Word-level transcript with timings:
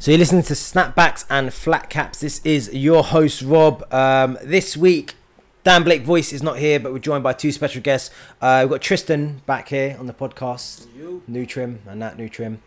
So 0.00 0.12
you're 0.12 0.18
listening 0.18 0.44
to 0.44 0.54
Snapbacks 0.54 1.24
and 1.28 1.52
Flat 1.52 1.90
Caps. 1.90 2.20
This 2.20 2.40
is 2.44 2.72
your 2.72 3.02
host 3.02 3.42
Rob. 3.42 3.84
Um, 3.92 4.38
this 4.44 4.76
week, 4.76 5.16
Dan 5.64 5.82
Blake 5.82 6.02
Voice 6.02 6.32
is 6.32 6.40
not 6.40 6.58
here, 6.58 6.78
but 6.78 6.92
we're 6.92 7.00
joined 7.00 7.24
by 7.24 7.32
two 7.32 7.50
special 7.50 7.82
guests. 7.82 8.14
Uh, 8.40 8.60
we've 8.62 8.70
got 8.70 8.80
Tristan 8.80 9.42
back 9.44 9.70
here 9.70 9.96
on 9.98 10.06
the 10.06 10.12
podcast, 10.12 10.86
New 11.26 11.44
Trim 11.46 11.80
and 11.88 12.00
that 12.00 12.16
New 12.16 12.28
Trim, 12.28 12.62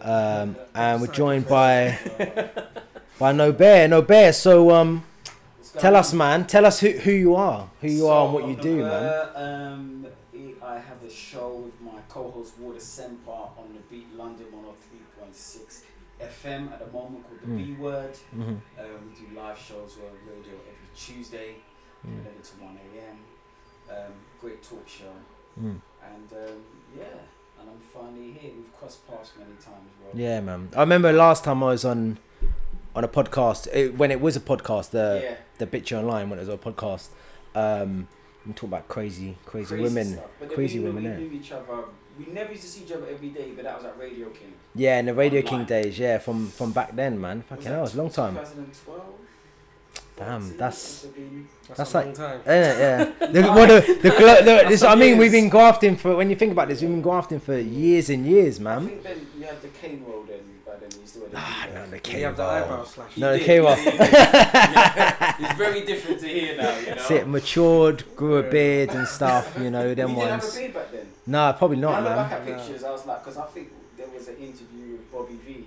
um, 0.00 0.54
and 0.76 1.00
we're 1.00 1.08
joined 1.08 1.48
by 1.48 1.98
by 3.18 3.32
Nobere. 3.32 3.88
No 3.88 4.00
Bear. 4.00 4.32
So 4.32 4.70
um, 4.70 5.02
tell 5.78 5.96
us, 5.96 6.12
man. 6.12 6.46
Tell 6.46 6.64
us 6.64 6.78
who, 6.78 6.90
who 6.90 7.10
you 7.10 7.34
are, 7.34 7.68
who 7.80 7.88
you 7.88 8.06
are, 8.06 8.26
and 8.26 8.32
what 8.32 8.46
you 8.46 8.54
do, 8.54 8.84
man. 8.84 9.28
Um, 9.34 10.06
I 10.62 10.74
have 10.74 11.02
a 11.04 11.10
show 11.10 11.56
with 11.64 11.80
my 11.80 12.00
co-host 12.08 12.56
Water 12.60 12.78
Semper 12.78 13.30
on 13.30 13.74
the 13.74 13.80
Beat 13.90 14.14
London 14.16 14.46
103.6 14.54 15.85
FM 16.20 16.72
at 16.72 16.78
the 16.78 16.86
moment 16.92 17.24
called 17.26 17.40
the 17.42 17.46
Mm. 17.46 17.56
B 17.76 17.82
Word. 17.82 18.14
Mhm. 18.34 18.40
Um, 18.48 18.60
we 19.08 19.26
do 19.26 19.36
live 19.36 19.58
shows 19.58 19.98
on 19.98 20.12
radio 20.26 20.54
every 20.54 20.88
Tuesday, 20.96 21.56
Mm. 22.06 22.20
11 22.20 22.42
to 22.42 22.64
1 22.64 22.78
a.m. 22.94 23.18
Um, 23.90 24.12
great 24.40 24.62
talk 24.62 24.86
show, 24.88 25.12
Mm. 25.60 25.80
and 26.02 26.32
um, 26.32 26.56
yeah, 26.96 27.04
and 27.60 27.70
I'm 27.70 27.80
finally 27.92 28.32
here. 28.32 28.52
We've 28.56 28.76
crossed 28.78 29.06
paths 29.06 29.32
many 29.38 29.52
times, 29.54 29.90
bro. 30.00 30.10
Yeah, 30.14 30.40
man. 30.40 30.70
I 30.76 30.80
remember 30.80 31.12
last 31.12 31.44
time 31.44 31.62
I 31.62 31.68
was 31.68 31.84
on 31.84 32.18
on 32.94 33.04
a 33.04 33.08
podcast 33.08 33.68
it, 33.74 33.94
when 33.96 34.10
it 34.10 34.20
was 34.20 34.36
a 34.36 34.40
podcast. 34.40 34.90
The 34.90 35.20
yeah. 35.22 35.34
the 35.58 35.66
Bitch 35.66 35.96
Online 35.96 36.30
when 36.30 36.38
it 36.38 36.46
was 36.46 36.54
a 36.54 36.58
podcast. 36.58 37.08
Um, 37.54 38.08
we 38.46 38.52
talk 38.52 38.68
about 38.68 38.88
crazy, 38.88 39.36
crazy, 39.44 39.68
crazy 39.76 39.82
women. 39.82 40.20
Crazy 40.48 40.78
we, 40.78 40.86
women. 40.86 41.16
We 41.18 41.28
knew 41.28 41.34
each 41.40 41.52
other. 41.52 41.84
We 42.18 42.32
never 42.32 42.50
used 42.52 42.62
to 42.64 42.68
see 42.68 42.84
each 42.84 42.92
other 42.92 43.06
every 43.10 43.28
day, 43.28 43.50
but 43.54 43.64
that 43.64 43.76
was 43.76 43.84
at 43.84 43.98
Radio 43.98 44.28
King. 44.30 44.52
Yeah, 44.74 44.98
in 44.98 45.06
the 45.06 45.14
Radio 45.14 45.42
King 45.42 45.64
days. 45.64 45.98
Yeah, 45.98 46.18
from 46.18 46.48
from 46.48 46.72
back 46.72 46.94
then, 46.96 47.20
man. 47.20 47.42
Fucking 47.42 47.66
hell, 47.66 47.84
it's 47.84 47.94
a 47.94 47.98
long 47.98 48.10
time. 48.10 48.34
2012. 48.34 49.02
Damn, 50.16 50.56
that's- 50.56 50.58
must 50.58 51.02
have 51.04 51.14
been- 51.14 51.46
That's, 51.68 51.78
That's 51.78 51.94
a 51.94 51.96
like- 51.98 52.06
long 52.06 52.14
time. 52.14 52.40
Yeah, 52.46 52.78
yeah. 52.78 53.26
The, 53.32 53.40
well, 53.42 53.66
the, 53.66 53.94
the, 54.02 54.10
glo- 54.10 54.42
the, 54.42 54.64
this, 54.68 54.82
I 54.82 54.94
mean, 54.94 55.18
we've 55.18 55.32
been 55.32 55.50
grafting 55.50 55.96
for. 55.96 56.16
When 56.16 56.30
you 56.30 56.36
think 56.36 56.52
about 56.52 56.68
this, 56.68 56.80
we've 56.80 56.88
been 56.90 57.02
grafting 57.02 57.38
for 57.40 57.58
years 57.58 58.08
and 58.08 58.24
years, 58.24 58.58
I 58.58 58.62
man. 58.62 58.86
think 58.88 59.02
then 59.02 59.26
you 59.38 59.44
had 59.44 59.60
the 59.60 59.68
cane 59.68 60.02
roll 60.08 60.22
then, 60.22 60.40
but 60.64 60.80
then 60.80 60.88
you 61.00 61.06
still 61.06 61.22
had 61.22 61.25
the 61.25 61.25
Ah, 61.38 61.66
no, 61.74 61.86
the 61.86 61.96
You 61.96 62.00
K 62.00 62.20
have 62.22 62.36
the 62.36 62.44
eyebrow 62.44 62.82
slash. 62.84 63.16
No, 63.18 63.32
the 63.36 63.44
K-roll. 63.44 63.74
he 63.74 63.84
did, 63.84 63.92
he 63.92 63.98
did. 63.98 64.12
Yeah, 64.12 65.34
It's 65.40 65.58
very 65.58 65.84
different 65.84 66.20
to 66.20 66.26
here 66.28 66.56
now, 66.56 66.78
you 66.78 66.86
know. 66.86 66.94
That's 66.94 67.10
it. 67.10 67.28
Matured, 67.28 68.04
grew 68.16 68.38
a 68.38 68.42
beard 68.42 68.90
and 68.94 69.06
stuff. 69.06 69.54
You 69.60 69.70
know 69.70 69.86
we 69.88 69.94
them 69.94 70.14
didn't 70.14 70.22
have 70.30 70.40
a 70.40 70.42
ones. 70.42 70.56
beard 70.56 70.72
back 70.74 70.90
then. 70.92 71.06
Nah, 71.26 71.52
probably 71.52 71.76
When 71.76 71.82
not, 71.82 71.94
I 71.94 71.98
look 72.00 72.16
back 72.16 72.30
man. 72.30 72.40
at 72.40 72.46
No. 72.48 72.56
pictures, 72.64 72.84
I 72.84 72.90
was 72.90 73.04
like, 73.06 73.22
because 73.22 73.36
I 73.38 73.44
think 73.46 73.68
there 73.98 74.06
was 74.08 74.28
an 74.28 74.36
interview 74.36 74.92
with 74.92 75.12
Bobby 75.12 75.34
V. 75.46 75.64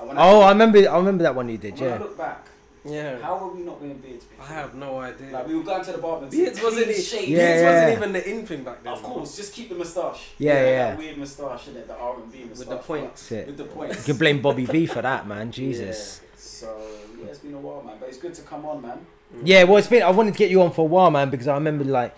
And 0.00 0.08
when 0.08 0.18
Oh, 0.18 0.40
I 0.40 0.46
I, 0.46 0.48
remember. 0.50 0.78
I 0.90 0.96
remember 0.98 1.22
that 1.22 1.34
one 1.34 1.48
you 1.48 1.56
did. 1.58 1.74
when 1.80 1.82
I 1.88 1.92
Yeah. 1.94 1.98
look 1.98 2.18
back, 2.18 2.44
Yeah. 2.88 3.20
how 3.20 3.38
were 3.38 3.52
we 3.52 3.62
not 3.62 3.80
wearing 3.80 3.98
beards 3.98 4.24
before? 4.24 4.44
I 4.44 4.48
have 4.60 4.74
no 4.74 4.98
idea. 4.98 5.30
Like 5.32 5.46
we 5.48 5.56
were 5.56 5.62
going 5.62 5.84
to 5.84 5.92
the 5.92 5.98
barber 5.98 6.22
and 6.24 6.30
Beards 6.30 6.62
wasn't, 6.62 6.84
clean 6.86 6.96
e- 6.96 7.02
shave. 7.02 7.28
Yeah, 7.28 7.38
beards 7.38 7.62
yeah. 7.62 7.72
wasn't 7.72 7.98
even 7.98 8.12
the 8.12 8.30
in 8.30 8.46
thing 8.46 8.64
back 8.64 8.82
then. 8.82 8.92
Of 8.92 9.02
course, 9.02 9.36
just 9.36 9.52
keep 9.52 9.68
the 9.68 9.74
moustache. 9.74 10.28
Yeah, 10.38 10.52
You 10.52 10.60
know, 10.60 10.70
yeah. 10.70 10.90
That 10.90 10.98
weird 10.98 11.18
moustache, 11.18 11.66
innit? 11.66 11.86
The 11.86 11.96
R 11.96 12.16
and 12.16 12.32
B 12.32 12.38
moustache. 12.44 12.58
With 12.58 12.68
the 12.68 12.76
points. 12.76 13.28
That's. 13.28 13.46
With 13.46 13.56
the 13.56 13.64
points. 13.64 13.96
You 13.98 14.04
can 14.04 14.18
blame 14.18 14.42
Bobby 14.42 14.64
V 14.66 14.86
for 14.86 15.02
that, 15.02 15.26
man. 15.26 15.50
Jesus. 15.50 16.20
Yeah. 16.22 16.28
So 16.36 16.78
yeah, 17.20 17.26
it's 17.26 17.38
been 17.38 17.54
a 17.54 17.58
while, 17.58 17.82
man. 17.82 17.96
But 17.98 18.08
it's 18.08 18.18
good 18.18 18.34
to 18.34 18.42
come 18.42 18.64
on, 18.66 18.82
man. 18.82 18.98
Mm. 19.34 19.42
Yeah, 19.44 19.64
well, 19.64 19.78
it's 19.78 19.88
been. 19.88 20.02
I 20.02 20.10
wanted 20.10 20.32
to 20.32 20.38
get 20.38 20.50
you 20.50 20.62
on 20.62 20.70
for 20.72 20.82
a 20.82 20.88
while, 20.88 21.10
man, 21.10 21.30
because 21.30 21.48
I 21.48 21.54
remember 21.54 21.84
like 21.84 22.14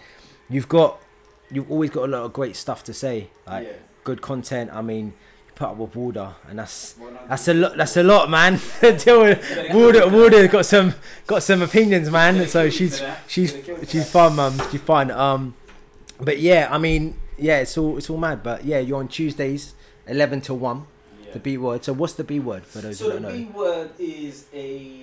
you've 0.50 0.68
got, 0.68 1.00
you've 1.50 1.70
always 1.70 1.90
got 1.90 2.04
a 2.04 2.10
lot 2.10 2.24
of 2.24 2.32
great 2.32 2.56
stuff 2.56 2.84
to 2.84 2.94
say, 2.94 3.30
like 3.46 3.66
yeah. 3.66 3.72
good 4.04 4.20
content. 4.20 4.70
I 4.72 4.82
mean, 4.82 5.06
you 5.06 5.12
put 5.58 5.70
up 5.70 5.76
with 5.76 5.96
Warder, 5.96 6.34
and 6.48 6.58
that's 6.58 6.94
that's 7.28 7.48
a 7.48 7.54
lot. 7.54 7.76
That's 7.76 7.96
a 7.96 8.02
lot, 8.02 8.30
man. 8.30 8.60
Warder. 9.74 10.08
Warder 10.08 10.46
got 10.46 10.64
some 10.64 10.94
got 11.26 11.42
some 11.42 11.62
opinions, 11.62 12.10
man. 12.10 12.46
So 12.46 12.70
she's 12.70 13.02
she's 13.26 13.54
she's 13.86 14.08
fun, 14.10 14.36
mum. 14.36 14.60
She's 14.70 14.80
fun. 14.80 15.10
Um, 15.10 15.54
but 16.20 16.38
yeah, 16.38 16.68
I 16.70 16.78
mean, 16.78 17.18
yeah, 17.36 17.58
it's 17.58 17.76
all 17.76 17.98
it's 17.98 18.08
all 18.08 18.18
mad. 18.18 18.42
But 18.42 18.64
yeah, 18.64 18.78
you're 18.78 19.00
on 19.00 19.08
Tuesdays, 19.08 19.74
eleven 20.06 20.40
to 20.42 20.54
one. 20.54 20.86
Yeah. 21.24 21.32
The 21.32 21.40
B 21.40 21.58
word. 21.58 21.84
So 21.84 21.92
what's 21.92 22.14
the 22.14 22.24
B 22.24 22.38
word 22.38 22.64
for 22.64 22.78
those 22.78 22.98
So 22.98 23.06
who 23.06 23.12
don't 23.14 23.22
know? 23.22 23.30
So 23.30 23.36
B 23.36 23.44
word 23.46 23.90
is 23.98 24.46
a 24.54 25.02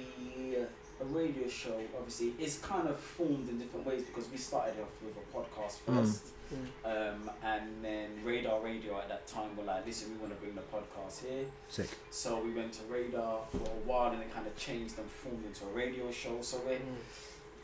a 1.01 1.05
radio 1.05 1.47
show. 1.49 1.77
Obviously, 1.97 2.33
it's 2.39 2.57
kind 2.59 2.87
of 2.87 2.97
formed 2.97 3.49
in 3.49 3.59
different 3.59 3.85
ways 3.85 4.03
because 4.03 4.29
we 4.31 4.37
started 4.37 4.75
off 4.81 4.95
with 5.03 5.15
a 5.17 5.37
podcast 5.37 5.75
Mm. 5.85 6.34
Um, 6.83 7.29
and 7.43 7.83
then 7.83 8.09
Radar 8.23 8.61
Radio 8.61 8.97
at 8.99 9.09
that 9.09 9.27
time 9.27 9.55
were 9.55 9.63
like, 9.63 9.85
"Listen, 9.85 10.11
we 10.11 10.17
want 10.17 10.33
to 10.33 10.39
bring 10.39 10.55
the 10.55 10.61
podcast 10.61 11.25
here." 11.25 11.45
Sick. 11.67 11.89
So 12.09 12.43
we 12.43 12.51
went 12.51 12.73
to 12.73 12.83
Radar 12.83 13.41
for 13.51 13.57
a 13.57 13.81
while, 13.85 14.11
and 14.11 14.21
it 14.21 14.33
kind 14.33 14.47
of 14.47 14.55
changed 14.55 14.97
and 14.97 15.09
formed 15.09 15.45
into 15.45 15.65
a 15.65 15.69
radio 15.69 16.11
show. 16.11 16.41
So 16.41 16.61
we 16.67 16.77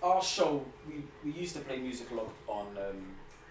our 0.03 0.21
show, 0.23 0.65
we, 0.87 1.03
we 1.23 1.31
used 1.39 1.55
to 1.55 1.61
play 1.61 1.77
music 1.77 2.09
a 2.11 2.15
lot 2.15 2.29
on 2.47 2.67
um, 2.77 3.05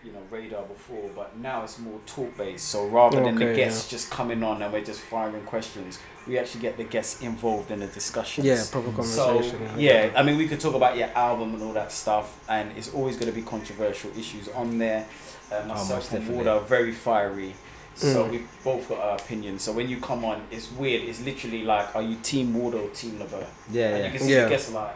you 0.05 0.13
know 0.13 0.21
radar 0.31 0.63
before, 0.63 1.11
but 1.15 1.37
now 1.39 1.63
it's 1.63 1.79
more 1.79 2.01
talk 2.07 2.37
based. 2.37 2.69
So 2.69 2.87
rather 2.87 3.23
than 3.23 3.35
the 3.37 3.45
Okay, 3.45 3.57
guests 3.57 3.89
just 3.91 4.11
coming 4.11 4.43
on 4.43 4.63
and 4.63 4.73
we're 4.73 4.85
just 4.85 5.01
firing 5.01 5.43
questions, 5.45 5.99
we 6.27 6.39
actually 6.39 6.63
get 6.63 6.77
the 6.79 6.85
guests 6.85 7.21
involved 7.21 7.71
in 7.71 7.81
the 7.81 7.87
discussions. 7.87 8.47
Yeah, 8.47 8.65
proper 8.71 8.91
So 9.03 9.27
conversation. 9.27 9.69
yeah, 9.79 10.11
I 10.17 10.23
mean 10.23 10.39
we 10.39 10.49
could 10.49 10.61
talk 10.61 10.75
about 10.75 10.97
your 10.97 11.09
album 11.15 11.55
and 11.55 11.63
all 11.63 11.73
that 11.75 11.93
stuff, 11.93 12.39
and 12.49 12.71
it's 12.79 12.93
always 12.95 13.17
going 13.17 13.31
to 13.31 13.37
be 13.39 13.43
controversial 13.43 14.11
issues 14.19 14.49
on 14.49 14.79
there. 14.79 15.07
Um, 15.53 15.63
Oh, 15.65 15.67
myself 15.75 15.91
most 15.91 16.13
and. 16.13 16.29
Ward 16.29 16.47
are 16.47 16.61
very 16.61 16.93
fiery. 16.93 17.55
So 17.97 18.25
Mm. 18.25 18.31
we've 18.31 18.49
both 18.65 18.89
got 18.89 18.99
our 19.01 19.17
opinions. 19.17 19.63
So 19.63 19.73
when 19.73 19.89
you 19.89 19.99
come 20.01 20.25
on, 20.25 20.43
it's 20.51 20.71
weird. 20.73 21.03
It's 21.03 21.21
literally 21.23 21.65
like, 21.65 21.95
are 21.95 22.01
you 22.03 22.17
Team 22.23 22.55
Ward 22.55 22.75
or 22.75 22.89
Team 22.91 23.19
LeBert? 23.19 23.47
Yeah, 23.71 23.89
And 23.89 23.99
you 23.99 24.05
yeah. 24.05 24.11
can 24.11 24.21
see 24.21 24.33
Yeah. 24.33 24.45
the 24.45 24.49
guests 24.51 24.71
like, 24.73 24.95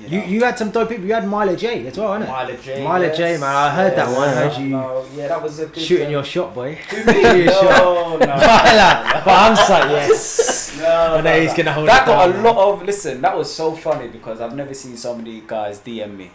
you, 0.00 0.08
You 0.08 0.18
know, 0.18 0.26
you 0.26 0.44
had 0.44 0.58
some 0.58 0.70
dope 0.70 0.88
people. 0.88 1.04
You 1.04 1.14
had 1.14 1.26
Mila 1.28 1.56
J 1.56 1.86
as 1.86 1.98
well, 1.98 2.18
innit? 2.18 2.26
Mila 2.26 2.56
J. 2.62 2.78
Mila 2.80 3.00
yes, 3.00 3.16
J, 3.16 3.32
man, 3.38 3.42
I 3.56 3.70
heard 3.70 3.96
that 3.96 4.08
one, 4.08 4.28
I 4.28 4.32
heard 4.34 4.62
you 4.62 4.68
no, 4.68 5.06
yeah, 5.14 5.28
that 5.28 5.42
was 5.42 5.58
a 5.58 5.66
good, 5.66 5.82
Shooting 5.82 6.06
um, 6.06 6.12
your 6.12 6.24
shot, 6.24 6.54
boy. 6.54 6.78
no, 7.06 7.12
your 7.12 7.46
no, 7.46 7.52
shot. 7.52 7.70
no, 7.70 8.18
no, 8.18 8.26
Mila, 8.26 9.22
but 9.24 9.28
I'm 9.28 9.54
like, 9.54 9.90
yes. 9.90 10.78
no, 10.78 11.16
know 11.16 11.20
no, 11.22 11.40
he's 11.40 11.54
gonna 11.54 11.72
hold 11.72 11.88
That 11.88 12.06
got 12.06 12.26
down, 12.32 12.44
a 12.44 12.52
lot 12.52 12.74
of 12.74 12.82
listen. 12.86 13.20
That 13.20 13.36
was 13.36 13.52
so 13.52 13.72
funny 13.76 14.08
because 14.08 14.40
I've 14.40 14.54
never 14.56 14.74
seen 14.74 14.96
so 14.96 15.14
many 15.16 15.42
guys 15.46 15.80
DM 15.80 16.16
me. 16.16 16.30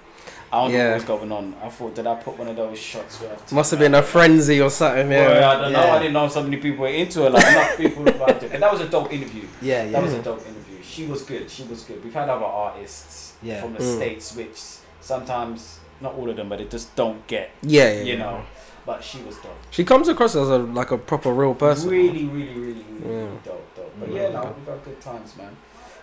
I 0.52 0.62
don't 0.62 0.72
know 0.72 0.78
Yeah. 0.78 0.88
what 0.90 0.96
was 0.96 1.04
going 1.04 1.32
on. 1.32 1.56
I 1.62 1.70
thought, 1.70 1.96
did 1.96 2.08
I 2.08 2.16
put 2.16 2.38
one 2.38 2.48
of 2.48 2.56
those 2.56 2.80
shots? 2.80 3.20
Where 3.20 3.36
Must 3.52 3.72
have 3.72 3.80
been 3.80 3.96
a 3.96 4.02
frenzy 4.02 4.62
or 4.62 4.70
something. 4.70 5.12
Yeah. 5.12 5.50
I 5.50 5.62
don't 5.62 5.74
know. 5.74 5.84
Yeah. 5.84 5.94
I 5.96 5.98
didn't 6.00 6.14
know 6.14 6.28
so 6.28 6.44
many 6.44 6.58
people 6.58 6.84
were 6.84 6.88
into 6.90 7.26
it. 7.26 7.32
Like 7.34 7.48
enough 7.48 7.78
people 7.78 8.08
about 8.08 8.42
it. 8.44 8.52
And 8.54 8.64
that 8.64 8.72
was 8.72 8.82
a 8.82 8.88
dope 8.88 9.12
interview. 9.12 9.48
Yeah, 9.62 9.84
yeah. 9.84 9.92
That 9.92 10.04
was 10.04 10.14
a 10.14 10.22
dope 10.22 10.40
interview. 10.48 10.78
She 10.84 11.06
was 11.08 11.24
good. 11.24 11.50
She 11.50 11.64
was 11.64 11.84
good. 11.84 12.02
We've 12.04 12.14
had 12.14 12.30
other 12.30 12.46
artists 12.46 13.34
Yeah. 13.44 13.62
from 13.62 13.74
the 13.74 13.80
Mm. 13.80 13.96
states, 13.96 14.36
which 14.36 14.58
sometimes 15.02 15.80
not 16.02 16.14
all 16.16 16.30
of 16.30 16.36
them, 16.36 16.50
but 16.50 16.60
they 16.60 16.66
just 16.66 16.96
don't 16.96 17.26
get. 17.28 17.52
Yeah, 17.62 17.92
yeah. 17.92 18.02
You 18.02 18.14
yeah. 18.14 18.20
know. 18.20 18.42
But 18.86 19.04
she 19.04 19.18
was 19.24 19.36
dope. 19.38 19.58
She 19.72 19.84
comes 19.84 20.08
across 20.08 20.36
as 20.36 20.50
a 20.50 20.58
like 20.60 20.92
a 20.92 20.98
proper 20.98 21.32
real 21.34 21.56
person. 21.56 21.90
Really, 21.90 22.26
really, 22.26 22.26
really, 22.26 22.54
really, 22.54 22.86
really 23.02 23.24
Yeah. 23.24 23.30
dope, 23.44 23.76
dope. 23.76 23.94
But 24.00 24.10
Mm. 24.10 24.16
yeah, 24.16 24.30
no, 24.30 24.54
we've 24.58 24.68
had 24.68 24.86
good 24.86 25.02
times, 25.02 25.36
man. 25.38 25.56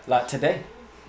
Like 0.06 0.26
today. 0.26 0.62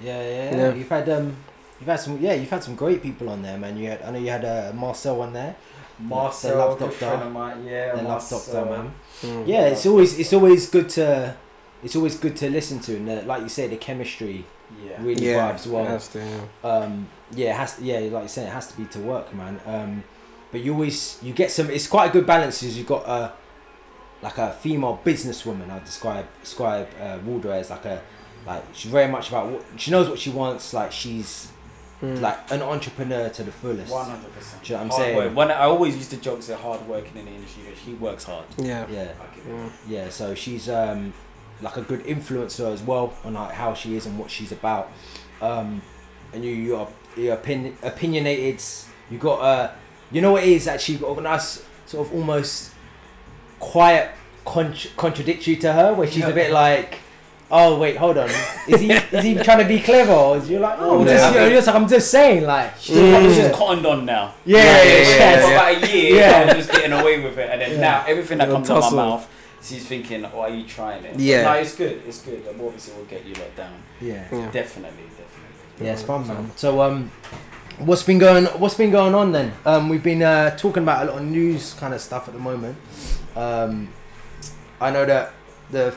Yeah, 0.03 0.21
yeah, 0.21 0.55
Yeah. 0.57 0.73
You've 0.73 0.89
had 0.89 1.09
um, 1.09 1.35
you've 1.79 1.89
had 1.89 1.99
some, 1.99 2.19
yeah, 2.21 2.33
you've 2.33 2.49
had 2.49 2.63
some 2.63 2.75
great 2.75 3.01
people 3.01 3.29
on 3.29 3.41
there, 3.41 3.57
man. 3.57 3.75
You 3.77 3.89
had, 3.89 4.01
I 4.03 4.11
know 4.11 4.19
you 4.19 4.29
had 4.29 4.45
uh, 4.45 4.71
Marcel 4.75 5.21
on 5.21 5.33
there, 5.33 5.55
Marcel, 5.99 6.51
the 6.51 6.57
Love 6.57 6.77
good 6.79 6.89
Doctor. 6.91 7.05
friend 7.07 7.23
of 7.23 7.31
mine. 7.31 7.65
Yeah, 7.65 7.91
the 7.91 7.97
Love 7.97 8.05
Marcel. 8.05 8.39
Doctor, 8.39 8.71
man. 8.71 8.91
Mm. 9.21 9.47
Yeah, 9.47 9.65
it's 9.67 9.85
always, 9.85 10.19
it's 10.19 10.33
always 10.33 10.69
good 10.69 10.89
to, 10.89 11.35
it's 11.83 11.95
always 11.95 12.15
good 12.17 12.35
to 12.37 12.49
listen 12.49 12.79
to, 12.81 12.95
and 12.97 13.09
uh, 13.09 13.21
like 13.25 13.41
you 13.41 13.49
say, 13.49 13.67
the 13.67 13.77
chemistry 13.77 14.45
Yeah. 14.85 15.03
really 15.03 15.29
Yeah, 15.29 15.51
vibes 15.53 15.67
well. 15.67 15.85
it 15.85 15.89
has 15.89 16.07
to, 16.09 16.19
yeah. 16.19 16.69
um 16.69 17.07
yeah 17.31 17.49
it 17.51 17.55
has 17.55 17.79
yeah 17.81 17.99
like 17.99 18.23
you 18.23 18.29
said 18.29 18.47
it 18.47 18.51
has 18.53 18.67
to 18.71 18.77
be 18.77 18.85
to 18.85 18.99
work 18.99 19.33
man 19.33 19.59
um 19.65 20.03
but 20.51 20.61
you 20.61 20.73
always 20.73 21.19
you 21.23 21.33
get 21.33 21.51
some 21.51 21.69
it's 21.69 21.87
quite 21.87 22.09
a 22.09 22.13
good 22.13 22.25
balance 22.27 22.61
is 22.63 22.77
you've 22.77 22.87
got 22.87 23.07
a 23.07 23.33
like 24.21 24.37
a 24.37 24.53
female 24.53 24.99
businesswoman 25.03 25.69
i 25.69 25.79
describe 25.79 26.25
describe 26.41 26.87
uh, 26.99 27.17
Waldo 27.25 27.49
as 27.51 27.69
like 27.69 27.85
a 27.85 28.01
like 28.45 28.63
she's 28.73 28.91
very 28.91 29.09
much 29.11 29.29
about 29.29 29.47
what 29.51 29.63
she 29.77 29.89
knows 29.91 30.09
what 30.09 30.19
she 30.19 30.29
wants 30.29 30.73
like 30.73 30.91
she's 30.91 31.49
Mm. 32.01 32.19
like 32.19 32.51
an 32.51 32.61
entrepreneur 32.61 33.29
to 33.29 33.43
the 33.43 33.51
fullest 33.51 33.89
One 33.89 34.05
hundred 34.09 34.33
percent. 34.33 34.61
Do 34.61 34.73
you 34.73 34.77
know 34.77 34.83
what 34.87 34.93
I'm 34.93 34.99
saying? 34.99 35.35
When 35.35 35.49
I 35.51 35.63
always 35.63 35.95
used 35.95 36.09
to 36.11 36.17
joke 36.17 36.41
say 36.41 36.53
hard 36.53 36.85
working 36.85 37.15
in 37.15 37.23
the 37.25 37.31
industry, 37.31 37.63
but 37.69 37.77
she 37.77 37.93
works 37.93 38.25
hard. 38.25 38.43
yeah. 38.57 38.85
yeah 38.91 39.13
I 39.21 39.33
get 39.33 39.45
it. 39.45 39.71
Yeah. 39.87 40.03
yeah 40.03 40.09
so 40.09 40.35
she's 40.35 40.67
um 40.67 41.13
like 41.61 41.77
a 41.77 41.81
good 41.81 42.03
influencer 42.05 42.71
as 42.73 42.81
well 42.81 43.13
on 43.23 43.33
like 43.35 43.51
how 43.53 43.73
she 43.73 43.95
is 43.95 44.05
and 44.05 44.17
what 44.19 44.29
she's 44.29 44.51
about 44.51 44.91
um 45.41 45.81
and 46.33 46.43
you 46.43 46.51
you 46.51 46.75
are 46.75 46.87
you're 47.15 47.35
opin- 47.37 47.75
opinionated 47.83 48.61
you 49.09 49.17
got 49.17 49.39
uh 49.39 49.71
you 50.11 50.21
know 50.21 50.31
what 50.33 50.43
it 50.43 50.49
is 50.49 50.67
actually 50.67 50.97
got 50.97 51.17
a 51.17 51.21
nice 51.21 51.63
sort 51.85 52.07
of 52.07 52.13
almost 52.13 52.71
quiet 53.59 54.11
con- 54.45 54.75
contradictory 54.97 55.55
to 55.57 55.71
her 55.71 55.93
where 55.93 56.07
she's 56.09 56.25
a 56.25 56.33
bit 56.33 56.51
like 56.51 56.99
oh 57.51 57.77
wait 57.77 57.95
hold 57.97 58.17
on 58.17 58.29
is 58.67 58.81
he 58.81 58.91
is 59.15 59.23
he 59.23 59.35
trying 59.35 59.59
to 59.59 59.65
be 59.67 59.79
clever 59.79 60.11
or 60.11 60.37
is 60.37 60.49
you 60.49 60.59
like 60.59 60.77
oh 60.79 61.01
I'm 61.01 61.07
Yeah, 61.07 61.13
just, 61.13 61.23
I 61.23 61.27
you 61.29 61.33
know, 61.33 61.39
think- 61.39 61.51
you're 61.51 61.61
just, 61.61 61.67
I'm 61.75 61.87
just 61.87 62.11
saying 62.11 62.43
like 62.45 62.77
She's, 62.79 62.97
Mm. 62.97 63.35
she's 63.35 63.55
cottoned 63.55 63.85
on 63.85 64.05
now. 64.05 64.33
yeah 64.45 64.57
yeah 64.57 64.63
Yeah, 64.63 64.83
yeah, 64.83 65.17
yeah, 65.17 65.41
For 65.47 65.53
about 65.53 65.83
a 65.83 65.97
year, 65.97 66.15
Yeah. 66.19 66.31
I 66.51 66.55
was 66.57 66.65
just 66.65 66.71
getting 66.71 66.93
away 66.93 67.23
with 67.23 67.37
it, 67.37 67.49
and 67.51 67.61
then 67.61 67.71
Yeah. 67.73 67.79
now 67.79 68.05
everything 68.07 68.39
that 68.39 68.49
comes 68.49 68.69
out 68.69 68.81
tussle. 68.81 68.97
my 68.97 69.05
mouth, 69.05 69.29
she's 69.63 69.85
thinking, 69.85 70.25
"Oh, 70.25 70.41
are 70.41 70.49
you 70.49 70.65
trying 70.65 71.03
it?" 71.05 71.19
Yeah. 71.19 71.43
no, 71.43 71.53
it's 71.53 71.75
good. 71.75 72.03
It's 72.07 72.21
good. 72.21 72.45
And 72.45 72.59
obviously, 72.61 72.93
we'll 72.95 73.05
get 73.05 73.25
you 73.25 73.33
lot 73.35 73.55
down. 73.55 73.73
Yeah. 74.01 74.27
Yeah. 74.31 74.51
Definitely, 74.51 75.03
definitely. 75.03 75.85
Yeah, 75.85 75.93
it's 75.93 76.03
fun, 76.03 76.27
man. 76.27 76.51
So, 76.55 76.81
um, 76.81 77.11
what's 77.79 78.03
been 78.03 78.19
going? 78.19 78.45
What's 78.45 78.75
been 78.75 78.91
going 78.91 79.15
on 79.15 79.31
then? 79.31 79.53
Um, 79.65 79.89
we've 79.89 80.03
been 80.03 80.21
uh, 80.21 80.55
talking 80.57 80.83
about 80.83 81.07
a 81.07 81.11
lot 81.11 81.21
of 81.21 81.27
news 81.27 81.73
kind 81.73 81.93
of 81.93 82.01
stuff 82.01 82.27
at 82.27 82.33
the 82.33 82.39
moment. 82.39 82.77
Um, 83.35 83.89
I 84.79 84.91
know 84.91 85.05
that 85.05 85.33
the 85.71 85.95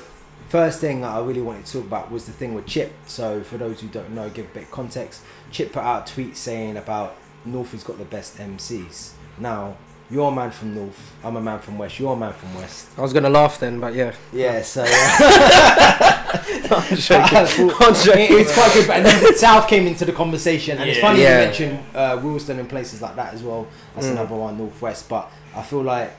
first 0.49 0.81
thing 0.81 1.01
that 1.01 1.11
I 1.11 1.21
really 1.21 1.43
wanted 1.43 1.67
to 1.67 1.73
talk 1.73 1.85
about 1.85 2.11
was 2.11 2.25
the 2.27 2.33
thing 2.33 2.55
with 2.55 2.67
Chip. 2.67 2.93
So, 3.07 3.43
for 3.43 3.59
those 3.59 3.81
who 3.81 3.89
don't 3.89 4.13
know, 4.13 4.31
give 4.31 4.47
a 4.47 4.55
bit 4.55 4.63
of 4.65 4.71
context. 4.71 5.23
Chip 5.51 5.73
put 5.73 5.83
out 5.83 6.09
a 6.09 6.13
tweet 6.15 6.37
saying 6.37 6.77
about 6.77 7.17
North 7.45 7.73
has 7.73 7.85
got 7.85 7.99
the 7.99 8.05
best 8.05 8.39
MCs. 8.39 9.13
Now, 9.39 9.77
you're 10.11 10.29
a 10.31 10.35
man 10.35 10.51
from 10.51 10.75
North. 10.75 11.15
I'm 11.25 11.37
a 11.37 11.41
man 11.41 11.59
from 11.59 11.79
West. 11.79 11.99
You're 11.99 12.13
a 12.13 12.17
man 12.17 12.33
from 12.33 12.55
West. 12.55 12.89
I 12.97 13.01
was 13.03 13.13
gonna 13.13 13.29
laugh 13.31 13.59
then, 13.59 13.81
but 13.81 13.95
yeah. 13.95 14.15
Yeah, 14.33 14.63
so. 14.63 14.85
I'm 15.69 16.97
joking. 16.97 17.71
I'm 17.81 17.95
joking. 17.95 18.21
It- 18.23 18.31
it's 18.41 18.55
quite 18.55 18.73
good, 18.73 18.87
but 18.87 18.97
and 18.97 19.07
then 19.07 19.23
the 19.23 19.35
South 19.39 19.69
came 19.69 19.87
into 19.87 20.05
the 20.05 20.13
conversation, 20.13 20.79
and 20.79 20.89
it's 20.89 21.01
funny 21.01 21.23
Yeah. 21.23 21.41
you 21.41 21.47
mentioned 21.47 21.79
uh, 21.95 22.21
Willesden 22.23 22.59
and 22.59 22.69
places 22.69 23.01
like 23.03 23.17
that 23.17 23.35
as 23.35 23.43
well. 23.43 23.67
That's 23.95 24.07
Mm. 24.09 24.13
another 24.13 24.35
one, 24.35 24.59
Northwest. 24.59 25.09
But 25.09 25.31
I 25.55 25.63
feel 25.63 25.83
like 25.83 26.13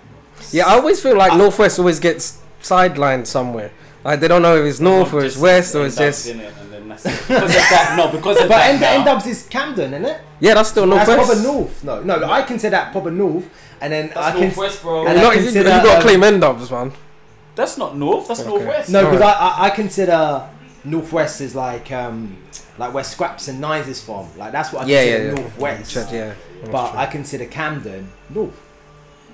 Yeah, 0.51 0.67
I 0.67 0.73
always 0.75 1.01
feel 1.01 1.15
like 1.17 1.33
I- 1.33 1.37
Northwest 1.37 1.79
always 1.79 1.99
gets 1.99 2.39
sidelined 2.61 3.27
somewhere. 3.27 3.71
Like 4.03 4.19
they 4.19 4.27
don't 4.27 4.41
know 4.41 4.55
if 4.57 4.65
it's 4.65 4.79
North 4.79 5.13
or 5.13 5.23
it's 5.25 5.37
West 5.37 5.75
or 5.75 5.85
it's 5.85 5.97
just 5.97 6.27
in 6.27 6.39
it 6.39 6.53
and 6.61 6.71
then 6.71 6.87
that's 6.89 7.05
it. 7.05 7.11
because 7.27 7.43
of 7.55 7.61
that. 7.69 7.95
No, 7.97 8.07
because 8.11 8.37
of 8.41 8.43
but 8.47 8.57
that. 8.57 8.75
N, 8.75 8.79
now, 9.05 9.11
N-Dubz 9.11 9.27
is 9.27 9.47
Camden, 9.47 9.93
isn't 9.93 10.05
it? 10.05 10.21
yeah, 10.39 10.53
that's 10.53 10.69
still 10.69 10.87
That's 10.87 11.07
Northwest. 11.09 11.29
proper 11.41 11.43
North. 11.43 11.83
No, 11.83 12.01
no, 12.03 12.29
I 12.31 12.41
consider 12.43 12.71
that 12.71 12.91
proper 12.93 13.11
North, 13.11 13.45
and 13.81 13.93
then 13.93 14.11
I 14.15 14.31
can 14.31 14.41
northwest, 14.41 14.81
bro. 14.81 15.05
and 15.07 15.13
You, 15.13 15.19
I 15.19 15.23
know, 15.23 15.31
you, 15.31 15.43
consider, 15.43 15.69
you 15.69 15.75
got 15.75 15.83
to 15.91 15.95
um, 15.97 16.01
claim 16.01 16.23
N-Dubz, 16.23 16.71
man. 16.71 16.91
That's 17.55 17.77
not 17.77 17.97
north. 17.97 18.27
That's 18.27 18.41
Okay. 18.41 18.49
northwest. 18.49 18.89
no, 18.89 19.05
because 19.05 19.21
Alright. 19.21 19.41
I, 19.41 19.47
I 19.47 19.65
I 19.65 19.69
consider 19.71 20.49
Northwest 20.83 21.41
is 21.41 21.55
like 21.55 21.91
um 21.91 22.37
like 22.77 22.93
where 22.93 23.03
Skrapz 23.03 23.49
and 23.49 23.59
Nines 23.59 23.87
is 23.87 24.03
from. 24.03 24.27
Like 24.37 24.51
that's 24.51 24.71
what 24.71 24.83
I 24.83 24.87
Yeah, 24.87 25.01
consider 25.03 25.23
yeah, 25.23 25.29
yeah. 25.33 25.41
Northwest. 25.41 25.95
Yeah, 25.95 26.11
yeah. 26.11 26.33
that's 26.59 26.69
But 26.71 26.89
true. 26.91 26.99
I 26.99 27.05
consider 27.07 27.45
Camden 27.45 28.09
North. 28.29 28.51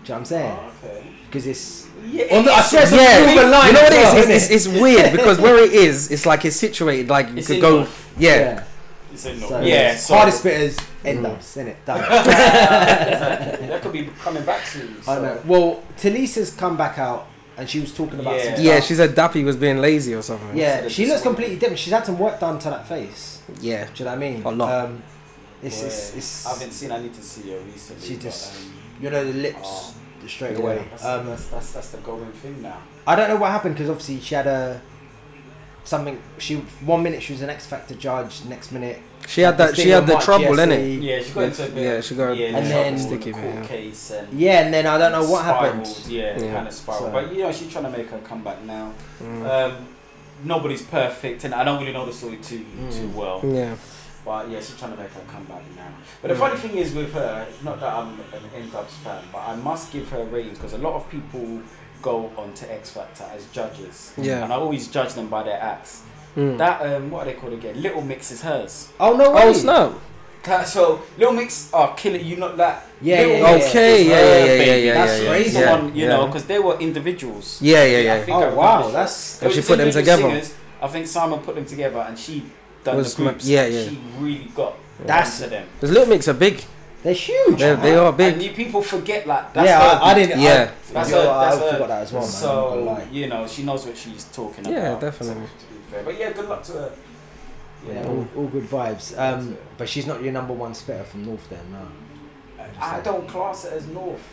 Do 0.03 0.07
you 0.07 0.09
know 0.09 0.13
what 0.15 0.19
I'm 0.19 0.25
saying? 0.25 0.57
Oh, 0.59 0.87
okay. 0.87 1.07
Because 1.27 1.47
it's 1.47 1.87
Yeah, 2.05 2.37
On 2.37 2.45
the- 2.45 2.51
I 2.51 2.53
it's- 2.59 2.69
swear 2.69 2.83
it's 2.83 2.91
on 2.93 2.97
yeah, 2.99 3.19
the 3.19 3.25
Northern 3.27 3.51
line 3.51 3.67
you 3.67 3.73
know 3.73 3.79
as 3.79 3.83
what 3.83 3.93
it 3.93 3.95
well, 4.03 4.13
is? 4.17 4.19
isn't 4.23 4.31
It's, 4.35 4.49
it's, 4.49 4.65
it's 4.67 4.81
weird 4.81 5.11
because 5.17 5.39
where 5.39 5.57
it 5.63 5.73
is, 5.73 6.11
it's 6.11 6.25
like 6.25 6.45
it's 6.45 6.55
situated. 6.55 7.09
Like 7.09 7.29
you 7.29 7.37
It's 7.37 7.47
could 7.47 7.57
in 7.57 7.61
go, 7.61 7.75
North. 7.77 8.13
yeah. 8.17 8.63
It's 9.13 9.25
in 9.25 9.39
So, 9.39 9.59
yeah, 9.61 9.95
so 9.95 10.15
hardest 10.15 10.43
spitters, 10.43 10.83
end 11.05 11.19
Mm. 11.25 11.31
ups, 11.35 11.55
innit? 11.57 11.75
Done. 11.85 12.01
that 12.09 13.81
could 13.81 13.91
be 13.93 14.09
coming 14.21 14.43
back 14.43 14.65
soon. 14.65 14.95
I 15.07 15.19
know. 15.19 15.41
Well, 15.45 15.83
Tulisa's 15.97 16.51
come 16.51 16.75
back 16.77 16.97
out 16.97 17.27
and 17.57 17.69
she 17.69 17.79
was 17.79 17.93
talking 17.93 18.19
about 18.19 18.35
Yeah. 18.37 18.55
some 18.55 18.63
Yeah, 18.65 18.79
she 18.79 18.95
said 18.95 19.11
Dappy 19.15 19.43
was 19.43 19.55
being 19.55 19.77
lazy 19.77 20.13
or 20.15 20.21
something. 20.23 20.57
Yeah, 20.57 20.81
So 20.83 20.89
she 20.89 21.05
looks 21.05 21.17
is- 21.17 21.23
completely 21.23 21.55
different. 21.57 21.79
She's 21.79 21.93
had 21.93 22.05
some 22.05 22.17
work 22.17 22.39
done 22.39 22.57
to 22.59 22.69
that 22.71 22.87
face. 22.87 23.39
yeah. 23.61 23.85
Do 23.85 23.91
you 23.97 24.05
know 24.05 24.11
what 24.11 24.17
I 24.17 24.19
mean? 24.19 24.43
A 24.43 24.51
lot. 24.51 24.85
Um, 24.85 25.03
it's, 25.61 25.79
Yeah. 25.81 25.87
it's, 25.87 26.15
it's, 26.15 26.45
I 26.47 26.49
haven't 26.53 26.71
seen. 26.71 26.91
I 26.91 26.97
need 26.99 27.13
to 27.13 27.21
see 27.21 27.51
her 27.51 27.59
recently. 27.59 28.07
She 28.07 28.13
but, 28.15 28.23
just- 28.23 28.55
um, 28.55 28.73
you 29.01 29.09
know, 29.11 29.23
the 29.23 29.33
lips 29.33 29.59
Oh. 29.63 29.93
straight 30.27 30.53
Yeah. 30.57 30.63
away. 30.63 30.85
that's, 30.89 31.05
Um, 31.05 31.27
that's, 31.27 31.45
that's 31.47 31.71
that's 31.73 31.89
the 31.89 31.97
going 31.97 32.31
thing 32.31 32.61
now. 32.63 32.77
I 33.05 33.15
don't 33.15 33.29
know 33.29 33.35
what 33.35 33.51
happened 33.51 33.75
because 33.75 33.89
obviously 33.89 34.19
she 34.21 34.33
had 34.33 34.47
a 34.47 34.81
something. 35.83 36.21
She 36.37 36.55
one 36.85 37.03
minute 37.03 37.21
she 37.23 37.33
was 37.33 37.41
an 37.41 37.49
X 37.49 37.65
Factor 37.65 37.95
judge, 37.95 38.43
next 38.45 38.71
minute 38.71 38.99
She 39.27 39.41
had 39.41 39.57
that. 39.57 39.75
She 39.75 39.89
had 39.89 40.07
with 40.07 40.17
the 40.17 40.23
trouble, 40.23 40.59
in 40.59 40.71
it. 40.71 41.01
Yeah, 41.01 41.21
she 41.21 41.31
got 41.33 41.43
into 41.43 41.65
a 41.65 41.69
bit. 41.69 41.83
yeah, 41.83 42.01
she 42.01 42.15
got 42.15 42.37
yeah, 42.37 42.45
And 42.47 42.55
trouble 42.55 42.69
then- 42.69 42.93
with 42.93 43.01
the 43.03 43.07
Sticky 43.09 43.31
bit, 43.31 43.41
court 43.41 43.55
yeah. 43.55 43.65
case 43.67 44.11
and 44.11 44.39
Yeah, 44.39 44.61
and 44.63 44.73
then 44.73 44.85
I 44.87 44.97
don't 44.97 45.11
know 45.11 45.29
what 45.29 45.45
happened. 45.45 45.87
Yeah, 46.07 46.39
Yeah. 46.39 46.53
kind 46.53 46.67
of 46.67 46.73
spiral. 46.73 47.01
So- 47.05 47.11
But 47.11 47.33
you 47.33 47.41
know, 47.43 47.51
she's 47.51 47.71
trying 47.71 47.85
to 47.85 47.89
make 47.97 48.09
her 48.09 48.19
comeback 48.19 48.61
now. 48.63 48.91
Mm. 49.21 49.49
Um, 49.49 49.87
nobody's 50.43 50.81
perfect, 50.81 51.43
and 51.45 51.53
I 51.53 51.63
don't 51.63 51.79
really 51.79 51.93
know 51.93 52.05
the 52.05 52.13
story 52.13 52.37
too 52.37 52.65
too 52.91 53.07
Mm. 53.09 53.13
well. 53.13 53.41
yeah. 53.43 53.75
But 54.25 54.49
yeah, 54.49 54.59
she's 54.59 54.77
trying 54.77 54.91
to 54.95 54.97
make 54.97 55.11
her 55.11 55.21
comeback 55.29 55.63
now. 55.75 55.89
But 56.21 56.29
the 56.29 56.35
Mm. 56.35 56.39
funny 56.39 56.57
thing 56.57 56.77
is 56.77 56.93
with 56.93 57.11
her, 57.13 57.45
not 57.61 57.81
that 57.81 57.93
I'm 57.93 58.13
an 58.31 58.43
N-Dubz 58.55 58.91
fan, 59.03 59.21
but 59.33 59.39
I 59.39 59.55
must 59.57 59.91
give 59.91 60.07
her 60.09 60.23
ratings 60.23 60.57
because 60.57 60.71
a 60.73 60.77
lot 60.77 60.93
of 60.95 61.09
people 61.09 61.59
go 62.03 62.29
on 62.37 62.53
to 62.53 62.71
X 62.71 62.91
Factor 62.91 63.25
as 63.33 63.47
judges. 63.47 64.13
Yeah. 64.17 64.43
And 64.43 64.53
I 64.53 64.57
always 64.57 64.87
judge 64.89 65.13
them 65.15 65.27
by 65.29 65.41
their 65.41 65.59
acts. 65.59 66.03
Mm. 66.37 66.57
That 66.59 66.81
um, 66.85 67.09
what 67.09 67.25
are 67.25 67.31
they 67.33 67.39
called 67.39 67.53
again? 67.53 67.81
Little 67.81 68.01
Mix 68.01 68.29
is 68.31 68.41
hers. 68.43 68.91
Oh 68.99 69.15
no 69.15 69.31
way! 69.31 69.41
oh 69.45 69.53
snap! 69.53 69.93
Ca- 70.43 70.63
So 70.65 71.01
Little 71.17 71.33
Mix 71.33 71.71
are 71.73 71.93
killing 71.95 72.25
you, 72.25 72.35
not 72.37 72.57
that. 72.57 72.85
Yeah, 73.01 73.19
Little 73.19 73.31
yeah, 73.37 73.39
yeah. 73.55 73.55
Okay, 73.69 74.01
is 74.01 74.07
yeah, 74.07 74.15
yeah, 74.17 74.45
yeah, 74.45 74.63
yeah, 74.63 74.75
yeah, 74.75 74.93
That's 74.93 75.21
yeah, 75.21 75.29
crazy. 75.29 75.59
yeah, 75.59 75.71
one, 75.81 75.95
you 75.95 76.01
yeah. 76.03 76.07
know, 76.09 76.25
because 76.27 76.45
they 76.45 76.59
were 76.59 76.77
individuals. 76.79 77.59
Yeah, 77.61 77.83
yeah, 77.85 77.97
I 77.97 78.01
yeah. 78.01 78.25
think 78.25 78.37
I 78.37 78.45
Oh 78.49 78.55
wow, 78.55 78.89
that's 78.91 79.37
They 79.39 79.51
she 79.51 79.61
put 79.61 79.77
them 79.77 79.91
together. 79.91 80.21
singers. 80.23 80.53
I 80.81 80.87
think 80.87 81.07
Simon 81.07 81.39
put 81.39 81.55
them 81.55 81.65
together, 81.65 81.99
and 81.99 82.17
she 82.19 82.43
done 82.83 82.97
Was 82.97 83.15
the 83.15 83.23
ma- 83.23 83.29
groups. 83.29 83.47
yeah, 83.47 83.65
yeah. 83.67 83.87
She 83.89 83.99
really 84.19 84.51
got 84.55 84.73
That's- 85.05 85.39
to 85.39 85.47
them. 85.49 85.67
Because 85.79 85.91
Little 85.95 86.09
Mix 86.09 86.27
are 86.27 86.33
big. 86.33 86.63
They're 87.03 87.13
huge. 87.13 87.59
They 87.59 87.75
they 87.75 87.95
are 87.95 88.07
And 88.07 88.17
big. 88.17 88.41
you, 88.41 88.51
people 88.51 88.81
forget 88.81 89.27
like 89.27 89.53
that's 89.53 89.67
yeah, 89.67 89.79
her 89.97 90.03
I, 90.03 90.11
I 90.11 90.13
didn't. 90.13 90.39
Yeah. 90.39 90.71
I, 90.71 90.93
That's 90.93 91.09
yo, 91.11 91.21
her- 91.21 91.29
I 91.29 91.45
that's 91.49 91.57
her- 91.61 91.71
forgot 91.73 91.87
that 91.89 92.01
as 92.03 92.11
well, 92.13 92.21
man. 92.21 92.31
So 92.31 92.85
gonna 92.85 93.07
you 93.11 93.27
know, 93.27 93.47
she 93.47 93.63
knows 93.63 93.85
what 93.85 93.97
she's 93.97 94.23
talking 94.25 94.63
Yeah, 94.65 94.71
about. 94.71 95.01
Yeah, 95.03 95.09
definitely. 95.09 95.43
To, 95.47 95.65
to 95.65 95.73
be 95.73 95.79
fair, 95.91 96.03
but 96.03 96.17
yeah, 96.19 96.31
good 96.31 96.47
luck 96.49 96.63
to 96.63 96.71
her. 96.73 96.91
You 97.85 97.93
Yeah, 97.93 98.07
all, 98.07 98.27
all 98.37 98.47
good 98.47 98.63
vibes. 98.69 99.17
Um, 99.19 99.57
but 99.77 99.89
she's 99.89 100.07
not 100.07 100.23
your 100.23 100.31
number 100.31 100.53
one 100.53 100.73
spitter 100.73 101.03
from 101.03 101.25
North, 101.25 101.49
then, 101.49 101.59
no. 101.71 101.85
I 102.79 103.01
don't 103.01 103.27
class 103.27 103.65
it 103.65 103.73
as 103.73 103.87
North. 103.87 104.23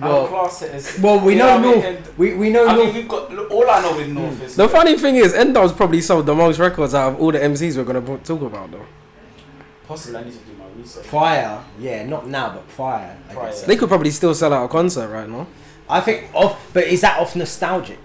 I 0.00 0.08
Well- 0.08 0.22
don't 0.22 0.30
class 0.30 0.62
it 0.62 0.70
as. 0.72 0.98
Well, 0.98 1.20
we 1.20 1.34
you 1.34 1.38
know 1.38 1.56
what 1.58 1.60
I 1.60 1.70
mean? 1.70 1.80
North. 1.94 2.18
We 2.18 2.34
we 2.34 2.50
know 2.50 2.66
I 2.66 2.74
mean, 2.76 2.92
we've 2.94 3.06
got 3.08 3.32
all 3.52 3.70
I 3.70 3.80
know 3.82 3.96
with 3.96 4.08
North 4.08 4.42
is 4.42 4.56
The 4.56 4.68
funny 4.68 4.96
thing 4.98 5.14
is, 5.16 5.32
N-Dubz 5.34 5.76
probably 5.76 6.00
sold 6.00 6.26
the 6.26 6.34
most 6.34 6.58
records 6.58 6.92
out 6.94 7.12
of 7.12 7.20
all 7.20 7.30
the 7.30 7.38
MCs 7.38 7.76
we're 7.76 7.84
gonna 7.84 8.18
talk 8.18 8.40
about, 8.42 8.70
though. 8.72 8.86
Possibly, 9.86 10.18
I 10.18 10.24
need 10.24 10.32
to 10.32 10.38
do 10.38 10.51
my 10.82 10.88
research. 10.88 11.06
Prior, 11.06 11.64
yeah, 11.78 12.04
not 12.06 12.26
now, 12.28 12.50
but 12.54 12.68
prior. 12.68 13.16
I 13.30 13.34
Prior. 13.34 13.46
guess. 13.48 13.62
They 13.62 13.76
could 13.76 13.88
probably 13.88 14.10
still 14.10 14.34
sell 14.34 14.52
out 14.52 14.64
a 14.64 14.68
concert 14.68 15.08
right 15.08 15.28
now. 15.28 15.46
I 15.88 16.00
think 16.00 16.30
off, 16.34 16.58
but 16.72 16.84
is 16.84 17.00
that 17.02 17.18
off 17.20 17.34
nostalgic? 17.36 17.98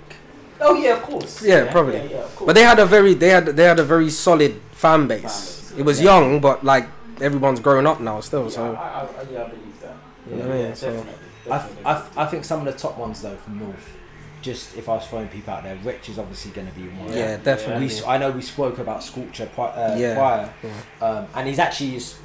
Oh 0.60 0.74
yeah, 0.74 0.96
of 0.98 1.04
course. 1.04 1.44
Yeah, 1.44 1.72
probably. 1.72 1.98
Yeah, 1.98 2.04
yeah, 2.04 2.18
of 2.24 2.36
course. 2.36 2.48
But 2.48 2.56
they 2.56 2.64
had 2.64 2.80
a 2.80 2.86
very 2.86 3.14
they 3.14 3.30
had 3.30 3.46
they 3.46 3.64
had 3.66 3.80
a 3.80 3.84
very 3.84 4.10
solid 4.10 4.60
fan 4.72 5.08
base. 5.08 5.22
Fan 5.22 5.32
base, 5.32 5.74
It 5.78 5.84
was 5.84 6.00
yeah. 6.02 6.06
young, 6.20 6.40
but 6.42 6.64
like 6.64 6.88
everyone's 7.22 7.60
grown 7.60 7.86
up 7.86 8.00
now 8.02 8.20
still. 8.22 8.44
yeah, 8.44 8.50
So 8.50 8.76
I, 8.76 8.80
I, 8.80 9.02
I, 9.02 9.06
yeah, 9.32 9.44
I 9.44 9.48
believe 9.50 9.80
that. 9.82 9.96
You 10.30 10.36
know 10.36 10.38
Yeah, 10.38 10.46
what 10.48 10.52
I 10.52 10.58
mean? 10.58 10.66
yeah, 10.68 10.74
So- 10.74 10.92
definitely. 10.92 11.14
I, 11.50 11.58
definitely. 11.58 11.86
I, 11.86 12.08
I 12.18 12.26
think 12.26 12.44
some 12.46 12.60
of 12.60 12.74
the 12.74 12.78
top 12.80 12.98
ones 12.98 13.22
though 13.22 13.36
from 13.38 13.60
North. 13.60 13.94
Just 14.42 14.78
if 14.78 14.88
I 14.90 14.94
was 14.96 15.08
throwing 15.08 15.28
people 15.30 15.54
out 15.54 15.64
there, 15.64 15.76
Rich 15.84 16.10
is 16.10 16.20
obviously 16.20 16.52
going 16.52 16.68
to 16.68 16.74
be 16.74 16.88
one. 16.90 17.10
yeah, 17.10 17.16
Yeah. 17.18 17.38
definitely. 17.38 17.86
We, 17.88 17.92
s- 17.92 18.04
I 18.06 18.18
know 18.18 18.32
we 18.32 18.42
spoke 18.42 18.78
about 18.80 19.04
Scorcher 19.04 19.48
pri- 19.48 19.66
uh, 19.70 19.96
Yeah. 19.98 20.16
prior, 20.16 20.50
Yeah. 20.64 21.06
um, 21.08 21.28
and 21.36 21.48
he's 21.48 21.60
actually 21.60 21.92
just 21.94 22.18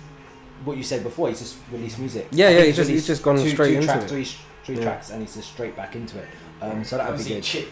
what 0.65 0.77
you 0.77 0.83
said 0.83 1.03
before. 1.03 1.29
He's 1.29 1.41
just 1.41 1.57
released 1.73 1.99
music. 1.99 2.29
Yeah, 2.31 2.49
yeah, 2.51 2.63
he's 2.65 2.77
just- 2.77 2.91
he's 2.91 3.07
just 3.07 3.23
gone 3.23 3.37
two, 3.37 3.51
straight 3.51 3.69
two 3.71 3.75
into 3.77 3.87
tracks, 3.87 4.05
it. 4.05 4.09
Three, 4.09 4.29
three 4.65 4.77
Yeah. 4.77 4.83
tracks, 4.83 5.11
and 5.11 5.21
he's 5.23 5.35
just 5.35 5.53
straight 5.53 5.77
back 5.77 5.95
into 5.97 6.19
it. 6.19 6.29
Um, 6.61 6.85
so 6.85 6.97
that 6.97 7.09
would 7.11 7.19
be 7.19 7.23
Obviously, 7.23 7.35
good. 7.35 7.43
Chip, 7.45 7.69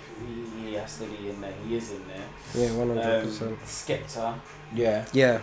he, 0.64 0.70
he 0.70 0.74
has 0.74 0.98
to 0.98 1.04
be 1.04 1.28
in 1.30 1.40
there. 1.40 1.52
He 1.68 1.76
is 1.76 1.90
in 1.92 2.02
there. 2.08 2.26
Yeah, 2.66 2.72
one 2.76 2.88
hundred 2.96 3.20
Um, 3.22 3.26
percent. 3.26 3.64
Skepta. 3.64 4.34
Yeah. 4.74 5.04
Yeah, 5.12 5.38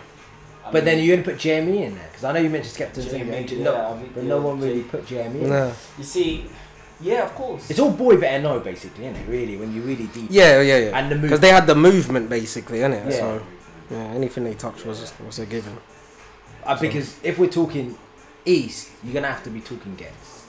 I 0.66 0.70
But 0.72 0.84
then 0.84 0.98
you're 0.98 1.16
going 1.16 1.24
to 1.24 1.30
put 1.30 1.40
JME 1.40 1.82
in 1.84 1.94
there 1.94 2.06
because 2.10 2.24
I 2.24 2.32
know 2.32 2.40
you 2.40 2.50
mentioned 2.50 2.74
Skepta, 2.76 2.98
and 2.98 3.06
JME, 3.10 3.48
thing, 3.48 3.58
yeah, 3.58 3.64
no, 3.64 3.86
I 3.94 3.98
think, 3.98 4.14
but 4.14 4.22
yeah, 4.24 4.28
no 4.28 4.40
one 4.42 4.60
really 4.60 4.82
J- 4.82 4.88
put 4.88 5.06
JME. 5.06 5.42
in. 5.42 5.48
no. 5.48 5.72
You 5.96 6.04
see, 6.04 6.46
yeah, 7.00 7.24
of 7.24 7.34
course. 7.34 7.70
It's 7.70 7.78
all 7.80 7.90
boy 7.92 8.18
better 8.18 8.42
know 8.42 8.60
basically, 8.60 9.06
isn't 9.06 9.16
it? 9.22 9.28
Really, 9.28 9.56
when 9.56 9.72
you 9.74 9.80
really 9.82 10.08
deep. 10.08 10.26
Yeah, 10.30 10.60
yeah, 10.60 10.76
yeah. 10.78 10.98
And 10.98 11.10
the 11.12 11.16
Because 11.16 11.40
they 11.40 11.48
had 11.50 11.66
the 11.66 11.74
movement 11.74 12.28
basically, 12.28 12.80
innit? 12.80 13.10
Yeah. 13.10 13.16
So 13.18 13.42
yeah, 13.90 13.96
anything 14.08 14.44
they 14.44 14.54
touched 14.54 14.84
was 14.84 15.10
was 15.26 15.38
a 15.38 15.46
given. 15.46 15.78
Uh, 16.64 16.78
because 16.80 17.16
if 17.22 17.38
we're 17.38 17.48
talking 17.50 17.96
East, 18.44 18.90
you're 19.04 19.14
gonna 19.14 19.28
have 19.32 19.42
to 19.44 19.50
be 19.50 19.60
talking 19.60 19.94
Ghetts. 19.96 20.44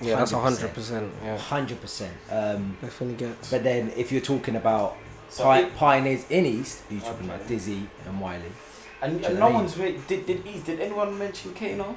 Yeah, 0.00 0.16
that's 0.16 0.32
100%. 0.32 0.40
hundred 0.42 0.74
percent. 0.74 1.12
Yeah, 1.24 1.38
Hundred 1.38 1.80
percent. 1.80 2.12
Um, 2.30 2.76
definitely 2.80 3.16
Ghetts. 3.16 3.50
but 3.50 3.62
then 3.62 3.92
if 3.96 4.10
you're 4.10 4.20
talking 4.20 4.56
about 4.56 4.96
So 5.28 5.44
pi- 5.44 5.60
it- 5.60 5.76
pioneers 5.76 6.24
in 6.28 6.44
East, 6.46 6.82
you're 6.90 7.00
talking 7.00 7.26
Okay. 7.30 7.34
about 7.36 7.46
Dizzee 7.48 7.86
and 8.06 8.20
Wiley. 8.20 8.52
and, 9.00 9.24
and 9.24 9.38
no 9.38 9.46
mean? 9.46 9.54
one's 9.54 9.76
really, 9.78 9.98
did 10.08 10.26
did 10.26 10.40
he, 10.44 10.58
did 10.60 10.80
anyone 10.80 11.16
mention 11.18 11.54
Kano? 11.54 11.94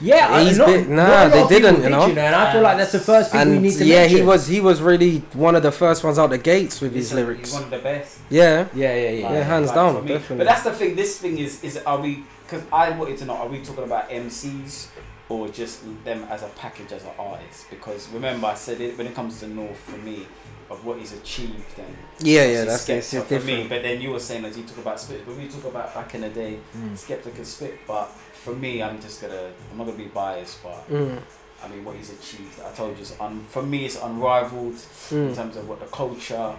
Yeah, 0.00 0.28
I- 0.30 0.44
He's 0.44 0.56
not- 0.58 0.66
big- 0.68 0.88
not 0.88 1.08
nah, 1.08 1.26
a 1.26 1.28
they 1.48 1.60
didn't, 1.60 1.76
you 1.76 1.82
did, 1.82 1.90
know. 1.90 2.04
and 2.06 2.34
I 2.34 2.52
feel 2.52 2.62
like 2.62 2.78
that's 2.78 2.92
the 2.92 3.00
first 3.00 3.32
people 3.32 3.50
we 3.50 3.58
need 3.58 3.76
to 3.78 3.84
yeah, 3.84 3.96
mention. 4.02 4.18
he 4.18 4.22
was 4.24 4.46
he 4.46 4.60
was 4.60 4.80
really 4.80 5.18
one 5.34 5.54
of 5.56 5.62
the 5.62 5.72
first 5.72 6.02
ones 6.04 6.18
out 6.18 6.30
the 6.30 6.38
gates 6.38 6.80
with 6.80 6.94
his 6.94 7.10
He's- 7.10 7.18
He's 7.18 7.26
lyrics. 7.26 7.52
one 7.52 7.64
of 7.64 7.70
the 7.70 7.78
best. 7.78 8.18
Yeah, 8.30 8.66
Yeah, 8.74 8.94
yeah, 8.94 9.10
yeah. 9.10 9.32
Yeah, 9.32 9.42
hands 9.42 9.66
Like, 9.68 9.74
down, 9.76 10.06
definitely. 10.06 10.36
But 10.38 10.46
that's 10.46 10.62
the 10.62 10.72
thing. 10.72 10.94
This 10.96 11.18
thing 11.18 11.38
is 11.38 11.62
is 11.64 11.76
are 11.84 12.00
we? 12.00 12.24
Because 12.46 12.62
I 12.72 12.90
wanted 12.90 13.18
to 13.18 13.24
know: 13.24 13.34
are 13.34 13.48
we 13.48 13.60
talking 13.62 13.84
about 13.84 14.10
MCs 14.10 14.88
or 15.28 15.48
just 15.48 15.82
them 16.04 16.24
as 16.24 16.42
a 16.42 16.48
package 16.48 16.92
as 16.92 17.02
an 17.04 17.10
artist? 17.18 17.70
Because 17.70 18.08
remember, 18.10 18.46
I 18.46 18.54
said 18.54 18.80
it 18.80 18.96
when 18.98 19.06
it 19.06 19.14
comes 19.14 19.40
to 19.40 19.48
North 19.48 19.78
for 19.78 19.96
me 19.98 20.26
of 20.70 20.84
what 20.84 20.98
he's 20.98 21.12
achieved 21.12 21.78
and 21.78 21.96
yeah, 22.20 22.44
yeah. 22.46 22.64
That's 22.64 22.84
Skepta 22.88 22.96
it's 22.98 23.10
just 23.12 23.26
for 23.26 23.40
me. 23.40 23.66
But 23.68 23.82
then 23.82 24.00
you 24.00 24.10
were 24.10 24.18
saying 24.20 24.42
that 24.42 24.56
you 24.56 24.62
talk 24.64 24.78
about 24.78 24.98
spit, 25.00 25.24
but 25.26 25.36
we 25.36 25.46
talk 25.48 25.64
about 25.64 25.94
back 25.94 26.14
in 26.14 26.22
the 26.22 26.30
day, 26.30 26.58
Mm. 26.76 26.92
Skepta 26.92 27.34
could 27.34 27.46
spit. 27.46 27.78
But 27.86 28.06
for 28.44 28.54
me, 28.54 28.82
I'm 28.82 29.00
just 29.00 29.20
gonna 29.20 29.50
I'm 29.70 29.78
not 29.78 29.84
gonna 29.86 29.98
be 29.98 30.04
biased, 30.06 30.62
but 30.62 30.88
Mm. 30.90 31.18
I 31.62 31.68
mean, 31.68 31.84
what 31.84 31.96
he's 31.96 32.10
achieved, 32.12 32.60
I 32.60 32.70
told 32.72 32.96
you, 32.96 33.02
it's 33.02 33.18
un, 33.20 33.42
for 33.48 33.62
me, 33.62 33.86
it's 33.86 33.96
unrivaled 34.02 34.74
in 35.10 35.30
Mm. 35.30 35.34
terms 35.34 35.56
of 35.56 35.66
what 35.68 35.80
the 35.80 35.86
culture 35.86 36.54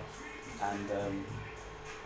and. 0.61 0.91
Um, 0.91 1.25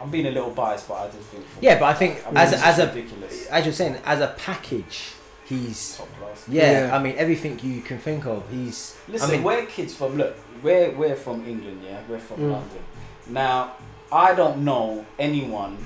I'm 0.02 0.10
being 0.10 0.26
a 0.28 0.32
little 0.32 0.52
biased, 0.52 0.88
but 0.88 0.96
I 0.96 1.06
just 1.08 1.28
think. 1.30 1.46
for- 1.46 1.64
Yeah, 1.64 1.80
but 1.80 1.86
I 1.86 1.94
think 1.94 2.22
I 2.26 2.30
mean, 2.30 2.38
as 2.38 2.54
a, 2.54 2.66
as 2.66 2.80
a 2.80 2.88
ridiculous. 2.88 3.48
as 3.48 3.66
you're 3.66 3.74
saying, 3.74 3.98
as 4.06 4.22
a 4.22 4.28
package, 4.38 5.12
he's 5.46 5.98
top 5.98 6.08
class. 6.20 6.46
yeah, 6.48 6.88
Yeah. 6.88 6.96
I 6.96 7.02
mean 7.02 7.16
everything 7.18 7.60
you 7.64 7.82
can 7.82 7.98
think 8.00 8.26
of. 8.26 8.44
He's 8.50 8.98
Listen, 9.08 9.30
I 9.30 9.34
mean, 9.34 9.44
we're 9.44 9.66
kids 9.66 9.94
from 9.96 10.16
look, 10.18 10.36
we're 10.64 10.92
we're 10.92 11.16
from 11.16 11.46
England, 11.48 11.82
yeah, 11.84 12.00
we're 12.10 12.20
from 12.20 12.38
Mm. 12.38 12.52
London. 12.54 12.84
Now, 13.28 13.74
I 14.12 14.34
don't 14.36 14.64
know 14.64 15.06
anyone, 15.20 15.86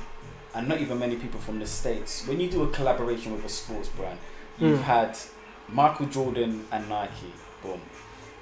and 0.56 0.68
not 0.68 0.80
even 0.80 1.00
many 1.00 1.16
people 1.16 1.40
from 1.40 1.60
the 1.60 1.68
states. 1.68 2.26
When 2.28 2.40
you 2.40 2.50
do 2.50 2.64
a 2.64 2.68
collaboration 2.70 3.34
with 3.34 3.44
a 3.46 3.50
sports 3.50 3.90
brand, 3.90 4.20
you've 4.60 4.80
Mm. 4.80 4.84
had 4.84 5.18
Michael 5.70 6.06
Jordan 6.06 6.66
and 6.72 6.88
Nike, 6.90 7.34
boom. 7.62 7.82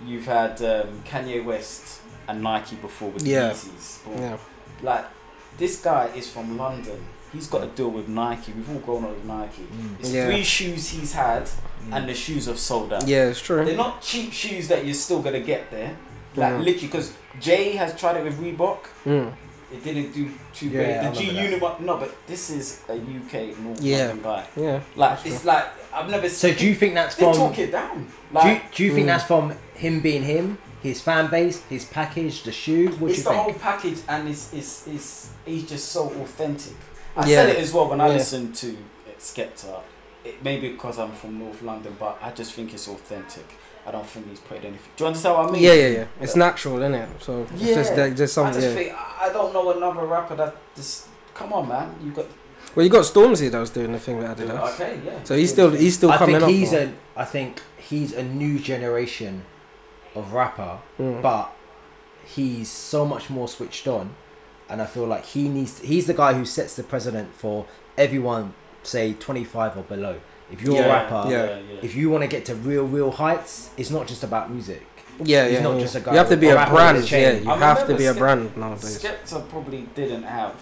You've 0.06 0.26
had 0.26 0.62
um, 0.64 1.02
Kanye 1.06 1.44
West 1.46 2.02
and 2.28 2.42
Nike 2.44 2.76
before 2.76 3.10
with 3.12 3.26
Yeah. 3.26 3.52
Yeezys, 3.52 4.04
boom. 4.04 4.18
Yeah. 4.22 4.38
Like 4.82 5.06
this 5.58 5.82
guy 5.82 6.10
is 6.16 6.30
from 6.30 6.58
London. 6.58 7.00
He's 7.34 7.48
got 7.48 7.64
a 7.64 7.68
deal 7.68 7.90
with 7.90 8.08
Nike. 8.10 8.52
We've 8.52 8.70
all 8.70 8.80
grown 8.80 9.06
up 9.06 9.12
with 9.12 9.26
Nike. 9.26 9.62
Mm. 9.64 10.00
It's 10.00 10.12
Yeah. 10.12 10.26
three 10.26 10.44
shoes 10.44 10.90
he's 10.90 11.14
had, 11.14 11.44
Mm. 11.46 11.94
and 11.94 12.10
the 12.10 12.14
shoes 12.14 12.46
have 12.48 12.60
sold 12.60 12.92
out. 12.92 13.08
Yeah, 13.08 13.28
it's 13.28 13.40
true. 13.42 13.64
They're 13.64 13.76
not 13.78 14.02
cheap 14.02 14.34
shoes 14.34 14.68
that 14.68 14.84
you're 14.86 14.94
still 14.94 15.22
gonna 15.22 15.40
get 15.40 15.72
there. 15.72 15.96
Like 16.36 16.52
Yeah. 16.52 16.58
literally, 16.58 16.88
because 16.88 17.14
Jay 17.40 17.72
has 17.78 17.98
tried 18.00 18.18
it 18.18 18.24
with 18.24 18.38
Reebok. 18.40 18.80
Mm. 19.06 19.32
It 19.74 19.84
didn't 19.86 20.12
do 20.14 20.30
too 20.54 20.68
Yeah, 20.68 20.72
great. 21.02 21.14
The 21.14 21.20
G 21.22 21.28
remember 21.30 21.44
Unit 21.44 21.62
one, 21.62 21.86
no, 21.86 21.96
but 21.98 22.14
this 22.28 22.50
is 22.50 22.80
a 22.90 22.94
UK 22.96 23.54
North 23.64 23.82
Yeah. 23.82 24.00
London 24.08 24.22
guy. 24.24 24.44
Yeah. 24.58 24.80
Like 24.98 25.24
That's 25.24 25.26
it's 25.36 25.46
like 25.46 25.66
I've 25.94 26.10
never. 26.10 26.28
so 26.28 26.50
seen 26.50 26.58
do 26.58 26.66
you 26.68 26.76
think 26.76 26.94
that's 26.96 27.16
they 27.16 27.24
from? 27.24 27.34
talk 27.36 27.58
it 27.60 27.72
down? 27.72 27.98
Do 27.98 28.04
you, 28.50 28.54
Like 28.56 28.76
do 28.76 28.84
you 28.84 28.94
think 28.94 29.06
Mm. 29.06 29.08
that's 29.08 29.24
from 29.24 29.54
him 29.76 30.02
being 30.02 30.24
him, 30.24 30.58
his 30.82 31.02
fan 31.02 31.30
base, 31.30 31.62
his 31.64 31.86
package, 31.86 32.44
the 32.44 32.52
shoe? 32.52 32.88
What 32.90 33.00
do 33.00 33.06
it's 33.08 33.18
you 33.20 33.24
the 33.24 33.30
think? 33.30 33.42
whole 33.44 33.54
package, 33.54 34.00
and 34.08 34.28
it's 34.30 34.54
it's 34.54 34.88
it's 34.88 35.30
he's 35.46 35.68
just 35.70 35.90
so 35.92 36.08
authentic. 36.10 36.76
I 37.16 37.28
Yeah. 37.28 37.36
said 37.38 37.50
it 37.50 37.58
as 37.58 37.74
well 37.74 37.90
when 37.90 38.02
I 38.02 38.08
Yeah. 38.08 38.14
listened 38.16 38.56
to 38.56 38.78
Skepta. 39.20 39.80
It 40.24 40.44
may 40.44 40.58
be 40.60 40.70
because 40.72 41.00
I'm 41.00 41.12
from 41.12 41.40
North 41.40 41.62
London, 41.62 41.96
but 42.00 42.18
I 42.22 42.32
just 42.32 42.54
think 42.54 42.74
it's 42.74 42.88
authentic. 42.88 43.46
I 43.86 43.92
don't 43.92 44.06
think 44.06 44.30
he's 44.30 44.40
put 44.40 44.58
anything. 44.58 44.78
Do 44.96 45.04
you 45.04 45.08
understand 45.08 45.36
what 45.36 45.50
I 45.50 45.52
mean? 45.52 45.64
Yeah, 45.64 45.74
yeah, 45.74 45.88
yeah. 45.88 46.06
It's 46.20 46.36
natural, 46.36 46.78
isn't 46.78 46.94
it? 46.94 47.10
So 47.20 47.48
it's 47.52 47.62
Yeah. 47.64 47.76
just 47.76 47.96
that- 47.96 48.16
just 48.16 48.38
I 48.38 48.42
something. 48.44 48.62
just 48.62 48.68
Yeah. 48.76 48.84
think 48.84 48.94
I 48.96 49.28
I 49.30 49.34
don't 49.34 49.54
know 49.54 49.72
another 49.72 50.06
rapper 50.06 50.36
that 50.36 50.56
just 50.76 51.06
come 51.34 51.54
on, 51.54 51.68
man. 51.68 51.96
You 52.04 52.12
got 52.12 52.26
Well, 52.76 52.84
you 52.86 52.90
got 52.92 53.04
Stormzy 53.04 53.50
that 53.52 53.60
was 53.60 53.72
doing 53.72 53.92
the 53.92 54.00
thing 54.00 54.18
with 54.18 54.28
Adidas. 54.28 54.74
okay, 54.76 55.00
yeah. 55.06 55.12
So 55.24 55.36
he's 55.36 55.52
still 55.52 55.72
he's 55.72 55.96
still 55.96 56.12
I 56.12 56.18
coming 56.18 56.36
think 56.36 56.44
up. 56.44 56.50
he's 56.52 56.72
man. 56.72 56.96
a. 57.18 57.22
I 57.22 57.26
think 57.26 57.62
he's 57.78 58.14
a 58.14 58.24
new 58.24 58.60
generation 58.60 59.44
of 60.16 60.34
rapper, 60.34 60.80
Mm. 61.00 61.22
but 61.22 61.52
he's 62.26 62.70
so 62.70 63.06
much 63.06 63.30
more 63.30 63.48
switched 63.48 63.88
on, 63.88 64.16
and 64.70 64.82
I 64.82 64.86
feel 64.86 65.06
like 65.06 65.26
he 65.26 65.48
needs. 65.50 65.80
He's 65.80 66.08
the 66.08 66.14
guy 66.14 66.34
who 66.34 66.46
sets 66.46 66.76
the 66.76 66.84
precedent 66.84 67.34
for 67.36 67.66
everyone, 67.98 68.54
say 68.84 69.14
twenty 69.14 69.44
five 69.44 69.78
or 69.78 69.84
below. 69.84 70.18
If 70.52 70.62
you're 70.62 70.76
Yeah, 70.76 70.86
a 70.86 70.90
rapper, 70.90 71.32
yeah. 71.32 71.60
if 71.82 71.96
you 71.96 72.10
want 72.10 72.24
to 72.24 72.28
get 72.28 72.44
to 72.46 72.56
real, 72.56 72.84
real 72.86 73.12
heights, 73.12 73.70
it's 73.78 73.90
not 73.90 74.06
just 74.08 74.22
about 74.24 74.52
music. 74.52 74.86
yeah, 75.24 75.46
he's 75.46 75.54
yeah. 75.56 75.62
not 75.64 75.76
yeah. 75.76 75.82
just 75.82 75.96
a 75.96 76.00
guy 76.02 76.12
you 76.14 76.18
have 76.18 76.30
to 76.30 76.38
be 76.38 76.48
a 76.48 76.54
a 76.54 76.56
rapper 76.56 76.74
with 76.74 76.82
a 76.82 76.86
brand. 76.86 77.10
Yeah, 77.12 77.32
you 77.34 77.50
I 77.52 77.58
have 77.58 77.78
to 77.78 77.84
remember 77.84 77.98
be 77.98 78.06
a 78.06 78.10
Skep- 78.14 78.18
brand 78.18 78.58
nowadays. 78.58 79.04
Skepta 79.04 79.50
probably 79.50 79.82
didn't 79.96 80.24
have 80.24 80.56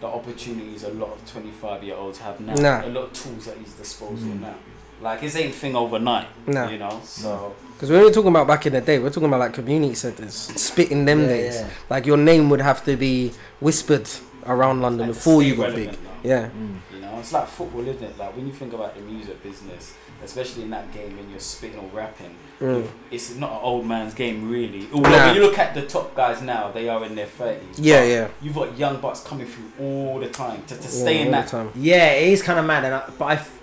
the 0.00 0.06
opportunities 0.06 0.84
a 0.84 0.90
lot 0.90 1.10
of 1.10 1.30
25 1.30 1.82
year 1.82 1.96
olds 1.96 2.18
have 2.20 2.38
now. 2.40 2.54
Nah. 2.54 2.86
A 2.86 2.88
lot 2.88 3.04
of 3.04 3.12
tools 3.12 3.48
at 3.48 3.56
his 3.58 3.72
disposal 3.74 4.28
Mm. 4.28 4.40
now. 4.40 4.54
Like 5.00 5.20
his 5.20 5.36
ain't 5.36 5.54
thing 5.54 5.76
overnight. 5.76 6.26
Nah. 6.46 6.68
You 6.68 6.78
know, 6.78 7.00
so 7.04 7.54
Because 7.74 7.90
we're 7.90 8.10
talking 8.10 8.30
about 8.30 8.46
back 8.46 8.66
in 8.66 8.72
the 8.72 8.80
day, 8.80 8.98
we're 8.98 9.10
talking 9.10 9.28
about 9.28 9.40
like 9.40 9.52
community 9.54 9.94
centers, 9.94 10.34
spitting 10.34 11.04
them 11.04 11.20
Yeah, 11.22 11.26
days. 11.28 11.54
yeah. 11.60 11.68
Like 11.88 12.06
your 12.06 12.16
name 12.16 12.50
would 12.50 12.60
have 12.60 12.84
to 12.84 12.96
be 12.96 13.32
whispered 13.60 14.08
around 14.46 14.80
London 14.80 15.06
and 15.06 15.14
before 15.14 15.42
you 15.42 15.54
got 15.56 15.74
big. 15.74 15.92
now. 15.92 15.98
Yeah. 16.24 16.48
Mm. 16.48 16.76
You 16.94 17.00
know, 17.00 17.16
it's 17.20 17.32
like 17.32 17.46
football, 17.46 17.82
isn't 17.86 18.02
it? 18.02 18.18
Like 18.18 18.34
when 18.36 18.46
you 18.46 18.52
think 18.52 18.72
about 18.72 18.94
the 18.96 19.02
music 19.02 19.40
business, 19.42 19.94
especially 20.24 20.64
in 20.64 20.70
that 20.70 20.90
game 20.92 21.16
when 21.16 21.30
you're 21.30 21.38
spitting 21.38 21.78
or 21.78 21.88
rapping, 21.96 22.34
Mm. 22.60 22.88
it's 23.12 23.36
not 23.36 23.52
an 23.52 23.58
old 23.62 23.86
man's 23.86 24.14
game 24.14 24.50
really. 24.50 24.88
Although 24.92 25.10
Nah. 25.10 25.26
when 25.26 25.36
you 25.36 25.42
look 25.42 25.58
at 25.58 25.74
the 25.74 25.82
top 25.82 26.16
guys 26.16 26.42
now, 26.42 26.72
they 26.72 26.88
are 26.88 27.04
in 27.04 27.14
their 27.14 27.26
30s. 27.28 27.76
Yeah, 27.78 28.02
yeah. 28.02 28.28
You've 28.42 28.56
got 28.56 28.76
young 28.76 29.00
bucks 29.00 29.20
coming 29.20 29.46
through 29.46 29.70
all 29.86 30.18
the 30.18 30.26
time 30.28 30.64
to, 30.66 30.74
to 30.74 30.82
Yeah, 30.82 30.88
stay 30.88 31.20
in 31.20 31.26
all 31.28 31.32
that. 31.34 31.44
the 31.44 31.50
time. 31.52 31.70
Yeah, 31.76 32.10
it 32.14 32.32
is 32.32 32.42
kind 32.42 32.58
of 32.58 32.64
mad, 32.66 32.84
and 32.84 32.94
I, 32.96 33.02
but 33.16 33.24
I, 33.26 33.34
f- 33.34 33.57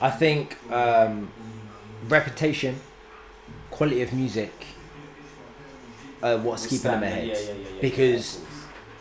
I 0.00 0.10
think 0.10 0.56
um, 0.70 1.30
reputation, 2.08 2.78
quality 3.70 4.02
of 4.02 4.12
music, 4.12 4.52
uh, 6.22 6.38
what's 6.38 6.66
keeping 6.66 6.90
them 6.90 7.02
ahead. 7.02 7.26
Yeah, 7.28 7.34
yeah, 7.34 7.40
yeah, 7.40 7.52
yeah, 7.74 7.80
Because- 7.80 8.34
yeah, 8.36 8.40
of. 8.40 8.46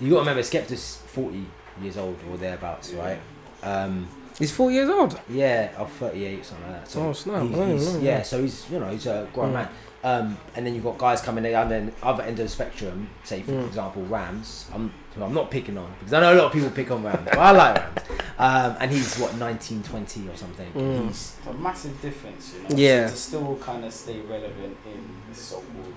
You 0.02 0.10
got 0.10 0.16
to 0.16 0.20
remember, 0.22 0.42
Skepta's 0.42 0.98
forty 1.08 1.46
years 1.82 1.96
old 1.98 2.18
or 2.30 2.36
thereabouts, 2.38 2.92
Yeah. 2.92 3.02
right? 3.02 3.20
Um, 3.64 4.08
He's 4.38 4.52
four 4.52 4.70
years 4.70 4.90
old. 4.90 5.18
yeah, 5.30 5.72
or 5.80 5.88
thirty-eight, 5.88 6.46
something 6.46 6.70
like 6.70 6.82
that. 6.84 6.92
So 6.92 7.08
Oh, 7.08 7.14
snap. 7.14 7.42
he's- 7.44 7.54
didn't 7.56 7.78
he's- 7.80 7.98
yeah, 8.02 8.22
so 8.22 8.42
he's 8.42 8.66
you 8.70 8.80
know 8.80 8.90
he's 8.90 9.06
a 9.08 9.26
grown 9.34 9.52
Mm. 9.52 9.54
man. 9.54 9.70
Um, 10.06 10.38
and 10.56 10.66
then 10.66 10.76
you've 10.76 10.84
got 10.84 11.00
guys 11.00 11.20
coming 11.20 11.44
down 11.46 11.68
the 11.70 11.92
other 12.04 12.22
end 12.22 12.40
of 12.40 12.46
the 12.46 12.50
spectrum. 12.50 13.10
Say, 13.24 13.42
for 13.42 13.54
Mm. 13.54 13.66
example, 13.68 14.04
Ramz. 14.04 14.66
I'm 14.74 14.94
I'm 15.20 15.34
not 15.34 15.50
picking 15.50 15.78
on 15.78 15.90
because 15.98 16.12
I 16.14 16.20
know 16.20 16.34
a 16.34 16.38
lot 16.38 16.46
of 16.48 16.52
people 16.52 16.70
pick 16.70 16.92
on 16.92 17.02
Ramz, 17.04 17.22
but 17.26 17.38
I 17.38 17.52
like 17.52 17.76
Ramz. 17.76 18.02
Um, 18.38 18.76
and 18.82 18.92
he's 18.92 19.18
what 19.18 19.36
19, 19.38 19.82
20 19.82 20.28
or 20.30 20.36
something. 20.36 20.72
Mm. 20.74 21.08
He's 21.08 21.36
It's 21.40 21.48
a 21.48 21.54
massive 21.54 22.00
difference, 22.02 22.54
you 22.54 22.64
know. 22.70 22.76
Yeah. 22.76 23.08
To 23.10 23.16
still 23.16 23.58
kind 23.62 23.84
of 23.86 23.94
stay 23.94 24.20
relevant 24.20 24.78
in 24.86 25.00
the 25.30 25.36
so-called 25.36 25.94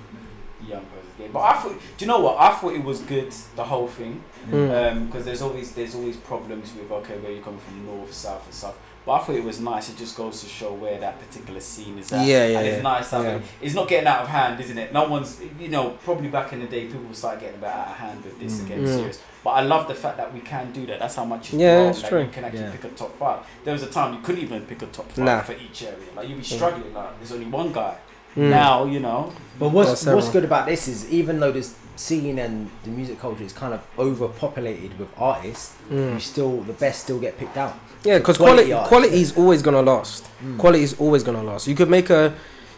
young 0.67 0.85
person's 0.87 1.15
game. 1.19 1.31
But 1.33 1.41
I 1.41 1.53
thought, 1.61 1.73
do 1.97 2.05
you 2.05 2.07
know 2.07 2.21
what? 2.21 2.37
I 2.39 2.55
thought 2.55 2.75
it 2.75 2.85
was 2.85 3.01
good 3.01 3.33
the 3.57 3.65
whole 3.65 3.89
thing 3.89 4.23
Mm. 4.51 5.07
because 5.07 5.25
there's 5.27 5.43
always 5.43 5.73
there's 5.73 5.95
always 5.97 6.17
problems 6.17 6.73
with 6.79 6.91
okay 6.91 7.19
where 7.19 7.33
you 7.33 7.43
come 7.43 7.59
from 7.59 7.85
north, 7.87 8.15
south, 8.15 8.45
and 8.47 8.55
south. 8.55 8.79
But 9.07 9.13
I 9.13 9.19
thought 9.25 9.37
it 9.37 9.45
was 9.45 9.59
nice. 9.61 9.89
It 9.89 9.97
just 9.97 10.17
goes 10.17 10.43
to 10.43 10.49
show 10.49 10.73
where 10.75 10.99
that 11.01 11.19
particular 11.19 11.61
scene 11.61 11.99
is 11.99 12.13
at. 12.13 12.27
Yeah, 12.27 12.47
yeah, 12.47 12.59
And 12.59 12.67
it's 12.69 12.77
yeah. 12.77 12.83
nice. 12.83 13.11
having- 13.11 13.27
Yeah. 13.37 13.39
It's 13.63 13.75
not 13.75 13.89
getting 13.89 14.07
out 14.07 14.21
of 14.23 14.29
hand, 14.29 14.61
isn't 14.61 14.77
it? 14.77 14.93
No 14.93 15.09
one's, 15.09 15.41
you 15.59 15.69
know, 15.69 15.91
probably 16.05 16.29
back 16.29 16.53
in 16.53 16.61
the 16.61 16.67
day, 16.67 16.87
people 16.87 17.15
start 17.15 17.41
getting 17.41 17.55
a 17.57 17.59
bit 17.59 17.71
out 17.71 17.89
of 17.89 17.97
hand 17.97 18.23
with 18.23 18.39
this 18.39 18.53
Mm. 18.55 18.59
and 18.61 18.69
getting 18.69 18.85
Mm. 18.85 18.95
serious. 18.97 19.19
But 19.43 19.51
I 19.51 19.61
love 19.63 19.89
the 19.89 19.95
fact 19.95 20.17
that 20.19 20.35
we 20.35 20.41
can 20.41 20.73
do 20.73 20.85
that. 20.87 20.99
That's 20.99 21.15
how 21.15 21.25
much 21.25 21.47
it's 21.55 21.55
Yeah, 21.55 21.77
grown, 21.77 21.91
it's 21.91 22.03
that 22.03 22.09
true. 22.11 22.21
You 22.23 22.29
can 22.29 22.45
actually 22.45 22.61
Yeah. 22.65 22.71
pick 22.73 22.85
a 22.85 22.89
top 22.89 23.19
five. 23.19 23.39
There 23.65 23.73
was 23.73 23.83
a 23.83 23.87
time 23.87 24.13
you 24.15 24.21
couldn't 24.21 24.43
even 24.43 24.61
pick 24.63 24.83
a 24.83 24.87
top 24.87 25.11
five 25.13 25.25
Nah. 25.25 25.41
for 25.41 25.53
each 25.55 25.83
area. 25.85 25.97
Like 26.15 26.29
you'd 26.29 26.39
be 26.39 26.45
struggling. 26.45 26.93
Like 26.93 27.19
there's 27.19 27.33
only 27.33 27.47
one 27.47 27.73
guy. 27.73 27.95
Mm. 28.37 28.51
Now 28.51 28.85
you 28.85 29.01
know. 29.01 29.33
But 29.59 29.71
what's 29.71 30.05
Yeah, 30.07 30.15
what's 30.15 30.29
good 30.29 30.45
about 30.45 30.67
this 30.67 30.87
is 30.87 31.09
even 31.11 31.41
though 31.41 31.51
this 31.53 31.75
scene 31.97 32.39
and 32.39 32.71
the 32.85 32.91
music 32.91 33.19
culture 33.21 33.43
is 33.43 33.53
kind 33.53 33.73
of 33.75 33.81
overpopulated 33.99 34.99
with 34.99 35.09
artists, 35.19 35.73
you 35.91 35.97
Mm. 35.97 36.21
still 36.21 36.61
the 36.63 36.73
best 36.75 37.01
still 37.05 37.19
get 37.19 37.39
picked 37.39 37.57
out. 37.57 37.75
Yeah, 38.05 38.19
because 38.19 38.37
Quality 38.39 38.71
quality 38.71 38.89
quality 38.89 39.21
is 39.21 39.37
always 39.37 39.63
gonna 39.63 39.83
last. 39.83 40.25
Mm. 40.43 40.59
Quality 40.59 40.83
is 40.85 40.95
always 41.01 41.23
gonna 41.23 41.43
last. 41.43 41.67
You 41.67 41.75
could 41.75 41.91
make 41.91 42.11
a 42.11 42.35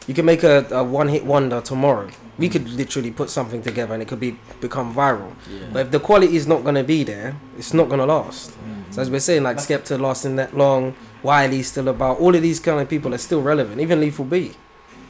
you 0.07 0.15
could 0.15 0.25
make 0.25 0.43
a, 0.43 0.67
a 0.71 0.83
one 0.83 1.09
hit 1.09 1.25
wonder 1.25 1.61
tomorrow. 1.61 2.09
We 2.39 2.49
could 2.49 2.69
literally 2.71 3.11
put 3.11 3.29
something 3.29 3.61
together 3.63 3.93
and 3.93 4.03
it 4.03 4.09
could 4.09 4.19
be 4.21 4.39
become 4.61 4.95
viral. 4.95 5.33
But 5.73 5.87
if 5.87 5.91
the 5.93 6.01
quality 6.01 6.37
is 6.37 6.47
not 6.47 6.65
gonna 6.65 6.83
be 6.85 7.05
there, 7.05 7.37
it's 7.59 7.75
not 7.75 7.89
gonna 7.91 8.07
last. 8.07 8.51
Mm. 8.53 8.95
So 8.95 9.03
as 9.03 9.11
we're 9.11 9.21
saying, 9.21 9.43
like 9.43 9.59
Skepta 9.59 10.01
lasting 10.01 10.37
that 10.37 10.57
long, 10.57 10.95
Wiley's 11.23 11.71
still 11.71 11.89
about. 11.89 12.19
All 12.19 12.35
of 12.35 12.41
these 12.43 12.59
kind 12.59 12.81
of 12.81 12.89
people 12.89 13.15
are 13.15 13.19
still 13.19 13.43
relevant. 13.43 13.81
Even 13.81 14.01
Lethal 14.01 14.25
B. 14.25 14.53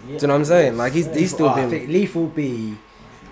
Do 0.07 0.13
you 0.15 0.19
know 0.23 0.29
what 0.29 0.35
I'm 0.41 0.45
saying? 0.45 0.77
Like 0.77 0.93
he's 0.93 1.07
he's 1.15 1.31
still 1.31 1.47
Oh, 1.47 1.51
I 1.51 1.61
been. 1.61 1.71
think 1.71 1.89
Lethal 1.89 2.27
B, 2.27 2.75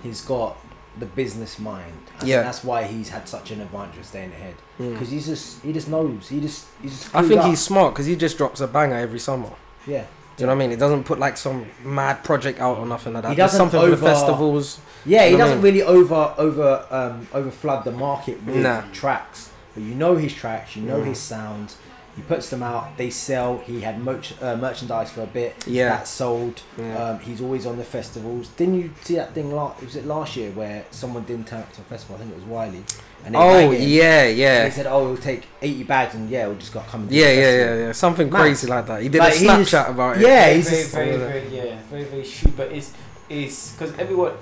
he's 0.02 0.20
got 0.20 0.56
the 0.98 1.06
business 1.06 1.58
mind. 1.58 1.92
Think 2.18 2.30
Yeah. 2.30 2.42
that's 2.42 2.64
why 2.64 2.84
he's 2.84 3.08
had 3.10 3.28
such 3.28 3.50
an 3.50 3.60
advantage 3.60 3.98
of 3.98 4.04
staying 4.06 4.32
ahead 4.32 4.54
Mm. 4.80 4.92
because 4.92 5.10
he's 5.10 5.26
just 5.26 5.62
he 5.62 5.72
just 5.72 5.88
knows 5.88 6.28
he 6.28 6.40
just 6.40 6.66
he's 6.82 6.98
just. 6.98 7.14
I 7.14 7.22
think 7.22 7.40
up. 7.40 7.46
he's 7.46 7.60
smart 7.60 7.94
because 7.94 8.06
he 8.06 8.16
just 8.16 8.36
drops 8.38 8.60
a 8.60 8.66
banger 8.66 8.96
every 8.96 9.18
summer. 9.20 9.50
yeah. 9.86 10.04
Do 10.36 10.42
you 10.42 10.46
know 10.46 10.52
what 10.54 10.58
I 10.58 10.66
mean? 10.66 10.70
He 10.70 10.76
doesn't 10.76 11.02
put 11.02 11.18
like 11.18 11.36
some 11.36 11.66
mad 11.84 12.22
project 12.22 12.60
out 12.60 12.78
or 12.78 12.86
nothing 12.86 13.12
like 13.12 13.24
that. 13.24 13.30
He 13.30 13.34
doesn't 13.34 13.56
something 13.58 13.80
for 13.80 13.86
the 13.86 13.92
over- 13.94 14.06
festivals. 14.06 14.78
Yeah, 15.04 15.24
he 15.24 15.32
You 15.32 15.36
know 15.38 15.44
I 15.44 15.46
doesn't 15.48 15.62
mean? 15.64 15.74
really 15.74 15.82
over 15.82 16.32
over 16.38 16.84
um, 16.90 17.26
over 17.34 17.50
flood 17.50 17.82
the 17.84 17.90
market 17.90 18.44
with 18.46 18.56
Nah. 18.56 18.82
tracks, 18.92 19.50
but 19.74 19.82
you 19.82 19.96
know 19.96 20.14
his 20.16 20.32
tracks, 20.32 20.76
you 20.76 20.82
know 20.82 21.00
Mm. 21.00 21.06
his 21.06 21.18
sound. 21.18 21.74
He 22.18 22.24
puts 22.24 22.50
them 22.50 22.64
out, 22.64 22.96
they 22.96 23.10
sell. 23.10 23.58
He 23.58 23.80
had 23.82 24.00
merch, 24.02 24.34
uh, 24.42 24.56
merchandise 24.56 25.08
for 25.12 25.22
a 25.22 25.26
bit. 25.26 25.54
Yeah. 25.68 25.90
that 25.90 26.08
sold. 26.08 26.62
Yeah. 26.76 26.98
Um, 27.10 27.18
he's 27.20 27.40
always 27.40 27.64
on 27.64 27.76
the 27.78 27.84
festivals. 27.84 28.48
Didn't 28.48 28.74
you 28.80 28.90
see 29.02 29.14
that 29.14 29.34
thing? 29.34 29.54
Last 29.54 29.80
was 29.80 29.94
it 29.94 30.04
last 30.04 30.34
year 30.34 30.50
where 30.50 30.84
someone 30.90 31.22
didn't 31.22 31.46
turn 31.46 31.60
up 31.60 31.72
to 31.74 31.80
a 31.80 31.84
festival? 31.84 32.16
I 32.16 32.18
think 32.18 32.32
it 32.32 32.34
was 32.34 32.44
Wiley. 32.44 32.82
And 33.24 33.34
they 33.34 33.38
oh 33.38 33.70
banged 33.70 33.74
him. 33.74 33.88
yeah, 33.88 34.22
And 34.24 34.38
yeah, 34.38 34.64
They 34.64 34.70
said, 34.70 34.86
"Oh, 34.86 35.04
we'll 35.04 35.16
take 35.16 35.44
eighty 35.62 35.84
bags, 35.84 36.14
and 36.16 36.28
yeah, 36.28 36.48
we'll 36.48 36.56
just 36.56 36.72
got 36.72 36.88
come." 36.88 37.06
yeah, 37.08 37.30
yeah, 37.30 37.56
yeah, 37.56 37.74
yeah. 37.86 37.92
Something 37.92 38.30
Mad. 38.30 38.40
crazy 38.40 38.66
like 38.66 38.86
that. 38.88 39.00
He 39.02 39.08
did 39.08 39.18
Like, 39.20 39.34
a 39.34 39.36
Snapchat 39.36 39.90
about 39.90 40.16
it. 40.16 40.22
Yeah, 40.22 40.44
very, 40.46 40.54
he's 40.56 40.68
very, 40.70 40.82
just- 40.82 40.94
very, 40.94 41.16
very, 41.16 41.48
yeah, 41.56 41.78
very, 41.90 42.04
very 42.04 42.24
shoot. 42.24 42.56
But 42.56 42.72
it's 42.72 42.92
it's 43.28 43.72
because 43.74 43.96
everyone 43.96 44.32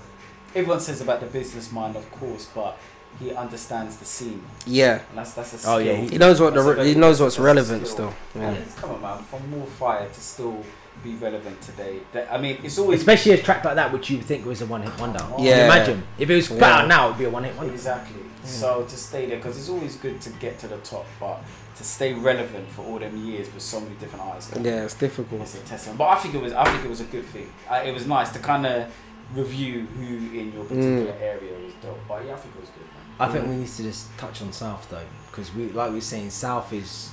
everyone 0.55 0.81
says 0.81 1.03
about 1.03 1.21
the 1.21 1.27
business 1.27 1.71
mind, 1.73 1.95
of 1.97 2.11
course, 2.11 2.49
but 2.55 2.79
he 3.19 3.33
understands 3.35 3.97
the 3.97 4.05
scene, 4.05 4.43
Yeah. 4.67 5.01
and 5.09 5.19
that's 5.19 5.33
that's 5.33 5.53
a 5.55 5.59
skill. 5.59 5.73
Oh, 5.75 5.79
yeah, 5.79 5.95
He 5.95 6.19
knows 6.19 6.41
what 6.41 6.55
the 6.55 6.63
That's 6.63 6.79
a 6.79 6.83
re- 6.83 6.89
he 6.89 6.95
knows 6.95 7.21
what's 7.21 7.39
relevant 7.39 7.87
still. 7.87 8.13
Yeah. 8.35 8.53
Yeah, 8.53 8.59
come 8.77 8.91
on, 8.91 9.01
man. 9.03 9.19
From 9.25 9.51
more 9.51 9.67
fire 9.67 10.09
to 10.09 10.21
still 10.21 10.63
be 11.05 11.15
relevant 11.17 11.61
today. 11.63 12.01
That, 12.13 12.29
I 12.33 12.39
mean, 12.39 12.59
it's 12.63 12.79
always 12.79 13.01
Especially 13.01 13.33
a 13.33 13.43
track 13.43 13.65
like 13.65 13.77
that, 13.77 13.93
which 13.93 14.11
you 14.11 14.21
think 14.23 14.45
was 14.47 14.63
a 14.63 14.67
one 14.67 14.83
hit 14.83 14.99
wonder. 15.01 15.19
Can 15.19 15.39
you 15.45 15.51
Yeah. 15.51 15.65
imagine 15.67 16.03
if 16.19 16.29
it 16.31 16.35
was 16.35 16.51
Yeah. 16.51 16.65
out 16.65 16.89
now, 16.89 17.07
it'd 17.07 17.19
be 17.19 17.25
a 17.25 17.31
one 17.31 17.45
hit 17.45 17.55
wonder. 17.57 17.73
Exactly. 17.73 18.21
So 18.45 18.85
to 18.89 18.97
stay 18.97 19.27
there, 19.27 19.37
because 19.39 19.59
it's 19.59 19.69
always 19.69 19.97
good 19.97 20.21
to 20.23 20.31
get 20.31 20.59
to 20.61 20.69
the 20.69 20.77
top, 20.79 21.05
but 21.19 21.41
to 21.77 21.85
stay 21.85 22.15
relevant 22.15 22.71
for 22.71 22.83
all 22.83 22.99
them 22.99 23.17
years 23.27 23.53
with 23.53 23.63
so 23.63 23.81
many 23.81 23.95
different 23.97 24.25
artists. 24.25 24.53
Yeah, 24.63 24.85
it's 24.85 24.95
difficult. 24.95 25.43
It's 25.43 25.55
a 25.57 25.59
testament. 25.59 25.99
But 25.99 26.09
I 26.09 26.15
think 26.17 26.35
it 26.35 26.41
was. 26.41 26.53
I 26.53 26.65
think 26.71 26.85
it 26.85 26.89
was 26.89 27.01
a 27.01 27.05
good 27.05 27.27
thing. 27.27 27.49
I, 27.69 27.81
it 27.83 27.93
was 27.95 28.07
nice 28.07 28.31
to 28.31 28.39
kind 28.39 28.65
of 28.67 28.87
review 29.35 29.87
who 29.99 30.15
in 30.39 30.53
your 30.55 30.65
particular 30.65 31.13
Mm. 31.13 31.21
area 31.21 31.53
was 31.65 31.75
dope. 31.83 31.99
But 32.09 32.25
yeah, 32.25 32.33
I 32.35 32.37
think 32.37 32.55
it 32.55 32.61
was 32.61 32.71
good. 32.71 32.87
Man. 32.87 33.06
I 33.19 33.29
think 33.29 33.47
we 33.47 33.57
need 33.57 33.69
to 33.69 33.83
just 33.83 34.17
touch 34.19 34.43
on 34.43 34.53
South 34.53 34.89
though, 34.91 35.05
because 35.31 35.55
we, 35.55 35.71
like 35.71 35.91
we 35.93 35.99
are 35.99 36.01
saying, 36.03 36.31
South 36.31 36.73
is 36.73 37.11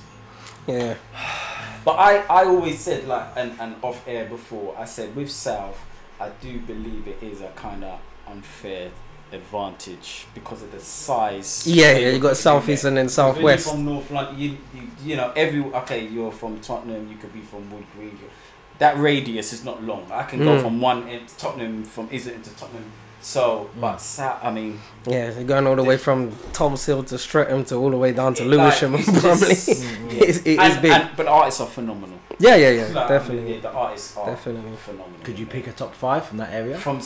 Yeah, 0.66 0.94
But 1.84 1.92
I, 1.92 2.18
I 2.30 2.44
always 2.44 2.78
said 2.80 3.06
like 3.06 3.26
and, 3.36 3.52
and 3.60 3.76
off 3.82 4.02
air 4.06 4.26
before 4.26 4.74
I 4.78 4.84
said 4.86 5.14
with 5.16 5.30
South 5.30 5.78
I 6.20 6.30
do 6.40 6.58
believe 6.60 7.06
it 7.08 7.22
is 7.22 7.40
a 7.42 7.48
kind 7.56 7.84
of 7.84 7.98
unfair 8.26 8.90
advantage 9.32 10.26
because 10.34 10.62
of 10.62 10.70
the 10.72 10.78
size. 10.80 11.66
yeah, 11.66 11.92
yeah. 11.98 12.10
You 12.10 12.18
got 12.18 12.36
southeast 12.36 12.84
and 12.84 12.96
then 12.96 13.06
Because 13.06 13.18
when 13.18 13.26
you're 13.26 13.58
southwest. 13.58 13.70
from 13.70 13.84
North 13.84 14.10
London, 14.10 14.38
you, 14.38 14.50
you 14.74 14.82
you 15.04 15.16
know 15.16 15.32
every 15.36 15.62
okay 15.64 16.06
you're 16.06 16.32
from 16.32 16.60
Tottenham, 16.60 17.10
you 17.10 17.16
could 17.16 17.32
be 17.32 17.40
from 17.40 17.70
Wood 17.70 17.84
Green. 17.96 18.18
That 18.78 18.96
radius 18.98 19.52
is 19.52 19.64
not 19.64 19.82
long. 19.82 20.10
I 20.10 20.22
can 20.24 20.40
go 20.40 20.56
Mm. 20.56 20.62
from 20.62 20.80
one 20.80 21.08
end 21.08 21.28
Tottenham 21.36 21.84
from 21.84 22.08
Islington 22.12 22.42
to 22.42 22.50
Tottenham. 22.56 22.90
So, 23.24 23.70
but. 23.80 23.96
South, 24.02 24.38
I 24.44 24.50
mean, 24.50 24.78
Yeah, 25.06 25.30
you're 25.32 25.44
going 25.44 25.66
all 25.66 25.76
the 25.76 25.82
way 25.82 25.96
from 25.96 26.32
Tulse 26.52 26.84
Hill 26.84 27.02
to 27.04 27.16
Streatham 27.16 27.64
to 27.64 27.76
all 27.76 27.88
the 27.90 27.96
way 27.96 28.12
down 28.12 28.34
to 28.34 28.42
it- 28.42 28.46
Lewisham 28.48 28.92
like, 28.92 29.06
and 29.08 29.16
it's 29.16 29.22
Bromley. 29.22 29.48
just- 29.48 29.68
It's, 30.10 30.38
it 30.40 30.46
is 30.46 30.58
and, 30.58 30.82
big. 30.82 30.92
and- 30.92 31.10
but 31.16 31.26
artists 31.26 31.60
are 31.62 31.66
phenomenal. 31.66 32.18
yeah, 32.38 32.54
yeah, 32.56 32.70
yeah. 32.70 32.82
Like, 32.88 32.96
I 32.96 33.00
mean, 33.00 33.08
definitely, 33.08 33.54
yeah, 33.54 33.60
the 33.60 33.70
artists 33.72 34.16
are 34.18 34.26
definitely. 34.26 34.76
phenomenal. 34.76 35.20
Could 35.22 35.38
you 35.38 35.46
pick 35.46 35.66
a 35.66 35.72
top 35.72 35.94
five 35.94 36.26
from 36.26 36.36
that 36.38 36.52
area? 36.52 36.76
from? 36.78 37.00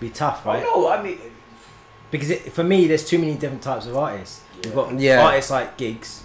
Be 0.00 0.10
tough, 0.10 0.42
Oh 0.44 0.50
right? 0.52 0.62
no, 0.62 0.88
I 0.88 1.02
mean, 1.02 1.18
Because 2.10 2.30
it, 2.30 2.52
for 2.52 2.62
me, 2.64 2.86
there's 2.86 3.08
too 3.08 3.18
many 3.18 3.34
different 3.34 3.62
types 3.62 3.86
of 3.86 3.96
artists. 3.96 4.42
You've 4.62 4.74
got 4.74 4.92
Yeah. 5.00 5.22
artists 5.24 5.50
like 5.50 5.76
Giggs, 5.76 6.22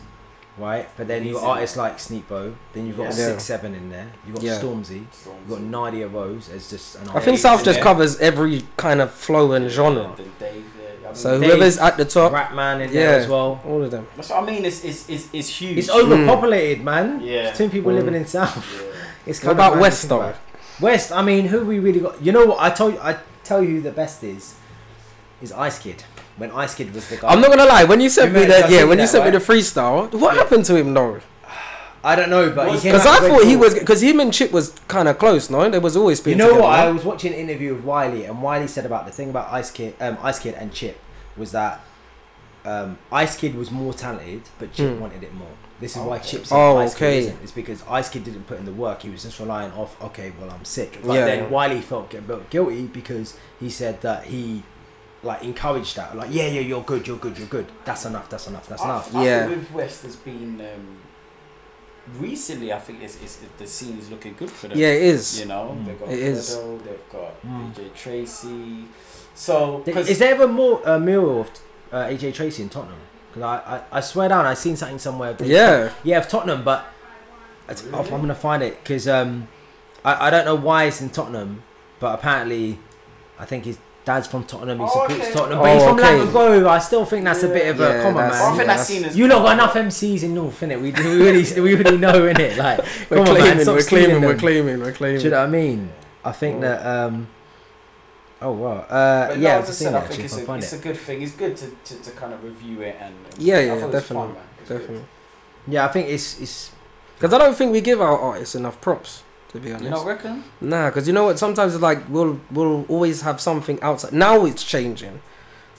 right? 0.60 0.88
But 0.98 1.08
then 1.08 1.26
you've 1.26 1.36
got 1.42 1.44
artists 1.58 1.78
like 1.78 1.98
Sneakbo. 1.98 2.54
Then 2.74 2.86
you've 2.88 2.98
got 2.98 3.06
Yeah. 3.06 3.12
Six 3.12 3.44
Seven 3.44 3.74
in 3.74 3.90
there. 3.90 4.08
You've 4.26 4.36
got 4.36 4.44
Yeah. 4.44 4.60
Stormzy. 4.60 5.06
You've 5.26 5.50
got 5.50 5.62
Nadia 5.62 6.08
Rose 6.08 6.50
as 6.50 6.70
just 6.70 6.96
an 6.96 7.10
I 7.10 7.14
think 7.14 7.26
Dave's 7.26 7.42
South 7.42 7.64
just 7.64 7.76
there. 7.78 7.84
covers 7.84 8.18
every 8.20 8.66
kind 8.78 9.02
of 9.02 9.12
flow 9.12 9.54
and 9.54 9.70
genre. 9.70 10.12
Then 10.18 10.32
Dave, 10.40 10.64
yeah, 10.82 10.90
I 11.04 11.06
mean, 11.08 11.16
So 11.16 11.40
Dave- 11.40 11.50
whoever's 11.50 11.78
at 11.78 11.98
the 11.98 12.06
top, 12.06 12.32
Rapman 12.34 12.82
in 12.82 12.94
there 12.94 13.12
Yeah. 13.12 13.24
as 13.24 13.28
well. 13.28 13.60
all 13.66 13.84
of 13.84 13.92
them. 13.92 14.08
that's 14.16 14.30
what 14.30 14.44
I 14.44 14.46
mean. 14.46 14.66
It's 14.66 14.84
it's 14.84 15.10
it's, 15.10 15.28
it's 15.34 15.48
huge. 15.50 15.78
It's 15.80 15.90
overpopulated, 15.90 16.84
man. 16.84 17.20
Yeah. 17.22 17.44
There's 17.44 17.58
too 17.58 17.70
people 17.70 17.92
Mm. 17.92 17.96
living 17.96 18.16
in 18.16 18.26
South. 18.28 18.58
Yeah. 18.76 18.86
It's 19.26 19.44
What 19.44 19.52
about 19.52 19.74
of 19.74 19.80
West 19.80 20.08
though? 20.10 20.34
West, 20.82 21.12
I 21.12 21.22
mean, 21.22 21.46
who 21.48 21.66
we 21.66 21.78
really 21.80 22.00
got? 22.00 22.24
You 22.24 22.32
know 22.32 22.46
what? 22.46 22.58
I 22.62 22.70
told 22.70 22.94
you. 22.96 23.00
I 23.02 23.18
tell 23.44 23.62
you 23.62 23.76
who 23.76 23.82
the 23.82 23.92
best 23.92 24.24
is. 24.24 24.56
Is 25.42 25.52
Ice 25.52 25.78
Kid. 25.80 26.04
When 26.40 26.52
Ice 26.52 26.74
Kid 26.76 26.94
was 26.96 27.08
the 27.10 27.18
guy. 27.18 27.28
I'm 27.30 27.42
not 27.42 27.50
gonna 27.52 27.66
lie. 27.66 27.84
When 27.84 28.00
you 28.02 28.10
sent 28.10 28.34
me 28.34 28.46
that, 28.46 28.70
yeah, 28.72 28.84
when 28.86 28.98
you 28.98 29.04
you 29.04 29.08
that, 29.08 29.08
sent 29.10 29.26
me 29.26 29.32
the 29.32 29.40
freestyle, 29.40 30.12
what 30.14 30.34
Yeah. 30.36 30.42
happened 30.42 30.66
to 30.66 30.76
him 30.76 30.94
though? 30.94 31.20
I 32.02 32.16
don't 32.16 32.30
know, 32.30 32.50
but 32.50 32.70
he 32.80 32.90
Because 32.90 33.06
I 33.06 33.20
thought 33.28 33.44
he 33.44 33.58
was, 33.58 33.74
because 33.78 34.02
him 34.02 34.22
and 34.22 34.32
Chip 34.34 34.52
was 34.54 34.72
kind 34.88 35.10
of 35.10 35.20
close. 35.20 35.50
No, 35.50 35.70
they 35.70 35.80
was 35.80 35.98
always 35.98 36.22
people. 36.22 36.32
You 36.32 36.38
know 36.38 36.48
together. 36.48 36.64
what? 36.64 36.80
I 36.80 36.90
was 36.92 37.04
watching 37.04 37.34
an 37.34 37.40
interview 37.40 37.76
with 37.76 37.84
Wiley, 37.84 38.24
and 38.24 38.42
Wiley 38.42 38.68
said 38.68 38.86
about 38.86 39.06
the 39.06 39.12
thing 39.12 39.30
about 39.30 39.52
Ice 39.52 39.70
Kid, 39.70 39.96
um, 40.00 40.18
Ice 40.24 40.40
Kid 40.40 40.56
and 40.56 40.72
Chip 40.74 40.98
was 41.36 41.52
that 41.52 41.82
um, 42.66 42.98
Ice 43.12 43.36
Kid 43.38 43.56
was 43.56 43.70
more 43.72 43.94
talented, 43.94 44.44
but 44.60 44.72
Chip 44.74 44.94
Hmm. 44.96 45.00
wanted 45.02 45.24
it 45.24 45.34
more. 45.34 45.48
This 45.82 45.92
is 45.92 45.98
Oh, 46.02 46.08
why 46.08 46.18
okay. 46.18 46.28
Chip 46.28 46.46
said 46.46 46.56
Oh, 46.58 46.78
Ice 46.78 46.94
okay. 46.96 47.12
Kid 47.16 47.20
isn't. 47.24 47.38
It's 47.44 47.52
because 47.54 47.84
Ice 47.90 48.10
Kid 48.10 48.24
didn't 48.26 48.48
put 48.48 48.60
in 48.60 48.66
the 48.66 48.74
work. 48.74 49.02
He 49.02 49.10
was 49.10 49.24
just 49.24 49.40
relying 49.40 49.72
off. 49.74 49.96
Okay, 50.02 50.32
well 50.40 50.50
I'm 50.52 50.66
sick. 50.66 51.00
But 51.04 51.14
Yeah. 51.14 51.26
then 51.26 51.50
Wiley 51.50 51.82
felt 51.82 52.10
gu- 52.12 52.22
felt 52.22 52.50
guilty 52.50 52.84
because 52.84 53.36
he 53.60 53.70
said 53.70 54.02
that 54.02 54.26
he 54.26 54.64
like 55.24 55.44
encouraged 55.44 55.96
that. 55.98 56.16
Like, 56.16 56.30
yeah, 56.32 56.48
yeah, 56.48 56.62
you're 56.62 56.82
good, 56.84 57.06
you're 57.08 57.18
good, 57.18 57.38
you're 57.38 57.48
good. 57.48 57.68
That's 57.86 58.06
enough. 58.06 58.30
That's 58.30 58.48
enough. 58.48 58.68
That's 58.68 58.82
I, 58.82 58.86
enough. 58.86 59.16
I 59.16 59.26
Yeah. 59.26 59.46
think 59.48 59.58
with 59.60 59.72
West 59.72 60.04
has 60.04 60.16
been 60.16 60.62
um, 60.62 60.98
recently. 62.20 62.74
I 62.74 62.80
think 62.80 63.02
it's, 63.04 63.22
it's, 63.22 63.40
the 63.58 63.68
scene 63.68 63.98
is 64.00 64.10
looking 64.10 64.34
good 64.38 64.50
for 64.50 64.68
them. 64.68 64.78
Yeah, 64.78 64.88
it 64.88 65.02
is. 65.04 65.40
You 65.40 65.46
know, 65.48 65.76
Mm. 65.78 65.86
they've 65.86 66.00
got 66.00 66.10
It 66.10 66.20
is. 66.20 66.50
Fredo, 66.56 66.84
they've 66.84 67.10
got 67.12 67.42
Mm. 67.46 67.74
AJ 67.74 67.90
Tracey. 67.96 68.86
So, 69.36 69.84
Is 69.86 70.20
there 70.20 70.34
ever 70.34 70.48
more 70.48 70.88
uh, 70.88 71.00
mural 71.00 71.42
of 71.42 71.50
uh, 71.92 72.06
AJ 72.08 72.34
Tracey 72.34 72.64
in 72.64 72.70
Tottenham? 72.70 73.00
Because 73.30 73.44
I, 73.44 73.76
I, 73.92 73.98
I 73.98 74.02
swear 74.02 74.28
down, 74.30 74.46
I 74.46 74.54
seen 74.54 74.76
something 74.76 75.00
somewhere. 75.00 75.32
of- 75.32 75.42
Yeah. 75.42 75.92
yeah, 76.04 76.18
of 76.18 76.28
Tottenham, 76.28 76.64
but 76.64 76.86
it's, 77.70 77.84
I'm 77.86 78.08
gonna 78.10 78.34
find 78.36 78.64
it 78.64 78.82
because 78.84 79.08
um, 79.08 79.48
I, 80.04 80.28
I 80.28 80.30
don't 80.30 80.46
know 80.46 80.56
why 80.56 80.86
it's 80.86 81.00
in 81.02 81.10
Tottenham, 81.10 81.64
but 82.00 82.14
apparently, 82.16 82.80
I 83.38 83.46
think 83.46 83.66
his 83.66 83.78
dad's 84.10 84.28
from 84.28 84.44
Tottenham. 84.44 84.80
He 84.80 84.84
Oh, 84.84 84.88
supports 84.90 85.14
okay. 85.14 85.32
Tottenham, 85.34 85.60
Oh, 85.60 85.62
but 85.64 85.74
he's 85.74 85.84
from 85.84 86.00
okay. 86.00 86.18
Ladbroke 86.18 86.32
Grove. 86.32 86.66
I 86.68 86.80
still 86.80 87.06
think 87.06 87.24
that's 87.26 87.44
a 87.44 87.48
bit 87.50 87.68
of 87.70 87.80
a 87.80 87.84
Yeah, 87.84 88.02
common 88.02 88.16
that's- 88.24 88.42
I 88.42 88.44
man. 88.50 88.58
think 88.58 88.68
yeah, 88.68 88.76
that's 88.76 88.88
seen 88.88 89.04
as 89.06 89.18
You 89.18 89.28
lot 89.28 89.44
got 89.44 89.54
enough 89.54 89.76
MCs 89.76 90.24
in 90.24 90.34
North, 90.34 90.60
innit? 90.62 90.82
We, 90.82 90.92
we 90.92 91.24
really, 91.26 91.62
we 91.68 91.76
really 91.76 91.98
know, 91.98 92.14
innit? 92.34 92.58
Like, 92.58 92.80
We're 93.10 93.18
come 93.18 93.28
on, 93.28 93.34
man, 93.34 93.36
claiming, 93.44 93.64
stop 93.64 93.76
we're 93.76 93.82
stealing 93.82 94.06
claiming, 94.06 94.24
we're 94.30 94.36
claiming, 94.38 94.80
we're 94.80 94.92
claiming. 94.94 95.20
Do 95.20 95.26
you 95.26 95.30
claiming. 95.30 95.32
know 95.32 95.38
what 95.38 95.48
I 95.48 95.76
mean? 95.76 95.90
I 96.26 96.32
think 96.32 96.58
Oh. 96.58 96.62
that. 96.62 96.86
Um, 96.86 97.28
oh 98.42 98.52
wow. 98.52 98.72
Uh, 98.72 99.28
But 99.30 99.38
yeah, 99.40 99.50
no, 99.54 99.58
I've 99.58 99.64
as 99.64 99.70
I 99.70 99.74
said, 99.74 99.94
I 99.96 100.02
think 100.02 100.20
it's, 100.26 100.34
If 100.34 100.40
I 100.40 100.42
a, 100.42 100.46
find 100.46 100.64
it's 100.64 100.74
it. 100.74 100.80
a 100.80 100.84
good 100.84 100.98
thing. 100.98 101.22
It's 101.22 101.32
good 101.34 101.56
to, 101.58 101.68
to, 101.70 101.96
to 102.04 102.12
kind 102.12 102.34
of 102.34 102.44
review 102.44 102.82
it 102.82 102.96
and. 103.00 103.14
and 103.34 103.42
Yeah, 103.42 103.58
I 103.58 103.60
yeah, 103.60 103.68
thought 103.76 103.80
it 103.82 103.86
was 103.94 104.02
definitely, 104.02 104.28
fun, 104.28 104.34
man. 104.34 104.44
It 104.44 104.60
was 104.62 104.70
good. 104.70 104.80
Definitely. 104.80 105.06
Yeah, 105.68 105.86
I 105.86 105.88
think 105.90 106.08
it's 106.10 106.40
it's 106.42 106.72
Because 107.18 107.34
I 107.34 107.38
don't 107.38 107.56
think 107.56 107.72
we 107.72 107.82
give 107.82 108.02
our 108.02 108.18
artists 108.18 108.56
enough 108.56 108.80
props. 108.82 109.24
To 109.50 109.60
be 109.60 109.70
honest. 109.72 109.84
You 109.86 109.90
not 109.90 110.06
reckon? 110.06 110.44
Nah, 110.62 110.90
because 110.90 111.08
you 111.08 111.14
know 111.14 111.24
what? 111.26 111.40
Sometimes 111.40 111.74
it's 111.74 111.82
like 111.82 112.08
we'll 112.10 112.40
we'll 112.52 112.86
always 112.88 113.22
have 113.22 113.42
something 113.42 113.82
outside. 113.82 114.14
Now 114.14 114.46
it's 114.46 114.64
changing, 114.64 115.22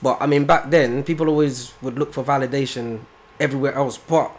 but 0.03 0.19
I 0.21 0.27
mean 0.27 0.45
back 0.45 0.71
then 0.71 1.03
people 1.05 1.29
always 1.29 1.73
would 1.81 1.99
look 1.99 2.13
for 2.13 2.25
validation 2.25 3.01
everywhere 3.39 3.75
else, 3.75 3.97
but 3.97 4.33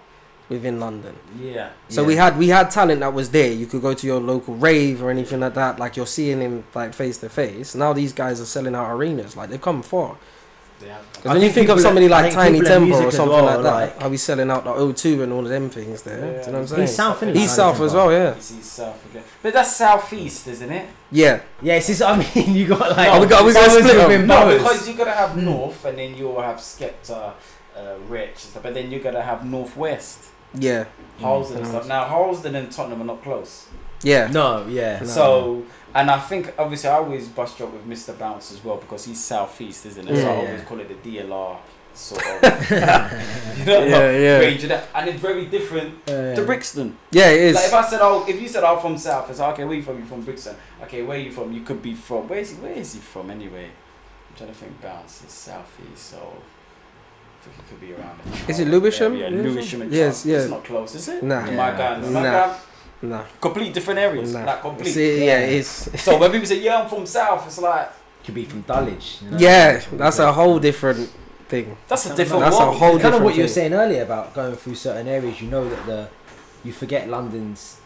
within 0.49 0.81
London. 0.81 1.15
Yeah. 1.39 1.69
So 1.87 2.01
Yeah. 2.01 2.07
we 2.07 2.15
had 2.17 2.37
we 2.37 2.49
had 2.49 2.69
talent 2.71 2.99
that 2.99 3.13
was 3.13 3.29
there. 3.29 3.51
You 3.53 3.67
could 3.67 3.81
go 3.81 3.93
to 3.93 4.05
your 4.05 4.19
local 4.19 4.55
rave 4.55 5.01
or 5.01 5.09
anything 5.09 5.39
like 5.39 5.53
that. 5.53 5.79
Like 5.79 5.95
you're 5.95 6.05
seeing 6.07 6.41
him 6.41 6.65
like 6.75 6.93
face 6.93 7.17
to 7.19 7.29
face. 7.29 7.73
Now 7.73 7.93
these 7.93 8.11
guys 8.11 8.41
are 8.41 8.45
selling 8.45 8.75
out 8.75 8.91
arenas. 8.91 9.37
Like 9.37 9.49
they've 9.49 9.61
come 9.61 9.81
far. 9.81 10.17
They. 10.81 10.87
Because 11.13 11.33
when 11.33 11.41
you 11.41 11.49
think 11.49 11.67
think 11.67 11.69
of 11.69 11.79
somebody 11.81 12.07
I 12.07 12.09
like 12.09 12.33
Tinie 12.33 12.61
Tempah 12.61 13.05
or 13.05 13.11
something 13.11 13.35
well, 13.35 13.45
like 13.45 13.63
that, 13.63 13.73
like- 13.95 14.01
are 14.03 14.09
we 14.09 14.17
selling 14.17 14.49
out 14.51 14.63
the 14.63 14.71
O2 14.71 15.23
and 15.23 15.31
all 15.33 15.43
of 15.43 15.49
them 15.49 15.69
things 15.69 16.01
there? 16.01 16.17
Yeah. 16.17 16.21
Do 16.23 16.27
you 16.27 16.33
know 16.37 16.41
what 16.41 16.47
I'm 16.55 16.61
He's 16.61 16.69
saying? 16.69 16.87
South, 16.87 17.19
innit? 17.21 17.35
He's 17.35 17.35
Tiny 17.35 17.47
South 17.47 17.81
as 17.81 17.93
well, 17.93 18.11
yeah. 18.11 18.33
He's, 18.33 18.49
he's 18.55 18.65
south 18.65 19.05
again. 19.11 19.23
But 19.43 19.53
that's 19.53 19.75
southeast, 19.75 20.47
isn't 20.47 20.71
it? 20.71 20.89
Yeah. 21.11 21.41
yeah. 21.61 21.75
It's 21.75 21.87
just, 21.87 22.01
I 22.01 22.17
mean, 22.17 22.55
you 22.55 22.67
got 22.67 22.79
like 22.97 23.07
Oh, 23.09 23.21
we 23.21 23.27
got- 23.27 23.45
we 23.45 23.53
got 23.53 23.69
powers 23.69 23.83
split 23.83 23.97
up. 23.97 24.07
within 24.09 24.27
No, 24.27 24.57
because 24.57 24.87
you're 24.87 24.97
gonna 24.97 25.11
have 25.11 25.29
Mm. 25.31 25.43
north, 25.43 25.85
and 25.85 25.97
then 25.97 26.15
you'll 26.15 26.41
have 26.41 26.57
Skepta, 26.57 27.33
uh, 27.77 27.95
Rich, 28.07 28.45
but 28.61 28.73
then 28.73 28.89
you're 28.91 28.99
gonna 29.01 29.21
have 29.21 29.45
northwest, 29.45 30.25
Yeah. 30.57 30.85
Harlesden 31.19 31.57
and 31.57 31.65
Mm. 31.67 31.69
stuff. 31.69 31.87
Now 31.87 32.05
Harlesden 32.05 32.55
and 32.55 32.71
Tottenham 32.71 33.01
are 33.03 33.05
not 33.05 33.23
close, 33.23 33.65
Yeah. 34.03 34.27
No, 34.31 34.65
yeah. 34.67 34.99
No. 35.15 35.63
So 35.93 35.99
and 35.99 36.09
I 36.11 36.19
think 36.19 36.53
obviously 36.57 36.89
I 36.89 36.93
always 36.95 37.27
bust 37.27 37.59
up 37.61 37.71
with 37.73 37.85
Mr. 37.87 38.17
Bounce 38.17 38.51
as 38.51 38.63
well 38.63 38.77
because 38.77 39.05
he's 39.05 39.19
southeast, 39.23 39.85
isn't 39.85 40.07
it? 40.07 40.15
so 40.15 40.21
Yeah, 40.21 40.29
I 40.29 40.33
yeah. 40.43 40.47
always 40.49 40.61
call 40.63 40.79
it 40.79 41.03
the 41.03 41.17
DLR 41.17 41.57
sort 41.93 42.21
of, 42.25 42.43
you 42.71 43.65
know, 43.65 43.83
Yeah, 43.85 44.11
yeah. 44.11 44.37
range 44.39 44.63
of 44.63 44.69
that, 44.69 44.87
and 44.95 45.09
it's 45.09 45.19
very 45.19 45.45
different 45.47 46.05
to 46.07 46.41
Brixton. 46.45 46.97
Yeah, 47.11 47.29
it 47.29 47.41
is. 47.41 47.55
Like 47.55 47.65
if 47.65 47.73
I 47.73 47.81
said, 47.89 47.99
oh, 48.01 48.25
if 48.27 48.41
you 48.41 48.47
said 48.47 48.63
I'm 48.63 48.79
from 48.79 48.97
South, 48.97 49.29
it's 49.29 49.39
like, 49.39 49.53
okay, 49.53 49.65
where 49.65 49.75
you 49.75 49.83
from? 49.83 49.99
You 49.99 50.05
from 50.05 50.21
Brixton? 50.21 50.55
Okay, 50.83 51.01
where 51.03 51.17
you 51.17 51.31
from? 51.31 51.51
You 51.51 51.61
could 51.61 51.81
be 51.81 51.93
from. 51.93 52.27
Where 52.29 52.39
is 52.39 52.51
he? 52.51 52.55
Where 52.57 52.71
is 52.73 52.93
he 52.93 52.99
from 53.01 53.29
anyway? 53.29 53.65
I'm 53.65 54.35
trying 54.37 54.49
to 54.49 54.55
think. 54.55 54.81
Bounce 54.81 55.23
is 55.25 55.31
southeast, 55.33 55.97
so 56.11 56.17
I 56.17 57.43
think 57.43 57.57
it 57.59 57.69
could 57.69 57.81
be 57.81 57.93
around. 57.93 58.19
Is 58.47 58.59
it 58.61 58.69
Lewisham? 58.69 59.13
area. 59.13 59.29
Lewisham? 59.29 59.91
Yes, 59.91 60.25
yeah. 60.25 60.37
It's 60.37 60.49
not 60.49 60.63
close, 60.63 60.95
is 60.95 61.07
it? 61.09 61.21
Nah. 61.23 61.41
In 61.45 61.47
Yeah. 61.47 61.55
my 61.57 61.71
guy, 61.77 61.95
in 61.95 62.13
my 62.13 62.21
Nah. 62.23 62.53
Guy, 63.01 63.07
nah. 63.07 63.23
complete 63.39 63.73
different 63.73 63.99
areas. 63.99 64.33
Nah. 64.33 64.43
Like 64.45 64.61
complete. 64.61 64.91
See, 64.93 65.25
yeah, 65.25 65.39
it's. 65.39 66.01
So 66.01 66.17
when 66.17 66.31
people 66.31 66.47
say, 66.47 66.61
yeah, 66.61 66.81
I'm 66.81 66.89
from 66.89 67.05
South, 67.05 67.45
it's 67.47 67.57
like 67.59 67.89
could 68.23 68.35
be 68.35 68.45
from 68.45 68.61
Dulwich. 68.61 69.19
You 69.23 69.31
know? 69.31 69.37
Yeah, 69.39 69.81
that's 69.93 70.19
a 70.19 70.31
whole 70.31 70.59
different 70.59 71.09
thing. 71.49 71.75
that's 71.87 72.05
a 72.05 72.09
That's 72.09 72.17
different 72.17 72.43
a 72.45 72.49
world. 72.49 72.53
whole 72.53 72.71
It's 72.73 72.79
kind 72.81 72.93
of 72.95 73.01
different 73.01 73.23
what 73.25 73.35
you 73.35 73.41
were 73.43 73.47
thing. 73.47 73.53
saying 73.71 73.73
earlier 73.73 74.03
about 74.03 74.33
going 74.33 74.55
through 74.55 74.75
certain 74.75 75.07
areas. 75.07 75.41
You 75.41 75.49
know 75.49 75.67
that 75.67 75.85
the 75.85 76.09
you 76.63 76.71
forget 76.71 77.09
London's 77.09 77.77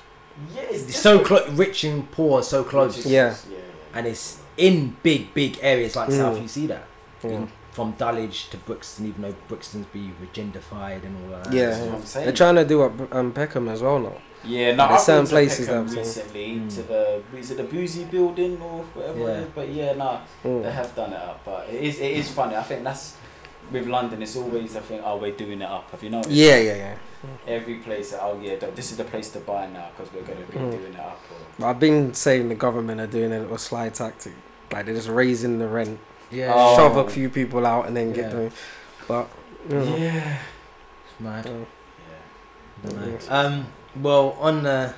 Yeah, 0.54 0.62
it's 0.64 0.84
it's 0.90 0.98
so 0.98 1.20
different. 1.20 1.46
clo- 1.46 1.56
rich 1.56 1.84
and 1.86 2.12
poor, 2.12 2.44
so 2.44 2.64
close, 2.64 3.06
Yeah. 3.06 3.36
yeah. 3.50 3.58
and 3.94 4.06
it's 4.08 4.40
in 4.58 4.96
big, 5.02 5.34
big 5.34 5.58
areas 5.62 5.96
like 5.96 6.10
Mm. 6.10 6.18
South. 6.18 6.42
You 6.42 6.48
see 6.50 6.68
that 6.68 6.84
Yeah. 7.24 7.30
In- 7.32 7.52
from 7.72 7.92
Dulwich 7.98 8.50
to 8.52 8.58
Brixton, 8.58 9.06
even 9.08 9.22
though 9.22 9.36
Brixton's 9.50 9.86
be 9.88 10.12
gentrified 10.34 11.04
and 11.06 11.14
all 11.24 11.40
that. 11.42 11.52
Yeah. 11.54 11.70
That's 11.72 11.80
what 11.86 11.96
I'm 11.96 12.06
saying. 12.06 12.26
They're 12.26 12.34
trying 12.36 12.56
to 12.56 12.66
do 12.66 12.82
up 12.84 13.14
um, 13.16 13.32
Peckham 13.34 13.68
as 13.70 13.82
well 13.82 14.00
now. 14.00 14.14
Yeah, 14.46 14.76
no, 14.76 14.88
There's 14.88 14.92
I've 14.92 15.02
certain 15.02 15.22
been 15.24 15.26
to 15.26 15.32
places 15.32 15.68
Peckham 15.68 15.88
that 15.88 15.98
I've 16.00 16.06
seen. 16.06 16.24
recently 16.24 16.46
Mm. 16.60 16.76
to 16.76 16.82
the 16.84 17.22
is 17.38 17.52
it 17.52 17.58
the 17.58 17.64
Bussey 17.64 18.04
Building 18.06 18.62
or 18.62 18.84
whatever 18.94 19.20
Yeah. 19.20 19.26
it 19.28 19.40
is, 19.44 19.48
but 19.56 19.70
yeah, 19.70 19.94
no, 19.94 20.20
they 20.44 20.50
Mm. 20.50 20.72
have 20.72 20.96
done 20.96 21.14
it 21.14 21.20
up. 21.20 21.40
But 21.46 21.68
it 21.72 21.82
is 21.84 22.00
it 22.00 22.12
is 22.12 22.30
funny. 22.32 22.56
I 22.56 22.64
think 22.64 22.84
that's 22.84 23.14
with 23.72 23.88
London, 23.88 24.22
it's 24.22 24.36
always 24.36 24.76
I 24.76 24.80
think, 24.82 25.02
oh, 25.04 25.18
we're 25.18 25.32
doing 25.32 25.62
it 25.62 25.70
up. 25.70 25.90
Have 25.92 26.04
you 26.04 26.10
noticed? 26.12 26.34
Yeah, 26.36 26.58
yeah, 26.58 26.76
yeah. 26.76 26.96
Every 27.48 27.76
place, 27.76 28.14
oh 28.22 28.40
yeah, 28.40 28.56
this 28.76 28.92
is 28.92 28.98
the 28.98 29.04
place 29.04 29.30
to 29.32 29.40
buy 29.40 29.66
now 29.68 29.88
because 29.98 30.14
we're 30.14 30.22
gonna 30.22 30.46
be 30.46 30.58
Mm. 30.60 30.72
doing 30.80 30.94
it 30.94 31.00
up. 31.00 31.20
Or, 31.32 31.38
But 31.60 31.66
I've 31.68 31.80
been 31.80 32.14
saying 32.14 32.50
the 32.50 32.56
government 32.56 33.02
are 33.02 33.08
doing 33.08 33.34
a 33.34 33.40
little 33.40 33.58
slide 33.58 33.96
tactic, 33.96 34.34
like 34.72 34.86
they're 34.86 34.94
just 34.96 35.10
raising 35.10 35.58
the 35.58 35.68
rent, 35.68 36.00
Yeah. 36.30 36.52
Oh. 36.56 36.76
shove 36.76 36.98
a 36.98 37.10
few 37.10 37.30
people 37.30 37.66
out, 37.66 37.88
and 37.88 37.98
then 37.98 38.10
Yeah. 38.10 38.16
get 38.16 38.32
them. 38.32 38.52
But 39.08 39.28
you 39.70 39.76
know, 39.80 39.96
yeah. 39.96 40.38
Mad. 41.20 41.48
uh, 41.48 41.52
Yeah. 42.84 43.18
Um. 43.40 43.66
Well, 44.02 44.32
on 44.40 44.64
the 44.64 44.94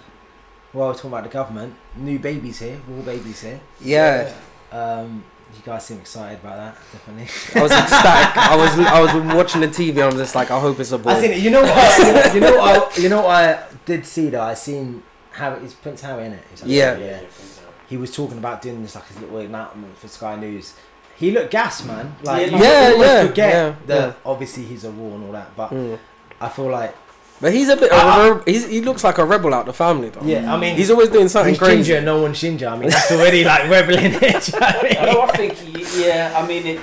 well, 0.74 0.88
we're 0.90 0.94
talking 0.96 1.12
about 1.12 1.24
the 1.24 1.30
government, 1.30 1.76
new 1.96 2.20
babies 2.20 2.60
here, 2.60 2.80
war 2.88 3.04
babies 3.04 3.42
here. 3.42 3.60
yeah. 3.82 4.34
Um. 4.72 5.24
You 5.56 5.62
guys 5.64 5.86
seem 5.86 6.00
excited 6.00 6.40
about 6.42 6.58
that, 6.58 6.76
definitely. 6.92 7.24
I 7.56 7.64
was 7.64 7.72
ecstatic. 7.72 8.38
I 8.38 8.56
was 8.58 8.80
I 8.80 9.00
was 9.00 9.34
watching 9.34 9.62
the 9.62 9.68
TV. 9.70 10.04
I'm 10.06 10.18
just 10.18 10.36
like, 10.36 10.52
I 10.52 10.60
hope 10.60 10.78
it's 10.82 10.92
a 10.92 10.98
boy. 10.98 11.12
I 11.12 11.22
seen 11.22 11.32
it. 11.32 11.40
You 11.40 11.52
know 11.52 11.62
what? 11.62 12.34
you 12.36 12.42
know 12.42 12.58
what? 12.58 12.98
I, 12.98 13.02
you 13.02 13.08
know 13.10 13.22
what 13.22 13.32
I 13.32 13.64
did 13.86 14.06
see 14.06 14.30
though. 14.30 14.42
I 14.42 14.54
seen 14.56 15.04
Harry. 15.32 15.64
Is 15.64 15.74
Prince 15.74 16.02
Harry 16.02 16.26
in 16.26 16.34
it? 16.34 16.44
Like- 16.62 16.62
Yeah. 16.70 16.98
Yeah. 16.98 17.22
He 17.88 17.96
was 17.96 18.14
talking 18.14 18.38
about 18.38 18.62
doing 18.62 18.82
this 18.82 18.96
like 18.96 19.08
his 19.08 19.22
little 19.22 19.38
announcement 19.38 19.98
for 19.98 20.10
Sky 20.10 20.36
News. 20.36 20.74
He 21.16 21.32
looked 21.32 21.52
gas, 21.52 21.86
man. 21.86 22.14
Like 22.24 22.52
Yeah, 22.52 22.58
you 22.58 22.64
yeah, 22.64 22.90
almost 22.92 23.00
yeah, 23.10 23.28
forget 23.28 23.50
yeah, 23.54 23.76
that 23.86 24.08
yeah. 24.10 24.14
obviously 24.26 24.64
he's 24.66 24.84
a 24.84 24.92
war 24.92 25.16
and 25.16 25.24
all 25.28 25.32
that, 25.32 25.56
but 25.56 25.70
Mm. 25.72 25.98
I 26.42 26.50
feel 26.50 26.70
like 26.70 26.94
But 27.40 27.54
he's 27.54 27.70
a 27.70 27.76
bit. 27.78 27.92
Of 27.92 28.00
I- 28.00 28.28
a 28.28 28.34
re- 28.34 28.42
he's, 28.48 28.68
he 28.68 28.82
looks 28.82 29.04
like 29.04 29.18
a 29.20 29.26
rebel 29.26 29.54
out 29.54 29.62
of 29.62 29.66
the 29.68 29.74
family 29.74 30.10
though. 30.10 30.22
yeah. 30.24 30.54
I 30.54 30.58
mean, 30.58 30.76
He's 30.76 30.90
always 30.92 31.10
doing 31.10 31.28
something 31.28 31.54
he's 31.54 31.60
crazy. 31.60 31.76
ginger, 31.78 31.98
and 31.98 32.06
no 32.06 32.22
one's 32.22 32.40
ginger. 32.42 32.68
I 32.68 32.78
mean, 32.78 32.90
that's 32.90 33.12
already 33.12 33.44
like 33.44 33.64
rebelling. 33.64 34.12
Do 34.20 34.26
you 34.26 34.32
know 34.32 34.40
I 34.62 34.84
mean? 34.84 34.98
I 34.98 35.06
know. 35.06 35.22
I 35.22 35.28
think 35.38 35.54
y- 35.76 35.86
yeah. 36.06 36.34
I 36.36 36.48
mean, 36.48 36.66
it, 36.66 36.80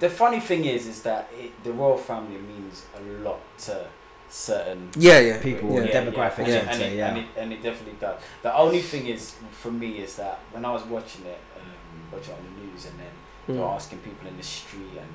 the 0.00 0.10
funny 0.10 0.40
thing 0.40 0.64
is, 0.64 0.86
is 0.88 1.02
that 1.02 1.30
it, 1.38 1.52
the 1.62 1.72
royal 1.72 1.96
family 1.98 2.38
means 2.38 2.84
a 2.98 3.00
lot 3.22 3.38
to 3.58 3.86
certain 4.28 4.90
Yeah, 4.98 5.20
yeah. 5.20 5.40
People, 5.40 5.72
Yeah. 5.72 5.86
demographics, 5.86 6.38
and, 6.38 6.48
yeah, 6.48 6.70
and, 6.72 6.82
it, 6.82 6.96
yeah. 6.96 7.08
and, 7.08 7.18
it, 7.18 7.26
and 7.36 7.52
it 7.52 7.62
definitely 7.62 7.96
does. 8.00 8.20
The 8.42 8.54
only 8.56 8.80
thing 8.82 9.06
is 9.06 9.34
for 9.52 9.70
me 9.70 9.98
is 9.98 10.16
that 10.16 10.40
when 10.50 10.64
I 10.64 10.72
was 10.72 10.82
watching 10.84 11.24
it, 11.26 11.38
um, 11.56 11.70
watching 12.12 12.34
it 12.34 12.38
on 12.38 12.44
the 12.44 12.66
news, 12.66 12.86
and 12.86 12.98
then 12.98 13.06
they 13.46 13.54
were 13.54 13.66
Mm. 13.68 13.74
asking 13.76 13.98
people 14.00 14.26
in 14.26 14.36
the 14.36 14.42
street, 14.42 14.90
and 14.98 15.14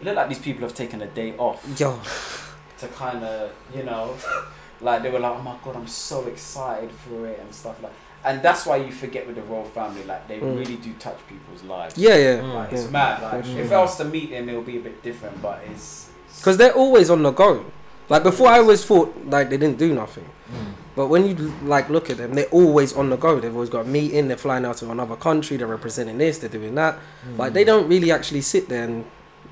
it 0.00 0.04
looked 0.04 0.16
like 0.16 0.28
these 0.28 0.38
people 0.38 0.62
have 0.62 0.74
taken 0.74 1.00
a 1.00 1.06
day 1.06 1.34
off 1.38 1.64
Yo, 1.80 1.98
to 2.78 2.88
kind 2.88 3.24
of, 3.24 3.52
you 3.74 3.82
know, 3.82 4.14
like 4.80 5.02
they 5.02 5.10
were 5.10 5.18
like, 5.20 5.32
oh 5.38 5.42
my 5.42 5.56
god, 5.64 5.76
I'm 5.76 5.86
so 5.86 6.26
excited 6.26 6.90
for 6.90 7.26
it 7.26 7.38
and 7.40 7.54
stuff 7.54 7.82
like. 7.82 7.92
And 8.24 8.42
that's 8.42 8.66
why 8.66 8.76
you 8.78 8.90
forget 8.90 9.24
with 9.26 9.36
the 9.36 9.42
royal 9.42 9.64
family, 9.64 10.02
like 10.04 10.26
they 10.26 10.38
Mm. 10.40 10.58
really 10.58 10.76
do 10.76 10.92
touch 10.98 11.18
people's 11.28 11.62
lives. 11.62 11.96
yeah, 11.96 12.16
yeah. 12.16 12.36
Mm. 12.38 12.54
Like, 12.54 12.72
yeah. 12.72 12.78
it's 12.78 12.90
mad. 12.90 13.22
Like 13.22 13.44
For 13.44 13.58
if. 13.60 13.72
I 13.72 13.78
was 13.78 13.96
to 13.98 14.04
meet 14.04 14.30
them, 14.30 14.48
it'll 14.48 14.62
be 14.62 14.78
a 14.78 14.80
bit 14.80 15.00
different, 15.02 15.40
but 15.40 15.60
it's 15.70 16.08
Because 16.38 16.56
they're 16.56 16.72
always 16.74 17.08
on 17.08 17.22
the 17.22 17.30
go. 17.30 17.64
Like 18.08 18.22
before, 18.24 18.48
I 18.48 18.58
always 18.58 18.84
thought 18.84 19.14
like 19.26 19.48
they 19.50 19.56
didn't 19.56 19.78
do 19.78 19.94
nothing. 19.94 20.24
Mm. 20.50 20.72
But 20.96 21.06
when 21.08 21.26
you 21.26 21.34
like 21.62 21.88
look 21.90 22.08
at 22.10 22.16
them, 22.16 22.34
they're 22.34 22.46
always 22.46 22.92
on 22.94 23.10
the 23.10 23.16
go. 23.16 23.38
They've 23.38 23.52
always 23.54 23.68
got 23.70 23.84
a 23.86 23.88
meeting. 23.88 24.28
They're 24.28 24.36
flying 24.36 24.64
out 24.64 24.78
to 24.78 24.90
another 24.90 25.14
country. 25.16 25.56
They're 25.56 25.66
representing 25.66 26.18
this. 26.18 26.38
They're 26.38 26.48
doing 26.50 26.74
that. 26.76 26.98
Like 27.36 27.52
they 27.52 27.64
don't 27.64 27.86
really 27.88 28.10
actually 28.10 28.40
sit 28.40 28.68
there 28.68 28.84
and 28.84 29.04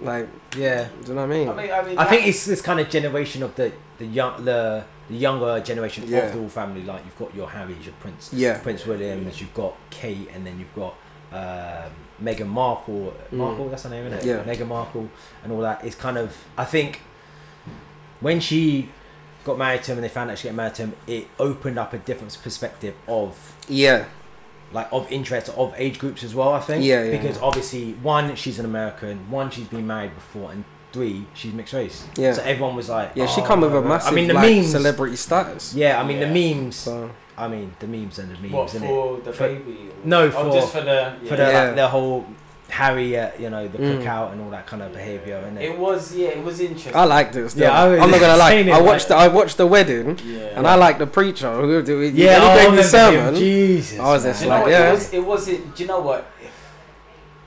like. 0.05 0.29
Yeah. 0.57 0.88
Do 1.03 1.09
you 1.09 1.14
know 1.14 1.27
what 1.27 1.35
I 1.35 1.38
mean? 1.38 1.49
I 1.49 1.55
mean, 1.55 1.71
I 1.73 1.83
mean, 1.85 1.99
I 1.99 2.05
think 2.05 2.27
it's 2.27 2.45
this 2.45 2.61
kind 2.61 2.81
of 2.81 2.88
generation 2.90 3.43
of 3.43 3.55
the 3.57 3.73
the 3.99 4.07
young 4.07 4.45
the 4.45 4.85
the 5.09 5.17
younger 5.17 5.61
generation 5.61 6.05
Yeah. 6.07 6.19
of 6.19 6.33
the 6.33 6.38
royal 6.38 6.49
family. 6.49 6.83
Like 6.83 7.05
you've 7.05 7.19
got 7.19 7.35
your 7.35 7.49
Harrys, 7.51 7.85
your 7.85 7.95
Prince, 8.01 8.33
yeah. 8.33 8.59
Prince 8.59 8.87
Williams, 8.87 9.40
you've 9.40 9.55
got 9.55 9.75
Kate, 9.90 10.29
and 10.35 10.47
then 10.47 10.59
you've 10.59 10.75
got 10.75 10.95
um, 11.33 11.90
Meghan 12.23 12.47
Markle. 12.49 13.12
Mm. 13.31 13.37
Markle, 13.37 13.69
that's 13.69 13.83
her 13.83 13.90
name, 13.90 14.07
isn't 14.07 14.19
it? 14.21 14.25
Yeah. 14.25 14.43
Meghan 14.45 14.69
Markle, 14.69 15.09
and 15.43 15.53
all 15.53 15.61
that 15.61 15.85
is 15.85 15.95
kind 15.95 16.17
of. 16.19 16.37
I 16.57 16.64
think 16.64 17.01
when 18.21 18.40
she 18.40 18.88
got 19.45 19.59
married 19.59 19.83
to 19.83 19.93
him 19.93 19.99
and 19.99 20.05
they 20.05 20.09
found 20.09 20.31
out 20.31 20.38
she 20.38 20.49
got 20.49 20.55
married 20.55 20.75
to 20.77 20.83
him, 20.85 20.95
it 21.07 21.29
opened 21.38 21.79
up 21.79 21.93
a 21.93 21.99
different 21.99 22.38
perspective 22.43 22.95
of 23.07 23.55
Yeah. 23.69 24.07
Like 24.75 24.89
of 24.93 25.11
interest 25.11 25.49
of 25.57 25.73
age 25.79 25.99
groups 25.99 26.23
as 26.23 26.35
well. 26.35 26.53
I 26.53 26.61
think. 26.61 26.85
Yeah, 26.85 27.05
yeah, 27.05 27.11
Because 27.13 27.37
yeah. 27.39 27.43
obviously, 27.45 27.93
one, 28.03 28.35
she's 28.37 28.59
an 28.59 28.65
American. 28.67 29.31
One, 29.31 29.49
she's 29.51 29.69
been 29.69 29.87
married 29.87 30.15
before, 30.15 30.51
and 30.53 30.65
three, 30.93 31.27
she's 31.35 31.53
mixed 31.55 31.73
race. 31.73 32.07
Yeah. 32.17 32.33
So 32.35 32.43
everyone 32.43 32.77
was 32.77 32.89
like, 32.89 33.13
Yeah. 33.15 33.27
She 33.27 33.41
oh, 33.41 33.45
come 33.45 33.61
with 33.63 33.73
a 33.75 33.81
right. 33.81 33.89
massive 33.89 34.13
I 34.13 34.15
mean, 34.15 34.29
the 34.29 34.35
like, 34.35 34.51
memes. 34.57 34.71
celebrity 34.71 35.17
status. 35.17 35.75
Yeah, 35.75 36.01
I 36.01 36.05
mean 36.07 36.19
Yeah. 36.19 36.29
the 36.33 36.55
memes. 36.55 36.77
So 36.77 37.11
I 37.37 37.49
mean 37.49 37.75
the 37.81 37.87
memes 37.89 38.19
and 38.19 38.31
the 38.31 38.39
memes, 38.41 38.53
what 38.53 38.69
isn't 38.75 38.85
it? 38.85 39.25
the 39.25 39.33
For- 39.33 39.49
baby? 39.49 39.73
or- 39.91 40.07
No, 40.07 40.21
oh, 40.27 40.31
for- 40.31 40.53
just 40.53 40.73
for 40.73 40.81
the 40.83 41.15
For 41.29 41.37
the 41.37 41.43
Yeah. 41.51 41.63
like, 41.65 41.75
the 41.77 41.89
whole 41.89 42.27
Harry, 42.70 43.16
uh, 43.16 43.31
you 43.38 43.50
know, 43.50 43.68
the 43.68 43.79
Mm. 43.79 44.03
cookout 44.03 44.33
and 44.33 44.40
all 44.40 44.50
that 44.50 44.66
kind 44.66 44.83
of 44.83 44.92
behaviour, 44.92 45.37
and 45.37 45.59
It 45.59 45.79
was 45.79 46.14
yeah, 46.14 46.29
it 46.29 46.42
was 46.42 46.61
interesting. 46.61 46.96
I 46.96 47.05
liked 47.05 47.37
it. 47.37 47.48
Still. 47.50 47.62
Yeah, 47.64 47.83
I 47.83 47.87
was 47.88 48.00
I'm 48.00 48.11
not 48.11 48.20
gonna 48.20 48.37
lie. 48.37 48.53
it, 48.55 48.68
I 48.68 48.81
watched. 48.81 49.11
like- 49.11 49.18
The, 49.18 49.24
I 49.24 49.29
watched 49.29 49.57
the 49.59 49.66
wedding, 49.66 50.18
yeah, 50.24 50.57
and 50.57 50.66
I 50.66 50.74
like 50.74 50.98
the 50.98 51.07
preacher 51.07 51.53
who 51.55 51.83
do 51.83 52.00
it. 52.00 52.14
yeah, 52.14 52.40
he 52.40 52.46
I 52.46 52.55
gave 52.57 52.57
the 52.57 52.70
remember 52.70 52.83
him. 52.83 52.88
sermon. 52.88 53.35
Jesus, 53.37 53.98
I 54.00 54.03
was 54.12 54.24
man. 54.24 54.33
just 54.33 54.42
you 54.42 54.48
know 54.48 54.55
like, 54.61 54.68
yeah. 54.68 54.88
It 54.88 54.92
was. 54.92 55.12
It 55.14 55.24
was. 55.24 55.48
It, 55.48 55.74
do 55.77 55.83
you 55.83 55.88
know 55.88 56.00
what? 56.00 56.27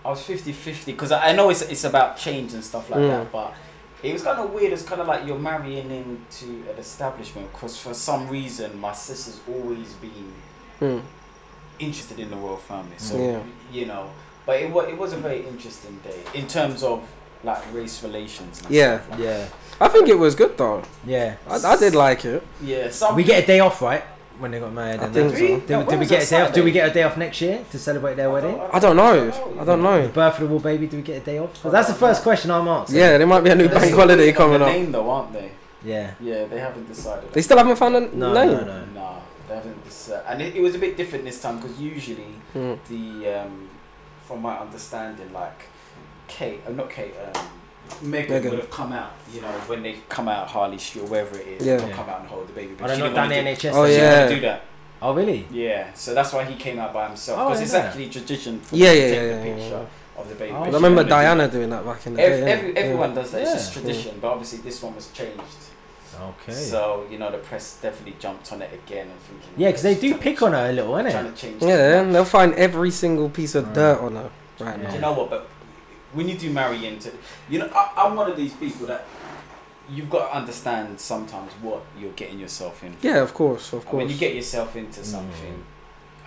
I 0.05 0.09
was 0.11 0.21
50-50 0.21 0.85
because 0.85 1.11
I, 1.11 1.29
I 1.29 1.33
know 1.33 1.49
it's 1.49 1.63
it's 1.63 1.83
about 1.83 2.15
change 2.17 2.53
and 2.53 2.63
stuff 2.63 2.89
like 2.89 2.99
Mm. 2.99 3.09
that, 3.09 3.31
but 3.31 3.53
it 4.03 4.13
was 4.13 4.21
kind 4.23 4.39
of 4.39 4.51
weird. 4.53 4.71
It's 4.71 4.83
kind 4.83 5.01
of 5.01 5.07
like 5.07 5.25
you're 5.27 5.39
marrying 5.39 5.89
into 5.91 6.45
an 6.71 6.77
establishment 6.77 7.51
because 7.51 7.77
for 7.77 7.93
some 7.93 8.29
reason 8.29 8.79
my 8.79 8.93
sister's 8.93 9.39
always 9.49 9.93
been 9.95 10.31
Mm. 10.79 11.01
interested 11.79 12.19
in 12.19 12.29
the 12.29 12.37
royal 12.37 12.57
family. 12.57 12.95
So 12.97 13.17
Yeah. 13.17 13.39
you 13.71 13.87
know, 13.87 14.11
but 14.47 14.59
it 14.63 14.71
was 14.71 14.87
it 14.89 14.97
was 14.97 15.13
a 15.13 15.17
very 15.17 15.41
interesting 15.45 15.99
day 16.03 16.19
in 16.33 16.47
terms 16.47 16.81
of 16.81 17.03
like 17.43 17.61
race 17.73 18.01
relations. 18.03 18.61
And 18.63 18.71
Yeah. 18.71 18.97
stuff 18.97 19.09
like 19.11 19.19
Yeah, 19.19 19.45
I 19.79 19.87
think 19.89 20.09
it 20.09 20.17
was 20.17 20.33
good 20.41 20.57
though. 20.57 20.81
yeah. 21.05 21.35
I, 21.47 21.55
I 21.73 21.75
did 21.77 21.93
like 21.93 22.25
it. 22.25 22.41
yeah. 22.63 22.89
Some 22.89 23.15
We 23.15 23.23
get 23.23 23.43
a 23.43 23.45
day 23.45 23.59
off, 23.59 23.81
right? 23.81 24.03
When 24.39 24.51
they 24.51 24.59
got 24.59 24.71
married. 24.73 24.99
I 25.01 25.07
think 25.07 25.31
so. 25.35 25.37
Did, 25.37 25.69
No, 25.69 25.83
did 25.83 25.99
we 25.99 26.05
get 26.05 26.23
a 26.25 26.29
day 26.29 26.41
off? 26.41 26.53
Do 26.53 26.63
we 26.63 26.71
get 26.71 26.89
a 26.89 26.93
day 26.93 27.03
off 27.03 27.17
next 27.17 27.41
year 27.41 27.63
to 27.71 27.77
celebrate 27.79 28.15
their 28.15 28.29
wedding? 28.31 28.59
I 28.71 28.79
don't 28.79 28.95
know. 28.95 29.31
I 29.61 29.63
don't 29.65 29.81
know. 29.81 30.01
The 30.03 30.09
birth 30.09 30.35
of 30.35 30.41
the 30.41 30.47
war 30.47 30.59
baby. 30.61 30.85
Do 30.87 30.97
we 30.97 31.03
get 31.03 31.17
a 31.23 31.25
day 31.25 31.37
off? 31.39 31.51
'Cause 31.61 31.71
that's 31.71 31.87
the 31.89 31.95
first 32.05 32.21
question 32.23 32.49
I'm 32.51 32.67
asking. 32.67 32.97
Yeah, 32.97 33.17
there 33.17 33.27
might 33.27 33.43
be 33.43 33.49
a 33.51 33.55
new 33.55 33.67
bank 33.69 33.93
holiday 33.95 34.27
working 34.27 34.41
on 34.41 34.47
coming 34.47 34.59
the 34.59 34.65
up. 34.65 34.71
Name 34.73 34.91
though, 34.91 35.09
aren't 35.09 35.33
they? 35.33 35.51
Yeah. 35.83 36.11
Yeah, 36.19 36.45
they 36.45 36.59
haven't 36.59 36.87
decided. 36.87 37.31
They 37.33 37.41
still 37.41 37.57
haven't 37.57 37.75
found 37.77 37.95
a 37.95 38.01
No, 38.15 38.33
name. 38.33 38.51
no, 38.51 38.59
no. 38.63 38.79
Nah, 38.95 39.13
they 39.47 39.55
haven't 39.55 39.83
decided. 39.85 40.23
And 40.27 40.41
it, 40.41 40.55
it 40.55 40.61
was 40.61 40.75
a 40.75 40.79
bit 40.79 40.97
different 40.97 41.25
this 41.25 41.39
time 41.41 41.57
because 41.59 41.79
usually 41.79 42.33
Mm. 42.55 42.77
the, 42.89 43.39
um, 43.41 43.66
from 44.27 44.41
my 44.41 44.57
understanding, 44.59 45.31
like 45.33 45.59
Kate, 46.27 46.59
uh, 46.67 46.71
not 46.71 46.89
Kate, 46.89 47.13
um, 47.35 47.43
Megan, 48.01 48.41
Meghan. 48.43 48.49
would 48.49 48.59
have 48.59 48.69
come 48.69 48.91
out. 48.91 49.13
You 49.33 49.41
know, 49.41 49.47
when 49.67 49.81
they 49.83 49.97
come 50.09 50.27
out 50.27 50.47
Harley 50.47 50.77
Street 50.77 51.03
or 51.03 51.07
wherever 51.07 51.37
it 51.37 51.47
is, 51.47 51.65
Yeah. 51.65 51.77
they'll 51.77 51.89
come 51.95 52.09
out 52.09 52.19
and 52.21 52.29
hold 52.29 52.47
the 52.49 52.53
baby. 52.53 52.73
Are 52.81 52.87
they 52.87 52.95
she 52.95 52.99
not 52.99 53.05
didn't 53.07 53.15
done 53.15 53.29
wanna 53.29 53.35
the 53.35 53.41
do- 53.55 53.67
NHS? 53.69 53.73
Oh, 53.75 53.85
she 53.85 53.91
didn't 53.93 54.09
wanna 54.11 54.21
yeah. 54.29 54.35
do 54.35 54.41
that. 54.41 54.61
Oh 55.01 55.13
really? 55.13 55.47
Yeah, 55.51 55.93
so 55.93 56.13
that's 56.15 56.33
why 56.33 56.43
he 56.43 56.55
came 56.55 56.79
out 56.79 56.91
by 56.93 57.07
himself 57.07 57.37
Oh, 57.39 57.41
I 57.43 57.45
because 57.49 57.61
it's 57.61 57.71
didn't 57.71 57.85
actually 57.85 58.09
tradition. 58.09 58.59
For 58.61 58.75
Yeah, 58.75 58.87
them 58.87 58.95
to 58.95 58.99
yeah, 58.99 59.05
take 59.07 59.15
yeah, 59.15 59.21
the 59.21 59.27
yeah, 59.47 59.55
picture 59.55 59.69
yeah. 60.17 60.21
of 60.21 60.29
the 60.29 60.35
baby. 60.35 60.51
Oh, 60.51 60.59
but 60.59 60.61
I 60.61 60.65
she 60.69 60.75
remember 60.75 60.87
didn't 60.87 60.95
wanna 60.95 61.03
do 61.03 61.09
Diana 61.09 61.47
doing 61.47 61.69
that 61.69 61.85
back 61.85 62.07
in 62.07 62.13
the 62.15 62.21
Every, 62.21 62.41
day. 62.41 62.51
every, 62.51 62.73
yeah. 62.73 62.79
everyone 62.79 63.13
does 63.15 63.31
that. 63.31 63.41
It's 63.43 63.51
just 63.53 63.75
Yeah. 63.75 63.81
tradition, 63.81 64.17
but 64.19 64.27
obviously 64.31 64.57
this 64.59 64.81
one 64.81 64.95
was 64.95 65.07
changed. 65.11 65.41
Okay. 66.19 66.53
So 66.53 67.05
you 67.11 67.17
know 67.17 67.31
the 67.31 67.37
press 67.37 67.77
definitely 67.81 68.15
jumped 68.19 68.51
on 68.51 68.61
it 68.61 68.73
again 68.73 69.07
and 69.09 69.19
thinking. 69.21 69.49
yeah, 69.57 69.69
because 69.69 69.83
they 69.83 69.95
do 69.95 70.15
pick 70.17 70.41
on 70.41 70.53
her 70.53 70.69
a 70.69 70.73
little, 70.73 70.93
innit? 70.93 71.11
Trying 71.11 71.31
to 71.31 71.37
change. 71.37 71.61
Yeah, 71.61 71.75
too 71.77 71.83
yeah, 71.83 72.03
much. 72.03 72.13
they'll 72.13 72.25
find 72.25 72.53
every 72.55 72.91
single 72.91 73.29
piece 73.29 73.55
of 73.55 73.65
Right. 73.67 73.75
dirt 73.75 73.99
on 74.01 74.15
her 74.15 74.29
right 74.59 74.77
Yeah. 74.77 74.77
Do 74.77 74.83
now. 74.83 74.93
you 74.95 75.01
know 75.01 75.13
what? 75.13 75.29
But 75.29 75.47
when 76.13 76.27
you 76.29 76.37
do 76.37 76.49
marry 76.51 76.85
into, 76.85 77.11
you 77.49 77.59
know, 77.59 77.69
I, 77.73 77.91
I'm 77.97 78.15
one 78.15 78.29
of 78.31 78.37
these 78.37 78.53
people 78.53 78.87
that 78.87 79.05
you've 79.89 80.09
got 80.09 80.29
to 80.31 80.35
understand 80.37 80.99
sometimes 80.99 81.51
what 81.61 81.81
you're 81.99 82.11
getting 82.13 82.39
yourself 82.39 82.83
in. 82.83 82.95
Yeah, 83.01 83.17
of 83.21 83.33
course, 83.33 83.71
of 83.73 83.85
course. 83.85 83.95
when 84.01 84.09
you 84.09 84.17
get 84.17 84.35
yourself 84.35 84.75
into 84.75 84.99
Mm. 85.01 85.05
something, 85.05 85.63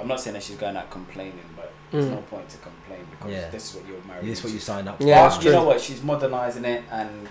I'm 0.00 0.08
not 0.08 0.18
saying 0.20 0.34
that 0.34 0.42
she's 0.42 0.56
going 0.56 0.76
out 0.76 0.90
complaining, 0.90 1.44
but 1.56 1.70
there's 1.90 2.06
Mm. 2.06 2.10
no 2.12 2.16
point 2.22 2.48
to 2.50 2.56
complain 2.58 3.00
because 3.10 3.30
Yeah. 3.30 3.48
this 3.50 3.68
is 3.70 3.74
what 3.76 3.86
you're 3.86 4.00
married. 4.08 4.24
This 4.30 4.38
is 4.38 4.44
what 4.44 4.50
you 4.50 4.54
into. 4.56 4.64
signed 4.64 4.88
up 4.88 4.96
for. 4.98 5.04
Yeah, 5.04 5.40
you 5.42 5.50
know 5.52 5.64
what? 5.64 5.78
She's 5.80 6.02
modernising 6.02 6.64
it 6.64 6.84
and 6.90 7.28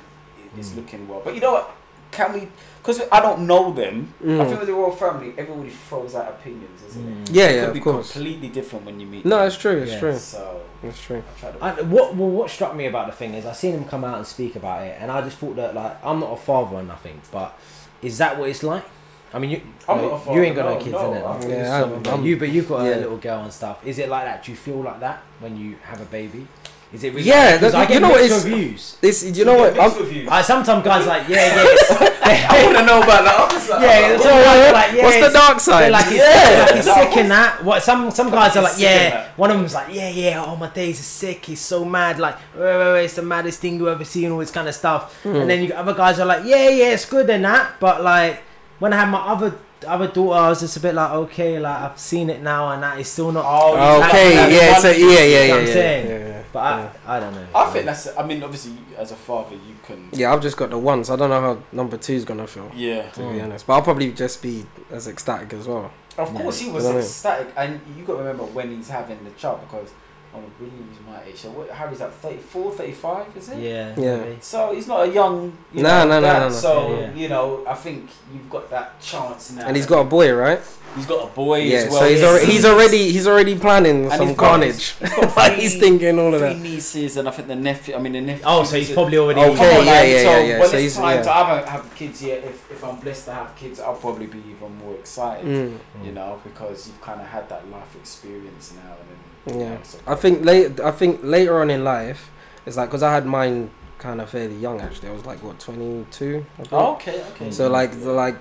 it's 0.55 0.69
Mm. 0.69 0.75
looking 0.75 1.07
well. 1.07 1.21
But 1.25 1.33
you 1.33 1.41
know 1.41 1.53
what? 1.53 1.71
Can 2.11 2.33
we? 2.33 2.47
Because 2.81 3.01
I 3.11 3.19
don't 3.19 3.45
know 3.45 3.71
them. 3.73 4.13
I 4.21 4.23
Mm. 4.25 4.47
think 4.47 4.59
with 4.59 4.67
the 4.67 4.73
royal 4.73 4.91
family, 4.95 5.33
everybody 5.37 5.69
throws 5.69 6.15
out 6.15 6.27
opinions, 6.29 6.81
isn't 6.89 7.07
it? 7.07 7.25
Mm. 7.25 7.35
Yeah, 7.35 7.43
It 7.45 7.53
yeah, 7.55 7.59
could 7.61 7.67
of 7.69 7.73
be 7.75 7.79
course. 7.81 8.11
completely 8.13 8.47
different 8.47 8.85
when 8.85 8.99
you 8.99 9.05
meet. 9.05 9.25
No, 9.25 9.37
them. 9.37 9.47
it's 9.47 9.57
true. 9.57 9.77
It's 9.77 9.91
Yeah. 9.93 9.99
true. 9.99 10.17
So 10.17 10.61
It's 10.81 11.01
true. 11.01 11.21
I 11.43 11.51
to. 11.51 11.81
I, 11.81 11.81
what 11.83 12.15
well, 12.15 12.29
what 12.29 12.49
struck 12.49 12.73
me 12.75 12.87
about 12.87 13.07
the 13.07 13.11
thing 13.13 13.33
is 13.35 13.45
I 13.45 13.51
seen 13.53 13.73
him 13.73 13.85
come 13.85 14.03
out 14.03 14.17
and 14.17 14.25
speak 14.25 14.55
about 14.55 14.81
it, 14.87 14.97
and 14.99 15.11
I 15.11 15.21
just 15.21 15.37
thought 15.37 15.55
that 15.57 15.75
like 15.75 15.97
I'm 16.03 16.19
not 16.19 16.31
a 16.33 16.37
father 16.37 16.77
or 16.77 16.83
nothing, 16.83 17.21
but 17.31 17.57
is 18.01 18.17
that 18.17 18.39
what 18.39 18.49
it's 18.49 18.63
like? 18.63 18.83
I 19.31 19.37
mean, 19.37 19.51
you 19.51 19.61
I'm 19.87 19.99
you, 20.01 20.09
not 20.09 20.27
a 20.27 20.33
you 20.33 20.41
ain't 20.41 20.55
got 20.55 20.65
no, 20.65 20.73
no, 20.73 20.79
kids 20.79 20.91
no, 20.93 21.11
in 21.11 21.17
it. 21.17 21.23
I'm- 21.23 21.49
Yeah, 21.49 21.75
I'm- 21.83 22.03
I'm- 22.07 22.25
you 22.25 22.37
but 22.37 22.49
you've 22.49 22.67
got 22.67 22.83
yeah. 22.85 22.95
a 22.95 22.99
little 23.01 23.17
girl 23.17 23.43
and 23.43 23.53
stuff. 23.53 23.77
Is 23.85 23.99
it 23.99 24.09
like 24.09 24.23
that? 24.25 24.43
Do 24.43 24.51
you 24.51 24.57
feel 24.57 24.77
like 24.81 24.99
that 25.01 25.21
when 25.39 25.55
you 25.55 25.75
have 25.83 26.01
a 26.01 26.05
baby? 26.05 26.47
Is 26.91 27.03
it 27.03 27.13
really? 27.13 27.27
Yeah, 27.27 27.53
Because 27.57 27.73
that- 27.73 27.81
I 27.81 27.85
get 27.85 27.93
you 27.95 27.99
know 27.99 28.09
what 28.09 28.21
mixed 28.21 28.45
reviews. 28.45 28.97
This, 28.99 29.37
you 29.37 29.45
know 29.45 29.53
what? 29.55 29.79
I'm, 29.79 30.43
sometimes 30.43 30.83
guys 30.83 31.05
like 31.05 31.29
yeah 31.29 31.55
yeah. 31.55 31.63
It's, 31.67 31.91
I 32.29 32.65
want 32.65 32.77
to 32.77 32.85
know 32.85 32.97
about 33.01 33.23
that. 33.25 33.35
I'm 33.39 33.69
like, 33.69 33.81
Yeah, 33.81 34.13
it's 34.15 34.25
oh, 34.25 34.29
all 34.29 34.43
right. 34.45 34.71
Like, 34.73 34.95
yeah, 34.95 35.03
What's 35.03 35.27
the 35.27 35.33
dark 35.33 35.59
side? 35.59 35.91
like, 35.91 36.05
it's, 36.07 36.15
Yeah. 36.15 36.61
like 36.65 36.75
he's 36.75 36.85
sick 36.93 37.17
in 37.17 37.29
that. 37.29 37.63
What 37.63 37.83
some 37.83 38.11
some 38.11 38.29
guys 38.31 38.55
are 38.55 38.63
like, 38.63 38.73
He's 38.73 38.81
sick 38.81 39.01
in 39.01 39.11
yeah. 39.11 39.29
One 39.35 39.51
of 39.51 39.57
them's 39.57 39.73
like, 39.73 39.93
yeah, 39.93 40.09
yeah. 40.09 40.43
Oh, 40.45 40.55
my 40.55 40.69
days 40.69 40.99
are 40.99 41.03
sick. 41.03 41.45
He's 41.45 41.59
so 41.61 41.85
mad. 41.85 42.19
Like, 42.19 42.37
wait, 42.55 42.61
wait, 42.77 42.93
wait, 42.93 43.05
it's 43.05 43.15
the 43.15 43.21
maddest 43.23 43.59
thing 43.59 43.77
you 43.77 43.89
ever 43.89 44.03
seen. 44.05 44.31
All 44.31 44.39
this 44.39 44.51
kind 44.51 44.67
of 44.67 44.75
stuff. 44.75 45.21
Hmm. 45.23 45.35
And 45.35 45.49
then 45.49 45.63
you 45.63 45.73
other 45.73 45.93
guys 45.93 46.19
are 46.19 46.25
like, 46.25 46.43
yeah, 46.45 46.69
yeah, 46.69 46.93
it's 46.93 47.05
good 47.05 47.29
and 47.29 47.45
that. 47.45 47.79
But 47.79 48.01
like, 48.03 48.41
when 48.79 48.93
I 48.93 48.97
had 48.97 49.09
my 49.09 49.19
other 49.19 49.57
other 49.87 50.07
daughter, 50.07 50.39
I 50.39 50.49
was 50.49 50.59
just 50.59 50.77
a 50.77 50.79
bit 50.79 50.93
like, 50.95 51.11
okay, 51.11 51.59
like 51.59 51.81
I've 51.81 51.99
seen 51.99 52.29
it 52.29 52.41
now, 52.41 52.69
and 52.71 52.83
that 52.83 52.99
is 52.99 53.07
still 53.07 53.31
not. 53.31 53.45
Oh, 53.47 54.03
okay, 54.07 54.33
yeah, 54.55 54.71
like 54.73 54.81
so 54.81 54.89
one- 54.91 54.99
yeah, 54.99 55.23
yeah, 55.23 55.43
yeah, 55.45 55.55
I'm 55.55 55.67
yeah, 55.67 56.38
saying? 56.53 56.65
yeah, 56.65 56.81
yeah. 56.83 56.91
But 56.93 57.03
I, 57.07 57.17
I 57.17 57.19
don't 57.19 57.33
know. 57.35 57.47
I 57.55 57.65
think 57.71 57.85
that's. 57.85 58.07
I 58.17 58.25
mean, 58.25 58.43
obviously, 58.43 58.73
as 58.97 59.11
a 59.11 59.15
father, 59.15 59.55
you 59.55 59.75
can. 59.83 60.09
Yeah, 60.13 60.33
I've 60.33 60.41
just 60.41 60.57
got 60.57 60.69
the 60.69 60.77
one, 60.77 61.03
so 61.03 61.13
I 61.13 61.17
don't 61.17 61.29
know 61.29 61.41
how 61.41 61.63
number 61.71 61.97
two's 61.97 62.25
gonna 62.25 62.47
feel. 62.47 62.71
Yeah. 62.75 63.09
To 63.11 63.19
be 63.19 63.25
Mm. 63.25 63.43
honest, 63.43 63.67
but 63.67 63.73
I'll 63.73 63.81
probably 63.81 64.11
just 64.11 64.41
be 64.41 64.65
as 64.91 65.07
ecstatic 65.07 65.53
as 65.53 65.67
well. 65.67 65.91
Of 66.17 66.33
Yeah. 66.33 66.41
course, 66.41 66.59
he 66.59 66.69
was 66.69 66.83
You 66.83 66.89
know 66.89 66.89
what 66.89 66.89
I 66.89 66.93
mean? 66.95 66.99
ecstatic, 67.05 67.47
and 67.55 67.81
you 67.97 68.03
got 68.03 68.13
to 68.13 68.19
remember 68.19 68.43
when 68.43 68.75
he's 68.75 68.89
having 68.89 69.23
the 69.23 69.31
child 69.31 69.61
because 69.61 69.89
oh, 70.35 70.43
William's 70.59 70.97
my 71.07 71.23
age. 71.23 71.35
So 71.37 71.49
what? 71.51 71.69
Harry's 71.69 71.99
like 71.99 72.11
34, 72.11 72.71
35, 72.71 73.37
is 73.37 73.49
it? 73.49 73.57
Yeah. 73.59 73.93
Yeah. 73.97 74.17
maybe. 74.17 74.37
So 74.41 74.73
he's 74.73 74.87
not 74.87 75.07
a 75.07 75.11
young. 75.11 75.57
You 75.73 75.83
No, 75.83 75.89
know, 75.89 76.07
no, 76.07 76.19
no, 76.19 76.27
dad, 76.27 76.39
no, 76.39 76.49
no. 76.49 76.53
So 76.55 76.91
Yeah, 76.91 76.99
yeah. 76.99 77.13
you 77.15 77.29
know, 77.29 77.63
I 77.67 77.73
think 77.73 78.09
you've 78.33 78.49
got 78.49 78.69
that 78.69 78.99
chance 79.01 79.51
now. 79.51 79.67
And 79.67 79.75
he's 79.75 79.85
got 79.85 80.01
a 80.01 80.05
boy, 80.05 80.33
right? 80.33 80.59
He's 80.95 81.05
got 81.05 81.23
a 81.23 81.27
boy 81.31 81.59
Yeah, 81.61 81.77
as 81.77 81.89
well. 81.91 81.99
so 82.01 82.09
he's 82.09 82.21
yeah. 82.21 82.27
already 82.29 82.45
he's 82.51 82.65
already 82.65 83.11
he's 83.11 83.27
already 83.27 83.55
planning 83.59 84.05
And 84.05 84.13
some 84.13 84.27
he's 84.29 84.37
got- 84.37 84.49
carnage. 84.49 84.89
he's 84.97 85.09
got 85.09 85.31
three- 85.55 85.61
he's 85.61 85.77
thinking 85.79 86.17
all 86.19 86.33
of 86.33 86.39
three 86.41 86.53
that. 86.53 86.59
nieces, 86.59 87.15
and 87.17 87.27
I 87.27 87.31
think 87.31 87.47
the 87.47 87.55
nephew. 87.55 87.93
I 87.95 87.99
mean, 87.99 88.13
the 88.13 88.21
nephew. 88.21 88.43
Oh, 88.47 88.63
so 88.63 88.75
he's 88.75 88.91
probably 88.91 89.19
already. 89.19 89.39
Okay, 89.39 89.55
Come 89.55 89.77
on, 89.81 89.85
yeah, 89.85 90.01
yeah, 90.01 90.17
so 90.23 90.31
yeah, 90.31 90.39
yeah. 90.47 90.59
When 90.59 90.69
So 90.69 90.77
it's 90.77 90.81
he's- 90.81 90.95
time 90.97 91.17
yeah. 91.17 91.21
to 91.21 91.35
I 91.35 91.55
don't 91.59 91.67
have 91.69 91.95
kids 91.95 92.23
yet. 92.23 92.43
If, 92.43 92.71
if 92.71 92.83
I'm 92.83 92.95
blessed 92.99 93.25
to 93.25 93.33
have 93.33 93.55
kids, 93.55 93.79
I'll 93.79 93.93
probably 93.95 94.25
be 94.25 94.39
even 94.49 94.75
more 94.79 94.95
excited. 94.95 95.45
Mm. 95.45 95.77
You 96.05 96.11
know, 96.11 96.41
because 96.43 96.87
you've 96.87 96.99
kind 97.01 97.21
of 97.21 97.27
had 97.27 97.47
that 97.49 97.69
life 97.69 97.95
experience 97.95 98.73
now. 98.73 98.89
And 98.99 99.09
then, 99.09 99.19
you 99.28 99.28
Yeah. 99.55 99.77
I 100.07 100.15
think 100.15 100.43
late. 100.45 100.79
I 100.79 100.91
think 100.91 101.21
later 101.23 101.59
on 101.61 101.69
in 101.69 101.83
life, 101.83 102.29
it's 102.65 102.77
like 102.77 102.89
because 102.89 103.03
I 103.03 103.13
had 103.13 103.25
mine 103.25 103.71
kind 103.97 104.21
of 104.21 104.29
fairly 104.29 104.55
young 104.55 104.79
actually. 104.81 105.09
I 105.09 105.11
was 105.13 105.25
like 105.25 105.41
what 105.43 105.59
twenty 105.59 106.05
two. 106.11 106.45
Oh, 106.71 106.93
okay, 106.93 107.23
okay. 107.31 107.51
So 107.51 107.69
like 107.69 107.91
the 107.99 108.11
like, 108.13 108.35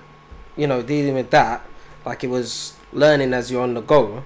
you 0.55 0.67
know, 0.67 0.81
dealing 0.81 1.15
with 1.15 1.29
that, 1.31 1.65
like 2.05 2.23
it 2.23 2.29
was 2.29 2.75
learning 2.93 3.33
as 3.33 3.51
you're 3.51 3.61
on 3.63 3.73
the 3.73 3.81
go. 3.81 4.23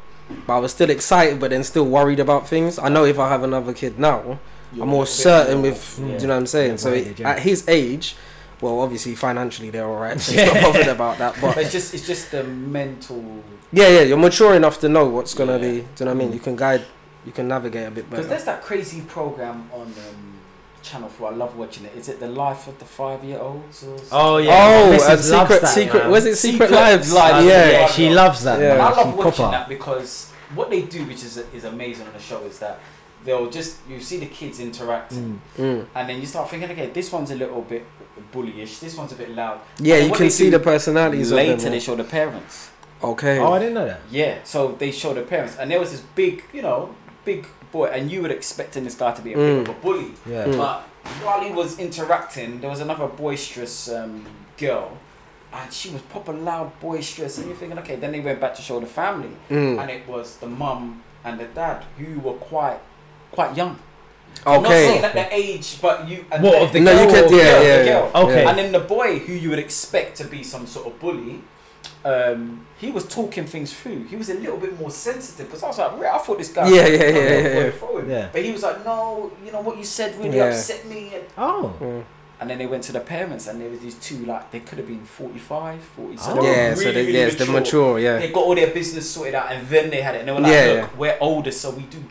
But 0.48 0.56
I 0.56 0.60
was 0.60 0.72
still 0.72 0.90
excited, 0.90 1.40
but 1.40 1.50
then 1.52 1.64
still 1.64 1.86
worried 1.86 2.20
about 2.20 2.48
things. 2.48 2.80
I 2.80 2.90
know 2.90 3.04
if 3.06 3.20
I 3.20 3.30
have 3.30 3.44
another 3.44 3.74
kid 3.74 4.00
now, 4.00 4.40
You're 4.74 4.84
I'm 4.84 4.90
a 4.90 4.92
more 4.92 5.06
certain 5.06 5.56
more- 5.58 5.72
with. 5.72 6.00
Yeah. 6.00 6.06
Do 6.06 6.12
you 6.14 6.28
know 6.28 6.34
what 6.36 6.40
I'm 6.40 6.48
saying? 6.48 6.72
Yeah, 6.72 6.76
so 6.78 6.90
worried, 6.92 7.08
it- 7.08 7.20
yeah. 7.20 7.30
at 7.32 7.40
his 7.40 7.68
age, 7.68 8.16
well, 8.64 8.80
obviously 8.86 9.14
financially 9.16 9.70
they're 9.70 9.86
all 9.94 10.00
right. 10.08 10.20
So 10.20 10.32
he's 10.36 10.46
not 10.54 10.62
bothered 10.64 10.88
about 10.88 11.18
that. 11.20 11.34
But 11.42 11.56
But 11.56 11.64
it's 11.64 11.72
just 11.72 11.94
it's 11.94 12.08
just 12.08 12.32
the 12.32 12.44
mental 12.44 13.22
yeah, 13.72 13.88
yeah, 13.96 14.02
you're 14.02 14.18
mature 14.30 14.54
enough 14.56 14.80
to 14.82 14.88
know 14.90 15.06
what's 15.16 15.34
gonna 15.34 15.54
Yeah. 15.54 15.68
be. 15.70 15.72
Do 15.72 15.76
you 16.00 16.06
know 16.06 16.06
what 16.06 16.10
I 16.12 16.14
mean? 16.26 16.34
You 16.34 16.40
can 16.40 16.56
guide, 16.56 16.84
you 17.26 17.32
can 17.32 17.48
navigate 17.48 17.88
a 17.88 17.92
bit 17.92 18.06
better. 18.10 18.22
because 18.22 18.30
there's 18.30 18.46
that 18.46 18.62
crazy 18.62 19.02
program 19.02 19.70
on 19.74 19.88
um, 19.88 20.22
Channel 20.84 21.10
Four. 21.10 21.30
I 21.32 21.36
love 21.44 21.56
watching 21.58 21.86
it. 21.86 21.94
Is 21.96 22.08
it 22.10 22.20
the 22.20 22.28
life 22.28 22.68
of 22.68 22.78
the 22.80 22.86
five 22.86 23.24
year 23.24 23.40
olds 23.40 23.84
or? 23.84 23.98
something? 23.98 24.08
Oh 24.12 24.38
yeah. 24.38 24.52
Oh, 24.54 24.90
my 24.92 24.96
uh, 24.98 25.18
secret, 25.18 25.62
that, 25.62 25.68
secret. 25.80 26.04
man. 26.04 26.12
Was 26.12 26.26
it 26.26 26.36
Secret, 26.38 26.68
Secret 26.68 26.72
Lives? 26.76 27.14
Lives, 27.14 27.46
yeah. 27.48 27.70
yeah, 27.72 27.88
she 27.88 28.10
loves 28.10 28.44
that. 28.44 28.60
Yeah. 28.60 28.74
I 28.86 28.90
love 28.92 28.96
She 29.12 29.18
watching 29.18 29.32
proper. 29.46 29.52
that 29.52 29.70
because 29.70 30.30
what 30.56 30.70
they 30.70 30.82
do, 30.84 31.04
which 31.06 31.24
is 31.24 31.38
is 31.54 31.64
amazing 31.64 32.06
on 32.08 32.14
the 32.14 32.20
show, 32.20 32.42
is 32.44 32.60
that 32.60 32.80
they'll 33.26 33.50
just 33.50 33.78
you 33.90 34.00
see 34.02 34.18
the 34.20 34.26
kids 34.28 34.60
interacting, 34.60 35.42
Mm. 35.58 35.64
Mm. 35.80 35.86
and 35.96 36.10
then 36.10 36.20
you 36.22 36.28
start 36.28 36.50
thinking, 36.50 36.70
okay, 36.70 36.88
this 36.92 37.12
one's 37.12 37.32
a 37.32 37.36
little 37.36 37.62
bit 37.62 37.86
bullyish, 38.34 38.80
this 38.80 38.96
one's 38.98 39.12
a 39.12 39.16
bit 39.16 39.30
loud. 39.32 39.60
Yeah, 39.80 39.98
you 39.98 40.12
can 40.12 40.30
see 40.30 40.50
the 40.50 40.60
personalities 40.60 41.32
Later, 41.32 41.54
of 41.54 41.62
them. 41.62 41.72
they 41.72 41.80
show 41.80 41.96
the 41.96 42.04
parents. 42.04 42.70
Okay. 43.04 43.40
Oh, 43.40 43.54
I 43.54 43.60
didn't 43.60 43.74
know 43.74 43.86
that. 43.86 44.00
Yeah, 44.12 44.38
so 44.44 44.74
they 44.74 44.92
show 44.92 45.14
the 45.14 45.24
parents, 45.24 45.58
and 45.58 45.70
there 45.70 45.80
was 45.80 45.92
this 45.92 46.02
big, 46.16 46.44
you 46.54 46.62
know, 46.62 46.96
big 47.26 47.46
boy, 47.72 47.88
and 47.88 48.10
you 48.12 48.22
would 48.22 48.32
expecting 48.32 48.84
this 48.84 48.96
guy 48.96 49.12
to 49.14 49.22
be 49.22 49.34
a 49.34 49.38
bit 49.38 49.58
Mm. 49.58 49.62
of 49.62 49.70
a 49.70 49.80
bully, 49.80 50.14
Yeah. 50.26 50.46
Mm. 50.46 50.58
but 50.58 50.84
while 51.24 51.42
he 51.42 51.52
was 51.52 51.80
interacting, 51.80 52.62
there 52.62 52.70
was 52.70 52.80
another 52.80 53.08
boisterous 53.08 53.90
um, 53.90 54.26
girl, 54.58 54.98
and 55.52 55.72
she 55.74 55.90
was 55.90 56.02
proper 56.04 56.34
loud, 56.34 56.80
boisterous, 56.80 57.38
and 57.40 57.48
you're 57.48 57.58
thinking, 57.58 57.78
okay, 57.80 57.96
then 57.98 58.12
they 58.12 58.20
went 58.22 58.40
back 58.40 58.56
to 58.56 58.62
show 58.62 58.80
the 58.80 58.86
family, 58.86 59.36
Mm. 59.50 59.82
and 59.82 59.90
it 59.92 60.08
was 60.08 60.38
the 60.38 60.48
mum 60.48 61.02
and 61.26 61.40
the 61.40 61.46
dad 61.46 61.84
who 61.98 62.20
were 62.22 62.34
quite, 62.34 62.80
quite 63.32 63.56
young. 63.58 63.78
I'm 64.46 64.62
not 64.62 64.72
Okay. 64.72 64.88
saying 64.88 65.04
at 65.06 65.14
the 65.14 65.34
age, 65.34 65.80
but 65.82 66.08
you. 66.08 66.26
And 66.32 66.44
What, 66.44 66.62
of 66.62 66.74
the 66.74 66.80
no, 66.82 66.92
you 66.92 66.98
girl 67.12 67.14
can. 67.14 67.34
or- 67.34 67.38
Yeah, 67.38 67.44
girl, 67.44 67.64
yeah, 67.64 67.78
the 67.78 67.86
yeah. 67.86 67.92
girl. 68.12 68.12
Okay. 68.26 68.46
And 68.46 68.58
then 68.58 68.72
the 68.72 68.80
boy 68.80 69.20
who 69.20 69.34
you 69.34 69.50
would 69.50 69.60
expect 69.60 70.18
to 70.18 70.26
be 70.26 70.44
some 70.44 70.68
sort 70.68 70.88
of 70.88 71.00
bully, 71.00 71.42
um, 72.06 72.66
he 72.78 72.92
was 72.92 73.06
talking 73.08 73.46
things 73.46 73.74
through. 73.74 74.04
He 74.06 74.16
was 74.18 74.30
a 74.30 74.34
little 74.34 74.58
bit 74.58 74.78
more 74.80 74.92
sensitive 74.92 75.48
because 75.48 75.64
I 75.64 75.68
was 75.68 75.78
like, 75.78 75.92
I 76.04 76.18
thought 76.18 76.38
this 76.38 76.50
guy. 76.52 76.68
Yeah, 76.68 76.82
was 76.84 76.92
yeah, 76.92 76.98
gonna 76.98 77.20
yeah, 77.20 77.60
yeah. 77.66 77.72
forward." 77.72 78.10
Yeah. 78.10 78.30
But 78.34 78.42
he 78.44 78.52
was 78.52 78.64
like, 78.64 78.84
"No, 78.84 79.32
you 79.46 79.52
know 79.52 79.62
what 79.62 79.78
you 79.78 79.86
said 79.86 80.18
really 80.20 80.38
Yeah. 80.38 80.46
upset 80.46 80.86
me." 80.88 81.12
And, 81.16 81.24
Oh. 81.38 81.74
Mm. 81.80 82.04
and 82.42 82.50
then 82.50 82.58
they 82.58 82.66
went 82.66 82.84
to 82.84 82.92
the 82.92 83.00
parents, 83.00 83.48
and 83.48 83.62
there 83.62 83.70
was 83.70 83.80
these 83.80 83.96
two 83.96 84.26
like 84.26 84.52
they 84.52 84.60
could 84.60 84.78
have 84.80 84.88
been 84.88 85.06
45, 85.06 85.80
40. 85.96 86.18
So 86.18 86.38
Oh. 86.38 86.44
Yeah, 86.44 86.70
really, 86.72 86.76
so 86.76 86.92
they, 86.92 87.06
really 87.06 87.14
yes, 87.14 87.36
they're 87.36 87.48
mature. 87.48 88.00
Yeah. 88.00 88.18
They 88.18 88.32
got 88.32 88.44
all 88.44 88.56
their 88.56 88.68
business 88.72 89.10
sorted 89.10 89.36
out, 89.36 89.50
and 89.54 89.66
then 89.70 89.90
they 89.90 90.02
had 90.02 90.16
it. 90.16 90.20
And 90.20 90.28
they 90.28 90.34
were 90.34 90.42
like, 90.42 90.52
Yeah, 90.52 90.66
"Look, 90.66 90.78
yeah. 90.92 90.98
we're 90.98 91.18
older, 91.22 91.52
so 91.52 91.70
we 91.70 91.84
do." 91.84 92.04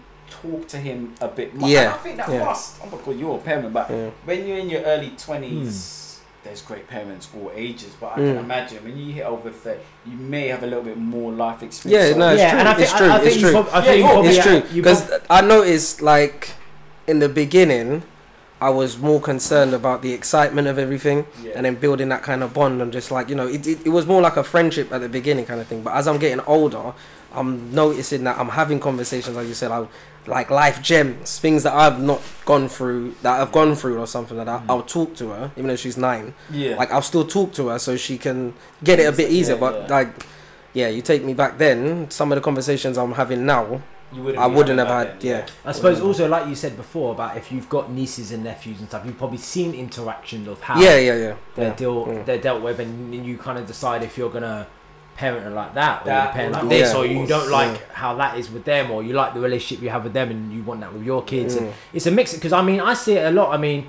Talk 0.42 0.66
to 0.68 0.76
him 0.78 1.14
a 1.20 1.28
bit 1.28 1.55
more. 1.55 1.68
Yeah, 1.68 1.81
And 1.83 1.88
I 1.90 1.96
think 1.98 2.16
that 2.16 2.28
yeah. 2.28 2.44
must. 2.44 2.76
Oh 2.83 2.87
my 2.90 2.98
god, 3.05 3.16
you're 3.18 3.37
a 3.37 3.40
parent, 3.40 3.72
but 3.72 3.88
yeah. 3.90 4.11
when 4.24 4.46
you're 4.46 4.59
in 4.59 4.68
your 4.70 4.83
early 4.83 5.11
20s 5.11 6.00
there's 6.44 6.61
great 6.62 6.88
parents 6.88 7.28
all 7.37 7.52
ages 7.55 7.94
but 8.00 8.09
i 8.09 8.14
can 8.16 8.24
Mm. 8.35 8.40
imagine 8.40 8.83
when 8.83 8.98
you 8.98 9.12
hit 9.12 9.24
over 9.24 9.48
30 9.48 9.78
you 10.05 10.16
may 10.16 10.48
have 10.48 10.64
a 10.64 10.66
little 10.66 10.83
bit 10.83 10.98
more 10.98 11.31
life 11.31 11.62
experience 11.62 12.05
Yeah, 12.09 12.12
So- 12.14 12.18
no, 12.18 12.28
it's 12.33 12.40
yeah, 12.40 12.50
true. 12.50 12.59
and 12.59 12.68
I 12.68 12.74
think, 12.74 12.83
it's 12.83 12.92
true. 12.98 13.07
I, 13.07 13.14
I 13.14 13.18
think 13.20 13.33
it's 13.35 13.40
true. 13.42 13.52
prob- 13.52 13.68
I 13.72 13.78
Yeah, 13.78 13.85
think 13.92 14.07
probably 14.07 14.31
it's 14.31 14.44
true 14.44 14.62
because 14.74 15.05
prob- 15.07 15.22
I 15.31 15.40
noticed 15.42 16.02
like 16.02 16.50
in 17.07 17.20
the 17.20 17.28
beginning, 17.28 18.02
I 18.61 18.70
was 18.70 18.98
more 18.98 19.20
concerned 19.20 19.72
about 19.72 20.02
the 20.02 20.12
excitement 20.12 20.66
of 20.66 20.81
everything 20.81 21.26
Yeah. 21.44 21.52
and 21.55 21.64
then 21.64 21.76
building 21.76 22.09
that 22.09 22.24
kind 22.24 22.42
of 22.42 22.52
bond 22.52 22.83
and 22.83 22.92
just 22.92 23.12
like 23.12 23.28
you 23.28 23.37
know 23.37 23.46
it, 23.46 23.64
it, 23.64 23.78
it 23.87 23.90
was 23.90 24.05
more 24.07 24.20
like 24.20 24.37
a 24.37 24.42
friendship 24.42 24.92
at 24.92 25.00
the 25.00 25.09
beginning 25.09 25.46
kind 25.46 25.61
of 25.61 25.68
thing. 25.68 25.83
But 25.85 25.94
as 25.94 26.09
I'm 26.09 26.18
getting 26.18 26.40
older, 26.48 26.92
I'm 27.33 27.72
noticing 27.72 28.24
that 28.24 28.37
I'm 28.37 28.48
having 28.48 28.81
conversations 28.81 29.37
like 29.37 29.46
you 29.46 29.55
said, 29.55 29.70
I 29.70 29.87
like 30.26 30.50
life 30.50 30.80
gems, 30.82 31.38
things 31.38 31.62
that 31.64 31.72
I've 31.74 32.00
not 32.00 32.20
gone 32.44 32.68
through 32.68 33.14
that 33.22 33.40
I've 33.40 33.50
gone 33.52 33.74
through 33.74 33.98
or 33.98 34.06
something 34.06 34.37
like 34.37 34.46
that. 34.46 34.62
Mm. 34.62 34.70
I'll 34.70 34.82
talk 34.82 35.16
to 35.16 35.30
her 35.30 35.50
even 35.56 35.68
though 35.68 35.76
she's 35.76 35.96
nine. 35.96 36.35
yeah 36.50 36.76
Like 36.76 36.92
I'll 36.92 37.02
still 37.02 37.26
talk 37.26 37.52
to 37.54 37.68
her 37.68 37.78
so 37.78 37.96
she 37.96 38.18
can 38.18 38.54
get 38.85 39.00
it 39.00 39.04
a 39.04 39.12
bit 39.12 39.30
Yeah, 39.30 39.38
easier. 39.38 39.56
But 39.56 39.82
yeah. 39.82 39.87
like. 39.96 40.26
Yeah, 40.74 40.88
you 40.88 41.02
take 41.02 41.22
me 41.22 41.35
back 41.35 41.58
then. 41.58 42.11
Some 42.11 42.32
of 42.32 42.37
the 42.37 42.40
conversations 42.40 42.96
I'm 42.96 43.12
having 43.12 43.44
now, 43.44 43.82
you 44.11 44.22
wouldn't 44.22 44.42
I 44.42 44.46
wouldn't 44.46 44.78
have 44.78 44.88
had. 44.88 45.20
then, 45.20 45.26
Yeah, 45.42 45.46
I 45.66 45.72
suppose 45.72 46.00
also 46.00 46.26
like 46.30 46.46
you 46.48 46.54
said 46.54 46.78
before 46.78 47.12
about 47.12 47.37
if 47.37 47.52
you've 47.52 47.68
got 47.68 47.90
nieces 47.92 48.32
and 48.32 48.42
nephews 48.42 48.78
and 48.80 48.88
stuff, 48.88 49.04
you've 49.04 49.18
probably 49.18 49.37
seen 49.37 49.74
interactions 49.74 50.48
of 50.48 50.62
how 50.62 50.80
yeah, 50.80 50.96
yeah, 50.96 51.14
yeah. 51.16 51.35
they're 51.56 51.68
yeah. 51.68 51.74
deal 51.74 52.06
Mm. 52.06 52.24
they're 52.24 52.38
dealt 52.40 52.62
with, 52.62 52.80
and 52.80 53.14
you 53.26 53.37
kind 53.37 53.58
of 53.58 53.66
decide 53.66 54.02
if 54.02 54.16
you're 54.16 54.30
gonna 54.30 54.66
parent 55.22 55.54
like 55.54 55.72
that 55.82 56.02
or 56.02 56.06
That 56.06 56.24
you're 56.24 56.32
parent 56.38 56.52
like 56.58 56.68
this, 56.76 56.92
Yeah. 56.92 56.98
or 56.98 57.04
you 57.06 57.26
don't 57.26 57.48
Yeah. 57.50 57.58
like 57.61 57.76
how 58.02 58.14
that 58.22 58.32
is 58.40 58.46
with 58.54 58.64
them, 58.72 58.90
or 58.92 58.98
you 59.06 59.12
like 59.22 59.32
the 59.35 59.40
relationship 59.48 59.82
you 59.85 59.90
have 59.96 60.04
with 60.04 60.12
them, 60.18 60.28
and 60.30 60.52
you 60.54 60.62
want 60.62 60.80
that 60.80 60.92
with 60.92 61.04
your 61.04 61.22
kids. 61.32 61.54
And 61.56 61.66
Mm. 61.68 61.72
it's 61.96 62.06
a 62.06 62.11
mix 62.11 62.35
because 62.35 62.52
I 62.52 62.62
mean 62.62 62.80
I 62.80 62.94
see 62.94 63.14
it 63.18 63.24
a 63.26 63.35
lot. 63.40 63.48
I 63.54 63.58
mean. 63.68 63.87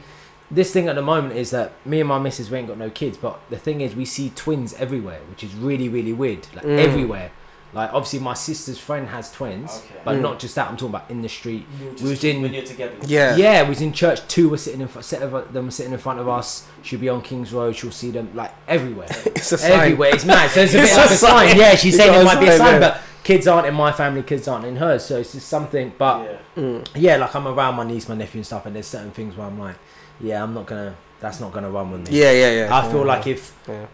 This 0.52 0.72
thing 0.72 0.88
at 0.88 0.96
the 0.96 1.02
moment 1.02 1.36
is 1.36 1.50
that 1.50 1.72
me 1.84 2.00
and 2.00 2.08
my 2.08 2.19
missus 2.19 2.52
we 2.52 2.60
ain't 2.60 2.67
got 2.67 2.78
no 2.78 2.91
kids, 2.91 3.17
but 3.17 3.39
the 3.50 3.58
thing 3.58 3.82
is 3.82 3.96
we 3.96 4.06
see 4.06 4.32
twins 4.36 4.76
everywhere, 4.86 5.22
which 5.32 5.43
is 5.43 5.52
really 5.56 5.89
really 5.89 6.13
weird. 6.13 6.46
Like 6.56 6.65
Mm. 6.65 6.78
everywhere. 6.88 7.30
Like 7.74 7.92
obviously 7.94 8.20
my 8.20 8.36
sister's 8.36 8.78
friend 8.78 9.08
has 9.08 9.32
twins, 9.32 9.72
Okay. 9.86 10.02
but 10.06 10.16
Mm. 10.18 10.22
not 10.22 10.40
just 10.40 10.54
that. 10.56 10.68
I'm 10.70 10.78
talking 10.78 10.90
about 10.96 11.10
in 11.10 11.22
the 11.24 11.30
street. 11.30 11.66
We 12.02 12.10
was 12.10 12.24
in- 12.24 12.42
when 12.44 12.54
you're 12.54 12.64
together 12.64 12.94
Yeah. 13.08 13.36
Yeah, 13.36 13.64
we 13.64 13.70
was 13.70 13.82
in 13.82 13.94
church. 13.94 14.20
Two 14.28 14.50
were 14.50 14.58
sitting 14.58 14.82
in 14.82 14.88
front. 14.88 15.06
Set 15.06 15.22
of 15.24 15.52
them 15.54 15.72
sitting 15.72 15.92
in 15.94 15.98
front 16.00 16.20
of 16.20 16.30
us. 16.30 16.64
She'll 16.84 17.00
be 17.00 17.10
on 17.10 17.22
King's 17.22 17.52
Road. 17.52 17.76
She'll 17.76 17.92
see 17.92 18.12
them 18.12 18.30
like 18.36 18.52
everywhere, 18.68 19.08
It's 19.26 19.52
a 19.52 19.58
sign. 19.58 19.72
everywhere. 19.72 20.12
It's 20.14 20.24
mad. 20.26 20.52
So 20.52 20.62
it's 20.62 20.74
a 20.76 20.78
It's 20.84 20.90
bit 20.92 20.98
a 20.98 21.02
like 21.02 21.12
a 21.12 21.16
sign. 21.16 21.48
sign. 21.50 21.58
Yeah, 21.58 21.76
she's 21.76 21.98
saying 21.98 22.14
it 22.14 22.22
a 22.22 22.24
might 22.24 22.40
be 22.40 22.48
a 22.48 22.58
sign, 22.58 22.60
sign, 22.60 22.74
yeah. 22.82 22.90
but 22.90 23.02
kids 23.24 23.48
aren't 23.48 23.68
in 23.68 23.74
my 23.74 23.92
family. 23.92 24.22
Kids 24.22 24.48
aren't 24.48 24.66
in 24.66 24.76
hers. 24.76 25.06
So 25.06 25.18
it's 25.18 25.32
just 25.34 25.48
something. 25.48 25.94
But 25.98 26.24
yeah 26.24 26.62
Mm. 26.64 26.86
yeah, 26.96 27.18
like 27.18 27.36
I'm 27.36 27.48
around 27.48 27.74
my 27.76 27.84
niece, 27.84 28.08
my 28.08 28.14
nephew, 28.14 28.38
and 28.40 28.46
stuff, 28.46 28.68
and 28.68 28.76
there's 28.76 28.86
certain 28.88 29.10
things 29.10 29.36
where 29.36 29.48
I'm 29.48 29.60
like, 29.60 29.76
yeah, 30.20 30.44
I'm 30.44 30.54
not 30.54 30.68
gonna. 30.68 30.94
That's 31.20 31.40
not 31.40 31.52
gonna 31.52 31.72
run 31.72 31.90
with 31.90 32.08
me. 32.12 32.20
Yeah, 32.20 32.32
yeah, 32.32 32.52
yeah. 32.68 32.78
I 32.78 32.88
feel 32.92 33.04
like 33.04 33.26
if 33.26 33.54
Yeah. 33.68 33.86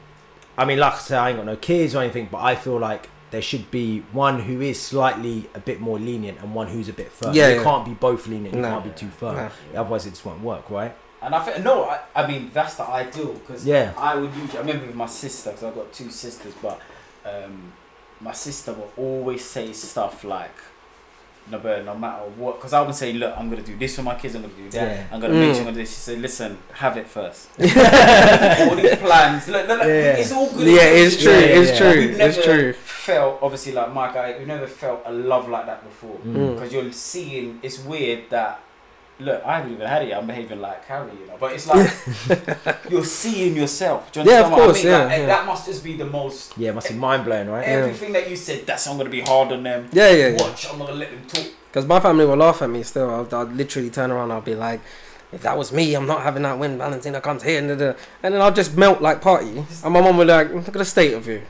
I 0.58 0.66
mean, 0.66 0.80
like 0.80 0.96
I 0.96 0.98
say, 0.98 1.16
I 1.16 1.30
ain't 1.30 1.38
got 1.38 1.46
no 1.46 1.56
kids 1.56 1.96
or 1.96 2.02
anything, 2.02 2.28
but 2.30 2.40
I 2.40 2.56
feel 2.56 2.78
like 2.78 3.08
there 3.32 3.42
should 3.42 3.70
be 3.72 4.00
one 4.12 4.40
who 4.42 4.62
is 4.62 4.82
slightly 4.82 5.50
a 5.54 5.60
bit 5.60 5.80
more 5.80 6.00
lenient 6.00 6.40
and 6.40 6.54
one 6.56 6.68
who's 6.68 6.90
a 6.90 6.94
bit 6.94 7.12
firm. 7.12 7.34
Yeah, 7.34 7.50
you 7.50 7.56
yeah. 7.58 7.64
can't 7.64 7.86
be 7.86 7.94
both 7.94 8.28
lenient. 8.28 8.56
You 8.56 8.62
No. 8.62 8.70
can't 8.70 8.84
be 8.86 8.90
too 8.92 9.10
firm. 9.10 9.36
No. 9.36 9.50
Otherwise, 9.82 10.06
it 10.06 10.12
just 10.12 10.26
won't 10.26 10.42
work, 10.42 10.70
right? 10.70 10.96
and 11.22 11.36
i 11.36 11.44
think 11.44 11.62
no 11.66 11.84
I, 11.84 12.00
I 12.16 12.26
mean 12.28 12.50
that's 12.54 12.76
the 12.76 12.88
ideal 12.88 13.34
because 13.34 13.66
Yeah. 13.66 13.92
i 13.98 14.16
would 14.16 14.34
usually 14.36 14.58
i 14.58 14.62
remember 14.62 14.86
with 14.86 14.96
my 14.96 15.06
sister 15.06 15.50
because 15.50 15.66
i've 15.66 15.76
got 15.76 15.92
two 15.92 16.10
sisters 16.10 16.54
but 16.62 16.80
um, 17.26 17.74
my 18.22 18.32
sister 18.32 18.72
will 18.72 18.90
always 18.96 19.44
say 19.44 19.74
stuff 19.74 20.24
like 20.24 20.56
no, 21.52 21.60
but 21.60 21.86
no 21.86 21.96
matter 21.96 22.24
what, 22.38 22.58
because 22.58 22.74
I 22.74 22.82
would 22.82 22.96
say, 22.96 23.14
look, 23.14 23.34
I'm 23.38 23.50
gonna 23.50 23.62
do 23.62 23.76
this 23.78 23.96
for 23.96 24.04
my 24.04 24.16
kids. 24.16 24.36
I'm 24.36 24.42
gonna 24.44 24.54
do 24.54 24.70
that. 24.72 24.98
Yeah. 24.98 25.08
I'm 25.12 25.20
gonna 25.20 25.34
make 25.34 25.50
Mm. 25.50 25.54
sure 25.54 25.60
I'm 25.60 25.64
gonna 25.66 25.76
do 25.78 25.82
this. 25.82 25.90
She 25.94 26.00
said, 26.02 26.20
listen, 26.22 26.58
have 26.74 26.98
it 26.98 27.08
first. 27.08 27.50
all 27.60 28.76
these 28.76 28.96
plans. 28.98 29.48
Look, 29.48 29.68
look, 29.68 29.80
look, 29.80 29.88
Yeah. 29.88 30.18
It's 30.22 30.32
all 30.32 30.50
good. 30.52 30.68
Yeah, 30.68 30.82
it's 30.84 31.22
true. 31.22 31.32
Yeah, 31.32 31.40
it's 31.60 31.72
yeah. 31.72 31.78
true. 31.78 32.00
We've 32.08 32.20
It's 32.20 32.44
true. 32.44 32.74
felt 32.74 33.40
obviously 33.42 33.72
like 33.74 33.94
Mike, 33.94 34.16
I. 34.16 34.38
We've 34.38 34.48
never 34.48 34.68
felt 34.68 35.02
a 35.06 35.12
love 35.12 35.50
like 35.50 35.66
that 35.66 35.84
before. 35.84 36.18
Mm. 36.26 36.56
Because 36.56 36.74
you're 36.74 36.92
seeing, 36.92 37.60
it's 37.64 37.80
weird 37.80 38.30
that. 38.30 38.62
Look, 39.20 39.44
I 39.46 39.58
haven't 39.58 39.74
even 39.74 39.86
had 39.88 40.02
it. 40.04 40.14
I'm 40.14 40.26
behaving 40.28 40.62
like 40.62 40.86
Harry, 40.86 41.12
you 41.20 41.28
know. 41.28 41.36
But 41.40 41.52
it's 41.54 41.68
like 41.68 41.92
you're 42.90 43.04
seeing 43.04 43.56
yourself. 43.56 44.12
Do 44.12 44.22
you 44.22 44.32
Yeah, 44.32 44.46
of 44.46 44.52
what 44.52 44.62
course, 44.62 44.80
I 44.80 44.84
mean? 44.84 44.92
yeah, 44.94 45.04
Like, 45.06 45.18
yeah. 45.20 45.26
That 45.26 45.46
must 45.46 45.66
just 45.66 45.84
be 45.84 45.98
the 45.98 46.06
most. 46.06 46.58
Yeah, 46.58 46.70
it 46.70 46.76
must 46.76 46.88
be 46.90 46.96
mind 46.96 47.26
blowing, 47.26 47.50
right? 47.50 47.66
Everything 47.68 48.14
that 48.14 48.30
you 48.30 48.36
said, 48.38 48.66
that's 48.66 48.88
I'm 48.88 48.98
gonna 48.98 49.10
be 49.10 49.22
hard 49.22 49.52
on 49.52 49.64
them. 49.64 49.90
Yeah, 49.92 50.10
yeah, 50.12 50.28
yeah. 50.30 50.38
Watch, 50.42 50.68
I'm 50.72 50.80
not 50.80 50.88
gonna 50.88 51.00
let 51.00 51.12
them 51.12 51.26
talk. 51.28 51.52
Because 51.70 51.86
my 51.86 52.00
family 52.00 52.26
will 52.26 52.38
laugh 52.38 52.62
at 52.62 52.70
me 52.70 52.82
still. 52.84 53.10
I'll, 53.10 53.28
I'll 53.36 53.46
literally 53.46 53.90
turn 53.90 54.10
around. 54.10 54.32
I'll 54.32 54.42
be 54.42 54.56
like, 54.56 54.80
if 55.32 55.42
that 55.44 55.56
was 55.58 55.72
me, 55.72 55.94
I'm 55.94 56.08
not 56.08 56.24
having 56.24 56.42
that 56.44 56.58
when 56.58 56.78
Valentina 56.78 57.22
comes 57.22 57.44
here. 57.44 57.60
And, 57.60 57.68
da- 57.70 57.76
da. 57.94 57.94
and 58.24 58.34
then 58.34 58.42
I'll 58.42 58.52
just 58.54 58.76
melt 58.76 59.00
like 59.02 59.22
party. 59.22 59.64
And 59.84 59.94
my 59.94 60.02
mom 60.02 60.18
will 60.18 60.26
like, 60.26 60.52
look 60.52 60.68
at 60.68 60.74
the 60.74 60.84
state 60.86 61.14
of 61.14 61.28
you. 61.28 61.42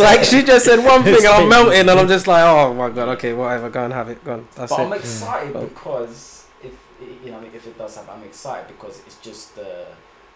like 0.00 0.24
she 0.24 0.42
just 0.42 0.64
said 0.64 0.84
one 0.84 1.02
thing 1.04 1.16
and 1.16 1.26
I'm 1.26 1.48
melting 1.48 1.80
and 1.80 1.90
I'm 1.90 2.08
just 2.08 2.26
like, 2.26 2.42
oh 2.44 2.74
my 2.74 2.90
god, 2.90 3.08
okay, 3.10 3.32
whatever, 3.32 3.70
go 3.70 3.84
and 3.84 3.92
have 3.92 4.08
it, 4.08 4.24
go 4.24 4.34
on. 4.34 4.48
That's 4.56 4.70
but 4.72 4.80
it. 4.80 4.84
I'm 4.84 4.92
excited 4.92 5.54
Mm. 5.54 5.68
because 5.68 6.46
if 6.62 6.72
you 7.24 7.30
know 7.30 7.40
if 7.42 7.66
it 7.66 7.78
does 7.78 7.94
happen, 7.96 8.10
I'm 8.18 8.24
excited 8.24 8.66
because 8.68 9.00
it's 9.06 9.16
just 9.18 9.54
the 9.54 9.86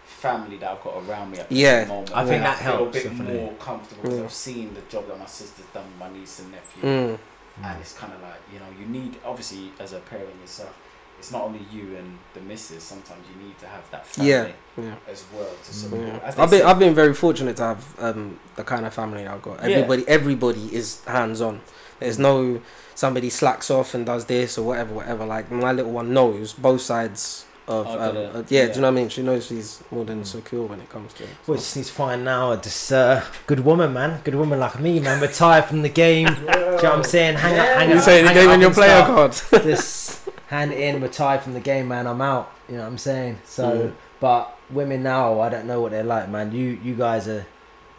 family 0.05 0.57
that 0.59 0.71
I've 0.71 0.83
got 0.83 0.97
around 1.09 1.33
me 1.33 1.39
at 1.39 1.49
the 1.49 1.55
Yeah. 1.55 1.85
moment. 1.87 2.13
I 2.15 2.23
think 2.25 2.37
And 2.37 2.45
that 2.47 2.59
feel 2.59 2.67
helps, 2.73 2.91
a 2.91 2.93
bit 2.93 3.11
definitely. 3.11 3.41
more 3.41 3.53
comfortable 3.55 4.03
because 4.03 4.19
Yeah. 4.19 4.25
I've 4.25 4.33
seen 4.33 4.75
the 4.75 4.81
job 4.83 5.09
that 5.09 5.19
my 5.19 5.27
sister's 5.27 5.67
done 5.75 5.85
with 5.87 5.99
my 5.99 6.19
niece 6.19 6.39
and 6.41 6.53
nephew, 6.53 6.83
Mm. 6.83 7.19
and 7.65 7.81
it's 7.81 7.93
kind 7.95 8.13
of 8.13 8.23
like 8.23 8.41
you 8.53 8.59
know 8.61 8.67
you 8.79 8.87
need 8.87 9.17
obviously 9.25 9.73
as 9.81 9.93
a 9.93 9.99
parent 9.99 10.29
yourself. 10.41 10.75
It's 11.19 11.33
not 11.33 11.43
only 11.43 11.61
you 11.73 11.97
and 11.97 12.19
the 12.35 12.41
missus. 12.41 12.83
Sometimes 12.83 13.21
you 13.35 13.45
need 13.47 13.59
to 13.59 13.67
have 13.67 13.91
that 13.91 14.07
family 14.07 14.31
Yeah, 14.31 14.49
yeah. 14.77 14.95
as 15.11 15.25
well 15.35 15.51
to 15.65 15.75
support. 15.75 16.03
Yeah. 16.07 16.21
I've 16.25 16.37
been 16.37 16.61
say- 16.61 16.63
I've 16.63 16.79
been 16.79 16.95
very 16.95 17.15
fortunate 17.15 17.57
to 17.57 17.63
have 17.65 18.01
um, 18.01 18.39
the 18.57 18.65
kind 18.65 18.87
of 18.87 18.95
family 18.95 19.27
I've 19.27 19.43
got. 19.43 19.59
Yeah. 19.63 19.77
Everybody 19.77 20.07
everybody 20.09 20.75
is 20.75 21.05
hands 21.05 21.41
on. 21.41 21.61
There's 21.99 22.19
no 22.19 22.61
somebody 22.95 23.31
slacks 23.31 23.71
off 23.71 23.95
and 23.95 24.07
does 24.07 24.27
this 24.27 24.57
or 24.59 24.67
whatever, 24.67 24.95
whatever. 24.95 25.25
Like 25.27 25.51
my 25.51 25.73
little 25.73 25.91
one 25.93 26.13
knows 26.15 26.53
both 26.53 26.81
sides 26.83 27.45
of 27.69 27.87
um, 27.87 27.95
uh, 27.99 28.13
yeah, 28.13 28.43
yeah. 28.49 28.67
Do 28.67 28.75
you 28.75 28.81
know 28.81 28.89
what 28.89 28.89
I 28.89 28.91
mean? 28.91 29.09
She 29.11 29.23
knows 29.23 29.47
she's 29.47 29.83
more 29.91 30.05
than 30.05 30.25
secure 30.25 30.65
when 30.67 30.81
it 30.81 30.89
comes 30.89 31.13
to 31.15 31.25
it. 31.25 31.31
Well, 31.47 31.59
just 31.59 31.77
needs 31.77 31.89
to 31.89 31.95
find 31.95 32.25
now 32.25 32.57
just 32.57 32.93
uh, 32.93 33.23
good 33.47 33.61
woman, 33.61 33.93
man. 33.93 34.21
Good 34.25 34.35
woman 34.35 34.59
like 34.59 34.81
me, 34.81 34.99
man. 35.01 35.21
Retire 35.21 35.63
from 35.63 35.83
the 35.83 35.89
game. 35.89 36.27
Do 36.27 36.41
you 36.41 36.47
know 36.47 36.77
what 36.77 36.85
I'm 36.87 37.05
saying? 37.05 37.37
Hang 37.37 37.59
up, 37.59 37.67
hang 37.67 37.91
You 37.91 37.97
up, 37.97 38.03
saying 38.03 38.23
you 38.23 38.27
hang 38.29 38.35
gave 38.37 38.49
up 38.49 38.55
in 38.55 38.61
your 38.61 38.73
player 38.75 39.03
stuff. 39.05 39.51
card? 39.51 39.63
Just 39.65 40.29
hand 40.49 40.73
it 40.73 40.81
in, 40.81 41.01
retire 41.03 41.39
from 41.39 41.55
the 41.55 41.61
game, 41.61 41.89
man. 41.89 42.07
I'm 42.07 42.21
out. 42.23 42.51
You 42.69 42.77
know 42.77 42.83
what 42.83 42.89
I'm 42.89 42.99
saying? 42.99 43.39
So, 43.45 43.65
Mm. 43.71 43.93
but 44.21 44.59
women 44.71 45.03
now, 45.03 45.41
I 45.41 45.49
don't 45.49 45.67
know 45.67 45.81
what 45.81 45.91
they're 45.93 46.03
like, 46.05 46.29
man. 46.29 46.53
You 46.53 46.79
you 46.83 46.95
guys 46.95 47.29
are 47.29 47.47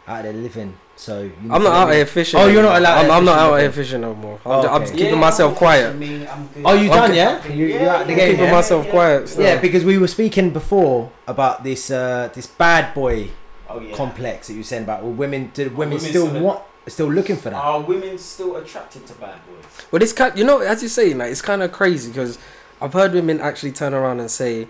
out 0.08 0.24
there 0.24 0.32
living, 0.32 0.76
so 1.00 1.22
you 1.22 1.32
I'm 1.50 1.62
not 1.62 1.72
out 1.88 1.92
here 1.94 2.04
fishing. 2.06 2.38
Oh, 2.38 2.46
you're 2.46 2.62
not 2.62 2.76
allowed 2.78 3.04
I'm, 3.06 3.10
I'm 3.10 3.24
not 3.24 3.38
out 3.38 3.56
here 3.60 3.72
fishing 3.72 4.02
no 4.02 4.14
more. 4.14 4.38
I'm, 4.44 4.52
Oh, 4.52 4.62
ju- 4.62 4.68
I'm 4.68 4.82
okay. 4.82 4.90
keeping 4.92 5.14
Yeah, 5.14 5.26
myself 5.28 5.52
I'm 5.52 5.58
quiet. 5.58 5.96
Me, 5.96 6.26
I'm 6.26 6.46
good. 6.48 6.62
Oh, 6.66 6.72
you 6.74 6.90
Okay. 6.90 6.98
done, 7.00 7.14
yeah? 7.14 7.46
You, 7.48 7.66
you 7.66 7.78
out 7.88 8.06
the 8.06 8.14
game, 8.14 8.30
Keeping 8.32 8.44
yeah? 8.46 8.52
myself 8.52 8.88
quiet. 8.88 9.28
so- 9.28 9.40
Yeah, 9.40 9.60
because 9.60 9.82
we 9.84 9.96
were 9.98 10.08
speaking 10.08 10.50
before 10.50 11.10
about 11.26 11.64
this 11.64 11.90
uh, 11.90 12.28
this 12.34 12.46
bad 12.46 12.92
boy 12.94 13.30
Oh 13.68 13.80
yeah. 13.80 13.94
complex 13.96 14.46
that 14.48 14.52
you 14.54 14.60
were 14.60 14.64
saying 14.72 14.82
about. 14.84 15.02
Well, 15.02 15.12
women, 15.12 15.50
do 15.54 15.64
women 15.70 15.78
women 15.78 16.00
still 16.00 16.28
still- 16.28 16.42
want, 16.42 16.60
still 16.88 17.10
looking 17.10 17.36
for 17.36 17.50
that? 17.50 17.56
Are 17.56 17.80
women 17.80 18.18
still 18.18 18.56
attracted 18.56 19.06
to 19.06 19.14
bad 19.14 19.38
boys? 19.46 19.64
Well, 19.90 20.02
it's 20.02 20.12
kind, 20.12 20.36
you 20.38 20.44
know, 20.44 20.58
as 20.60 20.82
you 20.82 20.88
say, 20.88 21.14
like 21.14 21.30
it's 21.30 21.40
kind 21.42 21.62
of 21.62 21.72
crazy 21.72 22.08
because 22.10 22.38
I've 22.82 22.92
heard 22.92 23.12
women 23.14 23.40
actually 23.40 23.72
turn 23.72 23.94
around 23.94 24.20
and 24.20 24.30
say 24.30 24.66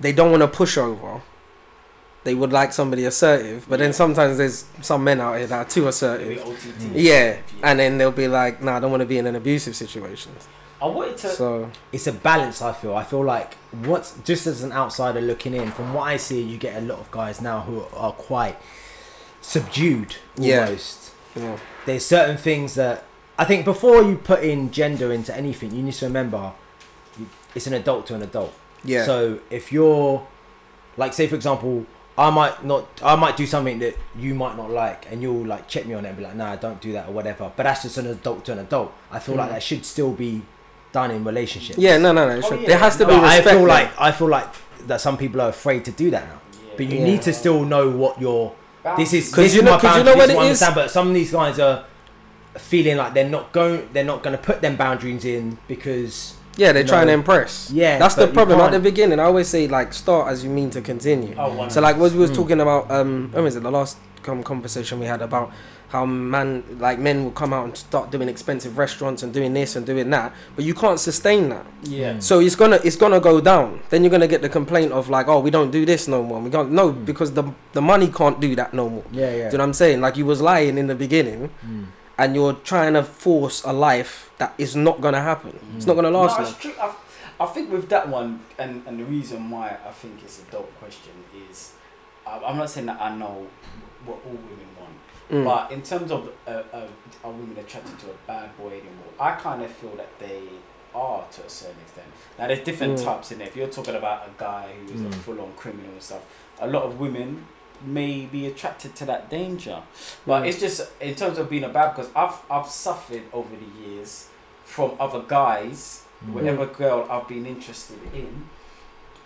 they 0.00 0.12
don't 0.12 0.30
want 0.32 0.42
to 0.42 0.48
push 0.48 0.76
over. 0.78 1.20
They 2.22 2.34
would 2.34 2.52
like 2.52 2.72
somebody 2.72 3.06
assertive, 3.06 3.66
but 3.68 3.78
then 3.78 3.92
sometimes 3.94 4.36
there's 4.36 4.66
some 4.82 5.02
men 5.04 5.20
out 5.22 5.38
here 5.38 5.46
that 5.46 5.66
are 5.66 5.68
too 5.68 5.88
assertive. 5.88 6.38
OTT. 6.38 6.78
Mm. 6.78 6.90
Yeah, 6.94 7.38
and 7.62 7.78
then 7.78 7.96
they'll 7.96 8.10
be 8.12 8.28
like, 8.28 8.62
"Nah, 8.62 8.76
I 8.76 8.80
don't 8.80 8.90
want 8.90 9.00
to 9.00 9.06
be 9.06 9.16
in 9.16 9.26
an 9.26 9.36
abusive 9.36 9.74
situation." 9.74 10.32
I 10.82 10.86
wanted 10.86 11.16
to. 11.18 11.28
So 11.30 11.70
it's 11.92 12.06
a 12.06 12.12
balance. 12.12 12.60
I 12.60 12.72
feel. 12.74 12.94
I 12.94 13.04
feel 13.04 13.24
like 13.24 13.54
what's 13.84 14.14
just 14.24 14.46
as 14.46 14.62
an 14.62 14.72
outsider 14.72 15.20
looking 15.22 15.54
in, 15.54 15.70
from 15.70 15.94
what 15.94 16.04
I 16.04 16.18
see, 16.18 16.42
you 16.42 16.58
get 16.58 16.76
a 16.76 16.80
lot 16.84 16.98
of 16.98 17.10
guys 17.10 17.40
now 17.40 17.60
who 17.62 17.84
are 17.94 18.12
quite 18.12 18.56
subdued. 19.40 20.16
Yeah. 20.36 20.64
Almost. 20.64 21.12
yeah, 21.36 21.58
There's 21.86 22.04
certain 22.04 22.36
things 22.36 22.74
that 22.74 23.04
I 23.38 23.44
think 23.44 23.64
before 23.64 24.02
you 24.02 24.16
put 24.16 24.42
in 24.42 24.70
gender 24.70 25.12
into 25.12 25.34
anything, 25.34 25.74
you 25.74 25.82
need 25.82 25.94
to 25.94 26.06
remember 26.06 26.52
it's 27.54 27.66
an 27.66 27.72
adult 27.74 28.06
to 28.08 28.14
an 28.14 28.22
adult. 28.22 28.54
yeah, 28.84 29.04
So 29.04 29.40
if 29.50 29.72
you're, 29.72 30.26
like, 30.96 31.12
say 31.12 31.26
for 31.26 31.34
example, 31.34 31.84
I 32.20 32.28
might 32.30 32.62
not, 32.64 32.86
I 33.02 33.16
might 33.16 33.36
do 33.36 33.46
something 33.46 33.78
that 33.78 33.96
you 34.16 34.34
might 34.34 34.56
not 34.56 34.70
like, 34.70 35.10
and 35.10 35.22
you'll 35.22 35.46
like 35.46 35.66
check 35.68 35.86
me 35.86 35.94
on 35.94 36.04
it 36.04 36.08
and 36.08 36.18
be 36.18 36.22
like, 36.22 36.36
nah, 36.36 36.52
I 36.52 36.56
don't 36.56 36.80
do 36.80 36.92
that 36.92 37.08
or 37.08 37.12
whatever. 37.12 37.50
But 37.56 37.62
that's 37.64 37.82
just 37.82 37.96
an 37.98 38.06
adult 38.08 38.44
to 38.46 38.52
an 38.52 38.58
adult. 38.58 38.92
I 39.10 39.18
feel 39.18 39.36
like 39.36 39.48
Mm. 39.48 39.52
that 39.54 39.62
should 39.62 39.84
still 39.86 40.12
be 40.12 40.42
done 40.92 41.10
in 41.12 41.24
relationships. 41.24 41.78
yeah. 41.78 41.96
No, 41.96 42.12
no, 42.12 42.26
no. 42.28 42.34
it 42.36 42.44
Oh, 42.44 42.48
should- 42.50 42.60
yeah, 42.62 42.68
There 42.68 42.78
has 42.78 42.96
to 42.98 43.04
no, 43.04 43.08
be 43.10 43.14
But 43.16 43.24
I 43.24 43.40
feel 43.40 43.54
there. 43.60 43.66
like 43.66 43.90
I 44.00 44.12
feel 44.12 44.28
like 44.28 44.48
that 44.86 45.00
some 45.00 45.16
people 45.16 45.40
are 45.40 45.48
afraid 45.48 45.84
to 45.86 45.92
do 45.92 46.10
that 46.10 46.24
now. 46.28 46.40
Yeah. 46.52 46.70
But 46.76 46.86
you 46.86 46.98
Yeah. 46.98 47.04
need 47.04 47.22
to 47.22 47.32
still 47.32 47.64
know 47.64 47.88
what 47.90 48.20
your 48.20 48.52
this 48.98 49.12
is. 49.14 49.28
'Cause 49.32 49.44
This 49.44 49.54
you 49.54 49.60
is 49.60 49.64
know- 49.64 49.72
my 49.72 49.78
'cause 49.80 49.96
you 49.98 50.04
know 50.04 50.14
this 50.16 50.30
it 50.30 50.36
what 50.36 50.42
I 50.42 50.48
is? 50.50 50.62
understand, 50.62 50.74
But 50.74 50.90
some 50.90 51.08
of 51.08 51.14
these 51.14 51.30
guys 51.32 51.58
are 51.58 51.84
feeling 52.58 52.96
like 52.96 53.14
they're 53.14 53.28
not 53.28 53.52
going. 53.52 53.88
They're 53.92 54.04
not 54.04 54.22
going 54.22 54.36
to 54.36 54.42
put 54.42 54.60
them 54.60 54.76
boundaries 54.76 55.24
in 55.24 55.56
because 55.68 56.34
yeah, 56.56 56.72
they're 56.72 56.82
you 56.82 56.88
trying 56.88 57.06
to 57.06 57.12
impress. 57.12 57.70
yeah, 57.70 57.98
that's 57.98 58.14
the 58.16 58.26
problem 58.28 58.60
at 58.60 58.72
the 58.72 58.80
beginning. 58.80 59.18
I 59.20 59.24
always 59.24 59.48
say 59.48 59.68
like 59.68 59.92
start 59.94 60.28
as 60.28 60.44
you 60.44 60.50
mean 60.50 60.70
to 60.70 60.80
continue. 60.80 61.34
Oh, 61.38 61.54
one 61.54 61.70
So 61.70 61.80
like 61.80 61.96
what 61.96 62.12
we 62.12 62.18
was 62.18 62.30
Mm. 62.30 62.34
talking 62.36 62.60
about, 62.60 62.90
um, 62.90 63.30
when 63.32 63.44
was 63.44 63.56
it 63.56 63.62
the 63.62 63.70
last 63.70 63.96
conversation 64.22 65.00
we 65.00 65.06
had 65.06 65.22
about 65.22 65.50
how 65.88 66.04
man 66.06 66.62
like 66.78 66.98
men 67.00 67.24
will 67.24 67.30
come 67.32 67.52
out 67.52 67.64
and 67.64 67.76
start 67.76 68.12
doing 68.12 68.28
expensive 68.28 68.78
restaurants 68.78 69.22
and 69.24 69.32
doing 69.34 69.52
this 69.54 69.74
and 69.74 69.84
doing 69.86 70.08
that, 70.10 70.32
but 70.54 70.64
you 70.64 70.72
can't 70.74 71.00
sustain 71.00 71.48
that. 71.48 71.66
Yeah. 71.82 72.12
Mm. 72.14 72.22
So 72.22 72.38
it's 72.40 72.54
gonna 72.54 72.78
it's 72.84 72.96
gonna 72.96 73.18
go 73.18 73.40
down. 73.40 73.80
Then 73.90 74.04
you're 74.04 74.10
gonna 74.10 74.28
get 74.28 74.40
the 74.42 74.48
complaint 74.48 74.92
of 74.92 75.08
like, 75.08 75.26
oh, 75.26 75.40
we 75.40 75.50
don't 75.50 75.70
do 75.72 75.84
this 75.84 76.06
no 76.06 76.22
more. 76.22 76.40
We 76.40 76.50
don't 76.50 76.70
no 76.70 76.92
Mm. 76.92 77.04
because 77.06 77.32
the 77.32 77.44
the 77.72 77.80
money 77.82 78.06
can't 78.08 78.38
do 78.40 78.54
that 78.56 78.72
no 78.74 78.88
more. 78.88 79.04
yeah, 79.10 79.30
yeah. 79.30 79.30
Do 79.30 79.36
you 79.36 79.58
know 79.58 79.64
what 79.64 79.68
I'm 79.68 79.72
saying? 79.74 80.00
Like 80.00 80.16
you 80.16 80.26
was 80.26 80.40
lying 80.40 80.78
in 80.78 80.86
the 80.86 80.94
beginning, 80.94 81.50
Mm. 81.66 81.86
And 82.20 82.34
you're 82.36 82.52
trying 82.72 82.92
to 82.92 83.02
force 83.02 83.64
a 83.64 83.72
life 83.72 84.30
that 84.38 84.52
is 84.58 84.76
not 84.76 85.00
gonna 85.00 85.22
happen. 85.32 85.58
It's 85.76 85.86
not 85.86 85.94
gonna 85.94 86.10
last 86.10 86.38
no, 86.38 86.46
it's 86.46 86.58
true. 86.58 86.74
I, 86.80 86.94
I 87.44 87.46
think 87.46 87.72
with 87.72 87.88
that 87.88 88.08
one, 88.08 88.30
and, 88.58 88.72
and 88.86 89.00
the 89.00 89.04
reason 89.04 89.50
why 89.50 89.66
I 89.88 89.90
think 90.00 90.14
it's 90.22 90.38
a 90.42 90.44
dope 90.52 90.72
question 90.78 91.14
is, 91.50 91.72
I, 92.26 92.32
I'm 92.46 92.58
not 92.58 92.68
saying 92.68 92.86
that 92.86 93.00
I 93.00 93.16
know 93.16 93.46
what 94.04 94.18
all 94.26 94.32
women 94.50 94.70
want, 94.78 94.96
Mm. 95.30 95.44
but 95.44 95.70
in 95.70 95.80
terms 95.80 96.10
of 96.10 96.28
uh, 96.46 96.50
uh, 96.72 96.88
are 97.24 97.30
women 97.30 97.56
attracted 97.56 97.96
to 98.00 98.06
a 98.10 98.14
bad 98.26 98.48
boy 98.58 98.66
anymore, 98.82 99.12
I 99.18 99.30
kind 99.46 99.62
of 99.62 99.70
feel 99.70 99.94
that 99.96 100.10
they 100.18 100.42
are 100.92 101.24
to 101.34 101.44
a 101.44 101.48
certain 101.48 101.80
extent. 101.82 102.08
Now 102.36 102.48
there's 102.48 102.64
different 102.70 102.98
Mm. 102.98 103.04
types 103.04 103.30
in 103.32 103.38
there. 103.38 103.46
If 103.46 103.54
you're 103.56 103.68
talking 103.78 103.94
about 103.94 104.18
a 104.26 104.30
guy 104.36 104.66
who 104.86 104.92
is 104.92 105.00
Mm. 105.00 105.08
a 105.08 105.12
full-on 105.24 105.52
criminal 105.56 105.92
and 105.92 106.02
stuff, 106.02 106.22
a 106.60 106.66
lot 106.66 106.82
of 106.82 106.98
women 106.98 107.46
may 107.84 108.26
be 108.26 108.46
attracted 108.46 108.94
to 108.96 109.04
that 109.06 109.28
danger. 109.30 109.82
But 110.26 110.42
Mm. 110.42 110.48
it's 110.48 110.60
just 110.60 110.90
in 111.00 111.14
terms 111.14 111.38
of 111.38 111.48
being 111.50 111.64
a 111.64 111.68
bad 111.68 111.94
because 111.96 112.10
I've 112.14 112.38
I've 112.50 112.68
suffered 112.68 113.22
over 113.32 113.54
the 113.56 113.70
years 113.88 114.28
from 114.64 114.92
other 115.00 115.20
guys, 115.26 116.02
Mm. 116.24 116.32
whatever 116.34 116.66
girl 116.66 117.06
I've 117.10 117.26
been 117.28 117.46
interested 117.46 117.98
in, 118.14 118.48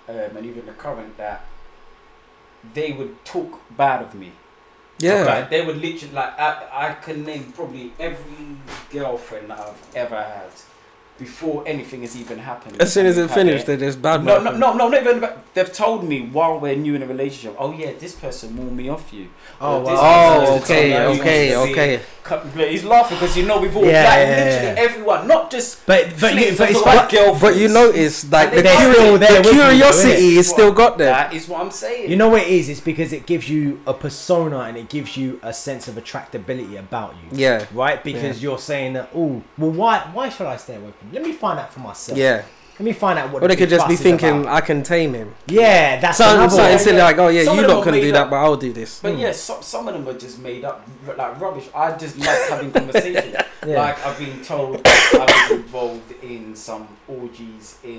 um, 0.09 0.37
and 0.37 0.47
even 0.47 0.67
the 0.67 0.73
current 0.73 1.17
that 1.17 1.45
they 2.73 2.93
would 2.93 3.25
talk 3.25 3.61
bad 3.77 4.01
of 4.03 4.14
me. 4.14 4.33
yeah. 4.99 5.25
Like, 5.25 5.51
they 5.51 5.64
would 5.67 5.79
literally 5.83 6.14
like 6.14 6.38
I, 6.38 6.51
I 6.73 6.93
can 6.95 7.25
name 7.25 7.53
probably 7.53 7.93
every 7.99 8.57
girlfriend 8.90 9.51
that 9.51 9.59
I've 9.59 9.97
ever 9.97 10.17
had 10.23 10.51
before 11.18 11.62
anything 11.66 12.00
has 12.03 12.16
even 12.16 12.38
happened. 12.38 12.81
As 12.83 12.92
soon 12.92 13.07
as 13.07 13.16
it 13.18 13.29
Had 13.31 13.31
finished, 13.31 13.66
they 13.66 13.77
just 13.77 14.03
bad. 14.03 14.24
no, 14.24 14.42
no, 14.42 14.50
no, 14.50 14.72
no, 14.74 14.88
not 14.88 15.00
even. 15.00 15.18
About, 15.18 15.55
they've 15.55 15.72
told 15.72 16.03
me 16.05 16.22
while 16.27 16.59
we're 16.59 16.74
new 16.74 16.94
in 16.96 17.03
a 17.03 17.07
relationship. 17.07 17.55
Oh 17.59 17.72
yeah, 17.72 17.92
this 17.98 18.14
person 18.14 18.57
wore 18.57 18.70
me 18.70 18.88
off 18.88 19.12
you. 19.12 19.29
Oh, 19.61 19.81
This 19.81 19.88
wow. 19.88 20.44
Oh, 20.46 20.59
person 20.59 20.62
okay, 20.64 21.07
okay, 21.07 21.48
he 21.50 21.57
wants 21.57 21.70
to 21.70 21.74
be- 21.74 21.81
okay. 21.81 22.00
He's 22.70 22.85
laughing 22.85 23.18
because 23.18 23.37
you 23.37 23.44
know 23.44 23.61
we've 23.61 23.77
all 23.77 23.85
Yeah, 23.85 24.03
like, 24.05 24.18
yeah, 24.18 24.44
literally 24.44 24.66
yeah. 24.68 24.74
everyone, 24.88 25.29
not 25.29 25.50
just 25.50 25.85
But 25.87 26.09
but, 26.18 26.33
you, 26.35 26.40
flings 26.40 26.57
but 26.59 26.70
it's 26.70 26.81
like 26.83 27.11
girlfriends. 27.11 27.40
But 27.42 27.57
you 27.59 27.68
notice, 27.68 28.33
like 28.33 28.50
the, 28.50 28.62
curi- 28.62 28.92
still 28.94 29.18
there 29.18 29.31
the 29.42 29.48
with 29.48 29.55
you, 29.57 29.61
curiosity 29.62 30.37
is 30.38 30.48
still 30.48 30.72
got 30.72 30.96
there. 30.96 31.11
That 31.11 31.35
is 31.35 31.46
what 31.48 31.61
I'm 31.61 31.70
saying. 31.70 32.09
You 32.11 32.16
know 32.16 32.31
what 32.31 32.40
it 32.42 32.48
is? 32.48 32.70
It's 32.70 32.81
because 32.81 33.12
it 33.12 33.27
gives 33.27 33.50
you 33.50 33.79
a 33.87 33.92
persona 33.92 34.61
and 34.61 34.79
it 34.79 34.88
gives 34.88 35.18
you 35.18 35.38
a 35.42 35.53
sense 35.53 35.87
of 35.87 35.96
attractability 35.96 36.79
about 36.79 37.14
you. 37.16 37.38
Yeah, 37.38 37.66
Right? 37.74 38.03
Because 38.03 38.42
you're 38.42 38.58
saying 38.58 38.94
that, 38.94 39.10
oh, 39.15 39.42
well, 39.58 39.71
why 39.71 39.98
why 40.15 40.31
should 40.31 40.46
I 40.46 40.56
stay 40.56 40.77
away 40.77 40.92
from 40.98 41.04
you? 41.04 41.04
Let 41.13 41.23
me 41.23 41.33
find 41.33 41.59
out 41.59 41.73
for 41.73 41.81
myself. 41.81 42.19
yeah, 42.19 42.44
Let 42.79 42.85
me 42.85 42.92
find 42.92 43.19
out 43.19 43.33
what. 43.33 43.42
Or 43.42 43.48
they 43.48 43.57
could 43.57 43.69
just 43.69 43.88
be 43.88 43.96
thinking, 43.96 44.42
about. 44.42 44.55
I 44.55 44.61
can 44.61 44.83
tame 44.83 45.15
him. 45.15 45.35
Yeah, 45.46 46.00
that's 46.00 46.19
Something, 46.19 46.37
another 46.37 46.50
something 46.50 46.71
one. 46.71 46.79
silly 46.79 46.96
yeah. 46.98 47.05
like, 47.05 47.19
oh 47.19 47.29
yeah, 47.29 47.44
Some 47.44 47.57
you 47.57 47.63
lot 47.63 47.69
can 47.69 47.83
couldn't 47.85 48.00
made 48.00 48.07
do 48.07 48.13
that, 48.13 48.31
but 48.31 48.37
I'll 48.37 48.57
do 48.57 48.73
this. 48.73 49.00
But 49.00 49.15
hmm. 49.15 49.21
yeah, 49.21 49.33
some, 49.33 49.63
some 49.63 49.88
of 49.88 49.94
them 49.94 50.09
are 50.09 50.19
just 50.19 50.38
made 50.38 50.65
up, 50.65 50.87
like 51.07 51.40
rubbish. 51.40 51.69
I 51.75 51.96
just 51.96 52.19
like 52.19 52.48
having 52.48 52.73
conversations. 52.73 53.37
Yeah. 53.67 53.81
Like 53.81 54.05
I've 54.05 54.19
been 54.19 54.42
told 54.42 54.83
I 54.85 55.48
was 55.48 55.59
involved 55.59 56.13
in 56.23 56.55
some 56.55 56.87
orgies 57.09 57.79
in 57.83 57.98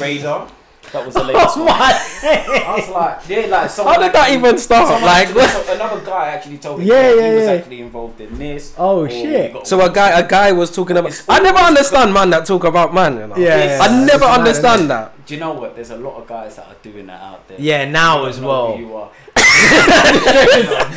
Radar. 0.00 0.48
That 0.92 1.04
was 1.04 1.14
the 1.14 1.24
latest 1.24 1.56
Oh 1.56 1.64
one. 1.64 1.68
I 1.72 2.74
was 2.78 2.88
like, 2.88 3.28
yeah, 3.28 3.46
like 3.46 3.70
someone 3.70 3.94
How 3.96 4.00
did 4.02 4.12
that 4.12 4.30
even 4.32 4.56
start? 4.58 5.02
Like, 5.02 5.28
actually- 5.28 5.74
another 5.74 6.00
guy 6.04 6.26
actually 6.28 6.58
told 6.58 6.80
me 6.80 6.86
Yeah, 6.86 7.12
yeah, 7.14 7.28
he 7.30 7.34
was 7.36 7.46
actually 7.48 7.80
involved 7.80 8.20
in 8.20 8.38
this. 8.38 8.74
Oh, 8.78 9.06
shit. 9.08 9.66
so 9.66 9.80
a 9.84 9.90
guy, 9.92 10.18
a 10.18 10.26
guy 10.26 10.52
was 10.52 10.70
talking 10.70 10.96
about. 10.96 11.12
I 11.28 11.40
never 11.40 11.58
understand 11.58 12.12
man 12.14 12.30
that 12.30 12.46
talk 12.46 12.64
about 12.64 12.94
man. 12.94 13.16
You 13.18 13.26
know? 13.26 13.36
Yeah, 13.36 13.56
Yes. 13.56 13.80
I 13.80 13.86
yeah, 13.98 14.04
never 14.04 14.24
understand 14.24 14.82
innit? 14.82 14.88
that. 14.88 15.26
Do 15.26 15.34
you 15.34 15.40
know 15.40 15.52
what? 15.54 15.74
There's 15.74 15.90
a 15.90 15.96
lot 15.98 16.16
of 16.20 16.26
guys 16.28 16.56
that 16.56 16.66
are 16.68 16.76
doing 16.82 17.06
that 17.08 17.20
out 17.20 17.46
there. 17.48 17.58
Yeah, 17.60 17.84
now 17.90 18.26
as 18.26 18.36
don't 18.36 18.44
know 18.44 18.48
well. 18.48 19.12
Who 19.46 20.58
you 20.62 20.74
are. 20.74 20.96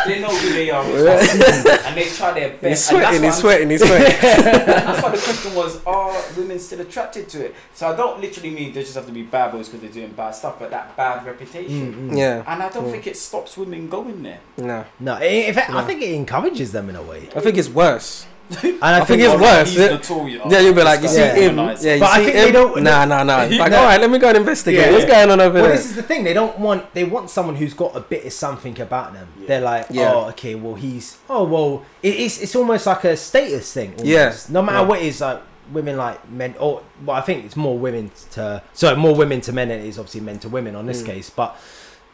they 0.06 0.20
know 0.22 0.36
who 0.36 0.50
they 0.54 0.70
are, 0.70 0.84
and 1.86 1.98
they 1.98 2.06
try 2.10 2.32
their 2.34 2.50
best. 2.58 2.64
He's 2.64 2.92
and 2.92 3.02
sweating, 3.02 3.22
what 3.22 3.24
he's 3.24 3.36
sweating, 3.38 3.70
he's 3.70 3.82
sweating. 3.86 4.18
That's 4.22 5.04
why 5.04 5.12
the 5.12 5.18
question 5.22 5.56
was: 5.56 5.84
Are 5.86 6.14
women 6.38 6.60
still 6.60 6.82
attracted 6.82 7.30
to 7.30 7.46
it? 7.46 7.56
So 7.74 7.88
I 7.92 7.96
don't 7.96 8.20
literally 8.22 8.52
mean 8.52 8.74
they 8.74 8.82
just 8.82 8.96
have 8.96 9.06
to 9.08 9.12
be 9.12 9.24
bad 9.24 9.52
boys 9.52 9.68
because 9.70 9.82
they're 9.82 9.92
doing 9.92 10.14
bad 10.14 10.32
stuff, 10.32 10.60
but 10.60 10.70
that 10.72 10.96
bad 10.96 11.26
reputation. 11.26 11.94
Mm, 11.94 12.10
mm. 12.12 12.18
yeah, 12.18 12.44
And 12.48 12.62
I 12.64 12.70
don't 12.70 12.86
Mm. 12.86 12.92
think 12.92 13.08
it 13.08 13.18
stops 13.18 13.58
women 13.58 13.90
going 13.90 14.22
there. 14.24 14.40
no. 14.58 14.86
No, 15.00 15.18
in 15.20 15.54
fact, 15.54 15.72
I 15.72 15.84
think 15.86 16.02
it 16.02 16.12
encourages 16.14 16.72
them 16.72 16.90
in 16.90 16.96
a 16.96 17.02
way. 17.02 17.30
I 17.36 17.40
think 17.40 17.58
it's 17.58 17.70
worse. 17.70 18.26
And 18.64 18.78
I, 18.82 18.98
I 19.02 19.06
think 19.06 19.22
think, 19.22 19.34
it's 19.34 19.42
worse. 19.42 19.70
He's 19.70 19.78
Yeah. 19.80 19.88
notorious. 19.88 20.42
Yeah, 20.50 20.60
you'll 20.60 20.74
be 20.76 20.84
like, 20.84 21.02
you 21.02 21.08
see 21.08 21.18
guy's 21.18 21.38
Yeah. 21.38 21.50
him. 21.50 21.58
Yeah, 21.58 21.94
you 21.96 22.00
But 22.00 22.10
I 22.12 22.18
think 22.24 22.36
him. 22.36 22.46
they 22.46 22.52
don't- 22.52 22.84
Nah, 22.84 23.06
nah, 23.06 23.24
nah. 23.24 23.38
Like, 23.50 23.72
No. 23.72 23.78
all 23.80 23.86
right, 23.86 24.00
let 24.00 24.10
me 24.10 24.20
go 24.20 24.28
and 24.28 24.38
investigate. 24.38 24.86
Yeah. 24.86 24.92
What's 24.92 25.06
going 25.06 25.32
on 25.32 25.40
over 25.42 25.54
well, 25.54 25.64
there? 25.64 25.64
Well, 25.64 25.72
this 25.72 25.86
is 25.86 25.96
the 25.96 26.04
thing. 26.04 26.24
They 26.24 26.34
don't 26.34 26.60
want. 26.60 26.94
They 26.94 27.04
want 27.06 27.30
someone 27.30 27.56
who's 27.56 27.74
got 27.74 27.96
a 27.96 28.00
bit 28.02 28.24
of 28.26 28.34
something 28.34 28.80
about 28.80 29.14
them. 29.14 29.28
Yeah. 29.40 29.48
They're 29.48 29.62
like, 29.62 29.88
Yeah. 29.90 30.14
oh, 30.14 30.30
okay, 30.30 30.54
well, 30.56 30.76
he's. 30.76 31.18
Oh, 31.30 31.44
well, 31.44 31.84
it, 32.04 32.16
it's 32.16 32.40
it's 32.42 32.56
almost 32.56 32.86
like 32.86 33.04
a 33.06 33.18
status 33.18 33.74
thing. 33.74 33.92
Almost. 33.98 34.06
Yeah. 34.06 34.34
No 34.50 34.62
matter 34.62 34.78
Yeah. 34.80 34.84
what 34.84 35.00
it 35.00 35.06
is, 35.06 35.22
like 35.22 35.42
women 35.74 35.98
like 35.98 36.30
men. 36.30 36.54
Or 36.60 36.84
well, 37.04 37.18
I 37.18 37.22
think 37.22 37.46
it's 37.46 37.56
more 37.56 37.78
women 37.78 38.12
to. 38.34 38.62
Sorry, 38.74 38.96
more 38.96 39.16
women 39.16 39.42
to 39.42 39.54
men 39.54 39.70
than 39.70 39.80
it 39.80 39.86
is 39.86 39.98
obviously 39.98 40.22
men 40.22 40.38
to 40.40 40.50
women 40.50 40.76
on 40.76 40.86
this 40.86 41.02
Mm. 41.02 41.06
case, 41.08 41.30
but. 41.32 41.56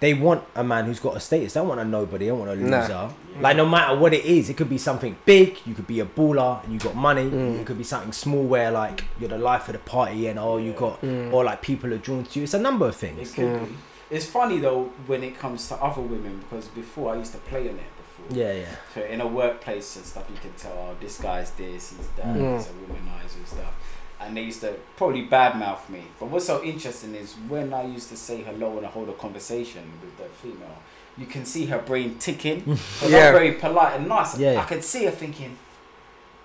They 0.01 0.13
want 0.15 0.43
a 0.55 0.63
man 0.63 0.85
who's 0.85 0.99
got 0.99 1.15
a 1.15 1.19
status. 1.19 1.53
They 1.53 1.59
don't 1.59 1.67
want 1.69 1.79
a 1.79 1.85
nobody. 1.85 2.25
They 2.25 2.29
don't 2.31 2.39
want 2.39 2.51
a 2.51 2.55
Nah. 2.55 2.81
loser. 2.81 3.09
Like 3.39 3.55
no 3.55 3.65
matter 3.67 3.95
what 3.97 4.13
it 4.13 4.25
is, 4.25 4.49
it 4.49 4.57
could 4.57 4.67
be 4.69 4.77
something 4.79 5.15
big. 5.25 5.59
You 5.65 5.73
could 5.75 5.87
be 5.87 5.99
a 5.99 6.05
baller 6.05 6.63
and 6.63 6.73
you 6.73 6.79
got 6.79 6.95
money. 6.95 7.23
Mm. 7.29 7.59
It 7.61 7.65
could 7.67 7.77
be 7.77 7.83
something 7.85 8.11
small 8.11 8.43
where 8.43 8.71
like 8.71 9.03
you're 9.19 9.29
the 9.29 9.37
life 9.37 9.67
of 9.69 9.73
the 9.73 9.79
party 9.79 10.27
and 10.27 10.37
oh 10.39 10.57
you 10.57 10.73
got 10.73 11.01
Mm. 11.01 11.31
or 11.31 11.43
like 11.45 11.61
people 11.61 11.93
are 11.93 11.97
drawn 11.99 12.23
to 12.25 12.39
you. 12.39 12.43
It's 12.43 12.53
a 12.55 12.59
number 12.59 12.87
of 12.87 12.95
things. 12.95 13.31
It 13.31 13.35
could 13.35 13.45
Yeah. 13.45 13.59
be. 13.59 13.77
It's 14.09 14.25
funny 14.25 14.59
though 14.59 14.89
when 15.07 15.23
it 15.23 15.39
comes 15.39 15.67
to 15.69 15.75
other 15.75 16.01
women 16.01 16.39
because 16.49 16.65
before 16.69 17.13
I 17.13 17.17
used 17.17 17.31
to 17.33 17.37
play 17.37 17.61
on 17.69 17.75
it 17.75 17.91
before. 18.01 18.37
Yeah, 18.37 18.53
yeah. 18.53 18.65
So 18.95 19.01
in 19.03 19.21
a 19.21 19.27
workplace 19.27 19.95
and 19.97 20.05
stuff, 20.05 20.25
you 20.29 20.37
can 20.41 20.51
tell 20.57 20.73
oh, 20.73 20.95
this 20.99 21.19
guy's 21.19 21.51
this, 21.51 21.91
he's 21.95 22.07
that, 22.17 22.25
Mm. 22.25 22.57
he's 22.57 22.67
a 22.67 22.71
womanizer 22.71 23.37
and 23.37 23.47
stuff. 23.47 23.73
And 24.21 24.37
they 24.37 24.43
used 24.43 24.61
to 24.61 24.73
probably 24.97 25.25
badmouth 25.27 25.89
me. 25.89 26.03
But 26.19 26.29
what's 26.29 26.45
so 26.45 26.63
interesting 26.63 27.15
is 27.15 27.33
when 27.49 27.73
I 27.73 27.83
used 27.85 28.09
to 28.09 28.17
say 28.17 28.41
hello 28.43 28.77
and 28.77 28.85
I 28.85 28.89
hold 28.89 29.09
a 29.09 29.13
conversation 29.13 29.83
with 30.01 30.15
the 30.17 30.25
female, 30.41 30.77
you 31.17 31.25
can 31.25 31.43
see 31.45 31.65
her 31.65 31.79
brain 31.79 32.17
ticking. 32.19 32.61
But 33.01 33.09
Yeah. 33.09 33.27
I'm 33.27 33.33
very 33.33 33.53
polite 33.53 33.93
and 33.99 34.07
nice. 34.07 34.37
Yeah, 34.37 34.53
yeah. 34.53 34.61
I 34.61 34.65
could 34.65 34.83
see 34.83 35.05
her 35.05 35.11
thinking, 35.11 35.57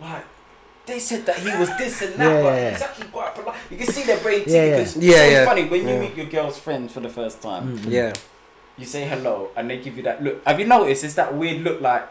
like, 0.00 0.24
they 0.86 0.98
said 0.98 1.26
that 1.26 1.36
he 1.38 1.50
was 1.58 1.68
this 1.78 2.00
and 2.02 2.14
that, 2.14 2.24
Yeah, 2.32 2.42
but 2.42 2.48
yeah, 2.48 2.56
yeah. 2.62 2.70
he's 2.70 2.82
actually 2.82 3.08
quite 3.08 3.34
polite. 3.34 3.56
You 3.70 3.76
can 3.76 3.86
see 3.88 4.02
their 4.04 4.18
brain 4.20 4.40
ticking. 4.44 4.54
Yeah, 4.54 4.64
yeah. 4.64 4.76
Yeah, 4.78 4.82
so 4.84 4.98
it's 5.00 5.32
yeah. 5.32 5.44
funny 5.44 5.64
when 5.68 5.88
you 5.88 5.98
meet 5.98 6.14
your 6.16 6.26
girl's 6.26 6.58
friends 6.58 6.92
for 6.92 7.00
the 7.00 7.08
first 7.08 7.42
time 7.42 7.76
Mm. 7.78 7.90
Yeah. 7.90 8.12
you 8.78 8.86
say 8.86 9.06
hello 9.06 9.50
and 9.56 9.68
they 9.70 9.78
give 9.78 9.96
you 9.96 10.02
that 10.04 10.22
look. 10.22 10.42
Have 10.46 10.58
you 10.60 10.66
noticed? 10.66 11.02
It's 11.04 11.14
that 11.14 11.34
weird 11.34 11.62
look 11.62 11.80
like 11.80 12.04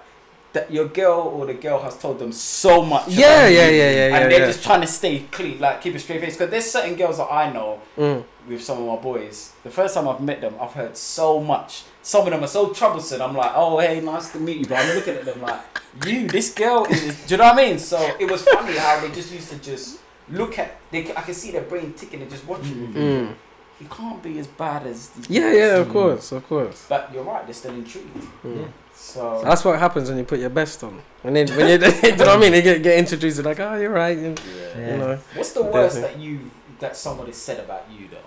that 0.55 0.71
your 0.71 0.87
girl 0.87 1.19
or 1.35 1.45
the 1.45 1.53
girl 1.53 1.79
has 1.83 1.95
told 1.97 2.17
them 2.19 2.31
so 2.31 2.81
much. 2.81 3.07
Yeah, 3.07 3.25
about 3.43 3.51
yeah, 3.53 3.69
you, 3.69 3.77
yeah, 3.77 3.89
yeah, 3.91 4.07
yeah, 4.09 4.15
And 4.17 4.31
they're 4.31 4.39
yeah. 4.41 4.47
just 4.47 4.63
trying 4.63 4.81
to 4.81 4.87
stay 4.87 5.19
clean, 5.31 5.59
like 5.59 5.81
keep 5.81 5.93
a 5.95 5.99
straight 5.99 6.21
face. 6.21 6.35
Because 6.35 6.49
there's 6.49 6.69
certain 6.69 6.95
girls 6.95 7.17
that 7.17 7.31
I 7.31 7.53
know 7.53 7.79
Mm. 7.97 8.23
with 8.49 8.63
some 8.63 8.77
of 8.81 8.87
my 8.87 8.95
boys. 9.01 9.53
The 9.63 9.69
first 9.69 9.93
time 9.95 10.07
I've 10.07 10.19
met 10.21 10.41
them, 10.41 10.55
I've 10.59 10.73
heard 10.73 10.97
so 10.97 11.39
much. 11.39 11.83
Some 12.01 12.25
of 12.27 12.31
them 12.33 12.43
are 12.43 12.47
so 12.47 12.69
troublesome. 12.73 13.21
I'm 13.21 13.35
like, 13.35 13.51
oh 13.55 13.79
hey, 13.79 14.01
nice 14.01 14.31
to 14.33 14.39
meet 14.39 14.57
you. 14.57 14.65
But 14.65 14.79
I'm 14.79 14.95
looking 14.95 15.15
at 15.15 15.25
them 15.25 15.41
like, 15.41 15.61
you, 16.07 16.27
this 16.27 16.53
girl 16.53 16.85
is. 16.89 17.01
Do 17.27 17.35
you 17.35 17.37
know 17.37 17.45
what 17.45 17.53
I 17.59 17.65
mean? 17.69 17.79
So 17.79 17.97
it 18.19 18.29
was 18.29 18.41
funny 18.43 18.77
how 18.77 18.99
they 19.01 19.09
just 19.13 19.31
used 19.31 19.49
to 19.51 19.57
just 19.59 19.99
look 20.29 20.57
at. 20.59 20.77
They, 20.91 21.01
I 21.15 21.21
can 21.21 21.33
see 21.33 21.51
their 21.51 21.61
brain 21.71 21.93
ticking 21.93 22.21
and 22.21 22.29
just 22.31 22.45
watching 22.47 22.77
you. 22.81 22.87
Mm. 22.87 23.35
He 23.79 23.85
can't 23.85 24.23
be 24.23 24.39
as 24.39 24.47
bad 24.47 24.87
as. 24.87 25.09
the- 25.09 25.33
Yeah, 25.33 25.51
yeah, 25.51 25.75
of 25.81 25.87
Mm. 25.87 25.91
course, 25.91 26.31
of 26.31 26.47
course. 26.47 26.85
But 26.87 27.09
you're 27.13 27.23
right. 27.23 27.43
They're 27.45 27.53
still 27.53 27.73
intrigued. 27.73 28.15
Mm. 28.45 28.67
So 28.95 29.41
That's 29.43 29.63
what 29.63 29.77
happens 29.79 30.09
when 30.09 30.17
you 30.17 30.23
put 30.23 30.39
your 30.39 30.49
best 30.49 30.83
on. 30.83 31.01
And 31.23 31.35
then 31.35 31.47
when 31.49 31.67
you, 31.67 31.73
you 32.03 32.15
know 32.15 32.25
what 32.25 32.29
I 32.29 32.37
mean, 32.39 32.51
they 32.53 32.61
get, 32.61 32.81
get 32.81 32.97
introduced, 32.97 33.37
they're 33.37 33.45
like, 33.45 33.59
oh, 33.59 33.75
you're 33.75 33.91
right. 33.91 34.17
And, 34.17 34.39
Yeah. 34.39 34.91
You 34.91 34.97
know, 34.97 35.19
What's 35.35 35.51
the 35.51 35.63
worst 35.63 35.95
Definitely. 35.95 36.25
that 36.27 36.31
you 36.31 36.51
that 36.79 36.97
somebody 36.97 37.31
said 37.31 37.59
about 37.63 37.85
you 37.91 38.07
though? 38.09 38.17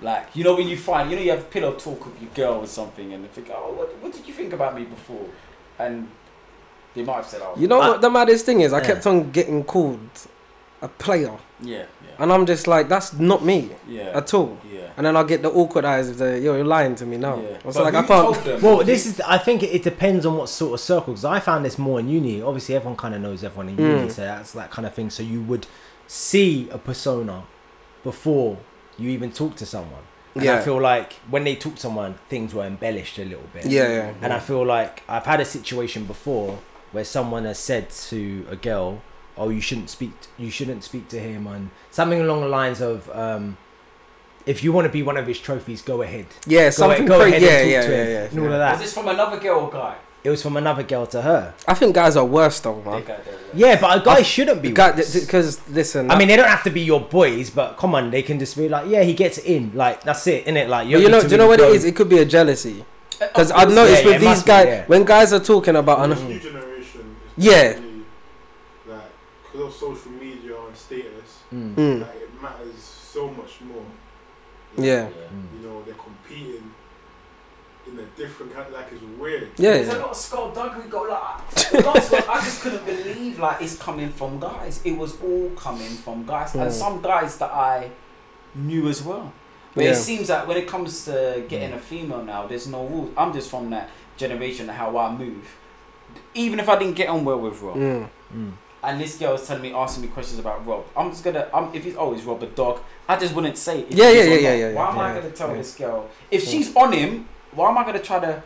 Like 0.00 0.34
you 0.36 0.44
know 0.44 0.54
when 0.56 0.68
you 0.68 0.76
find 0.76 1.10
you 1.10 1.16
know 1.16 1.22
you 1.22 1.30
have 1.30 1.50
pillow 1.50 1.72
talk 1.72 2.04
with 2.06 2.20
your 2.20 2.30
girl 2.34 2.54
or 2.62 2.66
something 2.66 3.12
and 3.12 3.24
they 3.24 3.28
think 3.28 3.50
oh 3.54 3.72
what, 3.72 3.88
what 4.02 4.12
did 4.12 4.26
you 4.28 4.34
think 4.34 4.52
about 4.52 4.74
me 4.76 4.84
before 4.84 5.26
and 5.78 6.08
they 6.94 7.02
might 7.02 7.16
have 7.16 7.26
said 7.26 7.40
oh 7.42 7.54
you 7.56 7.66
know 7.68 7.80
I- 7.80 7.88
what 7.90 8.00
the 8.00 8.10
maddest 8.10 8.44
thing 8.46 8.60
is? 8.60 8.72
I 8.72 8.78
Yeah. 8.80 8.86
kept 8.86 9.06
on 9.06 9.30
getting 9.30 9.64
called 9.64 10.00
a 10.82 10.88
player. 10.88 11.36
yeah 11.60 11.86
yeah 12.02 12.03
And 12.18 12.32
I'm 12.32 12.46
just 12.46 12.66
like, 12.66 12.88
that's 12.88 13.12
not 13.14 13.44
me 13.44 13.70
yeah 13.88 14.10
at 14.20 14.32
all. 14.34 14.58
yeah. 14.72 14.80
And 14.96 15.04
then 15.06 15.16
I'll 15.16 15.24
get 15.24 15.42
the 15.42 15.50
awkward 15.50 15.84
eyes 15.84 16.08
of 16.08 16.18
the, 16.18 16.38
yo, 16.38 16.54
you're 16.54 16.64
lying 16.64 16.94
to 16.96 17.04
me 17.06 17.16
now. 17.16 17.40
yeah. 17.40 17.58
I 17.62 17.66
was 17.66 17.76
But 17.76 17.92
like, 17.92 17.94
I 17.94 18.02
can't. 18.06 18.62
Well, 18.62 18.84
this 18.84 19.06
is. 19.06 19.20
I 19.22 19.38
think 19.38 19.62
it, 19.64 19.70
it 19.74 19.82
depends 19.82 20.24
on 20.24 20.36
what 20.36 20.48
sort 20.48 20.74
of 20.74 20.80
circle. 20.80 21.12
Because 21.14 21.24
I 21.24 21.40
found 21.40 21.64
this 21.64 21.78
more 21.78 21.98
in 22.00 22.08
uni. 22.08 22.40
Obviously, 22.42 22.76
everyone 22.76 22.96
kind 22.96 23.14
of 23.14 23.20
knows 23.20 23.42
everyone 23.42 23.70
in 23.70 23.78
uni, 23.78 24.06
Mm. 24.06 24.10
so 24.12 24.22
that's 24.22 24.52
that 24.52 24.70
kind 24.70 24.86
of 24.86 24.94
thing. 24.94 25.10
So 25.10 25.22
you 25.24 25.42
would 25.42 25.66
see 26.06 26.68
a 26.70 26.78
persona 26.78 27.42
before 28.02 28.58
you 28.98 29.10
even 29.10 29.32
talk 29.32 29.56
to 29.56 29.66
someone. 29.66 30.02
And 30.36 30.48
I 30.48 30.60
feel 30.60 30.80
like 30.80 31.14
when 31.30 31.44
they 31.44 31.54
talk 31.56 31.74
to 31.76 31.80
someone, 31.80 32.14
things 32.28 32.52
were 32.54 32.64
embellished 32.64 33.18
a 33.18 33.24
little 33.24 33.48
bit. 33.52 33.66
Yeah, 33.66 33.88
yeah. 33.88 34.14
And 34.20 34.32
I 34.32 34.40
feel 34.40 34.64
like 34.66 35.02
I've 35.08 35.24
had 35.26 35.40
a 35.40 35.44
situation 35.44 36.04
before 36.06 36.58
where 36.92 37.04
someone 37.04 37.44
has 37.44 37.58
said 37.58 37.90
to 37.90 38.44
a 38.50 38.56
girl, 38.56 39.00
"Oh, 39.36 39.48
you 39.48 39.60
shouldn't 39.60 39.90
speak. 39.90 40.12
You 40.38 40.50
shouldn't 40.50 40.84
speak 40.84 41.08
to 41.08 41.18
him," 41.18 41.46
and 41.46 41.70
something 41.90 42.20
along 42.20 42.40
the 42.42 42.48
lines 42.48 42.80
of, 42.80 43.08
um, 43.10 43.56
"If 44.46 44.62
you 44.64 44.72
want 44.72 44.86
to 44.86 44.92
be 44.92 45.02
one 45.02 45.16
of 45.16 45.26
his 45.26 45.38
trophies, 45.40 45.82
go 45.82 46.02
ahead." 46.02 46.26
yeah, 46.46 46.66
Go, 46.66 46.70
something 46.70 47.06
go 47.06 47.18
crazy. 47.20 47.36
ahead 47.36 47.42
Yeah, 47.42 47.50
and 47.58 47.64
talk 47.64 47.70
yeah, 47.72 47.82
to 47.82 47.88
yeah, 47.96 48.02
him, 48.04 48.10
yeah, 48.12 48.28
and 48.30 48.38
all 48.40 48.44
yeah. 48.46 48.52
of 48.52 48.58
that. 48.58 48.72
was 48.72 48.80
this 48.82 48.94
from 48.94 49.08
another 49.08 49.38
girl 49.40 49.60
or 49.60 49.70
guy? 49.70 49.96
It 50.24 50.30
was 50.30 50.40
from 50.42 50.56
another 50.56 50.82
girl 50.82 51.06
to 51.08 51.20
her. 51.20 51.52
I 51.68 51.74
think 51.74 51.94
guys 51.94 52.16
are 52.16 52.24
worse 52.24 52.58
though, 52.60 52.80
man. 52.80 53.04
Yeah, 53.52 53.78
but 53.78 54.00
a 54.00 54.02
guy 54.02 54.22
shouldn't 54.22 54.62
be. 54.62 54.72
worse. 54.72 55.20
Because 55.20 55.60
listen, 55.68 56.10
I 56.10 56.16
mean, 56.18 56.28
they 56.28 56.36
don't 56.36 56.48
have 56.48 56.62
to 56.64 56.70
be 56.70 56.80
your 56.80 57.00
boys, 57.02 57.50
but 57.50 57.76
come 57.76 57.94
on, 57.94 58.10
they 58.10 58.22
can 58.22 58.38
just 58.38 58.56
be 58.56 58.66
like, 58.66 58.88
yeah, 58.88 59.02
he 59.02 59.12
gets 59.12 59.36
in. 59.36 59.72
Like 59.74 60.02
that's 60.02 60.26
it, 60.26 60.46
innit? 60.46 60.68
Like 60.68 60.88
you, 60.88 60.98
don't 60.98 61.10
know, 61.10 61.20
do 61.20 61.28
you 61.28 61.36
know 61.36 61.46
what 61.46 61.60
it 61.60 61.64
go- 61.68 61.72
is? 61.74 61.84
It 61.84 61.94
could 61.94 62.08
be 62.08 62.18
a 62.18 62.24
jealousy. 62.24 62.86
Uh, 63.20 63.26
Because 63.28 63.50
I've 63.52 63.70
noticed 63.70 64.02
yeah, 64.04 64.10
with 64.12 64.20
these 64.20 64.28
must 64.30 64.44
be, 64.46 64.48
guys, 64.48 64.66
yeah. 64.66 64.84
when 64.86 65.04
guys 65.04 65.32
are 65.34 65.40
talking 65.40 65.76
about, 65.76 66.08
This 66.08 66.18
an, 66.20 66.28
new 66.28 66.40
generation 66.40 67.16
is 67.36 67.44
Yeah. 67.44 67.78
Really, 69.54 69.64
like 69.64 69.72
because 69.72 69.82
of 69.82 69.90
social 69.96 70.12
media 70.12 70.56
and 70.66 70.76
status, 70.76 71.42
Mm. 71.52 71.74
Mm, 71.74 72.00
like 72.02 72.16
it 72.22 72.42
matters 72.42 72.78
so 73.12 73.28
much 73.28 73.60
more. 73.62 73.84
yeah, 74.76 75.08
You 75.60 75.68
know, 75.68 75.82
they're 75.82 75.94
competing 75.94 76.72
in 77.86 77.98
a 77.98 78.06
different 78.16 78.52
kind. 78.54 78.72
Like 78.72 78.86
it's 78.92 79.02
weird. 79.18 79.50
yeah, 79.56 79.72
There's 79.74 79.88
a 79.88 79.98
lot 79.98 80.10
of 80.10 80.16
skullduggery 80.16 80.88
go 80.88 81.02
like 81.02 81.50
the 81.70 81.82
last 81.82 82.10
one, 82.12 82.22
I 82.28 82.40
just 82.44 82.62
couldn't 82.62 82.84
believe 82.84 83.38
like 83.38 83.60
it's 83.62 83.76
coming 83.76 84.08
from 84.10 84.40
guys. 84.40 84.80
It 84.84 84.96
was 84.96 85.20
all 85.22 85.50
coming 85.56 85.90
from 85.90 86.26
guys, 86.26 86.52
Mm. 86.52 86.62
and 86.62 86.72
some 86.72 87.00
guys 87.02 87.36
that 87.38 87.50
I 87.52 87.90
knew 88.54 88.88
as 88.88 89.02
well. 89.02 89.32
But 89.74 89.84
Yeah. 89.84 89.90
it 89.90 89.96
seems 89.96 90.28
that 90.28 90.46
when 90.46 90.56
it 90.56 90.66
comes 90.68 91.04
to 91.06 91.44
getting 91.48 91.72
a 91.72 91.78
female 91.78 92.22
now, 92.24 92.46
there's 92.46 92.66
no 92.68 92.86
rules. 92.86 93.10
I'm 93.16 93.32
just 93.32 93.50
from 93.50 93.70
that 93.70 93.90
generation 94.16 94.68
of 94.70 94.76
how 94.76 94.96
I 94.96 95.10
move. 95.16 95.56
Even 96.34 96.60
if 96.60 96.68
I 96.68 96.76
didn't 96.78 96.94
get 96.94 97.08
on 97.08 97.24
well 97.24 97.38
with 97.40 97.60
Rob, 97.60 97.76
Mm. 97.76 98.08
Mm. 98.32 98.52
And 98.86 99.00
this 99.00 99.16
girl 99.18 99.32
was 99.32 99.46
telling 99.46 99.62
me, 99.62 99.72
asking 99.72 100.02
me 100.02 100.08
questions 100.08 100.38
about 100.38 100.66
Rob, 100.66 100.84
I'm 100.96 101.10
just 101.10 101.24
gonna, 101.24 101.48
I'm, 101.52 101.74
if 101.74 101.84
he's 101.84 101.96
always 101.96 102.22
Rob 102.24 102.42
a 102.42 102.46
dog, 102.46 102.80
I 103.08 103.16
just 103.18 103.34
wouldn't 103.34 103.56
say 103.58 103.80
it. 103.80 103.92
Yeah, 103.92 104.10
yeah, 104.10 104.22
yeah, 104.24 104.34
yeah, 104.34 104.54
yeah, 104.54 104.72
Why 104.74 104.90
am 104.90 104.98
I 104.98 105.14
gonna 105.14 105.30
tell 105.30 105.48
yeah. 105.50 105.56
this 105.58 105.74
girl 105.74 106.08
if 106.30 106.44
she's 106.44 106.74
on 106.76 106.92
him? 106.92 107.28
Why 107.52 107.70
am 107.70 107.78
I 107.78 107.84
gonna 107.84 107.98
try 108.00 108.20
to? 108.20 108.42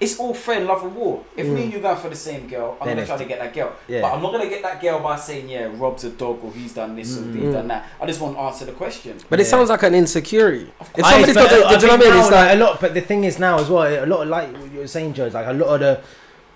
It's 0.00 0.18
all 0.18 0.34
fair 0.34 0.60
in 0.60 0.66
love 0.66 0.82
and 0.82 0.94
war. 0.96 1.24
If 1.36 1.46
me 1.46 1.62
and 1.64 1.72
you 1.72 1.78
going 1.78 1.96
for 1.96 2.08
the 2.08 2.16
same 2.16 2.48
girl, 2.48 2.76
I'm 2.80 2.86
Then 2.88 2.96
gonna 2.96 3.06
try 3.06 3.16
to 3.16 3.24
get 3.24 3.38
that 3.38 3.54
girl. 3.54 3.72
Yeah. 3.86 4.00
But 4.02 4.14
I'm 4.14 4.22
not 4.22 4.32
gonna 4.32 4.48
get 4.50 4.60
that 4.62 4.82
girl 4.82 4.98
by 5.00 5.14
saying, 5.16 5.48
yeah, 5.48 5.70
Rob's 5.72 6.02
a 6.04 6.10
dog 6.10 6.42
or 6.44 6.52
he's 6.52 6.74
done 6.74 6.96
this 6.96 7.16
or 7.16 7.22
he's 7.32 7.42
Mm. 7.44 7.52
done 7.52 7.68
that. 7.68 7.86
I 8.00 8.06
just 8.06 8.20
want 8.20 8.34
to 8.36 8.40
answer 8.40 8.64
the 8.64 8.72
question. 8.72 9.16
But 9.30 9.38
it 9.40 9.44
sounds 9.46 9.70
like 9.70 9.82
an 9.84 9.94
insecurity. 9.94 10.72
Of 10.80 10.90
If 10.96 11.04
I- 11.04 11.10
somebody's 11.12 11.34
but 11.36 11.48
got, 11.48 11.70
the, 11.72 11.78
do 11.78 11.86
you 11.86 11.90
know 11.92 11.96
what 11.96 12.06
I 12.06 12.10
mean? 12.10 12.20
It's 12.20 12.30
like, 12.32 12.52
a 12.52 12.56
lot. 12.58 12.80
But 12.80 12.94
the 12.94 13.00
thing 13.02 13.22
is 13.24 13.38
now 13.38 13.58
as 13.60 13.70
well, 13.70 14.04
a 14.04 14.04
lot 14.04 14.22
of 14.22 14.28
like 14.28 14.52
what 14.52 14.72
you 14.72 14.80
were 14.80 14.86
saying, 14.88 15.14
Joe. 15.14 15.28
Like 15.32 15.46
a 15.46 15.52
lot 15.52 15.68
of 15.74 15.80
the 15.80 16.00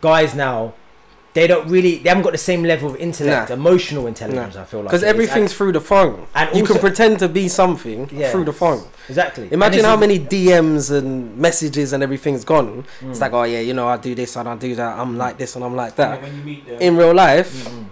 guys 0.00 0.34
now, 0.34 0.74
they 1.38 1.46
don't 1.52 1.66
really 1.68 1.92
they 2.02 2.08
haven't 2.08 2.24
got 2.28 2.32
the 2.32 2.44
same 2.50 2.62
level 2.72 2.86
of 2.90 2.96
intellect, 2.96 3.48
Nah. 3.50 3.54
emotional 3.62 4.04
intelligence. 4.12 4.54
I 4.56 4.64
feel 4.64 4.80
like 4.80 4.88
Because 4.88 5.02
it 5.02 5.06
is. 5.06 5.12
everything's 5.14 5.52
through 5.58 5.72
the 5.72 5.80
phone. 5.92 6.26
And 6.34 6.46
you 6.56 6.62
also- 6.62 6.74
can 6.74 6.80
pretend 6.86 7.18
to 7.24 7.28
be 7.28 7.44
something 7.48 8.00
Yeah. 8.12 8.30
through 8.32 8.44
the 8.50 8.52
phone. 8.62 8.82
exactly. 9.08 9.46
Imagine 9.50 9.84
how 9.84 9.96
many 9.96 10.18
DMs 10.18 10.90
and 10.98 11.36
messages 11.46 11.92
and 11.94 12.02
everything's 12.02 12.44
gone. 12.44 12.84
It's 13.08 13.18
Mm. 13.18 13.22
like, 13.24 13.32
oh 13.32 13.44
yeah, 13.54 13.60
you 13.68 13.74
know, 13.78 13.86
I 13.88 13.96
do 14.08 14.14
this 14.14 14.36
and 14.36 14.48
I 14.48 14.54
do 14.56 14.74
that. 14.80 14.98
I'm 14.98 15.16
like 15.24 15.38
this 15.38 15.54
and 15.56 15.62
I'm 15.64 15.76
like 15.82 15.92
You 15.98 16.04
know, 16.04 16.10
that. 16.10 16.22
when 16.22 16.32
you 16.38 16.42
meet 16.50 16.66
them, 16.68 16.78
In 16.80 16.96
real 16.96 17.14
life, 17.14 17.50
Mm. 17.68 17.84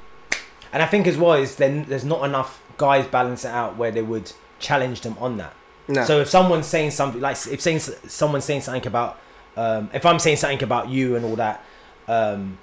And 0.73 0.83
I 0.83 0.87
think 0.87 1.07
as 1.07 1.17
well 1.17 1.35
is 1.45 1.55
then 1.57 1.87
there's 1.89 2.05
not 2.05 2.23
enough 2.25 2.61
guys 2.77 3.07
balance 3.07 3.45
it 3.47 3.53
out 3.61 3.79
where 3.79 3.91
they 3.91 4.03
would 4.03 4.33
challenge 4.59 5.01
them 5.07 5.17
on 5.21 5.33
that. 5.39 5.55
nah. 5.89 6.05
So 6.05 6.21
if 6.21 6.29
someone's 6.29 6.67
saying 6.67 6.91
something 6.91 7.21
like 7.29 7.37
if 7.51 7.61
saying 7.67 7.81
someone's 8.09 8.45
saying 8.45 8.63
something 8.63 8.87
about 8.87 9.13
um, 9.57 9.89
if 9.95 10.05
I'm 10.05 10.19
saying 10.19 10.37
something 10.37 10.63
about 10.63 10.91
you 10.91 11.17
and 11.17 11.25
all 11.25 11.37
that, 11.37 11.65
um, 12.09 12.59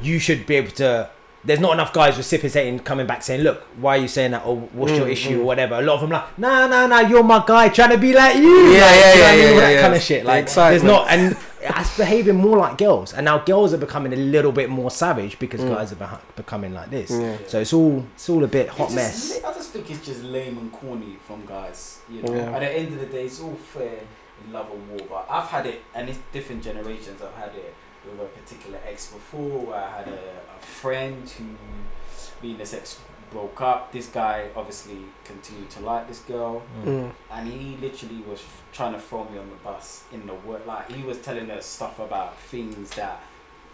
you 0.00 0.18
should 0.18 0.46
be 0.46 0.56
able 0.56 0.70
to. 0.72 1.10
There's 1.44 1.58
not 1.58 1.72
enough 1.72 1.92
guys 1.92 2.16
reciprocating, 2.16 2.78
coming 2.78 3.04
back 3.04 3.20
saying, 3.24 3.40
"Look, 3.42 3.62
why 3.80 3.96
are 3.98 4.00
you 4.00 4.06
saying 4.06 4.30
that? 4.30 4.46
Or 4.46 4.56
what's 4.58 4.92
your 4.92 5.06
Mm, 5.06 5.10
issue, 5.12 5.38
mm. 5.38 5.40
or 5.40 5.44
whatever." 5.44 5.74
A 5.74 5.82
lot 5.82 5.94
of 5.94 6.02
them 6.02 6.10
like, 6.10 6.38
"Nah, 6.38 6.68
nah, 6.68 6.86
nah, 6.86 7.00
you're 7.00 7.24
my 7.24 7.42
guy, 7.44 7.68
trying 7.68 7.90
to 7.90 7.98
be 7.98 8.12
like 8.12 8.36
you." 8.36 8.72
Yeah, 8.72 8.80
like, 8.86 8.94
yeah, 8.94 9.12
you 9.14 9.18
know 9.18 9.24
what 9.24 9.24
I 9.24 9.34
yeah, 9.34 9.34
mean? 9.34 9.42
yeah, 9.48 9.54
All 9.54 9.60
that 9.60 9.72
yeah. 9.72 9.80
kind 9.80 9.94
of 9.94 10.02
shit. 10.02 10.22
The 10.22 10.28
Like, 10.28 10.36
there's 10.46 10.50
excitement. 10.52 10.84
not, 10.84 11.08
and 11.10 11.36
it's 11.80 11.96
behaving 11.96 12.36
more 12.36 12.58
like 12.58 12.78
girls, 12.78 13.12
and 13.12 13.24
now 13.24 13.38
girls 13.38 13.74
are 13.74 13.78
becoming 13.78 14.12
a 14.12 14.16
little 14.16 14.52
bit 14.52 14.70
more 14.70 14.88
savage 14.88 15.36
because 15.40 15.60
Mm. 15.62 15.74
guys 15.74 15.90
are 15.90 15.96
behi- 15.96 16.20
becoming 16.36 16.74
like 16.74 16.90
this. 16.90 17.10
Yeah. 17.10 17.36
So 17.48 17.58
it's 17.58 17.72
all, 17.72 18.04
it's 18.14 18.28
all 18.28 18.44
a 18.44 18.48
bit 18.48 18.68
hot 18.68 18.90
just 18.90 18.94
mess. 18.94 19.40
I 19.44 19.52
just 19.52 19.70
think 19.70 19.90
it's 19.90 20.06
just 20.06 20.22
lame 20.22 20.58
and 20.58 20.70
corny 20.72 21.16
from 21.26 21.44
guys. 21.44 21.98
You 22.08 22.22
know, 22.22 22.34
Yeah. 22.36 22.52
at 22.52 22.60
the 22.60 22.70
end 22.70 22.94
of 22.94 23.00
the 23.00 23.06
day, 23.06 23.24
it's 23.24 23.40
all 23.40 23.56
fair 23.74 23.98
in 24.46 24.52
love 24.52 24.68
and 24.72 24.88
war. 24.90 25.08
But 25.10 25.26
I've 25.28 25.48
had 25.48 25.66
it, 25.66 25.82
and 25.92 26.08
it's 26.08 26.18
different 26.32 26.62
generations. 26.62 27.20
I've 27.20 27.34
had 27.42 27.50
it 27.56 27.74
with 28.04 28.20
a 28.20 28.24
particular 28.40 28.78
ex 28.86 29.12
before, 29.12 29.66
where 29.66 29.78
I 29.84 29.90
had 29.98 30.08
a, 30.08 30.18
a 30.56 30.60
friend 30.60 31.28
who, 31.28 31.44
me 32.42 32.52
and 32.52 32.58
this 32.58 32.74
ex 32.74 32.98
broke 33.30 33.60
up. 33.60 33.92
This 33.92 34.06
guy 34.08 34.48
obviously 34.56 34.98
continued 35.24 35.70
to 35.70 35.80
like 35.80 36.08
this 36.08 36.18
girl, 36.20 36.62
Mm. 36.84 37.12
and 37.30 37.48
he 37.48 37.76
literally 37.80 38.22
was 38.28 38.40
f- 38.40 38.62
trying 38.72 38.92
to 38.94 39.00
throw 39.00 39.24
me 39.24 39.38
on 39.38 39.48
the 39.48 39.56
bus 39.56 40.04
in 40.12 40.26
the 40.26 40.34
work. 40.34 40.66
Like 40.66 40.90
he 40.92 41.02
was 41.02 41.18
telling 41.20 41.50
us 41.50 41.64
stuff 41.64 41.98
about 41.98 42.36
things 42.38 42.90
that 42.90 43.20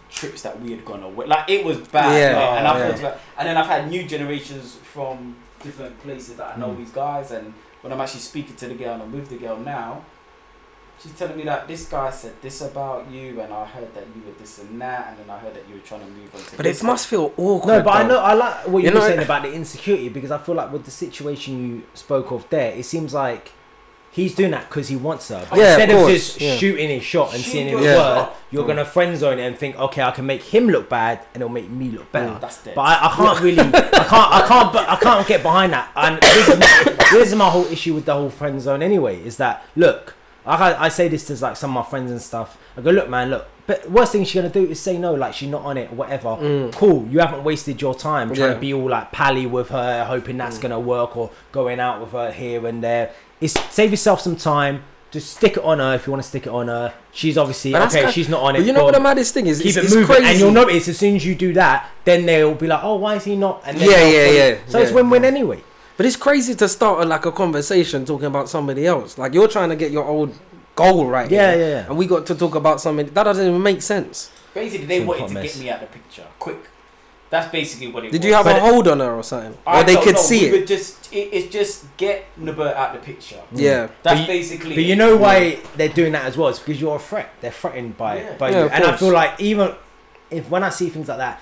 trips 0.09 0.41
that 0.43 0.59
we 0.61 0.71
had 0.71 0.83
gone 0.85 1.03
away. 1.03 1.25
Like 1.27 1.49
it 1.49 1.63
was 1.65 1.77
bad. 1.77 2.17
Yeah, 2.17 2.33
mate. 2.39 2.57
and 2.59 2.67
I 2.67 2.79
yeah. 2.79 2.87
felt 2.91 3.03
like, 3.03 3.19
and 3.37 3.47
then 3.47 3.57
I've 3.57 3.67
had 3.67 3.89
new 3.89 4.03
generations 4.07 4.75
from 4.75 5.35
different 5.61 5.99
places 6.01 6.37
that 6.37 6.55
I 6.55 6.59
know 6.59 6.69
Mm. 6.69 6.77
these 6.77 6.91
guys, 6.91 7.31
and 7.31 7.53
when 7.81 7.91
I'm 7.93 7.99
actually 8.01 8.21
speaking 8.21 8.55
to 8.57 8.67
the 8.67 8.75
girl 8.75 8.93
and 8.93 9.03
I'm 9.03 9.11
with 9.11 9.29
the 9.29 9.37
girl 9.37 9.57
now. 9.57 10.03
She's 11.01 11.13
telling 11.13 11.37
me 11.37 11.43
that 11.43 11.65
this 11.67 11.87
guy 11.87 12.09
said 12.11 12.33
this 12.41 12.61
about 12.61 13.09
you, 13.09 13.39
and 13.39 13.53
I 13.53 13.65
heard 13.65 13.93
that 13.95 14.03
you 14.13 14.21
were 14.25 14.37
this 14.37 14.59
and 14.59 14.81
that, 14.81 15.07
and 15.09 15.19
then 15.19 15.29
I 15.33 15.39
heard 15.39 15.53
that 15.55 15.63
you 15.69 15.75
were 15.75 15.81
trying 15.81 16.01
to 16.01 16.07
move 16.07 16.33
on 16.35 16.41
to 16.41 16.57
But 16.57 16.63
this. 16.65 16.81
it 16.81 16.85
must 16.85 17.07
feel 17.07 17.31
awkward. 17.37 17.67
No, 17.67 17.81
but 17.83 17.91
I 17.95 18.03
know 18.07 18.19
I 18.19 18.33
like 18.33 18.67
what 18.67 18.83
you, 18.83 18.89
You 18.89 18.93
were 18.95 18.99
know- 18.99 19.07
saying 19.07 19.21
about 19.23 19.43
the 19.43 19.53
insecurity 19.53 20.09
because 20.09 20.29
I 20.31 20.37
feel 20.39 20.55
like 20.55 20.73
with 20.73 20.83
the 20.83 20.91
situation 20.91 21.67
you 21.75 21.83
spoke 21.93 22.31
of 22.31 22.49
there, 22.49 22.73
it 22.73 22.83
seems 22.83 23.13
like 23.13 23.53
he's 24.11 24.35
doing 24.35 24.51
that 24.51 24.67
because 24.67 24.89
he 24.89 24.97
wants 24.97 25.29
her. 25.29 25.45
But 25.49 25.57
Yeah, 25.59 25.67
instead 25.69 25.89
of, 25.91 25.97
course, 25.99 26.11
just 26.11 26.41
yeah. 26.41 26.55
shooting 26.57 26.89
his 26.89 27.03
shot 27.03 27.33
and 27.33 27.41
Shoot 27.43 27.51
seeing 27.51 27.67
if 27.69 27.75
it 27.79 27.83
Yeah. 27.83 27.95
works, 27.95 28.19
shot. 28.31 28.35
you're 28.51 28.63
Mm. 28.63 28.67
gonna 28.67 28.85
friend 28.85 29.17
zone 29.17 29.39
it 29.39 29.43
and 29.47 29.57
think, 29.57 29.79
okay, 29.79 30.01
I 30.01 30.11
can 30.11 30.25
make 30.25 30.41
him 30.43 30.67
look 30.67 30.89
bad 30.89 31.19
and 31.33 31.41
it'll 31.41 31.53
make 31.53 31.69
me 31.69 31.91
look 31.91 32.11
better. 32.11 32.31
Mm. 32.33 32.41
That's 32.41 32.57
dead. 32.57 32.75
But 32.75 32.81
I, 32.81 33.05
I 33.07 33.15
can't 33.15 33.39
really, 33.39 33.59
I 33.61 33.71
can't, 33.71 34.33
I 34.33 34.45
can't, 34.45 34.73
but 34.73 34.89
I 34.89 34.95
can't 34.97 35.25
get 35.25 35.43
behind 35.43 35.71
that. 35.71 35.91
And 35.95 36.19
this 36.21 36.49
is, 36.49 36.59
my, 36.59 36.95
this 37.13 37.27
is 37.29 37.35
my 37.35 37.49
whole 37.49 37.65
issue 37.67 37.93
with 37.93 38.03
the 38.03 38.13
whole 38.15 38.29
friend 38.29 38.59
zone. 38.61 38.81
Anyway, 38.81 39.23
is 39.23 39.37
that 39.37 39.63
look, 39.77 40.15
I, 40.53 40.85
I 40.85 40.89
say 40.89 41.07
this 41.07 41.25
to 41.27 41.35
like 41.45 41.55
some 41.57 41.75
of 41.75 41.83
my 41.85 41.89
friends 41.89 42.11
and 42.11 42.21
stuff. 42.21 42.57
I 42.77 42.81
go, 42.81 42.91
look, 42.91 43.09
man, 43.09 43.29
look. 43.29 43.47
But 43.67 43.89
worst 43.91 44.13
thing 44.13 44.23
she's 44.25 44.33
gonna 44.33 44.49
do 44.49 44.65
is 44.65 44.79
say 44.79 44.97
no, 44.97 45.13
like 45.13 45.33
she's 45.35 45.49
not 45.49 45.61
on 45.63 45.77
it 45.77 45.91
or 45.91 45.95
whatever. 45.95 46.29
Mm. 46.29 46.73
Cool, 46.73 47.07
you 47.07 47.19
haven't 47.19 47.43
wasted 47.43 47.79
your 47.81 47.93
time 47.93 48.29
trying 48.33 48.49
Yeah. 48.49 48.53
to 48.55 48.59
be 48.59 48.73
all 48.73 48.89
like 48.89 49.11
pally 49.11 49.45
with 49.45 49.69
her, 49.69 50.05
hoping 50.05 50.37
that's 50.37 50.57
Mm. 50.57 50.61
gonna 50.63 50.79
work 50.79 51.15
or 51.15 51.29
going 51.51 51.79
out 51.79 52.01
with 52.01 52.11
her 52.13 52.31
here 52.31 52.65
and 52.65 52.83
there. 52.83 53.11
It's 53.39 53.53
save 53.71 53.91
yourself 53.91 54.21
some 54.21 54.35
time. 54.35 54.83
Just 55.11 55.37
stick 55.37 55.57
it 55.57 55.63
on 55.63 55.79
her 55.79 55.95
if 55.95 56.05
you 56.05 56.11
want 56.13 56.21
to 56.21 56.29
stick 56.29 56.45
it 56.45 56.49
on 56.51 56.67
her. 56.67 56.93
She's 57.11 57.35
obviously 57.37 57.75
okay. 57.75 58.01
kind- 58.03 58.13
she's 58.13 58.29
not 58.29 58.41
on 58.43 58.55
it. 58.55 58.59
But 58.59 58.67
you 58.67 58.73
know 58.73 58.85
what 58.85 58.93
the 58.93 58.99
maddest 58.99 59.33
thing 59.33 59.47
is? 59.47 59.57
keep 59.59 59.69
it's, 59.69 59.77
it 59.77 59.83
it's 59.85 59.93
moving, 59.95 60.07
crazy. 60.17 60.25
and 60.31 60.39
you'll 60.39 60.51
notice 60.51 60.87
as 60.87 60.97
soon 60.99 61.15
as 61.15 61.25
you 61.25 61.33
do 61.35 61.51
that, 61.53 61.89
then 62.05 62.27
they'll 62.27 62.53
be 62.53 62.67
like, 62.67 62.83
"Oh, 62.83 62.95
why 62.95 63.15
is 63.15 63.23
he 63.23 63.35
not?" 63.35 63.63
And 63.65 63.77
then 63.79 63.89
Yeah, 63.89 64.07
yeah, 64.07 64.29
yeah, 64.49 64.55
So 64.67 64.79
it's 64.79 64.91
yeah. 64.91 64.95
win-win 64.95 65.25
anyway. 65.25 65.61
But 65.99 66.05
it's 66.05 66.15
crazy 66.15 66.55
to 66.55 66.69
start 66.69 67.03
a, 67.03 67.05
like 67.05 67.25
a 67.25 67.31
conversation 67.33 68.05
talking 68.05 68.27
about 68.27 68.47
somebody 68.47 68.87
else. 68.87 69.17
Like 69.17 69.33
you're 69.33 69.49
trying 69.49 69.67
to 69.67 69.75
get 69.75 69.91
your 69.91 70.05
old 70.05 70.33
goal 70.73 71.05
right. 71.07 71.29
Yeah, 71.29 71.51
here, 71.53 71.59
yeah, 71.59 71.67
yeah. 71.81 71.85
And 71.89 71.97
we 71.97 72.07
got 72.07 72.25
to 72.27 72.35
talk 72.35 72.55
about 72.55 72.79
something 72.79 73.07
that 73.07 73.23
doesn't 73.25 73.45
even 73.45 73.61
make 73.61 73.81
sense. 73.81 74.31
Basically, 74.53 74.85
they 74.85 74.99
It's 74.99 75.07
wanted 75.09 75.27
to 75.27 75.33
mess. 75.33 75.55
get 75.55 75.61
me 75.61 75.69
out 75.69 75.83
of 75.83 75.91
the 75.91 75.99
picture 75.99 76.25
quick. 76.39 76.69
That's 77.29 77.51
basically 77.51 77.87
what 77.91 78.05
it 78.05 78.13
Did 78.13 78.21
was. 78.21 78.27
you 78.27 78.33
have 78.33 78.45
But 78.45 78.55
a 78.55 78.59
hold 78.61 78.87
on 78.87 79.01
her 79.01 79.13
or 79.13 79.23
something, 79.23 79.57
I 79.67 79.81
or 79.81 79.83
they 79.83 79.95
don't 79.95 80.03
could 80.05 80.15
know, 80.15 80.21
see 80.21 80.39
we 80.39 80.45
it? 80.47 80.51
Would 80.53 80.67
just 80.67 81.13
it, 81.13 81.29
it's 81.33 81.51
just 81.53 81.85
get 81.97 82.23
Nobere 82.39 82.73
out 82.73 82.95
of 82.95 83.01
the 83.01 83.05
picture. 83.05 83.41
Yeah. 83.51 83.89
That's 84.01 84.01
But 84.03 84.19
you- 84.21 84.25
basically. 84.27 84.75
But 84.75 84.85
you 84.85 84.93
it. 84.93 84.97
know 84.97 85.17
why 85.17 85.59
they're 85.75 85.89
doing 85.89 86.13
that 86.13 86.23
as 86.27 86.37
well? 86.37 86.47
It's 86.47 86.59
because 86.59 86.79
you're 86.79 86.95
a 86.95 86.99
threat. 86.99 87.29
They're 87.41 87.51
threatened 87.51 87.97
by 87.97 88.19
Yeah. 88.21 88.37
by 88.37 88.49
Yeah, 88.51 88.59
you. 88.59 88.65
of 88.67 88.71
And 88.71 88.83
I 88.85 88.95
feel 88.95 89.11
like 89.11 89.37
even 89.41 89.75
if 90.31 90.49
when 90.49 90.63
I 90.63 90.69
see 90.69 90.87
things 90.89 91.09
like 91.09 91.17
that, 91.17 91.41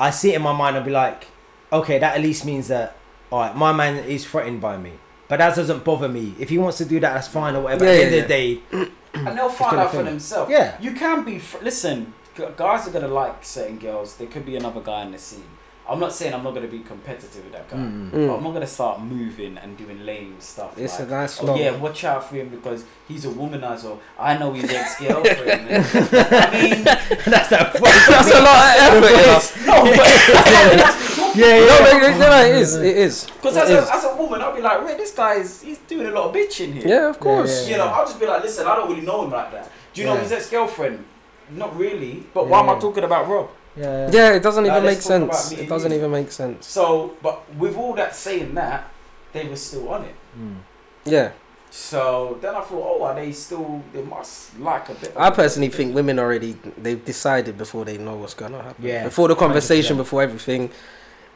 I 0.00 0.08
see 0.10 0.32
it 0.32 0.36
in 0.36 0.42
my 0.42 0.54
mind. 0.56 0.76
I'll 0.78 0.82
be 0.82 0.92
like, 0.92 1.26
okay, 1.74 1.98
that 1.98 2.16
at 2.16 2.22
least 2.22 2.46
means 2.46 2.68
that 2.68 2.96
all 3.30 3.40
right, 3.40 3.56
my 3.56 3.72
man 3.72 3.96
is 4.04 4.26
threatened 4.26 4.60
by 4.60 4.76
me. 4.76 4.92
But 5.28 5.38
that 5.38 5.54
doesn't 5.54 5.84
bother 5.84 6.08
me. 6.08 6.34
If 6.38 6.48
he 6.48 6.56
wants 6.56 6.78
to 6.78 6.86
do 6.86 6.98
that, 7.00 7.12
that's 7.12 7.28
fine 7.28 7.54
or 7.54 7.62
whatever. 7.62 7.84
Yeah, 7.84 7.90
At 7.90 7.94
the 7.94 8.00
yeah, 8.00 8.06
end 8.06 8.14
of 8.14 8.22
the 8.22 8.28
day, 8.28 8.60
and 9.28 9.38
they'll 9.38 9.48
find 9.50 9.72
gonna 9.72 9.82
out 9.82 9.90
for 9.90 10.02
themselves. 10.02 10.50
Yeah. 10.50 10.80
You 10.80 10.92
can 10.92 11.24
be. 11.24 11.38
Fr- 11.38 11.62
listen, 11.62 12.14
guys 12.56 12.88
are 12.88 12.90
gonna 12.90 13.08
like 13.08 13.44
certain 13.44 13.78
girls. 13.78 14.16
There 14.16 14.26
could 14.26 14.46
be 14.46 14.56
another 14.56 14.80
guy 14.80 15.02
in 15.02 15.12
the 15.12 15.18
scene. 15.18 15.44
I'm 15.88 15.98
not 15.98 16.12
saying 16.12 16.34
I'm 16.34 16.44
not 16.44 16.52
gonna 16.54 16.66
be 16.68 16.80
competitive 16.80 17.44
with 17.44 17.52
that 17.54 17.68
guy. 17.68 17.76
Mm. 17.78 18.10
But 18.10 18.18
Mm. 18.18 18.36
I'm 18.36 18.44
not 18.44 18.52
gonna 18.52 18.66
start 18.66 19.00
moving 19.00 19.56
and 19.56 19.76
doing 19.76 20.04
lame 20.04 20.36
stuff. 20.38 20.76
It's 20.78 20.98
like, 20.98 21.08
a 21.08 21.10
nice 21.10 21.42
Oh 21.42 21.56
yeah, 21.56 21.74
watch 21.76 22.04
out 22.04 22.28
for 22.28 22.36
him 22.36 22.48
because 22.50 22.84
he's 23.08 23.24
a 23.24 23.28
womanizer. 23.28 23.98
I 24.18 24.36
know 24.36 24.52
his 24.52 24.70
ex 24.70 25.00
girlfriend. 25.00 25.68
I 25.70 26.50
mean, 26.52 26.84
that's 26.84 27.48
that. 27.48 27.72
That's 28.08 28.30
a 28.30 28.40
lot 28.42 28.58
of 28.68 28.82
effort. 28.84 29.10
you 29.10 29.66
know. 29.66 29.74
no, 29.84 29.96
but 29.96 31.36
yeah, 31.36 31.56
yeah. 31.56 31.66
No, 31.66 31.98
no, 31.98 32.10
no, 32.10 32.18
no, 32.18 32.44
it 32.46 32.54
is. 32.56 32.76
It 32.76 32.96
is. 32.96 33.24
because 33.26 33.56
as 33.56 33.70
is. 33.70 33.88
a, 33.88 33.94
as 33.94 34.04
a 34.04 34.16
woman, 34.16 34.40
I'll 34.42 34.54
be 34.54 34.60
like, 34.62 34.84
wait, 34.84 34.96
this 34.98 35.12
guy 35.12 35.34
is 35.34 35.62
he's 35.62 35.78
doing 35.78 36.06
a 36.06 36.10
lot 36.10 36.24
of 36.28 36.34
bitching 36.34 36.72
here. 36.74 36.86
Yeah, 36.88 37.08
of 37.08 37.18
course. 37.20 37.66
yeah. 37.66 37.72
You 37.72 37.78
know, 37.78 37.86
I'll 37.88 38.04
just 38.06 38.18
be 38.20 38.26
like, 38.26 38.42
listen, 38.42 38.66
I 38.66 38.74
don't 38.76 38.88
really 38.90 39.06
know 39.06 39.24
him 39.24 39.30
like 39.30 39.52
that. 39.52 39.70
Do 39.94 40.00
you 40.02 40.06
know 40.06 40.16
his 40.16 40.32
ex 40.32 40.50
girlfriend? 40.50 41.04
Not 41.50 41.76
really. 41.78 42.24
But 42.34 42.46
why 42.48 42.60
am 42.60 42.68
I 42.68 42.78
talking 42.78 43.04
about 43.04 43.26
Rob? 43.28 43.48
Yeah. 43.76 44.10
Yeah, 44.12 44.32
it 44.34 44.42
doesn't 44.42 44.64
Now 44.64 44.72
even 44.76 44.84
make 44.84 44.94
let's 44.94 45.06
talk 45.06 45.22
about 45.22 45.36
sense. 45.36 45.60
It 45.60 45.68
doesn't 45.68 45.92
even 45.92 46.10
make 46.10 46.30
sense. 46.30 46.66
So, 46.66 47.16
but 47.22 47.54
with 47.54 47.76
all 47.76 47.94
that 47.94 48.14
saying 48.14 48.54
that, 48.54 48.90
they 49.32 49.48
were 49.48 49.56
still 49.56 49.88
on 49.88 50.04
it. 50.04 50.14
Mm. 50.38 50.56
Yeah, 51.04 51.32
So 51.70 52.38
then 52.40 52.54
I 52.54 52.60
thought, 52.60 52.98
oh, 53.00 53.02
are 53.04 53.14
they 53.14 53.32
still? 53.32 53.82
They 53.92 54.02
must 54.02 54.58
like 54.58 54.88
a 54.88 54.94
bit. 54.94 55.10
of 55.10 55.16
I 55.16 55.30
personally 55.30 55.68
think 55.68 55.94
women 55.94 56.18
already 56.18 56.56
they've 56.76 57.02
decided 57.02 57.56
before 57.56 57.84
they 57.84 57.98
know 57.98 58.16
what's 58.16 58.34
gonna 58.34 58.62
happen. 58.62 58.84
Yeah, 58.84 59.04
Before 59.04 59.28
the 59.28 59.36
conversation, 59.36 59.96
before 59.96 60.22
everything, 60.22 60.70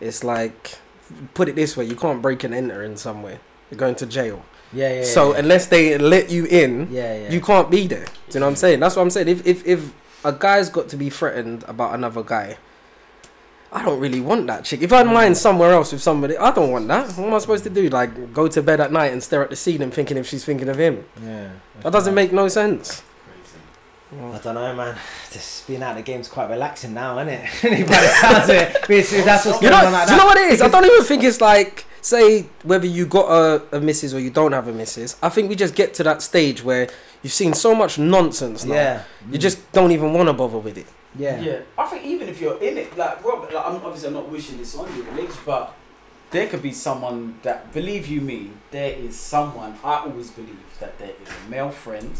it's 0.00 0.24
like 0.24 0.78
put 1.34 1.48
it 1.48 1.56
this 1.56 1.76
way: 1.76 1.84
you 1.84 1.96
can't 1.96 2.20
break 2.22 2.44
and 2.44 2.54
enter 2.54 2.82
in 2.82 2.96
somewhere. 2.96 3.40
You're 3.70 3.78
going 3.78 3.94
to 3.96 4.06
jail. 4.06 4.44
Yeah, 4.72 4.94
yeah. 4.94 5.04
so 5.04 5.32
yeah. 5.32 5.40
unless 5.40 5.66
they 5.66 5.98
let 5.98 6.30
you 6.30 6.46
in, 6.46 6.88
yeah, 6.90 7.16
yeah. 7.16 7.30
you 7.30 7.40
can't 7.40 7.70
be 7.70 7.86
there. 7.86 8.06
Do 8.06 8.12
you 8.32 8.40
know 8.40 8.46
what 8.46 8.50
I'm 8.50 8.56
saying? 8.56 8.80
That's 8.80 8.96
what 8.96 9.02
I'm 9.02 9.10
saying. 9.10 9.28
If 9.28 9.46
if 9.46 9.66
if 9.66 9.92
a 10.24 10.32
guy's 10.32 10.68
got 10.70 10.88
to 10.90 10.96
be 10.96 11.10
threatened 11.10 11.64
about 11.68 11.94
another 11.94 12.22
guy, 12.22 12.56
I 13.72 13.84
don't 13.84 14.00
really 14.00 14.20
want 14.20 14.46
that 14.48 14.64
chick. 14.64 14.82
If 14.82 14.92
I 14.92 15.02
mind 15.02 15.36
somewhere 15.36 15.72
else 15.72 15.92
with 15.92 16.02
somebody, 16.02 16.36
I 16.36 16.52
don't 16.52 16.70
want 16.70 16.88
that. 16.88 17.12
What 17.12 17.26
am 17.26 17.34
I 17.34 17.38
supposed 17.38 17.64
to 17.64 17.70
do? 17.70 17.88
Like 17.88 18.32
go 18.34 18.46
to 18.48 18.62
bed 18.62 18.80
at 18.80 18.92
night 18.92 19.12
and 19.12 19.22
stare 19.22 19.42
at 19.42 19.50
the 19.50 19.56
ceiling, 19.56 19.90
thinking 19.90 20.16
if 20.18 20.26
she's 20.28 20.44
thinking 20.44 20.68
of 20.68 20.78
him? 20.78 21.04
yeah. 21.22 21.50
That 21.82 21.92
doesn't 21.92 22.14
make 22.14 22.32
no 22.32 22.48
sense. 22.48 23.02
I 24.14 24.38
don't 24.38 24.54
know, 24.54 24.74
man. 24.74 24.94
Just 25.30 25.66
being 25.66 25.82
out 25.82 25.92
of 25.92 25.96
the 25.96 26.02
game's 26.02 26.28
quite 26.28 26.50
relaxing 26.50 26.92
now, 26.92 27.18
isn't 27.18 27.32
it? 27.32 27.48
By 27.88 27.94
the 27.94 28.08
sounds 28.20 28.44
of 28.50 28.56
it, 28.56 28.86
Basically, 28.86 29.24
that's 29.24 29.46
what's 29.46 29.62
You 29.62 29.70
going 29.70 29.80
know, 29.80 29.86
on 29.86 29.92
like 29.94 30.06
do 30.06 30.12
you 30.12 30.18
know 30.20 30.26
what 30.26 30.36
it 30.36 30.52
is? 30.52 30.60
I 30.60 30.68
don't 30.68 30.84
even 30.84 31.04
think 31.04 31.24
it's 31.24 31.40
like 31.40 31.86
say 32.02 32.46
whether 32.64 32.86
you 32.86 33.06
got 33.06 33.30
a, 33.30 33.76
a 33.78 33.80
missus 33.80 34.12
or 34.12 34.20
you 34.20 34.28
don't 34.28 34.52
have 34.52 34.68
a 34.68 34.72
missus. 34.72 35.16
I 35.22 35.30
think 35.30 35.48
we 35.48 35.56
just 35.56 35.74
get 35.74 35.94
to 35.94 36.02
that 36.02 36.20
stage 36.20 36.62
where 36.62 36.90
you've 37.22 37.32
seen 37.32 37.54
so 37.54 37.74
much 37.74 37.98
nonsense 37.98 38.64
now. 38.64 38.74
Yeah, 38.74 39.02
You 39.30 39.38
just 39.38 39.70
don't 39.72 39.92
even 39.92 40.12
want 40.12 40.28
to 40.28 40.32
bother 40.32 40.58
with 40.58 40.76
it. 40.78 40.86
yeah, 41.18 41.40
Yeah, 41.40 41.58
I 41.78 41.86
think 41.86 42.04
even 42.04 42.28
if 42.28 42.40
you're 42.40 42.58
in 42.62 42.78
it, 42.78 42.96
like 42.96 43.22
Rob, 43.24 43.42
like, 43.52 43.66
I'm 43.66 43.76
obviously 43.76 44.08
I'm 44.08 44.14
not 44.14 44.28
wishing 44.28 44.58
this 44.58 44.74
on 44.76 44.94
you, 44.96 45.06
Alex, 45.12 45.36
but 45.46 45.74
there 46.30 46.46
could 46.48 46.62
be 46.62 46.72
someone 46.72 47.38
that, 47.42 47.72
believe 47.72 48.06
you 48.08 48.20
me, 48.20 48.50
there 48.70 48.92
is 48.92 49.18
someone. 49.18 49.76
I 49.84 49.96
always 50.06 50.30
believe 50.30 50.56
that 50.80 50.98
there 50.98 51.10
is 51.22 51.28
a 51.46 51.50
male 51.50 51.70
friend 51.70 52.12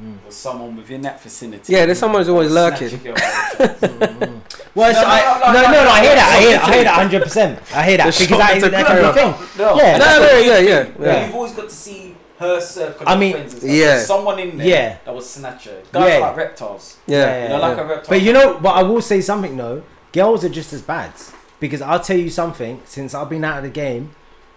Mm. 0.00 0.14
or 0.24 0.30
someone 0.30 0.76
within 0.76 1.02
that 1.02 1.20
vicinity. 1.20 1.72
Yeah, 1.72 1.84
there's 1.84 1.98
someone 1.98 2.20
who's 2.20 2.28
always 2.28 2.52
Snatch 2.52 2.80
lurking. 2.82 3.00
your 3.04 3.14
girl 3.14 3.14
by 3.14 3.66
the 3.66 3.88
chest. 3.88 4.68
Well, 4.76 4.92
No, 4.92 5.00
so 5.00 5.02
no, 5.02 5.08
I, 5.08 5.18
no, 5.18 5.52
no, 5.52 5.60
no, 5.62 5.72
no, 5.72 5.84
no, 5.84 5.90
I 5.90 6.00
hear 6.02 6.14
that. 6.14 6.28
I 6.30 6.40
no, 6.44 6.48
hear, 6.48 6.58
I 6.60 6.72
hear 6.74 6.84
that, 6.84 6.94
hundred 6.94 7.22
percent. 7.24 7.58
I 7.74 7.82
hear 7.82 7.96
that 7.96 8.14
The 8.14 8.22
because 8.22 8.38
that 8.38 8.56
is 8.56 8.62
shot 8.62 8.70
that 8.70 8.78
to 8.82 8.86
kind 8.86 9.06
of 9.06 9.14
thing. 9.16 9.58
No, 9.58 9.74
Yeah, 9.76 9.98
No, 9.98 10.04
that's 10.04 10.20
no, 10.20 10.36
what- 10.38 10.46
yeah, 10.46 10.58
yeah, 10.60 10.88
yeah. 11.00 11.26
You've 11.26 11.34
always 11.34 11.52
got 11.52 11.68
to 11.68 11.74
see 11.74 12.14
her 12.38 12.60
circle 12.60 13.08
I 13.08 13.14
of 13.14 13.20
mean, 13.20 13.32
friends 13.32 13.54
and 13.62 13.72
yeah. 13.72 13.84
There's 13.86 14.06
someone 14.06 14.38
in 14.38 14.58
there 14.58 14.66
Yeah. 14.66 14.96
that 15.04 15.14
was 15.14 15.28
snatcher. 15.28 15.82
Guys 15.92 16.08
Yeah. 16.08 16.16
are 16.16 16.20
like 16.20 16.36
reptiles. 16.36 16.96
Yeah, 17.06 17.18
Yeah, 17.18 17.42
You 17.42 17.48
know, 17.48 17.54
yeah. 17.58 17.66
like 17.68 17.78
a 17.78 17.84
reptile. 17.84 18.08
But 18.08 18.22
you 18.22 18.32
know, 18.32 18.58
but 18.62 18.70
I 18.70 18.82
will 18.82 19.00
say 19.02 19.20
something 19.20 19.56
though. 19.56 19.82
girls 20.12 20.44
are 20.44 20.48
just 20.48 20.72
as 20.72 20.80
bad. 20.82 21.12
Because 21.60 21.82
I'll 21.82 22.00
tell 22.00 22.16
you 22.16 22.30
something. 22.30 22.80
Since 22.86 23.14
I've 23.14 23.28
been 23.28 23.44
out 23.44 23.58
of 23.58 23.64
the 23.64 23.70
game, 23.70 24.14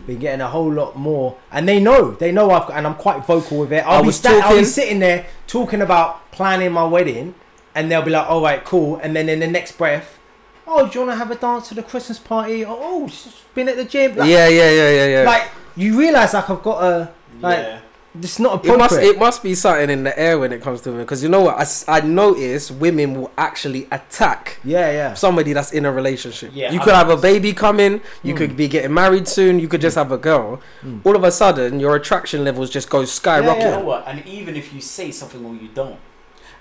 been 0.07 0.19
getting 0.19 0.41
a 0.41 0.47
whole 0.47 0.71
lot 0.71 0.95
more, 0.97 1.36
and 1.51 1.67
they 1.67 1.79
know, 1.79 2.11
they 2.11 2.32
know 2.32 2.49
I've 2.51 2.67
got, 2.67 2.77
and 2.77 2.88
I'm 2.88 2.95
quite 2.95 3.25
vocal 3.25 3.57
with 3.59 3.71
it. 3.73 3.84
I'll 3.86 3.99
I 3.99 4.01
be 4.01 4.07
was 4.07 4.15
sta- 4.17 4.39
I'll 4.43 4.57
be 4.57 4.63
sitting 4.63 4.99
there 4.99 5.25
talking 5.47 5.82
about 5.82 6.32
planning 6.32 6.71
my 6.71 6.86
wedding, 6.86 7.36
and 7.75 7.91
they'll 7.91 8.01
be 8.01 8.11
like, 8.11 8.27
"All 8.29 8.41
right, 8.41 8.63
cool," 8.63 8.97
and 9.03 9.15
then 9.15 9.29
in 9.29 9.39
the 9.39 9.47
next 9.47 9.73
breath. 9.77 10.17
Oh, 10.65 10.88
do 10.88 10.99
you 10.99 11.05
want 11.05 11.11
to 11.11 11.15
have 11.17 11.29
a 11.32 11.36
dance 11.36 11.67
to 11.69 11.75
the 11.75 11.84
Christmas 11.84 12.17
party? 12.17 12.63
Oh, 12.65 12.77
oh, 12.79 13.07
she's 13.07 13.34
been 13.53 13.67
at 13.67 13.75
the 13.77 13.84
gym. 13.86 14.15
Like, 14.15 14.29
yeah, 14.29 14.47
yeah, 14.47 14.71
yeah, 14.71 14.89
yeah, 14.89 15.07
yeah. 15.07 15.23
like 15.23 15.43
you 15.75 15.97
realize, 15.99 16.34
like 16.34 16.49
I've 16.49 16.63
got 16.63 16.82
a 16.84 17.09
like 17.41 17.57
yeah. 17.59 17.79
it's 18.19 18.39
not 18.39 18.53
it 18.53 18.69
appropriate. 18.69 18.77
must 18.77 18.97
it 18.99 19.19
must 19.19 19.43
be 19.43 19.55
something 19.55 19.89
in 19.89 20.03
the 20.03 20.17
air 20.19 20.37
when 20.39 20.51
it 20.51 20.61
comes 20.61 20.81
to 20.81 20.89
women 20.89 21.05
because 21.05 21.23
you 21.23 21.29
know 21.29 21.41
what 21.41 21.55
I, 21.89 21.97
I 21.97 22.01
notice 22.01 22.69
women 22.71 23.15
will 23.15 23.31
actually 23.37 23.87
attack 23.91 24.59
yeah, 24.63 24.91
yeah. 24.91 25.13
somebody 25.13 25.53
that's 25.53 25.71
in 25.71 25.85
a 25.85 25.91
relationship. 25.91 26.51
Yeah, 26.53 26.71
you 26.71 26.79
I 26.79 26.83
could 26.83 26.93
have 26.93 27.09
a 27.09 27.17
baby 27.17 27.53
coming, 27.53 28.01
you 28.23 28.33
Mm. 28.33 28.37
could 28.37 28.57
be 28.57 28.67
getting 28.67 28.93
married 28.93 29.27
soon, 29.27 29.59
you 29.59 29.67
could 29.67 29.81
just 29.81 29.95
have 29.95 30.11
a 30.11 30.17
girl. 30.17 30.61
Mm. 30.83 31.01
All 31.05 31.15
of 31.15 31.23
a 31.23 31.31
sudden, 31.31 31.79
your 31.79 31.95
attraction 31.95 32.43
levels 32.43 32.69
just 32.69 32.89
go 32.89 32.99
You 33.01 33.05
skyrocketing. 33.07 33.71
know 33.79 33.85
what? 33.85 34.07
And 34.07 34.25
even 34.27 34.55
if 34.55 34.73
you 34.73 34.81
say 34.81 35.11
something 35.11 35.43
or 35.45 35.55
you 35.55 35.69
don't, 35.73 35.99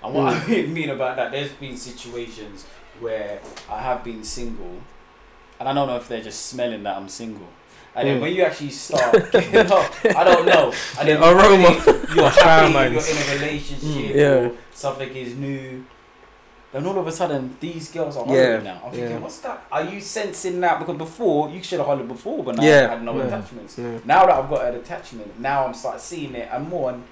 and 0.03 0.13
what 0.15 0.33
I 0.49 0.61
mean 0.63 0.89
about 0.89 1.15
that, 1.17 1.31
there's 1.31 1.51
been 1.51 1.75
situations 1.77 2.65
where 2.99 3.39
I 3.69 3.81
have 3.81 4.03
been 4.03 4.23
single, 4.23 4.77
and 5.59 5.67
I 5.69 5.73
don't 5.73 5.87
know 5.87 5.97
if 5.97 6.07
they're 6.07 6.21
just 6.23 6.45
smelling 6.47 6.83
that 6.83 6.95
I'm 6.97 7.09
single. 7.09 7.47
And 7.95 8.07
then 8.07 8.17
Mm. 8.17 8.21
when 8.21 8.33
you 8.35 8.43
actually 8.43 8.69
start, 8.69 9.31
getting 9.31 9.55
up, 9.71 9.91
I 10.05 10.23
don't 10.23 10.45
know. 10.45 10.71
And 10.99 11.07
then 11.09 11.19
The 11.19 11.27
aroma. 11.29 11.71
you're 12.15 12.29
happy, 12.29 12.71
you're 12.71 13.07
in 13.11 13.17
a 13.17 13.33
relationship, 13.35 13.81
Mm, 14.11 14.15
yeah. 14.15 14.27
or 14.47 14.51
something 14.73 15.13
is 15.15 15.35
new. 15.35 15.83
Then 16.71 16.85
all 16.85 16.97
of 16.97 17.05
a 17.05 17.11
sudden, 17.11 17.57
these 17.59 17.91
girls 17.91 18.15
are 18.15 18.25
Yeah, 18.27 18.43
hollering 18.43 18.63
now. 18.63 18.81
I'm 18.85 18.91
thinking, 18.91 19.09
yeah. 19.11 19.17
what's 19.17 19.39
that? 19.39 19.65
Are 19.69 19.83
you 19.83 19.99
sensing 19.99 20.61
that? 20.61 20.79
Because 20.79 20.97
before, 20.97 21.49
you 21.49 21.61
should 21.61 21.79
have 21.79 21.85
hollered 21.87 22.07
before, 22.07 22.41
but 22.45 22.55
now 22.55 22.63
Yeah, 22.63 22.87
I 22.87 22.89
had 22.95 23.03
no 23.03 23.19
attachments. 23.19 23.77
Yeah. 23.77 23.97
Now 24.05 24.25
that 24.25 24.35
I've 24.37 24.49
got 24.49 24.65
an 24.67 24.75
attachment, 24.75 25.37
now 25.37 25.65
I'm 25.65 25.73
start 25.73 25.99
seeing 25.99 26.33
it 26.33 26.47
and 26.49 26.69
more, 26.69 26.91
and 26.91 27.03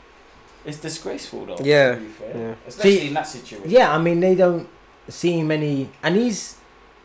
it's 0.64 0.78
disgraceful 0.78 1.46
though. 1.46 1.58
Yeah, 1.62 1.96
to 1.96 2.00
be 2.00 2.08
fair. 2.08 2.32
yeah. 2.38 2.54
especially 2.68 2.98
See, 3.00 3.08
in 3.10 3.14
that 3.16 3.28
situation. 3.28 3.70
Yeah, 3.70 3.94
I 3.94 3.98
mean 3.98 4.22
they 4.22 4.36
don't 4.36 4.66
see 5.10 5.42
many, 5.44 5.90
and 6.04 6.16
these 6.16 6.56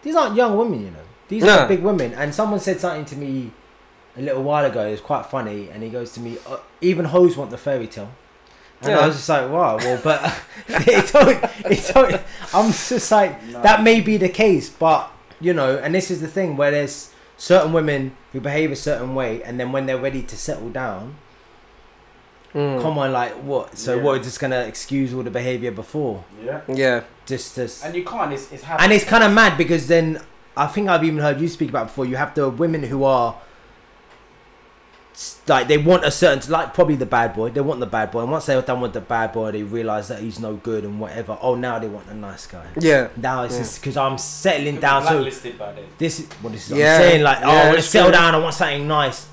these 0.02 0.14
aren't 0.14 0.36
young 0.36 0.56
women, 0.56 0.80
you 0.84 0.90
know. 0.92 0.98
These 1.26 1.42
No. 1.42 1.58
are 1.58 1.66
big 1.66 1.82
women. 1.82 2.14
And 2.14 2.32
someone 2.32 2.60
said 2.60 2.78
something 2.78 3.04
to 3.06 3.16
me 3.16 3.50
a 4.16 4.22
little 4.22 4.42
while 4.42 4.64
ago. 4.64 4.86
It 4.86 4.92
was 4.92 5.00
quite 5.00 5.26
funny, 5.26 5.68
and 5.70 5.82
he 5.82 5.88
goes 5.90 6.12
to 6.12 6.20
me, 6.20 6.38
uh, 6.48 6.58
"Even 6.80 7.06
hoes 7.06 7.36
want 7.36 7.50
the 7.50 7.58
fairy 7.58 7.86
tale." 7.86 8.10
And 8.80 8.90
Yeah. 8.90 8.98
I 9.00 9.06
was 9.06 9.16
just 9.16 9.28
like, 9.28 9.50
"Wow, 9.50 9.76
well, 9.78 10.00
but 10.02 10.20
it 10.68 11.12
don't, 11.12 11.44
it 11.70 11.90
don't." 11.94 12.20
I'm 12.52 12.70
just 12.72 13.10
like, 13.10 13.42
No. 13.44 13.62
that 13.62 13.82
may 13.82 14.00
be 14.00 14.16
the 14.16 14.28
case, 14.28 14.68
but 14.68 15.10
you 15.40 15.52
know, 15.54 15.76
and 15.76 15.94
this 15.94 16.10
is 16.10 16.20
the 16.20 16.28
thing 16.28 16.56
where 16.56 16.70
there's 16.70 17.10
certain 17.36 17.72
women 17.72 18.16
who 18.32 18.40
behave 18.40 18.70
a 18.72 18.76
certain 18.76 19.14
way, 19.14 19.42
and 19.42 19.58
then 19.58 19.72
when 19.72 19.86
they're 19.86 19.98
ready 19.98 20.22
to 20.22 20.36
settle 20.36 20.70
down, 20.70 21.16
Mm. 22.54 22.80
come 22.80 22.98
on, 22.98 23.12
like 23.12 23.32
what? 23.42 23.76
So 23.76 23.96
Yeah. 23.96 24.02
what? 24.02 24.22
Just 24.22 24.38
gonna 24.38 24.60
excuse 24.60 25.12
all 25.12 25.22
the 25.24 25.30
behavior 25.30 25.72
before? 25.72 26.22
Yeah, 26.44 26.60
Yeah, 26.68 27.00
Just, 27.26 27.56
just 27.56 27.84
and 27.84 27.94
you 27.96 28.04
can't. 28.04 28.32
It's, 28.32 28.52
it's 28.52 28.62
happening. 28.62 28.84
and 28.84 28.92
it's 28.92 29.04
kind 29.04 29.24
of 29.24 29.32
mad 29.32 29.58
because 29.58 29.88
then 29.88 30.20
I 30.56 30.66
think 30.68 30.88
I've 30.88 31.02
even 31.02 31.18
heard 31.18 31.40
you 31.40 31.48
speak 31.48 31.70
about 31.70 31.86
before. 31.88 32.06
You 32.06 32.14
have 32.16 32.32
the 32.34 32.48
women 32.48 32.84
who 32.84 33.02
are 33.02 33.30
s- 33.32 33.40
like 35.46 35.68
they 35.68 35.78
want 35.78 36.04
a 36.04 36.10
certain 36.10 36.50
like 36.50 36.74
probably 36.74 36.96
the 36.96 37.06
bad 37.06 37.34
boy. 37.34 37.50
They 37.50 37.60
want 37.60 37.80
the 37.80 37.86
bad 37.86 38.10
boy, 38.10 38.22
and 38.22 38.32
once 38.32 38.46
they're 38.46 38.60
done 38.62 38.80
with 38.80 38.92
the 38.94 39.00
bad 39.00 39.32
boy, 39.32 39.52
they 39.52 39.62
realize 39.62 40.08
that 40.08 40.20
he's 40.20 40.40
no 40.40 40.54
good 40.54 40.84
and 40.84 40.98
whatever. 40.98 41.38
Oh, 41.40 41.54
now 41.54 41.78
they 41.78 41.88
want 41.88 42.06
the 42.08 42.14
nice 42.14 42.46
guy. 42.46 42.66
yeah, 42.80 43.08
Now 43.16 43.44
it's 43.44 43.54
Yeah. 43.54 43.60
just 43.60 43.80
because 43.80 43.96
I'm 43.96 44.18
settling 44.18 44.80
down. 44.80 45.02
So 45.04 45.10
blacklisted 45.10 45.58
by 45.58 45.74
this 45.98 46.20
is 46.20 46.26
what 46.42 46.52
this 46.52 46.70
is. 46.70 46.78
Yeah. 46.78 46.94
I'm 46.96 47.00
saying 47.02 47.22
like, 47.22 47.38
oh, 47.42 47.48
I 47.50 47.64
want 47.66 47.76
to 47.76 47.82
settle 47.82 48.08
true. 48.10 48.18
down. 48.18 48.34
I 48.34 48.38
want 48.38 48.54
something 48.54 48.88
nice. 48.88 49.26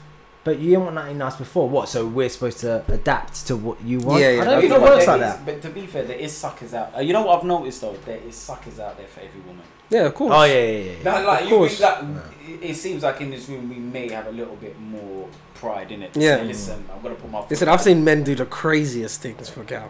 But 0.43 0.57
you 0.57 0.71
didn't 0.71 0.86
want 0.86 0.95
nothing 0.95 1.17
nice 1.19 1.36
before. 1.36 1.69
What? 1.69 1.88
So 1.88 2.07
we're 2.07 2.27
supposed 2.27 2.57
to 2.61 2.84
adapt 2.88 3.45
to 3.45 3.55
what 3.55 3.79
you 3.84 3.99
want? 3.99 4.21
Yeah, 4.21 4.27
I 4.27 4.36
don't 4.38 4.45
that's 4.45 4.61
think 4.61 4.73
it 4.73 4.82
works 4.82 5.05
like 5.07 5.15
is- 5.21 5.21
that. 5.21 5.45
But 5.45 5.61
to 5.61 5.69
be 5.69 5.86
fair, 5.86 6.03
there 6.03 6.17
is 6.17 6.36
suckers 6.36 6.73
out. 6.73 6.95
Uh, 6.97 7.01
you 7.01 7.13
know 7.13 7.21
what 7.21 7.38
I've 7.38 7.43
noticed 7.43 7.82
though? 7.82 7.95
There 8.05 8.17
is 8.27 8.36
suckers 8.36 8.79
out 8.79 8.97
there 8.97 9.05
for 9.05 9.19
every 9.19 9.39
woman. 9.41 9.61
yeah. 9.91 10.01
Of 10.07 10.15
course. 10.15 10.34
Oh 10.36 10.43
yeah, 10.43 10.53
yeah, 10.53 10.67
yeah. 10.69 10.91
yeah. 11.03 11.11
Like, 11.13 11.25
like 11.27 11.41
Of 11.43 11.49
you, 11.49 11.55
course. 11.57 11.79
like, 11.79 12.03
it, 12.47 12.69
it 12.71 12.75
seems 12.75 13.03
like 13.03 13.21
in 13.21 13.29
this 13.29 13.47
room 13.49 13.69
we 13.69 13.75
may 13.75 14.09
have 14.09 14.25
a 14.25 14.32
little 14.32 14.55
bit 14.55 14.79
more 14.79 15.27
pride 15.62 15.89
in 15.95 16.01
it. 16.03 16.12
Yeah. 16.16 16.38
Say, 16.38 16.43
Listen, 16.53 16.80
I'm 16.93 17.01
gonna 17.03 17.16
put 17.16 17.30
my. 17.32 17.41
foot 17.41 17.51
Listen, 17.51 17.70
I've 17.70 17.82
seen 17.89 18.03
men 18.03 18.24
do 18.24 18.34
the 18.36 18.45
craziest 18.59 19.22
things 19.22 19.47
for 19.49 19.64
gal. 19.64 19.89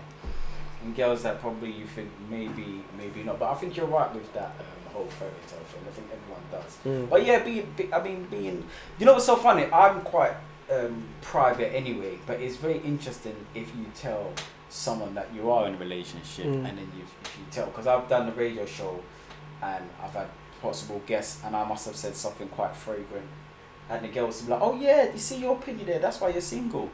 and 0.83 0.95
girls 0.95 1.21
that 1.23 1.35
probably 1.41 1.71
you 1.71 1.85
think 1.95 2.09
maybe 2.29 2.69
maybe 3.01 3.19
not. 3.27 3.39
But 3.39 3.49
I 3.53 3.55
think 3.59 3.69
you're 3.77 3.91
right 3.99 4.11
with 4.13 4.29
that 4.33 4.51
um, 4.59 4.93
whole 4.93 5.05
fairy 5.19 5.31
tale 5.49 5.65
thing. 5.71 5.83
I 5.89 5.91
think 5.97 6.07
everyone 6.17 6.43
does. 6.55 6.71
Mm. 6.85 7.09
But 7.09 7.25
yeah, 7.25 7.39
being, 7.43 7.67
be, 7.77 7.83
I 7.93 7.99
mean, 8.07 8.27
being, 8.29 8.57
you 8.97 9.05
know 9.05 9.13
what's 9.13 9.25
so 9.33 9.35
funny? 9.47 9.65
I'm 9.83 10.01
quite 10.01 10.33
um, 10.71 10.95
private 11.21 11.69
anyway, 11.75 12.13
but 12.27 12.35
it's 12.41 12.57
very 12.57 12.79
interesting 12.79 13.35
if 13.61 13.67
you 13.77 13.85
tell 13.95 14.33
someone 14.69 15.13
that 15.15 15.27
you 15.35 15.51
are 15.51 15.67
in 15.67 15.73
a 15.75 15.77
relationship 15.77 16.45
Mm. 16.45 16.65
and 16.67 16.73
then 16.79 16.87
you, 16.97 17.03
if 17.25 17.37
you 17.39 17.45
tell, 17.51 17.65
because 17.71 17.87
I've 17.87 18.07
done 18.07 18.25
the 18.25 18.31
radio 18.45 18.65
show 18.65 18.93
and 19.61 19.83
I've 20.03 20.13
had 20.21 20.27
possible 20.61 21.01
guests 21.05 21.41
and 21.45 21.55
I 21.55 21.63
must 21.71 21.85
have 21.87 21.95
said 22.03 22.15
something 22.15 22.47
quite 22.59 22.73
fragrant. 22.75 23.27
And 23.91 24.05
the 24.05 24.07
girls 24.07 24.39
will 24.41 24.47
be 24.47 24.51
like, 24.53 24.61
oh 24.63 24.79
yeah, 24.79 25.11
you 25.11 25.19
see 25.19 25.37
your 25.37 25.55
opinion 25.57 25.85
there, 25.85 25.99
that's 25.99 26.21
why 26.21 26.29
you're 26.29 26.39
single. 26.41 26.89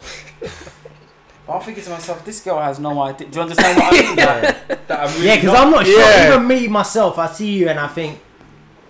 but 0.40 1.52
I'm 1.52 1.60
thinking 1.62 1.82
to 1.84 1.90
myself, 1.90 2.24
this 2.24 2.40
girl 2.42 2.60
has 2.60 2.78
no 2.78 3.00
idea. 3.02 3.26
Do 3.28 3.36
you 3.36 3.42
understand 3.42 3.76
what 3.78 3.92
I 3.92 4.00
mean? 4.06 4.16
That, 4.16 4.68
that 4.88 5.00
I'm 5.08 5.14
really 5.14 5.26
Yeah, 5.26 5.34
because 5.36 5.54
I'm 5.56 5.70
not 5.70 5.84
sure. 5.86 5.98
Yeah. 6.00 6.34
Even 6.34 6.46
me 6.46 6.68
myself, 6.68 7.18
I 7.18 7.26
see 7.26 7.50
you 7.58 7.68
and 7.68 7.78
I 7.80 7.88
think, 7.88 8.20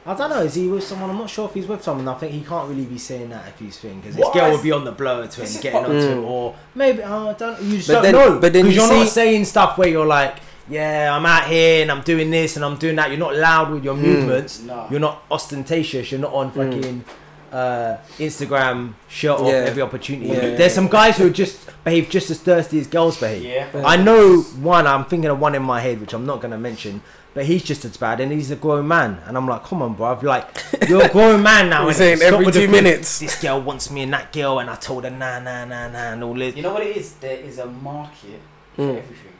I 0.04 0.14
don't 0.14 0.30
know. 0.30 0.40
Is 0.42 0.54
he 0.54 0.66
with 0.68 0.84
someone? 0.84 1.10
I'm 1.10 1.18
not 1.18 1.30
sure 1.30 1.48
if 1.48 1.54
he's 1.54 1.66
with 1.66 1.82
someone. 1.82 2.06
I 2.08 2.14
think 2.14 2.32
he 2.32 2.42
can't 2.42 2.68
really 2.68 2.84
be 2.86 2.98
saying 2.98 3.30
that 3.30 3.46
if 3.48 3.58
he's 3.58 3.78
thinking 3.78 4.00
because 4.00 4.16
this 4.16 4.28
girl 4.30 4.44
I- 4.44 4.50
would 4.52 4.62
be 4.62 4.72
on 4.72 4.84
the 4.84 4.92
blower 4.92 5.26
to 5.26 5.40
him, 5.44 5.60
getting 5.62 5.72
what- 5.82 5.84
onto 5.90 6.06
Mm. 6.06 6.12
him, 6.12 6.24
or 6.24 6.54
maybe 6.74 7.02
oh, 7.02 7.28
I 7.30 7.32
don't. 7.34 7.62
You 7.62 7.76
just 7.76 7.88
But 7.88 7.94
don't 7.94 8.02
then- 8.04 8.12
know. 8.14 8.38
but 8.40 8.52
then 8.52 8.64
'Cause 8.66 8.74
you 8.74 8.80
you're 8.82 8.90
not 8.90 9.08
saying 9.08 9.44
stuff 9.44 9.76
where 9.78 9.88
you're 9.88 10.06
like, 10.06 10.36
yeah, 10.68 11.14
I'm 11.14 11.24
out 11.26 11.44
here 11.48 11.82
and 11.82 11.90
I'm 11.90 12.00
doing 12.02 12.30
this 12.30 12.56
and 12.56 12.64
I'm 12.64 12.76
doing 12.76 12.96
that. 12.96 13.10
You're 13.10 13.18
not 13.18 13.36
loud 13.36 13.70
with 13.70 13.84
your 13.84 13.94
Mm. 13.96 14.00
movements. 14.02 14.60
No. 14.60 14.86
You're 14.90 15.00
not 15.00 15.22
ostentatious. 15.30 16.10
You're 16.10 16.20
not 16.20 16.32
on 16.32 16.50
Mm. 16.52 16.54
Fucking. 17.50 17.58
Uh, 17.58 17.98
Instagram 18.18 18.94
shirt 19.08 19.40
off 19.40 19.46
Yeah. 19.48 19.52
every 19.68 19.82
opportunity. 19.82 20.28
Yeah. 20.28 20.56
There's 20.56 20.72
some 20.74 20.88
guys 20.88 21.16
who 21.16 21.30
just 21.30 21.58
behave 21.84 22.08
just 22.10 22.30
as 22.30 22.38
thirsty 22.40 22.80
as 22.80 22.86
girls 22.86 23.18
behave. 23.18 23.42
Yeah. 23.44 23.82
I 23.84 23.96
know 23.96 24.40
one. 24.60 24.86
I'm 24.86 25.04
thinking 25.04 25.30
of 25.30 25.38
one 25.40 25.54
in 25.54 25.62
my 25.62 25.80
head, 25.80 26.00
which 26.00 26.12
I'm 26.12 26.26
not 26.26 26.40
going 26.40 26.50
to 26.52 26.58
mention, 26.58 27.00
but 27.34 27.44
he's 27.46 27.62
just 27.62 27.84
as 27.84 27.96
bad, 27.96 28.20
and 28.20 28.32
he's 28.32 28.50
a 28.50 28.56
grown 28.56 28.86
man. 28.88 29.18
And 29.26 29.36
I'm 29.36 29.46
like, 29.46 29.64
come 29.64 29.82
on, 29.82 29.94
bro. 29.94 30.06
I'm 30.14 30.20
like, 30.24 30.46
you're 30.88 31.04
a 31.04 31.08
grown 31.08 31.42
man 31.42 31.70
now. 31.70 31.82
You're 31.84 31.92
innit? 31.92 31.96
saying 31.96 32.16
Stop 32.18 32.32
every 32.34 32.44
with 32.46 32.54
the 32.54 32.60
two 32.60 32.66
thing, 32.72 32.84
minutes. 32.84 33.18
This 33.20 33.40
girl 33.40 33.60
wants 33.62 33.90
me 33.90 34.02
and 34.02 34.12
that 34.12 34.32
girl, 34.32 34.58
and 34.58 34.68
I 34.70 34.74
told 34.76 35.04
her 35.04 35.10
nah, 35.10 35.38
nah, 35.40 35.64
nah, 35.64 35.88
nah, 35.88 36.12
and 36.12 36.24
all 36.24 36.34
this. 36.34 36.56
You 36.56 36.62
know 36.62 36.72
what 36.74 36.82
it 36.82 36.96
is? 36.96 37.12
There 37.14 37.36
is 37.38 37.58
a 37.58 37.66
market 37.66 38.40
for 38.74 38.82
Mm. 38.82 38.88
everything. 38.98 39.32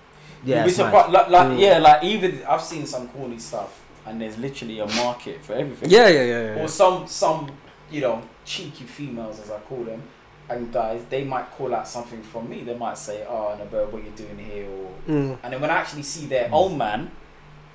Yeah, 0.44 0.59
You'd 0.59 0.64
be 0.64 0.68
it's 0.70 0.78
mad. 0.78 0.84
surprised- 0.86 1.12
like, 1.12 1.28
like 1.30 1.46
Mm. 1.48 1.59
yeah, 1.59 1.78
like 1.78 2.04
even 2.04 2.40
I've 2.48 2.62
seen 2.62 2.86
some 2.86 3.09
corny 3.09 3.38
stuff, 3.38 3.80
and 4.06 4.20
there's 4.20 4.38
literally 4.38 4.78
a 4.78 4.86
market 4.86 5.44
for 5.44 5.54
everything. 5.54 5.90
Yeah, 5.90 6.06
yeah, 6.09 6.22
yeah, 6.22 6.54
yeah. 6.54 6.62
Or 6.62 6.68
some 6.68 7.06
some 7.09 7.50
you 7.91 8.01
know 8.01 8.22
cheeky 8.45 8.84
females 8.84 9.41
as 9.41 9.51
I 9.51 9.59
call 9.61 9.84
them, 9.84 10.03
and 10.49 10.72
guys 10.72 11.01
they 11.11 11.24
might 11.24 11.51
call 11.53 11.74
out 11.74 11.86
something 11.89 12.22
from 12.22 12.49
me. 12.49 12.62
They 12.62 12.74
might 12.76 12.99
say, 12.99 13.24
"Oh, 13.28 13.57
Nobere, 13.59 13.86
what 13.91 14.05
you 14.05 14.11
doing 14.11 14.39
here?" 14.39 14.68
Or 14.68 14.91
Mm. 15.12 15.39
and 15.43 15.53
then 15.53 15.61
when 15.61 15.70
I 15.70 15.74
actually 15.74 16.03
see 16.03 16.26
their 16.26 16.49
own 16.53 16.76
man, 16.78 17.11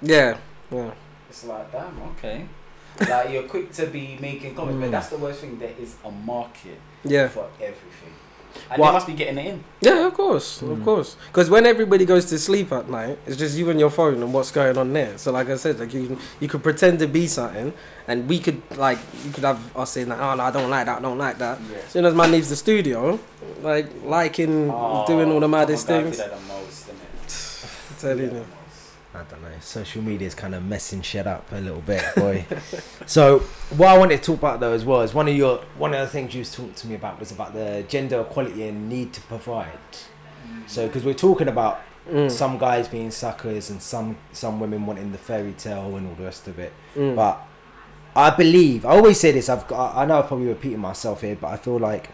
Yeah, 0.01 0.37
yeah. 0.71 0.91
it's 1.29 1.43
like, 1.45 1.71
damn, 1.71 2.01
okay. 2.17 2.45
like 2.99 3.31
you're 3.31 3.43
quick 3.43 3.71
to 3.73 3.87
be 3.87 4.17
making 4.21 4.53
comments, 4.55 4.79
but 4.79 4.87
Mm. 4.87 4.91
that's 4.91 5.09
the 5.09 5.17
worst 5.17 5.39
thing. 5.41 5.57
There 5.59 5.73
is 5.79 5.95
a 6.05 6.11
market 6.11 6.79
Yeah. 7.03 7.27
for 7.27 7.47
everything, 7.59 8.13
and 8.69 8.79
What- 8.79 8.87
they 8.87 8.93
must 8.93 9.07
be 9.07 9.13
getting 9.13 9.37
it 9.37 9.45
in. 9.45 9.63
Yeah, 9.81 10.07
of 10.07 10.13
course, 10.13 10.61
of 10.61 10.69
Mm. 10.69 10.83
course. 10.85 11.15
Because 11.27 11.49
when 11.49 11.65
everybody 11.65 12.05
goes 12.05 12.25
to 12.25 12.39
sleep 12.39 12.71
at 12.71 12.89
night, 12.89 13.17
it's 13.27 13.37
just 13.37 13.57
you 13.57 13.69
and 13.69 13.79
your 13.79 13.89
phone 13.89 14.15
and 14.23 14.33
what's 14.33 14.51
going 14.51 14.77
on 14.77 14.93
there. 14.93 15.13
So, 15.17 15.31
like 15.31 15.49
I 15.49 15.55
said, 15.57 15.79
like 15.79 15.93
you, 15.93 16.17
you 16.39 16.47
could 16.47 16.63
pretend 16.63 16.99
to 16.99 17.07
be 17.07 17.27
something, 17.27 17.73
and 18.07 18.27
we 18.29 18.39
could 18.39 18.61
like 18.77 18.99
you 19.25 19.31
could 19.31 19.43
have 19.43 19.59
us 19.75 19.91
saying 19.91 20.09
like, 20.09 20.19
oh 20.19 20.35
no, 20.35 20.43
I 20.43 20.51
don't 20.51 20.69
like 20.69 20.85
that, 20.85 20.97
I 20.99 21.01
don't 21.01 21.17
like 21.17 21.37
that. 21.39 21.59
Yeah. 21.71 21.77
As 21.85 21.91
soon 21.91 22.05
as 22.05 22.13
man 22.13 22.31
leaves 22.31 22.49
the 22.49 22.55
studio, 22.55 23.19
like 23.61 23.87
liking, 24.05 24.67
doing 25.07 25.31
all 25.31 25.39
the 25.39 25.47
maddest 25.47 25.89
oh, 25.89 25.95
my 25.95 26.01
God, 26.01 26.03
things. 26.05 26.19
I 26.19 26.23
do 26.25 26.29
that 26.29 26.39
the 26.39 26.47
most, 26.53 26.87
innit? 26.89 27.99
Tell 27.99 28.19
you 28.19 28.45
I 29.15 29.23
don't 29.23 29.41
know. 29.43 29.49
Social 29.59 30.01
media 30.01 30.27
is 30.27 30.33
kind 30.33 30.55
of 30.55 30.63
messing 30.65 31.01
shit 31.01 31.27
up 31.27 31.51
a 31.51 31.57
little 31.57 31.81
bit, 31.81 32.03
boy. 32.15 32.45
so 33.05 33.39
what 33.77 33.89
I 33.89 33.97
wanted 33.97 34.17
to 34.17 34.23
talk 34.23 34.39
about 34.39 34.59
though 34.59 34.73
as 34.73 34.83
well 34.83 35.01
is 35.01 35.13
one 35.13 35.27
of 35.27 35.35
your 35.35 35.57
one 35.77 35.93
of 35.93 35.99
the 35.99 36.07
things 36.07 36.33
you 36.33 36.39
was 36.39 36.53
talking 36.53 36.73
to 36.73 36.87
me 36.87 36.95
about 36.95 37.19
was 37.19 37.31
about 37.31 37.53
the 37.53 37.85
gender 37.87 38.21
equality 38.21 38.67
and 38.67 38.89
need 38.89 39.13
to 39.13 39.21
provide. 39.21 39.77
So 40.67 40.87
because 40.87 41.03
we're 41.03 41.13
talking 41.13 41.47
about 41.47 41.81
Mm. 42.09 42.29
some 42.29 42.57
guys 42.57 42.89
being 42.89 43.11
suckers 43.11 43.69
and 43.69 43.81
some 43.81 44.17
some 44.33 44.59
women 44.59 44.85
wanting 44.85 45.13
the 45.13 45.17
fairy 45.17 45.53
tale 45.53 45.95
and 45.95 46.05
all 46.05 46.15
the 46.15 46.25
rest 46.25 46.49
of 46.49 46.59
it. 46.59 46.73
Mm. 46.97 47.15
But 47.15 47.41
I 48.13 48.29
believe 48.29 48.85
I 48.85 48.89
always 48.89 49.17
say 49.21 49.31
this. 49.31 49.47
I've 49.47 49.65
got, 49.69 49.95
I 49.95 50.03
know 50.03 50.19
I'm 50.19 50.27
probably 50.27 50.47
repeating 50.47 50.79
myself 50.79 51.21
here, 51.21 51.37
but 51.39 51.47
I 51.47 51.55
feel 51.55 51.79
like 51.79 52.09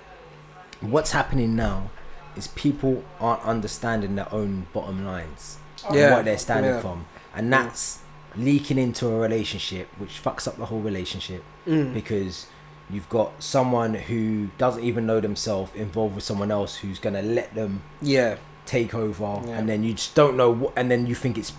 what's 0.81 1.11
happening 1.11 1.55
now 1.55 1.89
is 2.35 2.49
people 2.49 3.03
aren't 3.19 3.41
understanding 3.43 4.13
their 4.15 4.31
own 4.31 4.67
bottom 4.73 5.03
lines 5.03 5.57
Yeah, 5.91 6.15
what 6.15 6.25
they're 6.25 6.37
standing 6.37 6.71
yeah. 6.73 6.81
from, 6.81 7.05
and 7.35 7.51
that's 7.51 7.99
leaking 8.35 8.77
into 8.77 9.07
a 9.07 9.17
relationship, 9.19 9.87
which 9.97 10.21
fucks 10.23 10.47
up 10.47 10.57
the 10.57 10.65
whole 10.65 10.79
relationship 10.81 11.43
Mm. 11.67 11.93
because 11.93 12.45
you've 12.89 13.09
got 13.09 13.41
someone 13.43 13.93
who 13.93 14.49
doesn't 14.57 14.83
even 14.83 15.05
know 15.05 15.19
themselves 15.19 15.71
involved 15.75 16.15
with 16.15 16.23
someone 16.23 16.51
else 16.51 16.77
who's 16.77 16.99
gonna 16.99 17.21
let 17.21 17.53
them 17.55 17.81
Yeah. 18.01 18.35
take 18.65 18.93
over, 18.93 19.41
Yeah. 19.45 19.57
and 19.57 19.67
then 19.67 19.83
you 19.83 19.93
just 19.93 20.13
don't 20.15 20.37
know 20.37 20.51
what, 20.51 20.73
and 20.75 20.89
then 20.91 21.07
you 21.07 21.15
think 21.15 21.37
it's 21.37 21.51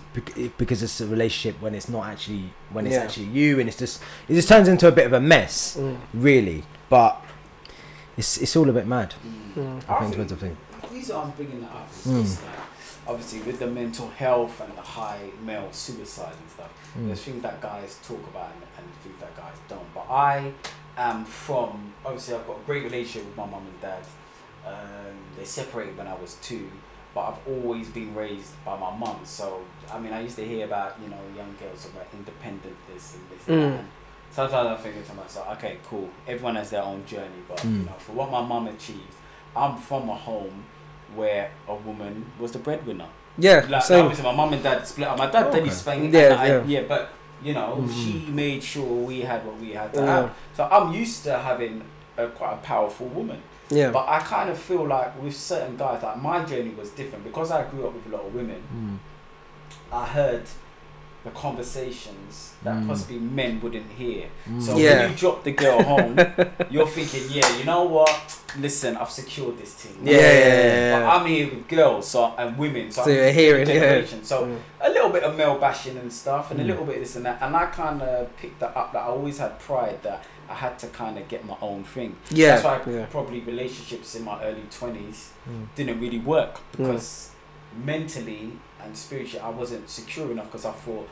because 0.57 0.81
it's 0.81 0.99
a 1.01 1.07
relationship 1.07 1.61
when 1.61 1.75
it's 1.75 1.89
not 1.89 2.07
actually 2.07 2.53
when 2.71 2.85
it's 2.87 2.95
Yeah. 2.95 3.01
actually 3.03 3.25
you, 3.27 3.59
and 3.59 3.67
it's 3.69 3.77
just 3.77 4.01
it 4.29 4.33
just 4.35 4.47
turns 4.47 4.67
into 4.69 4.87
a 4.87 4.91
bit 4.93 5.05
of 5.05 5.13
a 5.13 5.19
mess, 5.19 5.75
Mm. 5.77 5.97
really. 6.13 6.63
But 6.89 7.21
it's 8.17 8.37
it's 8.37 8.55
all 8.55 8.69
a 8.69 8.73
bit 8.73 8.87
mad. 8.87 9.13
Mm. 9.57 9.81
I 9.89 9.93
I 9.95 9.99
think 9.99 10.11
think- 10.15 10.23
it's 10.23 10.31
a 10.31 10.35
thing. 10.37 10.57
The 10.81 10.87
reason 10.87 11.15
I'm 11.15 11.29
bringing 11.31 11.61
that 11.61 11.71
up 11.71 11.89
is 11.91 12.07
Mm. 12.07 12.21
just 12.23 12.43
like, 12.43 12.55
obviously 13.07 13.39
with 13.41 13.59
the 13.59 13.67
mental 13.67 14.09
health 14.09 14.61
and 14.61 14.75
the 14.77 14.81
high 14.81 15.29
male 15.45 15.67
suicide 15.71 16.33
and 16.39 16.49
stuff, 16.49 16.69
Mm. 16.97 17.07
there's 17.07 17.23
things 17.23 17.41
that 17.43 17.61
guys 17.61 17.99
talk 18.05 18.21
about 18.27 18.49
and, 18.53 18.63
and 18.77 18.93
things 19.03 19.19
that 19.19 19.35
guys 19.35 19.55
don't. 19.67 19.93
But 19.93 20.05
I 20.09 20.51
am 20.97 21.25
from, 21.25 21.93
obviously, 22.05 22.35
I've 22.35 22.45
got 22.47 22.57
a 22.57 22.65
great 22.65 22.83
relationship 22.83 23.25
with 23.25 23.37
my 23.37 23.45
mum 23.45 23.63
and 23.65 23.81
dad. 23.81 24.03
Um, 24.65 25.15
they 25.37 25.45
separated 25.45 25.97
when 25.97 26.07
I 26.07 26.13
was 26.15 26.35
two, 26.41 26.69
but 27.15 27.21
I've 27.21 27.47
always 27.47 27.89
been 27.89 28.13
raised 28.13 28.53
by 28.63 28.77
my 28.77 28.95
mum. 28.95 29.19
So, 29.23 29.61
I 29.91 29.97
mean, 29.99 30.13
I 30.13 30.21
used 30.21 30.35
to 30.35 30.45
hear 30.45 30.65
about, 30.65 30.97
you 31.01 31.09
know, 31.09 31.17
young 31.35 31.55
girls 31.59 31.85
about 31.87 32.07
independent 32.13 32.75
this 32.93 33.15
and 33.15 33.23
this 33.29 33.47
and 33.47 33.57
Mm. 33.57 33.71
that. 33.71 33.79
And 33.79 33.87
sometimes 34.31 34.67
I'm 34.67 34.77
thinking 34.77 35.03
to 35.03 35.13
myself, 35.15 35.47
okay, 35.57 35.77
cool, 35.89 36.09
everyone 36.27 36.55
has 36.55 36.69
their 36.69 36.83
own 36.83 37.05
journey, 37.05 37.41
but, 37.47 37.63
you 37.63 37.69
Mm. 37.71 37.85
know, 37.87 37.93
for 37.97 38.11
what 38.13 38.29
my 38.29 38.41
mum 38.41 38.67
achieved, 38.67 39.15
I'm 39.55 39.77
from 39.77 40.09
a 40.09 40.15
home 40.15 40.65
where 41.15 41.51
a 41.67 41.75
woman 41.75 42.25
was 42.39 42.51
the 42.51 42.59
breadwinner. 42.59 43.07
Yeah. 43.37 43.65
Like, 43.69 43.83
same. 43.83 44.01
obviously, 44.05 44.23
my 44.25 44.35
mum 44.35 44.53
and 44.53 44.61
dad 44.63 44.85
split 44.87 45.07
up. 45.07 45.17
My 45.17 45.27
dad 45.29 45.47
Oh, 45.47 45.51
did 45.51 45.59
okay. 45.61 45.69
his 45.69 45.81
thing. 45.81 46.13
Yeah, 46.13 46.35
I, 46.39 46.47
yeah. 46.47 46.63
yeah. 46.65 46.81
But 46.87 47.09
you 47.43 47.53
know, 47.53 47.77
Mhm. 47.81 47.93
she 48.25 48.31
made 48.31 48.61
sure 48.63 48.83
we 48.83 49.21
had 49.21 49.43
what 49.45 49.57
we 49.59 49.71
had 49.71 49.91
to 49.93 49.99
Yeah. 49.99 50.05
have. 50.05 50.31
So 50.55 50.67
I'm 50.71 50.93
used 50.93 51.23
to 51.23 51.37
having 51.39 51.81
a 52.17 52.27
quite 52.27 52.53
a 52.53 52.57
powerful 52.57 53.07
woman. 53.07 53.41
Yeah. 53.69 53.89
But 53.91 54.07
I 54.07 54.19
kind 54.19 54.49
of 54.49 54.57
feel 54.59 54.85
like 54.85 55.19
with 55.21 55.35
certain 55.35 55.75
guys, 55.77 56.03
like 56.03 56.17
my 56.21 56.43
journey 56.45 56.73
was 56.77 56.89
different 56.89 57.23
because 57.23 57.49
I 57.51 57.63
grew 57.63 57.87
up 57.87 57.93
with 57.93 58.05
a 58.07 58.09
lot 58.15 58.25
of 58.25 58.35
women. 58.35 58.61
Mm. 58.75 58.97
I 59.93 60.05
heard 60.05 60.43
the 61.23 61.29
conversations 61.31 62.53
that 62.63 62.75
Mm. 62.75 62.87
possibly 62.87 63.17
men 63.19 63.59
wouldn't 63.61 63.91
hear. 63.97 64.25
So 64.59 64.73
Mm. 64.73 64.79
Yeah. 64.79 64.99
when 65.01 65.11
you 65.11 65.17
drop 65.17 65.43
the 65.43 65.51
girl 65.51 65.81
home, 65.83 66.15
you're 66.71 66.87
thinking, 66.87 67.23
yeah, 67.29 67.57
you 67.57 67.63
know 67.63 67.83
what? 67.83 68.37
Listen, 68.59 68.97
I've 68.97 69.09
secured 69.09 69.57
this 69.57 69.73
team. 69.81 69.97
Yeah, 70.03 70.13
yeah, 70.13 70.37
yeah, 70.37 70.99
yeah. 70.99 71.11
I'm 71.13 71.25
here 71.25 71.47
with 71.53 71.67
girls 71.67 72.07
so, 72.07 72.33
and 72.37 72.57
women, 72.57 72.91
so, 72.91 73.03
So 73.03 73.09
I'm 73.11 73.15
you're 73.17 73.31
hearing, 73.31 73.67
yeah. 73.69 74.01
So 74.23 74.45
Mm. 74.45 74.57
a 74.81 74.89
little 74.89 75.09
bit 75.09 75.23
of 75.23 75.35
male 75.37 75.57
bashing 75.59 75.97
and 75.97 76.11
stuff, 76.11 76.51
and 76.51 76.59
a 76.59 76.63
Mm. 76.63 76.67
little 76.67 76.85
bit 76.85 76.95
of 76.95 77.01
this 77.01 77.15
and 77.15 77.25
that. 77.25 77.37
And 77.41 77.55
I 77.55 77.65
kind 77.67 78.01
of 78.01 78.35
picked 78.37 78.59
that 78.59 78.75
up. 78.75 78.91
That 78.93 78.99
I 79.03 79.07
always 79.07 79.37
had 79.37 79.57
pride 79.59 79.99
that 80.03 80.23
I 80.49 80.55
had 80.55 80.77
to 80.79 80.87
kind 80.87 81.17
of 81.17 81.27
get 81.29 81.45
my 81.45 81.55
own 81.61 81.83
thing. 81.83 82.15
Yeah. 82.29 82.57
That's 82.57 82.63
why 82.65 83.05
probably 83.11 83.39
relationships 83.41 84.15
in 84.15 84.23
my 84.25 84.43
early 84.43 84.65
twenties 84.69 85.29
Mm. 85.47 85.67
didn't 85.75 85.99
really 86.01 86.19
work 86.19 86.59
because 86.75 87.29
mentally 87.85 88.51
and 88.83 88.95
spiritually 88.97 89.39
I 89.41 89.49
wasn't 89.49 89.89
secure 89.89 90.31
enough 90.31 90.45
because 90.47 90.65
I 90.65 90.71
thought. 90.71 91.07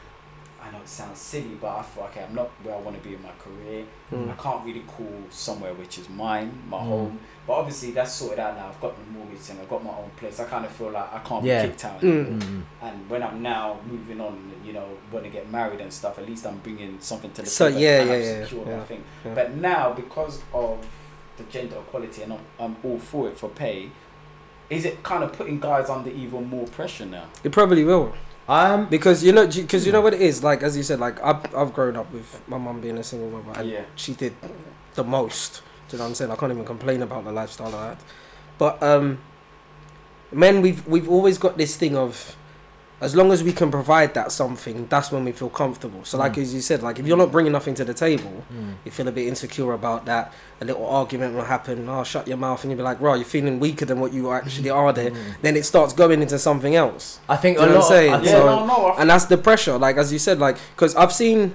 I 0.62 0.70
know 0.72 0.80
it 0.80 0.90
sounds 0.90 1.20
silly, 1.20 1.56
but 1.62 1.70
I 1.74 1.82
thought, 1.84 2.10
okay, 2.10 2.26
I'm 2.28 2.36
not 2.36 2.50
where 2.64 2.76
I 2.76 2.80
want 2.80 3.02
to 3.02 3.08
be 3.10 3.16
in 3.16 3.22
my 3.24 3.32
career. 3.40 3.86
Mm. 4.12 4.30
I 4.30 4.34
can't 4.36 4.66
really 4.66 4.82
call 4.82 5.10
somewhere 5.30 5.74
which 5.74 5.98
is 6.00 6.10
mine, 6.10 6.52
my 6.70 6.76
Mm. 6.80 6.82
home. 6.86 7.20
But 7.48 7.54
obviously, 7.54 7.92
that's 7.92 8.12
sorted 8.12 8.40
out 8.40 8.58
now. 8.58 8.68
I've 8.68 8.82
got 8.82 8.94
the 8.94 9.10
mortgage 9.10 9.50
and 9.50 9.62
I've 9.62 9.70
got 9.70 9.82
my 9.86 9.92
own 9.92 10.12
place. 10.18 10.38
I 10.38 10.44
kind 10.44 10.66
of 10.66 10.72
feel 10.72 10.90
like 10.92 11.14
I 11.14 11.20
can't 11.20 11.46
Yeah. 11.46 11.62
be 11.62 11.68
kicked 11.70 11.86
out. 11.86 12.02
Mm. 12.02 12.26
anymore. 12.42 12.64
And 12.82 13.10
when 13.10 13.24
I'm 13.24 13.42
now 13.42 13.78
moving 13.90 14.20
on, 14.20 14.52
you 14.66 14.74
know, 14.74 14.86
want 15.14 15.24
to 15.24 15.32
get 15.32 15.50
married 15.50 15.80
and 15.80 15.94
stuff, 15.94 16.20
at 16.20 16.28
least 16.28 16.46
I'm 16.46 16.58
bringing 16.58 16.98
something 17.00 17.32
to 17.32 17.42
the 17.44 17.48
So, 17.50 17.70
table. 17.70 17.80
yeah, 17.80 18.04
yeah, 18.04 18.14
yeah, 18.18 18.46
yeah, 18.52 18.66
my 18.66 18.98
yeah. 19.26 19.34
But 19.34 19.56
now, 19.56 19.94
because 19.94 20.42
of 20.54 20.86
the 21.38 21.44
gender 21.44 21.78
equality, 21.78 22.24
and 22.24 22.34
I'm, 22.34 22.46
I'm 22.60 22.76
all 22.84 23.00
for 23.00 23.30
it 23.30 23.38
for 23.38 23.48
pay, 23.48 23.92
is 24.70 24.86
it 24.86 25.02
kind 25.04 25.24
of 25.24 25.34
putting 25.34 25.60
guys 25.60 25.90
under 25.90 26.10
even 26.10 26.48
more 26.50 26.66
pressure 26.68 27.06
now? 27.06 27.26
It 27.44 27.52
probably 27.52 27.84
will 27.84 28.14
Um, 28.48 28.88
because 28.90 29.24
you 29.24 29.32
know 29.32 29.46
because 29.48 29.86
you 29.86 29.92
know 29.92 30.02
what 30.02 30.14
it 30.14 30.22
is 30.22 30.44
like 30.44 30.64
as 30.64 30.76
you 30.78 30.84
said 30.84 31.00
like 31.00 31.22
I've 31.24 31.42
I've 31.56 31.74
grown 31.74 31.96
up 31.96 32.12
with 32.12 32.42
my 32.48 32.58
mum 32.58 32.82
being 32.82 32.98
a 32.98 33.04
single 33.04 33.30
mother 33.30 33.60
and 33.60 33.70
Yeah. 33.70 33.82
she 33.96 34.14
did 34.14 34.34
the 34.96 35.04
most. 35.04 35.62
Do 35.88 35.96
you 35.96 35.98
know 36.00 36.04
what 36.06 36.10
I'm 36.10 36.16
saying? 36.16 36.32
I 36.32 36.36
can't 36.36 36.52
even 36.52 36.66
complain 36.66 37.02
about 37.02 37.24
the 37.26 37.32
lifestyle 37.32 37.74
I 37.76 37.90
had. 37.90 37.98
But 38.58 38.82
um, 38.84 39.20
men, 40.32 40.62
we've 40.62 40.86
we've 40.88 41.10
always 41.10 41.38
got 41.38 41.58
this 41.58 41.76
thing 41.78 41.96
of 41.96 42.36
as 43.02 43.16
long 43.16 43.32
as 43.32 43.42
we 43.44 43.54
can 43.54 43.72
provide 43.72 44.14
that 44.14 44.32
something, 44.32 44.86
that's 44.88 45.10
when 45.12 45.24
we 45.24 45.32
feel 45.32 45.50
comfortable. 45.50 46.04
So, 46.04 46.18
like 46.18 46.34
Mm. 46.34 46.42
as 46.42 46.54
you 46.54 46.62
said, 46.62 46.84
like 46.84 47.00
if 47.00 47.08
you're 47.08 47.16
not 47.18 47.32
bringing 47.32 47.54
nothing 47.54 47.74
to 47.76 47.86
the 47.86 47.94
table, 47.94 48.44
mm. 48.54 48.74
you 48.84 48.92
feel 48.92 49.08
a 49.08 49.12
bit 49.12 49.26
insecure 49.28 49.72
about 49.74 50.06
that. 50.06 50.34
A 50.62 50.66
little 50.66 50.86
argument 50.86 51.34
will 51.36 51.44
happen. 51.46 51.88
Oh, 51.88 52.04
shut 52.04 52.28
your 52.28 52.36
mouth, 52.38 52.62
and 52.64 52.72
you'll 52.72 52.78
be 52.78 52.84
like, 52.84 53.00
"Right, 53.00 53.16
you're 53.16 53.26
feeling 53.26 53.60
weaker 53.62 53.86
than 53.86 54.00
what 54.02 54.12
you 54.12 54.30
actually 54.32 54.70
are." 54.70 54.92
There, 54.92 55.12
Mm. 55.12 55.18
then 55.42 55.56
it 55.56 55.64
starts 55.66 55.94
going 55.94 56.22
into 56.22 56.38
something 56.38 56.76
else 56.76 57.20
I 57.30 57.38
think 57.38 57.58
Do 57.58 57.64
you 57.64 57.70
know 57.70 57.76
what 57.76 57.84
I'm 57.86 57.90
saying? 57.90 58.14
I 58.14 58.22
Yeah, 58.22 58.32
So- 58.32 58.46
no, 58.46 58.66
no. 58.66 58.96
And 58.98 59.10
that's 59.10 59.26
the 59.26 59.38
pressure 59.38 59.78
like 59.78 59.96
as 59.98 60.12
you 60.12 60.20
said 60.20 60.40
like 60.40 60.58
because 60.76 60.94
i've 60.96 61.14
seen 61.14 61.54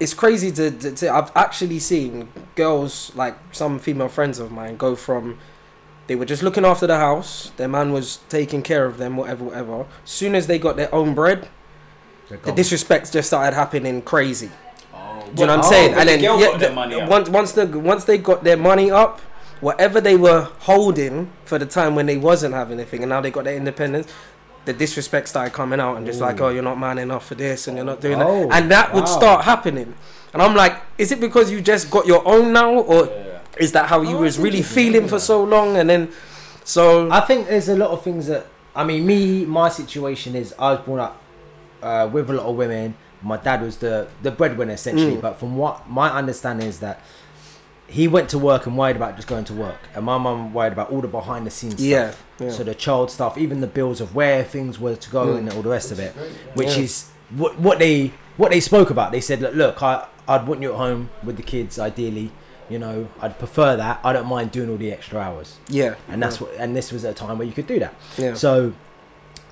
it's 0.00 0.14
crazy 0.14 0.50
to, 0.52 0.70
to, 0.70 0.90
to 0.92 1.14
i've 1.14 1.30
actually 1.34 1.78
seen 1.78 2.28
girls 2.54 3.12
like 3.14 3.36
some 3.52 3.78
female 3.78 4.08
friends 4.08 4.38
of 4.38 4.50
mine 4.50 4.76
go 4.76 4.94
from 4.96 5.38
they 6.06 6.14
were 6.14 6.24
just 6.24 6.42
looking 6.42 6.64
after 6.64 6.86
the 6.86 6.96
house. 6.98 7.50
Their 7.56 7.68
man 7.68 7.92
was 7.92 8.18
taking 8.28 8.62
care 8.62 8.84
of 8.86 8.98
them 8.98 9.16
whatever 9.16 9.44
whatever. 9.44 9.86
Soon 10.04 10.34
as 10.34 10.46
they 10.46 10.58
got 10.58 10.76
their 10.76 10.94
own 10.94 11.14
bread 11.14 11.48
the 12.28 12.36
gone. 12.38 12.54
disrespect 12.54 13.12
just 13.12 13.28
started 13.28 13.54
happening 13.54 14.02
crazy. 14.02 14.50
Oh, 14.94 15.28
do 15.34 15.40
you 15.42 15.46
know 15.46 15.56
what 15.56 15.64
i'm 15.64 15.66
Oh, 15.66 15.70
saying? 15.70 15.94
And 15.94 16.00
the 16.08 16.12
then 16.12 16.20
girl 16.20 16.40
yeah, 16.40 16.46
got 16.52 16.60
their 16.60 16.68
the- 16.70 16.74
money 16.74 17.00
up. 17.00 17.08
once 17.08 17.28
once 17.28 17.52
the 17.52 17.66
once 17.66 18.04
they 18.04 18.18
got 18.18 18.44
their 18.44 18.56
money 18.56 18.90
up 18.90 19.20
whatever 19.60 20.00
they 20.00 20.16
were 20.16 20.42
holding 20.60 21.30
for 21.44 21.58
the 21.58 21.66
time 21.66 21.94
when 21.94 22.06
they 22.06 22.16
wasn't 22.16 22.52
having 22.54 22.78
anything 22.78 23.02
and 23.02 23.10
now 23.10 23.20
they 23.20 23.30
got 23.30 23.44
their 23.44 23.56
independence 23.56 24.12
the 24.66 24.72
disrespect 24.72 25.28
started 25.28 25.52
coming 25.54 25.80
out 25.80 25.96
and 25.96 26.04
just 26.04 26.20
like 26.20 26.40
oh 26.40 26.48
you're 26.50 26.62
not 26.62 26.78
man 26.78 26.98
enough 26.98 27.24
for 27.26 27.36
this 27.36 27.66
and 27.68 27.76
you're 27.76 27.86
not 27.86 28.00
doing 28.00 28.20
Oh, 28.20 28.48
that 28.48 28.62
and 28.62 28.70
that 28.70 28.92
would 28.92 29.08
start 29.08 29.44
happening. 29.44 29.94
And 30.34 30.42
i'm 30.42 30.54
like 30.54 30.82
is 30.98 31.10
it 31.12 31.20
because 31.20 31.50
you 31.50 31.60
just 31.62 31.90
got 31.90 32.06
your 32.06 32.26
own 32.26 32.52
now 32.52 32.74
or 32.74 33.06
Yeah. 33.06 33.35
Is 33.58 33.72
that 33.72 33.86
how 33.86 34.02
you 34.02 34.16
Oh, 34.16 34.22
was 34.22 34.38
really 34.38 34.58
interesting. 34.58 34.92
feeling 34.92 35.08
for 35.08 35.18
so 35.18 35.42
long 35.42 35.76
and 35.76 35.88
then 35.88 36.10
so 36.64 37.10
I 37.10 37.20
think 37.20 37.48
there's 37.48 37.68
a 37.68 37.76
lot 37.76 37.90
of 37.90 38.02
things 38.02 38.26
that 38.26 38.46
I 38.74 38.84
mean. 38.84 39.06
Me, 39.06 39.44
my 39.46 39.68
situation 39.70 40.34
is 40.36 40.54
I 40.58 40.72
was 40.72 40.80
born 40.80 41.00
up 41.00 41.20
uh, 41.82 42.08
with 42.12 42.28
a 42.28 42.32
lot 42.34 42.46
of 42.46 42.56
women. 42.56 42.94
My 43.22 43.36
dad 43.38 43.62
was 43.62 43.78
the 43.78 44.08
the 44.22 44.30
breadwinner 44.30 44.74
essentially, 44.74 45.16
Mm. 45.16 45.20
but 45.22 45.38
from 45.38 45.56
what 45.56 45.88
my 45.88 46.10
understanding 46.10 46.66
is 46.68 46.80
that 46.80 47.00
he 47.88 48.08
went 48.08 48.28
to 48.30 48.38
work 48.38 48.66
and 48.66 48.76
worried 48.76 48.96
about 48.96 49.14
just 49.16 49.28
going 49.28 49.44
to 49.44 49.54
work, 49.54 49.78
and 49.94 50.04
my 50.04 50.18
mum 50.18 50.52
worried 50.52 50.72
about 50.72 50.90
all 50.90 51.00
the 51.00 51.08
behind 51.08 51.46
the 51.46 51.50
scenes 51.50 51.80
yeah, 51.82 52.10
stuff. 52.10 52.24
yeah. 52.40 52.50
So 52.50 52.64
the 52.64 52.74
child 52.74 53.10
stuff, 53.12 53.38
even 53.38 53.60
the 53.60 53.66
bills 53.68 54.00
of 54.00 54.14
where 54.14 54.42
things 54.44 54.78
were 54.80 54.96
to 54.96 55.10
go 55.10 55.26
Mm. 55.28 55.38
and 55.38 55.52
all 55.52 55.62
the 55.62 55.70
rest 55.70 55.92
of 55.92 55.98
it, 56.00 56.14
Great, 56.14 56.26
yeah. 56.30 56.52
which 56.54 56.76
Yeah. 56.76 56.82
is 56.84 57.10
what 57.30 57.58
what 57.60 57.78
they 57.78 58.12
what 58.36 58.50
they 58.50 58.60
spoke 58.60 58.90
about. 58.90 59.12
They 59.12 59.20
said, 59.22 59.40
look, 59.40 59.54
look, 59.54 59.82
I 59.82 60.04
I'd 60.28 60.46
want 60.48 60.60
you 60.62 60.72
at 60.72 60.76
home 60.76 61.08
with 61.24 61.36
the 61.36 61.42
kids, 61.44 61.78
ideally. 61.78 62.32
You 62.68 62.78
know, 62.78 63.08
I'd 63.20 63.38
prefer 63.38 63.76
that. 63.76 64.00
I 64.02 64.12
don't 64.12 64.26
mind 64.26 64.50
doing 64.50 64.68
all 64.70 64.76
the 64.76 64.92
extra 64.92 65.20
hours, 65.20 65.58
yeah 65.68 65.94
and 66.08 66.22
that's 66.22 66.40
what. 66.40 66.52
And 66.58 66.74
this 66.76 66.90
was 66.92 67.04
a 67.04 67.14
time 67.14 67.38
where 67.38 67.46
you 67.46 67.52
could 67.52 67.66
do 67.66 67.78
that. 67.78 67.94
yeah 68.18 68.34
So 68.34 68.72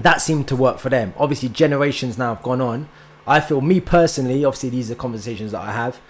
that 0.00 0.20
seemed 0.20 0.48
to 0.48 0.56
work 0.56 0.78
for 0.78 0.88
them. 0.90 1.14
Obviously, 1.16 1.48
generations 1.48 2.18
now 2.18 2.34
have 2.34 2.42
gone 2.42 2.60
on. 2.60 2.88
I 3.26 3.40
feel 3.40 3.60
me 3.60 3.80
personally, 3.80 4.44
obviously, 4.44 4.70
these 4.70 4.90
are 4.90 4.94
conversations 4.96 5.52
that 5.52 5.60
I 5.62 5.72
have. 5.72 6.00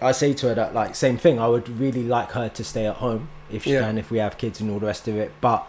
I 0.00 0.12
say 0.12 0.32
to 0.34 0.48
her 0.48 0.54
that 0.54 0.72
like 0.74 0.94
same 0.94 1.16
thing. 1.18 1.38
I 1.38 1.48
would 1.48 1.68
really 1.68 2.02
like 2.04 2.30
her 2.32 2.48
to 2.48 2.64
stay 2.64 2.86
at 2.86 2.96
home 2.96 3.28
if 3.50 3.64
she 3.64 3.72
Yeah. 3.74 3.80
can, 3.80 3.98
if 3.98 4.10
we 4.10 4.18
have 4.18 4.38
kids 4.38 4.60
and 4.60 4.70
all 4.70 4.78
the 4.78 4.86
rest 4.86 5.08
of 5.08 5.16
it. 5.16 5.32
But 5.40 5.66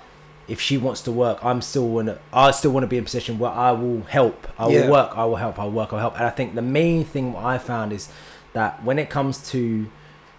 if 0.48 0.62
she 0.62 0.78
wants 0.78 1.02
to 1.02 1.12
work, 1.12 1.44
I'm 1.44 1.62
still 1.62 1.88
wanna. 1.90 2.20
I 2.32 2.52
still 2.52 2.72
want 2.72 2.84
to 2.84 2.88
be 2.88 2.98
in 2.98 3.04
a 3.04 3.06
position 3.06 3.40
where 3.40 3.52
I 3.52 3.72
will 3.72 4.04
help. 4.04 4.48
I 4.60 4.68
will 4.68 4.74
Yeah. 4.74 4.90
work. 4.90 5.12
I 5.18 5.26
will 5.26 5.36
help. 5.38 5.60
I 5.60 5.64
will 5.66 5.72
work. 5.72 5.90
I 5.92 5.96
will 5.96 6.02
help. 6.02 6.16
And 6.20 6.26
I 6.28 6.30
think 6.30 6.56
the 6.56 6.62
main 6.62 7.04
thing 7.04 7.34
what 7.34 7.44
I 7.44 7.58
found 7.58 7.92
is 7.92 8.08
that 8.54 8.84
when 8.84 9.00
it 9.00 9.10
comes 9.10 9.50
to 9.52 9.88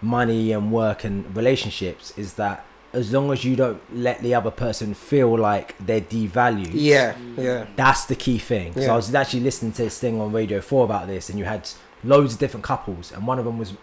money 0.03 0.51
and 0.51 0.71
work 0.71 1.03
and 1.03 1.35
relationships, 1.35 2.13
is 2.17 2.33
that 2.35 2.65
as 2.93 3.11
long 3.11 3.31
as 3.31 3.43
you 3.43 3.55
don't 3.55 3.81
let 3.95 4.21
the 4.21 4.35
other 4.35 4.51
person 4.51 4.93
feel 4.93 5.35
like 5.37 5.75
they're 5.79 6.01
devalued, 6.01 6.69
yeah 6.73 7.15
yeah 7.37 7.65
that's 7.75 8.05
the 8.05 8.15
key 8.15 8.37
thing. 8.37 8.73
So 8.73 8.81
Yeah. 8.81 8.93
I 8.93 8.95
was 8.95 9.13
actually 9.15 9.39
listening 9.41 9.71
to 9.73 9.83
this 9.83 9.99
thing 9.99 10.19
on 10.21 10.31
Radio 10.31 10.61
Four 10.61 10.85
about 10.85 11.07
this, 11.07 11.29
and 11.29 11.39
you 11.39 11.45
had 11.45 11.67
loads 12.03 12.33
of 12.33 12.39
different 12.39 12.63
couples, 12.63 13.11
and 13.11 13.25
one 13.25 13.39
of 13.39 13.45
them 13.45 13.57
was 13.57 13.73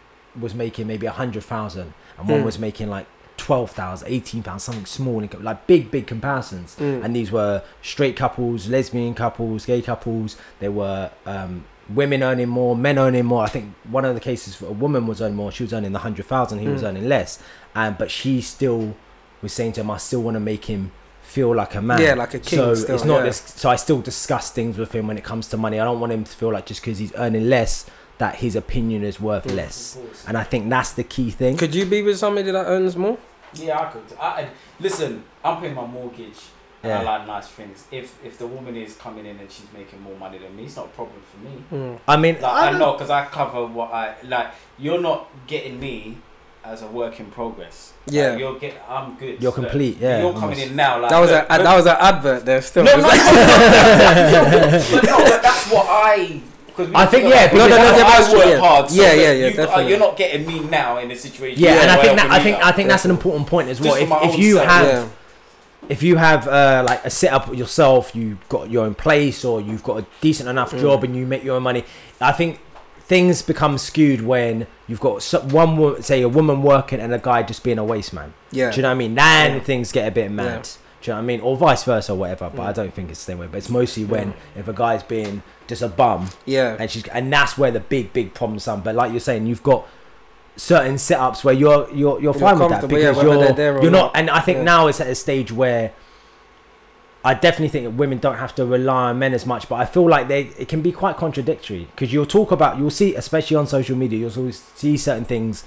was 0.41 0.55
making 0.55 0.87
maybe 0.87 1.07
a 1.07 1.11
hundred 1.23 1.43
thousand, 1.43 1.93
and 2.18 2.29
one 2.29 2.43
Mm. 2.43 2.45
was 2.45 2.59
making 2.59 2.89
like 2.89 3.07
12,000, 3.37 4.07
18,000, 4.07 4.61
something 4.61 4.85
small, 4.87 5.27
like 5.41 5.66
big, 5.66 5.91
big 5.91 6.07
comparisons. 6.07 6.77
Mm. 6.79 7.03
And 7.05 7.16
these 7.16 7.33
were 7.33 7.62
straight 7.83 8.14
couples, 8.14 8.68
lesbian 8.68 9.14
couples, 9.14 9.64
gay 9.66 9.81
couples. 9.83 10.37
There 10.61 10.71
were 10.71 11.11
um, 11.27 11.64
women 11.95 12.22
earning 12.22 12.49
more, 12.49 12.76
men 12.76 12.99
earning 12.99 13.24
more. 13.26 13.43
I 13.45 13.49
think 13.49 13.74
one 13.91 14.05
of 14.05 14.14
the 14.14 14.20
cases 14.20 14.55
for 14.55 14.66
a 14.66 14.72
woman 14.72 15.07
was 15.07 15.20
earning 15.20 15.36
more. 15.36 15.51
She 15.53 15.62
was 15.64 15.72
earning 15.72 15.93
the 15.93 15.99
hundred 16.01 16.26
thousand. 16.26 16.59
He 16.61 16.68
was 16.68 16.82
Mm. 16.82 16.88
earning 16.88 17.09
less, 17.09 17.38
and 17.74 17.97
but 17.99 18.11
she 18.11 18.41
still 18.41 18.95
was 19.43 19.53
saying 19.53 19.72
to 19.72 19.80
him, 19.80 19.91
"I 19.91 19.97
still 19.99 20.22
want 20.22 20.34
to 20.36 20.41
make 20.41 20.66
him 20.66 20.93
feel 21.22 21.55
like 21.55 21.74
a 21.74 21.82
man. 21.82 22.01
Yeah, 22.01 22.14
like 22.14 22.34
a 22.34 22.38
king 22.41 22.59
So 22.59 22.74
still, 22.74 22.95
it's 22.97 23.05
not 23.05 23.18
yeah. 23.18 23.22
this. 23.26 23.43
So 23.57 23.70
I 23.70 23.76
still 23.76 24.01
discuss 24.01 24.51
things 24.51 24.76
with 24.78 24.93
him 24.93 25.07
when 25.07 25.16
it 25.18 25.24
comes 25.24 25.49
to 25.49 25.57
money. 25.57 25.78
I 25.78 25.84
don't 25.84 26.01
want 26.01 26.12
him 26.12 26.24
to 26.24 26.30
feel 26.30 26.53
like 26.53 26.66
just 26.66 26.80
because 26.80 26.99
he's 26.99 27.12
earning 27.16 27.49
less 27.49 27.86
that 28.18 28.36
his 28.36 28.55
opinion 28.57 29.03
is 29.05 29.18
worth 29.20 29.47
Mm. 29.47 29.57
less. 29.57 29.97
And 30.26 30.36
I 30.36 30.43
think 30.45 30.68
that's 30.68 30.93
the 30.93 31.05
key 31.05 31.30
thing. 31.30 31.57
Could 31.57 31.74
you 31.74 31.86
be 31.86 32.03
with 32.03 32.18
somebody 32.18 32.51
that 32.51 32.66
earns 32.66 32.97
more? 32.97 33.16
Yeah, 33.55 33.80
I 33.80 33.84
could. 33.86 34.03
I, 34.20 34.26
I, 34.26 34.49
listen, 34.78 35.24
I'm 35.45 35.61
paying 35.61 35.74
my 35.74 35.86
mortgage. 35.86 36.38
And 36.83 36.93
I 36.93 37.03
Yeah. 37.03 37.11
like 37.11 37.26
nice 37.26 37.47
things. 37.49 37.85
If 37.91 38.14
if 38.24 38.39
the 38.39 38.47
woman 38.47 38.74
is 38.76 38.95
coming 38.97 39.26
in 39.26 39.39
and 39.39 39.51
she's 39.53 39.66
making 39.76 40.01
more 40.01 40.16
money 40.16 40.39
than 40.39 40.57
me, 40.57 40.64
it's 40.64 40.76
not 40.76 40.87
a 40.87 40.89
problem 40.89 41.20
for 41.31 41.39
me. 41.47 41.62
Mm. 41.72 41.99
I 42.09 42.16
mean, 42.16 42.35
Like, 42.41 42.45
I 42.53 42.68
I 42.68 42.78
know 42.78 42.93
because 42.93 43.11
I 43.11 43.24
cover 43.26 43.66
what 43.66 43.93
I 43.93 44.14
like. 44.24 44.49
You're 44.78 45.01
not 45.01 45.28
getting 45.47 45.78
me 45.78 46.16
as 46.64 46.81
a 46.83 46.87
work 46.87 47.20
in 47.20 47.26
progress. 47.26 47.93
Like, 48.07 48.14
Yeah. 48.16 48.37
you're 48.37 48.59
get. 48.59 48.74
I'm 48.89 49.14
good. 49.16 49.43
You're 49.43 49.51
Like, 49.53 49.61
complete, 49.62 49.99
yeah, 50.01 50.20
You're 50.20 50.33
coming 50.33 50.59
in 50.59 50.74
now. 50.76 51.01
Like 51.01 51.11
That 51.11 51.18
was 51.20 51.31
look, 51.31 51.47
a 51.49 51.53
look- 51.55 51.62
that 51.64 51.76
was 51.76 51.87
an 51.87 51.97
advert 52.01 52.45
there 52.47 52.62
still. 52.62 52.85
No, 52.85 52.93
It's 52.93 53.03
no, 53.03 53.09
like- 53.09 53.20
but 54.91 55.05
no, 55.05 55.24
but 55.24 55.43
that's 55.43 55.66
what 55.70 55.87
I. 55.89 56.41
I 56.95 57.05
think, 57.07 57.28
yeah, 57.28 57.45
about- 57.45 57.53
because 57.53 57.68
that's- 57.68 57.93
what 57.93 58.07
that's 58.09 58.28
I 58.33 58.37
work 58.37 58.47
yeah. 58.47 58.59
hard. 58.59 58.91
So 58.91 59.03
Yeah, 59.03 59.12
yeah, 59.12 59.33
yeah, 59.33 59.47
You, 59.49 59.62
uh, 59.68 59.78
you're 59.81 59.99
not 59.99 60.16
getting 60.16 60.47
me 60.47 60.61
now 60.61 60.97
in 60.97 61.11
a 61.11 61.16
situation. 61.16 61.62
yeah, 61.62 61.83
and 61.83 61.91
I 61.91 61.97
think 62.01 62.16
that 62.16 62.31
I 62.31 62.41
think. 62.43 62.57
I 62.64 62.72
think 62.72 62.89
that's 62.89 63.05
an 63.05 63.11
important 63.11 63.47
point 63.47 63.68
as 63.68 63.81
well. 63.83 63.95
Just 63.97 64.11
If, 64.11 64.35
if 64.35 64.39
you 64.39 64.57
have 64.59 64.87
yeah. 64.87 65.05
If 65.91 66.03
you 66.03 66.16
have 66.16 66.47
uh, 66.49 66.84
like 66.86 67.05
a 67.05 67.11
setup 67.11 67.55
yourself, 67.55 68.14
you've 68.14 68.49
got 68.49 68.70
your 68.70 68.84
own 68.86 68.95
place, 68.95 69.45
or 69.45 69.61
you've 69.61 69.82
got 69.82 69.99
a 70.03 70.07
decent 70.20 70.49
enough 70.49 70.72
Mm. 70.72 70.80
job, 70.80 71.05
and 71.05 71.14
you 71.16 71.26
make 71.26 71.45
your 71.45 71.57
own 71.57 71.62
money. 71.64 71.84
I 72.20 72.32
think 72.32 72.61
things 73.01 73.43
become 73.43 73.76
skewed 73.76 74.20
when 74.24 74.66
you've 74.86 75.01
got 75.01 75.22
one, 75.53 75.76
wo- 75.76 76.01
say, 76.01 76.22
a 76.22 76.28
woman 76.28 76.62
working 76.62 77.01
and 77.01 77.12
a 77.12 77.18
guy 77.18 77.43
just 77.43 77.64
being 77.64 77.78
a 77.78 77.84
waste 77.84 78.12
man. 78.12 78.32
Yeah. 78.53 78.70
Do 78.70 78.76
you 78.76 78.82
know 78.82 78.88
what 78.88 78.95
I 78.95 78.99
mean? 78.99 79.14
Then 79.16 79.55
Yeah. 79.57 79.61
things 79.61 79.91
get 79.93 80.07
a 80.07 80.12
bit 80.12 80.30
mad. 80.30 80.47
Yeah. 80.47 80.62
Do 81.03 81.11
you 81.11 81.12
know 81.12 81.16
what 81.16 81.22
I 81.22 81.26
mean? 81.26 81.41
Or 81.41 81.57
vice 81.57 81.82
versa, 81.84 82.12
or 82.12 82.16
whatever. 82.16 82.51
But 82.55 82.62
Mm. 82.62 82.68
I 82.68 82.72
don't 82.72 82.95
think 82.95 83.11
it's 83.11 83.18
the 83.24 83.32
same 83.32 83.38
way. 83.38 83.49
But 83.51 83.59
it's 83.59 83.70
mostly 83.70 84.05
when 84.05 84.34
if 84.55 84.68
a 84.68 84.72
guy's 84.72 85.03
being 85.03 85.43
just 85.66 85.82
a 85.82 85.88
bum, 85.88 86.28
Yeah. 86.47 86.76
and 86.78 86.88
she's 86.91 87.05
and 87.09 87.32
that's 87.32 87.59
where 87.59 87.70
the 87.72 87.80
big 87.80 88.12
big 88.12 88.32
problems 88.34 88.66
come. 88.66 88.80
But 88.82 88.95
like 88.95 89.11
you're 89.11 89.18
saying, 89.20 89.47
you've 89.47 89.62
got 89.64 89.86
certain 90.61 90.97
setups 90.97 91.43
where 91.43 91.55
you're 91.55 91.89
you're 91.93 92.21
you're 92.21 92.35
fine 92.35 92.59
with 92.59 92.69
that 92.69 92.81
comfortable, 92.81 92.99
yeah, 92.99 93.11
because 93.11 93.23
you're 93.23 93.53
there 93.53 93.83
you're 93.83 93.91
not. 93.91 94.13
not. 94.13 94.17
And 94.17 94.29
I 94.31 94.41
think 94.41 94.59
Yeah. 94.59 94.65
now 94.65 94.87
it's 94.89 95.01
at 95.01 95.07
a 95.09 95.15
stage 95.15 95.51
where. 95.53 95.93
I 97.23 97.35
definitely 97.35 97.69
think 97.69 97.85
that 97.85 97.91
women 97.91 98.17
don't 98.17 98.39
have 98.39 98.55
to 98.55 98.65
rely 98.65 99.11
on 99.11 99.19
men 99.19 99.35
as 99.35 99.45
much, 99.45 99.69
but 99.69 99.75
I 99.75 99.85
feel 99.85 100.09
like 100.09 100.29
they 100.29 100.43
it 100.59 100.69
can 100.69 100.81
be 100.81 100.91
quite 100.91 101.19
contradictory 101.19 101.87
because 101.91 102.15
you'll 102.15 102.25
talk 102.25 102.51
about 102.51 102.79
you'll 102.79 102.89
see 102.89 103.15
especially 103.15 103.59
on 103.59 103.67
social 103.67 103.95
media 103.95 104.21
you'll 104.21 104.39
always 104.39 104.59
see 104.75 104.97
certain 104.97 105.27
things. 105.27 105.65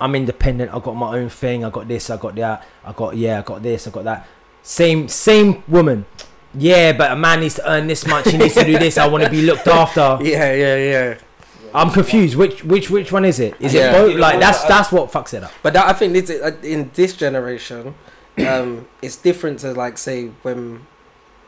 I'm 0.00 0.14
independent. 0.14 0.72
I 0.72 0.78
got 0.78 0.94
my 0.94 1.18
own 1.18 1.28
thing. 1.28 1.64
I 1.64 1.70
got 1.70 1.88
this. 1.88 2.08
I 2.08 2.16
got 2.18 2.36
that. 2.36 2.64
I 2.84 2.92
got 2.92 3.16
yeah. 3.16 3.40
I 3.40 3.42
got 3.42 3.64
this. 3.64 3.88
I 3.88 3.90
got 3.90 4.04
that. 4.04 4.28
Same 4.62 5.08
same 5.08 5.64
woman. 5.66 6.06
Yeah, 6.56 6.92
but 6.92 7.10
a 7.10 7.16
man 7.16 7.40
needs 7.40 7.56
to 7.56 7.68
earn 7.68 7.88
this 7.88 8.06
much. 8.06 8.30
He 8.30 8.36
needs 8.38 8.54
to 8.54 8.64
do 8.64 8.78
this. 8.78 8.96
I 8.96 9.08
want 9.08 9.24
to 9.24 9.30
be 9.30 9.42
looked 9.42 9.66
after. 9.66 10.18
Yeah, 10.22 10.52
yeah, 10.54 10.76
yeah. 10.76 11.18
I'm 11.74 11.90
confused. 11.90 12.36
Which 12.36 12.62
which 12.64 12.88
which 12.90 13.10
one 13.12 13.24
is 13.24 13.40
it? 13.40 13.54
Is 13.60 13.74
Yeah. 13.74 13.90
it 13.90 13.92
both? 13.92 14.16
Like 14.16 14.38
that's 14.40 14.62
that's 14.64 14.92
what 14.92 15.10
fucks 15.10 15.34
it 15.34 15.42
up. 15.44 15.52
But 15.62 15.72
that, 15.74 15.86
I 15.86 15.92
think 15.92 16.14
it's, 16.16 16.30
uh, 16.30 16.52
in 16.62 16.90
this 16.94 17.16
generation, 17.16 17.94
um, 18.46 18.86
it's 19.02 19.16
different 19.16 19.58
to 19.60 19.72
like 19.72 19.98
say 19.98 20.26
when 20.42 20.86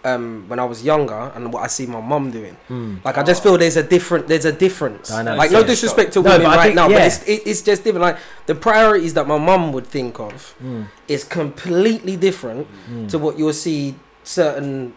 um, 0.05 0.45
when 0.49 0.59
I 0.59 0.65
was 0.65 0.85
younger 0.85 1.33
and 1.35 1.53
what 1.53 1.63
I 1.65 1.67
see 1.69 1.87
my 1.87 2.01
mum 2.01 2.31
doing. 2.31 2.57
Like 3.05 3.19
I 3.19 3.23
just 3.23 3.43
feel 3.43 3.57
there's 3.59 3.77
a 3.77 3.83
different 3.83 4.29
there's 4.29 4.45
a 4.45 4.53
difference. 4.53 5.09
Dynamic, 5.09 5.39
Like 5.39 5.51
no 5.53 5.63
disrespect 5.65 6.13
to 6.15 6.23
No, 6.23 6.31
women 6.31 6.47
right 6.47 6.63
think- 6.65 6.75
now, 6.77 6.89
yeah. 6.89 6.99
but 6.99 7.07
it's 7.07 7.23
it, 7.27 7.43
it's 7.47 7.63
just 7.63 7.85
different. 7.85 8.03
Like 8.03 8.19
the 8.47 8.55
priorities 8.55 9.15
that 9.15 9.27
my 9.27 9.39
mum 9.39 9.73
would 9.73 9.87
think 9.87 10.19
of 10.21 10.55
Mm. 10.63 10.87
is 11.09 11.23
completely 11.25 12.17
different 12.17 12.67
to 13.11 13.19
what 13.19 13.39
you'll 13.39 13.53
see 13.53 13.95
certain. 14.25 14.95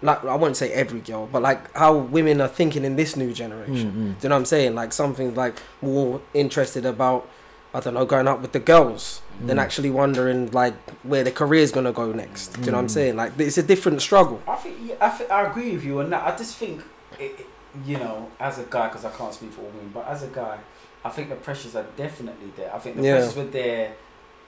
Like 0.00 0.24
I 0.24 0.36
won't 0.36 0.56
say 0.56 0.72
every 0.72 1.00
girl, 1.00 1.28
but 1.30 1.42
like 1.42 1.74
how 1.76 1.96
women 1.96 2.40
are 2.40 2.48
thinking 2.48 2.84
in 2.84 2.94
this 2.96 3.16
new 3.16 3.32
generation. 3.34 3.90
Mm, 3.90 4.20
Do 4.20 4.24
you 4.24 4.28
know 4.28 4.34
what 4.36 4.40
I'm 4.40 4.44
saying? 4.44 4.74
Like 4.76 4.92
something 4.92 5.34
like 5.34 5.56
more 5.82 6.20
interested 6.34 6.86
about, 6.86 7.28
I 7.74 7.80
don't 7.80 7.94
know, 7.94 8.06
going 8.06 8.28
out 8.28 8.40
with 8.40 8.52
the 8.52 8.60
girls 8.60 9.22
than 9.44 9.56
Mm. 9.56 9.60
actually 9.62 9.90
wondering 9.90 10.50
like 10.52 10.74
where 11.02 11.24
their 11.24 11.32
career's 11.32 11.72
gonna 11.72 11.92
go 11.92 12.12
next. 12.12 12.48
Do 12.54 12.60
you 12.60 12.66
know 12.66 12.78
what 12.78 12.82
I'm 12.82 12.86
Mm. 12.86 12.90
saying? 12.90 13.16
Like 13.16 13.32
it's 13.38 13.58
a 13.58 13.62
different 13.62 14.00
struggle. 14.00 14.40
I 14.46 14.54
think 14.56 14.76
yeah, 14.84 14.94
I, 15.00 15.08
think, 15.10 15.30
I 15.30 15.42
agree 15.50 15.72
with 15.72 15.84
you 15.84 15.98
on 16.00 16.10
that. 16.10 16.22
I 16.26 16.36
just 16.36 16.56
think, 16.56 16.82
it, 17.18 17.32
it- 17.40 17.46
you 17.84 17.96
know, 17.98 18.28
as 18.40 18.58
a 18.58 18.64
guy, 18.70 18.88
because 18.88 19.04
I 19.04 19.10
can't 19.10 19.32
speak 19.34 19.52
for 19.52 19.60
all 19.62 19.68
women, 19.68 19.90
but 19.92 20.06
as 20.08 20.22
a 20.22 20.28
guy, 20.28 20.58
I 21.04 21.10
think 21.10 21.28
the 21.28 21.36
pressures 21.36 21.76
are 21.76 21.86
definitely 21.96 22.50
there. 22.56 22.74
I 22.74 22.78
think 22.78 22.96
the 22.96 23.02
Yeah. 23.02 23.16
pressures 23.16 23.36
were 23.36 23.44
there. 23.44 23.92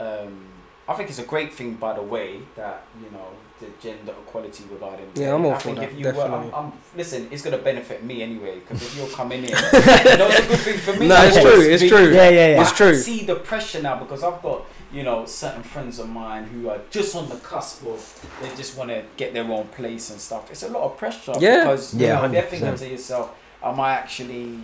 Um, 0.01 0.47
I 0.89 0.95
think 0.95 1.11
it's 1.11 1.19
a 1.19 1.25
great 1.25 1.53
thing, 1.53 1.75
by 1.75 1.93
the 1.93 2.03
way, 2.03 2.41
that 2.57 2.83
you 3.03 3.11
know 3.11 3.29
the 3.61 3.67
gender 3.81 4.13
equality 4.27 4.65
regarding. 4.71 5.07
Yeah, 5.15 5.35
I'm 5.35 5.45
all 5.45 5.53
I 5.55 5.59
for 5.59 5.75
that, 5.75 5.85
if 5.85 5.99
you 5.99 6.07
were, 6.07 6.13
definitely. 6.13 6.53
I'm, 6.53 6.67
I'm, 6.67 6.73
listen, 6.97 7.29
it's 7.31 7.43
gonna 7.43 7.59
benefit 7.59 8.03
me 8.03 8.23
anyway 8.23 8.59
because 8.61 8.83
if 8.83 8.97
you're 8.97 9.09
coming 9.09 9.45
in, 9.45 9.51
you 9.51 9.55
know, 9.55 10.29
it's 10.29 10.39
a 10.45 10.49
good 10.49 10.59
thing 10.59 10.79
for 10.79 10.95
me. 10.99 11.09
No, 11.09 11.23
it's 11.23 11.41
true, 11.41 11.61
it's 11.61 11.87
true. 11.89 12.13
Yeah, 12.13 12.29
yeah, 12.31 12.49
yeah. 12.55 12.61
It's 12.63 12.73
I 12.73 12.77
true. 12.77 12.95
see 12.95 13.25
the 13.25 13.37
pressure 13.37 13.83
now 13.83 13.99
because 13.99 14.23
I've 14.25 14.43
got 14.43 14.65
you 14.93 15.03
know 15.03 15.25
certain 15.27 15.63
friends 15.63 15.99
of 15.99 16.09
mine 16.09 16.45
who 16.45 16.69
are 16.69 16.81
just 16.91 17.15
on 17.15 17.29
the 17.29 17.37
cusp 17.37 17.87
of 17.87 18.29
they 18.43 18.49
just 18.57 18.77
want 18.77 18.91
to 18.91 19.05
get 19.17 19.33
their 19.35 19.45
own 19.45 19.69
place 19.69 20.11
and 20.11 20.21
stuff. 20.21 20.51
It's 20.51 20.63
a 20.63 20.69
lot 20.69 20.83
of 20.85 20.97
pressure 20.97 21.35
Yeah. 21.39 21.65
because 21.65 21.95
you 21.95 22.07
Yeah, 22.07 22.21
know, 22.23 22.29
they're 22.29 22.43
thinking 22.43 22.75
to 22.75 22.89
yourself, 22.89 23.31
"Am 23.63 23.79
I 23.79 23.93
actually 23.93 24.59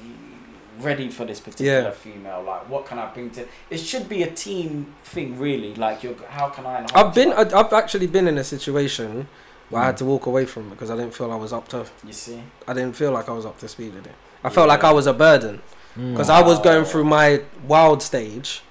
ready 0.80 1.08
for 1.10 1.24
this 1.24 1.40
particular 1.40 1.80
Yeah. 1.82 1.90
female? 1.90 2.42
Like, 2.46 2.68
what 2.68 2.86
can 2.86 2.98
I 2.98 3.06
bring 3.06 3.30
to?" 3.30 3.46
It 3.70 3.78
should 3.78 4.08
be 4.08 4.22
a 4.22 4.30
team 4.30 4.94
thing, 5.04 5.38
really. 5.38 5.74
Like, 5.74 6.02
you're, 6.02 6.14
how 6.28 6.48
can 6.48 6.66
I? 6.66 6.86
I've 6.94 7.14
been 7.14 7.32
I- 7.32 7.58
I've 7.58 7.72
actually 7.72 8.06
been 8.06 8.28
in 8.28 8.38
a 8.38 8.44
situation 8.44 9.28
where 9.70 9.82
I 9.82 9.86
had 9.86 9.96
to 9.98 10.04
walk 10.04 10.26
away 10.26 10.44
from 10.46 10.66
it 10.68 10.70
because 10.70 10.90
I 10.90 10.96
didn't 10.96 11.14
feel 11.14 11.30
I 11.32 11.36
was 11.36 11.52
up 11.52 11.68
to 11.68 11.86
you 12.06 12.12
see, 12.12 12.40
I 12.68 12.72
didn't 12.72 12.94
feel 12.94 13.10
like 13.12 13.28
I 13.28 13.32
was 13.32 13.44
up 13.46 13.58
to 13.58 13.68
speed 13.68 13.94
with 13.94 14.06
it. 14.06 14.14
I 14.44 14.48
felt 14.48 14.68
like 14.68 14.84
I 14.84 14.92
was 14.92 15.06
a 15.06 15.12
burden 15.12 15.60
Mm. 15.98 16.12
because 16.12 16.28
I 16.30 16.42
was 16.42 16.58
going 16.60 16.84
through 16.84 17.04
my 17.04 17.40
wild 17.66 18.02
stage. 18.02 18.62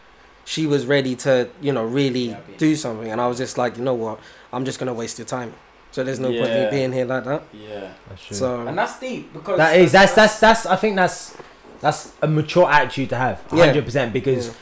She 0.46 0.68
was 0.68 0.86
ready 0.86 1.16
to, 1.16 1.50
you 1.60 1.72
know, 1.74 1.84
really 1.84 2.30
Yeah, 2.30 2.38
do 2.60 2.76
something, 2.76 3.12
and 3.12 3.20
I 3.20 3.26
was 3.28 3.40
just 3.40 3.58
like, 3.58 3.78
you 3.78 3.84
know 3.84 3.96
what, 3.96 4.20
I'm 4.54 4.64
just 4.64 4.78
gonna 4.80 4.94
waste 4.94 5.18
your 5.18 5.26
time. 5.26 5.54
So 5.92 6.04
there's 6.04 6.20
no 6.20 6.28
point 6.30 6.52
in 6.52 6.70
being 6.70 6.92
here 6.94 7.06
like 7.06 7.24
that. 7.24 7.44
yeah, 7.52 7.94
That's 8.10 8.26
true. 8.26 8.38
So 8.38 8.68
and 8.68 8.78
that's 8.78 9.00
deep 9.00 9.34
because 9.34 9.58
that 9.58 9.76
is 9.76 9.92
that's 9.92 10.14
that's 10.14 10.40
that's 10.40 10.66
I 10.68 10.76
think 10.76 10.96
that's 10.98 11.36
that's 11.82 12.14
a 12.22 12.28
mature 12.28 12.70
attitude 12.70 13.10
to 13.10 13.16
have, 13.18 13.44
Yeah. 13.54 13.66
hundred 13.66 13.86
percent. 13.86 14.14
Because 14.14 14.48
Yeah. 14.48 14.54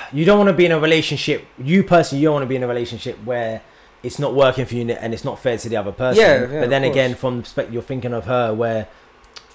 you 0.12 0.24
don't 0.24 0.38
want 0.38 0.48
to 0.48 0.52
be 0.54 0.66
in 0.66 0.72
a 0.72 0.78
relationship. 0.78 1.44
You 1.58 1.82
personally, 1.84 2.22
you 2.22 2.28
don't 2.28 2.34
want 2.34 2.42
to 2.44 2.48
be 2.48 2.56
in 2.56 2.62
a 2.62 2.68
relationship 2.68 3.18
where 3.24 3.62
it's 4.02 4.18
not 4.18 4.34
working 4.34 4.64
for 4.66 4.74
you 4.74 4.88
and 4.90 5.12
it's 5.12 5.24
not 5.24 5.38
fair 5.38 5.58
to 5.58 5.68
the 5.68 5.76
other 5.76 5.92
person. 5.92 6.22
Yeah, 6.22 6.40
yeah, 6.52 6.60
but 6.60 6.70
then 6.70 6.84
again, 6.84 7.14
from 7.14 7.38
the 7.38 7.42
perspective 7.42 7.74
you're 7.74 7.82
thinking 7.82 8.12
of 8.12 8.26
her, 8.26 8.54
where 8.54 8.86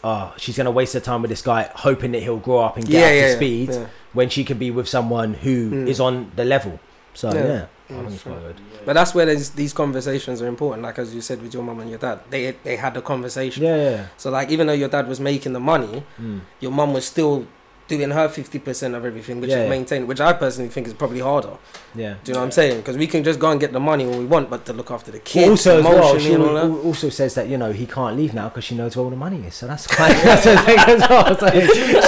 oh, 0.04 0.34
she's 0.38 0.58
gonna 0.58 0.72
waste 0.72 0.94
her 0.94 1.00
time 1.00 1.22
with 1.22 1.30
this 1.30 1.42
guy, 1.44 1.70
hoping 1.76 2.12
that 2.12 2.24
he'll 2.24 2.38
grow 2.38 2.60
up 2.60 2.76
and 2.76 2.86
get 2.86 2.94
yeah, 2.94 3.06
up 3.08 3.14
yeah, 3.14 3.28
to 3.28 3.36
speed, 3.36 3.70
yeah. 3.70 3.86
when 4.14 4.30
she 4.30 4.44
could 4.44 4.58
be 4.60 4.72
with 4.72 4.88
someone 4.90 5.36
who 5.36 5.86
is 5.88 6.00
Mm. 6.00 6.06
on 6.06 6.32
the 6.36 6.44
level. 6.44 6.80
So 7.14 7.32
Yeah. 7.34 7.66
Yeah, 7.92 7.98
Yeah, 7.98 8.02
I 8.02 8.10
think 8.10 8.14
it's 8.14 8.24
sure. 8.24 8.54
But 8.86 8.94
that's 8.94 9.14
where 9.16 9.26
these 9.26 9.50
these 9.52 9.74
conversations 9.74 10.42
are 10.42 10.48
important. 10.48 10.84
Like 10.84 10.98
as 11.00 11.14
you 11.14 11.22
said 11.22 11.42
with 11.42 11.54
your 11.54 11.64
mum 11.64 11.80
and 11.80 11.90
your 11.90 12.00
dad, 12.00 12.20
they 12.30 12.52
they 12.64 12.76
had 12.78 12.94
the 12.94 13.02
conversation. 13.02 13.64
Yeah, 13.64 13.76
yeah. 13.90 14.06
So 14.18 14.30
like 14.32 14.50
even 14.50 14.68
though 14.68 14.74
your 14.74 14.90
dad 14.90 15.08
was 15.08 15.20
making 15.20 15.54
the 15.54 15.60
money, 15.60 16.04
Mm. 16.20 16.42
your 16.60 16.72
mum 16.72 16.94
was 16.94 17.06
still 17.06 17.46
doing 17.88 18.12
her 18.12 18.30
fifty 18.30 18.58
percent 18.58 18.96
of 18.96 19.04
everything, 19.04 19.42
which 19.42 19.50
Yeah. 19.50 19.64
is 19.64 19.70
maintained. 19.70 20.08
Which 20.08 20.22
I 20.22 20.32
personally 20.32 20.70
think 20.70 20.88
is 20.88 20.94
probably 20.94 21.20
harder. 21.20 21.56
yeah. 21.94 22.14
Do 22.24 22.32
you 22.32 22.34
know 22.36 22.40
what 22.40 22.46
I'm 22.46 22.52
saying? 22.52 22.78
Because 22.78 22.98
we 22.98 23.06
can 23.06 23.22
just 23.22 23.38
go 23.38 23.52
and 23.52 23.60
get 23.60 23.74
the 23.74 23.82
money 23.82 24.06
when 24.06 24.18
we 24.18 24.24
want, 24.26 24.50
but 24.50 24.64
to 24.68 24.74
look 24.74 24.90
after 24.92 25.12
the 25.12 25.20
kids, 25.20 25.50
also, 25.50 25.80
as 25.80 25.84
well, 25.84 26.18
she 26.20 26.36
all 26.38 26.54
that. 26.54 26.70
also 26.88 27.10
says 27.10 27.36
that 27.36 27.50
you 27.50 27.58
know 27.58 27.72
he 27.74 27.86
can't 27.86 28.16
leave 28.16 28.34
now 28.34 28.48
because 28.48 28.64
she 28.64 28.76
knows 28.76 28.96
where 28.96 29.04
all 29.04 29.10
the 29.10 29.18
money 29.28 29.44
is. 29.46 29.56
So 29.56 29.68
that's 29.68 29.88
quite 29.88 30.14
that's 30.24 30.44
thing 30.44 30.80
as 30.80 31.02
well. 31.10 31.38
So 31.38 31.48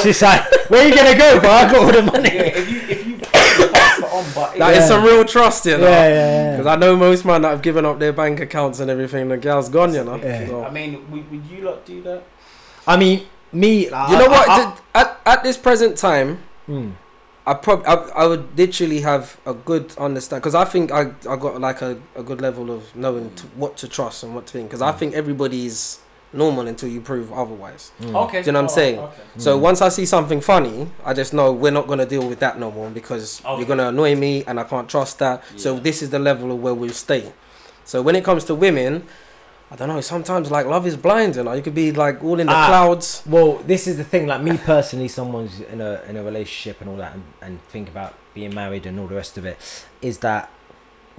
she's 0.03 0.21
like, 0.21 0.41
"Where 0.69 0.85
are 0.85 0.87
you 0.87 0.95
gonna 0.95 1.17
go? 1.17 1.29
But 1.41 1.51
I 1.51 1.71
got 1.71 1.81
all 1.83 1.91
the 1.91 2.03
Yeah, 2.05 2.15
money." 2.15 2.29
if 2.29 2.71
you 2.71 2.79
if 2.93 2.99
you 3.07 3.17
pass 3.17 3.99
it 3.99 4.03
on, 4.05 4.22
but 4.35 4.57
That 4.57 4.71
is 4.71 4.77
Yeah. 4.79 4.87
some 4.87 5.03
real 5.03 5.23
trust, 5.25 5.65
you 5.65 5.77
know. 5.77 5.87
Yeah, 5.87 6.07
yeah, 6.09 6.51
Because 6.51 6.65
yeah. 6.65 6.73
I 6.73 6.75
know 6.75 6.95
most 6.95 7.25
men 7.25 7.41
that 7.43 7.49
have 7.49 7.61
given 7.61 7.85
up 7.85 7.99
their 7.99 8.13
bank 8.13 8.39
accounts 8.39 8.79
and 8.79 8.89
everything, 8.89 9.29
the 9.29 9.37
girl's 9.37 9.69
gone, 9.69 9.93
you 9.93 10.03
know. 10.03 10.15
Yeah. 10.17 10.47
So- 10.47 10.63
I 10.63 10.69
mean, 10.71 11.05
would, 11.11 11.29
would 11.31 11.45
you 11.45 11.63
lot 11.65 11.85
do 11.85 12.01
that? 12.03 12.23
I 12.87 12.97
mean, 12.97 13.25
me. 13.51 13.89
Like, 13.89 14.09
you 14.09 14.17
know 14.17 14.25
I- 14.25 14.29
what? 14.29 14.49
I- 14.49 14.57
Did- 14.65 14.81
at, 14.95 15.19
at 15.25 15.43
this 15.43 15.57
present 15.57 15.97
time, 15.97 16.39
Mm. 16.69 16.93
I 17.45 17.53
prob 17.55 17.83
I, 17.85 17.95
I 18.15 18.25
would 18.25 18.57
literally 18.57 19.01
have 19.01 19.35
a 19.45 19.53
good 19.53 19.93
understand 19.97 20.41
because 20.41 20.55
I 20.55 20.63
think 20.63 20.93
I 20.93 21.11
I 21.29 21.35
got 21.35 21.59
like 21.59 21.81
a, 21.81 21.97
a 22.15 22.23
good 22.23 22.39
level 22.39 22.71
of 22.71 22.95
knowing 22.95 23.31
t- 23.35 23.43
what 23.57 23.75
to 23.77 23.87
trust 23.89 24.23
and 24.23 24.33
what 24.33 24.45
to 24.47 24.53
think 24.53 24.69
because 24.69 24.81
I 24.81 24.93
Mm. 24.93 24.97
think 24.99 25.13
everybody's 25.13 25.99
normal 26.33 26.67
until 26.67 26.89
you 26.89 26.99
prove 27.01 27.31
otherwise. 27.31 27.91
Mm. 28.01 28.15
Okay. 28.25 28.41
Do 28.41 28.47
you 28.47 28.51
know 28.53 28.61
what 28.63 28.63
I'm 28.63 28.69
alright, 28.69 28.71
saying? 28.71 28.99
Okay. 28.99 29.21
So 29.37 29.57
Mm. 29.57 29.61
once 29.61 29.81
I 29.81 29.89
see 29.89 30.05
something 30.05 30.41
funny, 30.41 30.87
I 31.05 31.13
just 31.13 31.33
know 31.33 31.51
we're 31.51 31.71
not 31.71 31.87
gonna 31.87 32.05
deal 32.05 32.27
with 32.27 32.39
that 32.39 32.59
no 32.59 32.71
more 32.71 32.89
because 32.89 33.41
Okay. 33.45 33.57
you're 33.59 33.67
gonna 33.67 33.89
annoy 33.89 34.15
me 34.15 34.43
and 34.47 34.59
I 34.59 34.63
can't 34.63 34.89
trust 34.89 35.19
that. 35.19 35.43
So 35.57 35.77
this 35.79 36.01
is 36.01 36.09
the 36.09 36.19
level 36.19 36.51
of 36.51 36.61
where 36.61 36.73
we'll 36.73 36.91
stay. 36.93 37.31
So 37.85 38.01
when 38.01 38.15
it 38.15 38.23
comes 38.23 38.43
to 38.45 38.55
women, 38.55 39.03
I 39.71 39.75
don't 39.75 39.87
know. 39.87 40.01
Sometimes 40.01 40.51
like 40.51 40.65
love 40.67 40.85
is 40.85 40.95
blind, 40.95 41.35
you 41.35 41.43
know. 41.43 41.53
You 41.53 41.61
could 41.63 41.73
be 41.73 41.91
like 41.91 42.23
all 42.23 42.39
in 42.39 42.47
the 42.47 42.53
Ah. 42.53 42.67
clouds. 42.67 43.23
Well, 43.25 43.59
this 43.65 43.87
is 43.87 43.97
the 43.97 44.03
thing. 44.03 44.27
Like 44.27 44.41
me 44.41 44.57
personally, 44.57 45.07
someone's 45.07 45.59
in 45.61 45.81
a 45.81 46.01
in 46.07 46.15
a 46.15 46.23
relationship 46.23 46.79
and 46.81 46.89
all 46.91 46.97
that, 46.97 47.13
and, 47.15 47.23
and 47.41 47.59
think 47.69 47.89
about 47.89 48.13
being 48.35 48.53
married 48.53 48.85
and 48.85 48.99
all 48.99 49.07
the 49.07 49.15
rest 49.15 49.37
of 49.37 49.45
it. 49.45 49.57
Is 50.01 50.19
that 50.19 50.49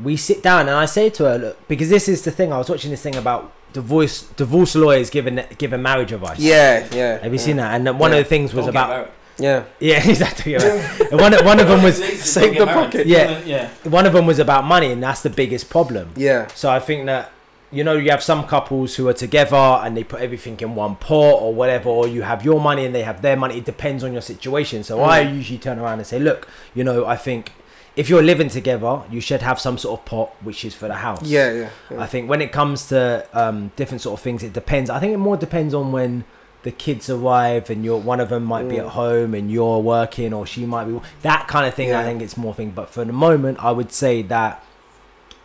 we 0.02 0.16
sit 0.16 0.42
down 0.42 0.62
and 0.68 0.76
I 0.76 0.86
say 0.86 1.08
to 1.10 1.24
her, 1.24 1.38
look, 1.38 1.68
because 1.68 1.88
this 1.88 2.08
is 2.08 2.22
the 2.22 2.30
thing. 2.30 2.52
I 2.52 2.58
was 2.58 2.68
watching 2.68 2.90
this 2.92 3.02
thing 3.02 3.16
about 3.16 3.50
divorce 3.74 4.22
divorce 4.36 4.74
lawyers 4.74 5.10
giving 5.10 5.38
giving 5.58 5.82
marriage 5.82 6.12
advice. 6.12 6.38
Yeah, 6.38 6.86
yeah. 6.94 7.18
Have 7.22 7.32
you 7.32 7.38
seen 7.38 7.56
that? 7.58 7.74
And 7.74 7.98
one 7.98 8.12
Yeah. 8.12 8.18
of 8.18 8.24
the 8.24 8.28
things 8.28 8.54
was 8.54 8.64
Don't 8.66 8.70
about. 8.76 9.10
Yeah. 9.36 9.64
yeah, 9.80 10.08
exactly. 10.12 10.52
yeah. 10.52 10.96
And 11.10 11.20
one 11.20 11.34
of- 11.34 11.44
one 11.44 11.58
of 11.60 11.66
them 11.68 11.82
was 11.82 11.96
save 12.22 12.56
the 12.56 12.66
pocket. 12.66 13.06
Yeah. 13.06 13.40
yeah. 13.44 13.68
one 13.82 14.06
of 14.06 14.12
them 14.14 14.26
was 14.26 14.38
about 14.38 14.64
money, 14.64 14.90
and 14.92 15.02
that's 15.02 15.22
the 15.22 15.30
biggest 15.30 15.68
problem. 15.68 16.10
Yeah. 16.16 16.46
So 16.54 16.70
I 16.70 16.78
think 16.78 17.06
that 17.06 17.32
you 17.72 17.82
know 17.82 17.94
you 18.04 18.10
have 18.10 18.22
some 18.22 18.46
couples 18.46 18.94
who 18.94 19.08
are 19.08 19.12
together 19.26 19.56
and 19.82 19.96
they 19.96 20.04
put 20.04 20.20
everything 20.20 20.56
in 20.60 20.76
one 20.76 20.94
pot 20.94 21.34
or 21.44 21.52
whatever, 21.52 21.88
or 21.90 22.06
you 22.06 22.22
have 22.22 22.44
your 22.44 22.60
money 22.60 22.84
and 22.86 22.94
they 22.94 23.02
have 23.02 23.22
their 23.22 23.36
money. 23.36 23.58
It 23.58 23.64
depends 23.64 24.04
on 24.04 24.12
your 24.12 24.22
situation. 24.22 24.84
So 24.84 25.02
I 25.02 25.24
Mm. 25.24 25.34
usually 25.38 25.58
turn 25.58 25.78
around 25.80 25.98
and 25.98 26.06
say, 26.06 26.20
look, 26.20 26.46
you 26.76 26.84
know, 26.84 27.04
I 27.04 27.16
think 27.16 27.52
if 27.96 28.08
you're 28.08 28.22
living 28.22 28.48
together, 28.48 29.02
you 29.10 29.20
should 29.20 29.42
have 29.42 29.60
some 29.60 29.78
sort 29.78 30.00
of 30.00 30.04
pot 30.06 30.30
which 30.42 30.64
is 30.64 30.74
for 30.74 30.88
the 30.88 30.94
house. 30.94 31.22
Yeah, 31.22 31.52
yeah. 31.90 32.00
I 32.02 32.06
think 32.06 32.28
when 32.28 32.40
it 32.40 32.50
comes 32.52 32.88
to 32.88 33.26
um, 33.32 33.70
different 33.76 34.00
sort 34.02 34.18
of 34.18 34.22
things, 34.24 34.42
it 34.42 34.52
depends. 34.52 34.90
I 34.90 34.98
think 34.98 35.12
it 35.12 35.18
more 35.18 35.36
depends 35.36 35.74
on 35.74 35.92
when 35.92 36.24
the 36.64 36.70
kids 36.72 37.08
arrive 37.10 37.68
and 37.70 37.84
you're 37.84 37.98
one 37.98 38.20
of 38.20 38.30
them 38.30 38.42
might 38.44 38.68
be 38.68 38.76
Mm. 38.76 38.86
at 38.86 38.88
home 38.92 39.34
and 39.34 39.50
you're 39.50 39.78
working 39.80 40.32
or 40.32 40.46
she 40.46 40.64
might 40.64 40.86
be 40.86 40.98
that 41.22 41.46
kind 41.46 41.66
of 41.68 41.74
thing. 41.74 41.92
I 41.92 42.02
think 42.04 42.22
it's 42.22 42.36
more 42.36 42.54
thing. 42.54 42.70
But 42.70 42.88
for 42.90 43.04
the 43.04 43.12
moment, 43.12 43.62
I 43.62 43.70
would 43.70 43.92
say 43.92 44.22
that 44.22 44.64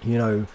you 0.01 0.17
know 0.17 0.45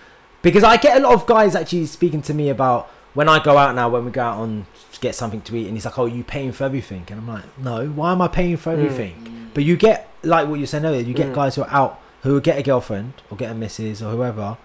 because 0.43 0.65
I 0.65 0.77
get 0.79 0.97
a 0.97 1.01
lot 1.01 1.13
of 1.15 1.27
guys 1.27 1.55
actually 1.55 1.87
speaking 1.87 2.23
to 2.23 2.35
me 2.35 2.49
about 2.49 2.89
when 3.13 3.29
I 3.29 3.43
go 3.43 3.57
out 3.59 3.75
now 3.75 3.89
when 3.91 4.05
we 4.07 4.11
go 4.11 4.23
out 4.23 4.39
on 4.39 4.67
get 5.01 5.15
something 5.15 5.43
to 5.43 5.55
eat 5.57 5.67
and 5.67 5.77
he's 5.77 5.85
like, 5.85 5.99
"Oh, 5.99 6.07
you 6.07 6.25
paying 6.25 6.53
for 6.53 6.65
everything?" 6.65 7.05
And 7.11 7.21
I'm 7.21 7.29
like, 7.29 7.45
"No, 7.59 7.87
why 7.89 8.13
am 8.13 8.23
I 8.23 8.29
paying 8.29 8.57
for 8.57 8.73
Mm. 8.75 8.81
Everything?" 9.55 9.63
But 9.63 9.65
you 9.65 9.77
get 9.77 10.09
like 10.23 10.49
what 10.49 10.59
you 10.61 10.67
said 10.67 10.85
earlier. 10.85 11.03
You 11.03 11.15
get 11.15 11.29
Mm. 11.29 11.35
guys 11.35 11.55
who 11.57 11.63
are 11.63 11.71
out 11.71 12.01
who 12.23 12.41
get 12.41 12.59
a 12.59 12.63
girlfriend 12.63 13.13
or 13.31 13.37
get 13.37 13.51
a 13.51 13.55
missus 13.55 14.03
or 14.03 14.11
whoever, 14.13 14.57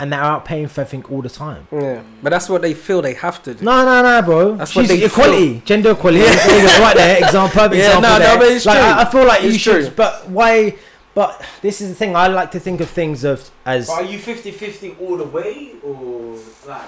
and 0.00 0.12
they're 0.12 0.20
out 0.20 0.44
paying 0.44 0.66
for 0.66 0.80
everything 0.80 1.04
all 1.12 1.22
the 1.22 1.28
time. 1.28 1.68
Yeah. 1.70 2.00
But 2.22 2.30
that's 2.30 2.48
what 2.48 2.60
they 2.62 2.74
feel 2.74 3.00
they 3.02 3.14
have 3.14 3.40
to 3.44 3.54
do. 3.54 3.64
No, 3.64 3.84
no, 3.84 4.02
no, 4.02 4.20
bro. 4.22 4.56
That's 4.56 4.74
what 4.74 4.88
they 4.88 5.04
equality, 5.04 5.62
gender 5.64 5.92
equality. 5.92 6.24
Yeah. 6.24 6.34
There 6.46 6.60
you 6.62 6.66
go, 6.66 6.80
right 6.82 6.96
there, 6.96 7.16
example, 7.24 7.48
perfect 7.60 7.76
Yeah, 7.76 7.98
example 7.98 8.10
no, 8.10 8.18
no, 8.18 8.38
but 8.38 8.48
it's 8.48 8.66
like, 8.66 8.78
true. 8.78 8.84
I, 8.86 9.00
I 9.02 9.04
feel 9.04 9.24
like 9.26 9.42
you 9.44 9.52
should, 9.58 9.84
true. 9.86 9.94
but 9.94 10.28
why? 10.28 10.74
But 11.14 11.40
this 11.62 11.80
is 11.80 11.90
the 11.90 11.94
thing. 11.94 12.16
I 12.16 12.26
like 12.26 12.50
to 12.50 12.58
think 12.58 12.80
of 12.80 12.90
things 12.90 13.22
of 13.22 13.48
as 13.64 13.86
But 13.86 13.92
are 13.92 14.02
you 14.04 14.18
50-50 14.18 15.00
all 15.00 15.16
the 15.16 15.22
way 15.22 15.70
or 15.84 16.36
like? 16.66 16.80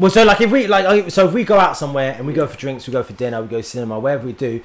well. 0.00 0.10
So 0.10 0.24
like 0.24 0.40
if 0.40 0.50
we 0.50 0.66
like 0.66 1.08
so 1.12 1.28
if 1.28 1.32
we 1.32 1.44
go 1.44 1.56
out 1.56 1.76
somewhere 1.76 2.16
and 2.18 2.26
we 2.26 2.32
go 2.32 2.48
for 2.48 2.56
drinks, 2.56 2.88
we 2.88 2.92
go 2.92 3.04
for 3.04 3.12
dinner, 3.12 3.40
we 3.40 3.46
go 3.46 3.60
cinema, 3.60 4.00
wherever 4.00 4.26
we 4.26 4.32
do. 4.32 4.60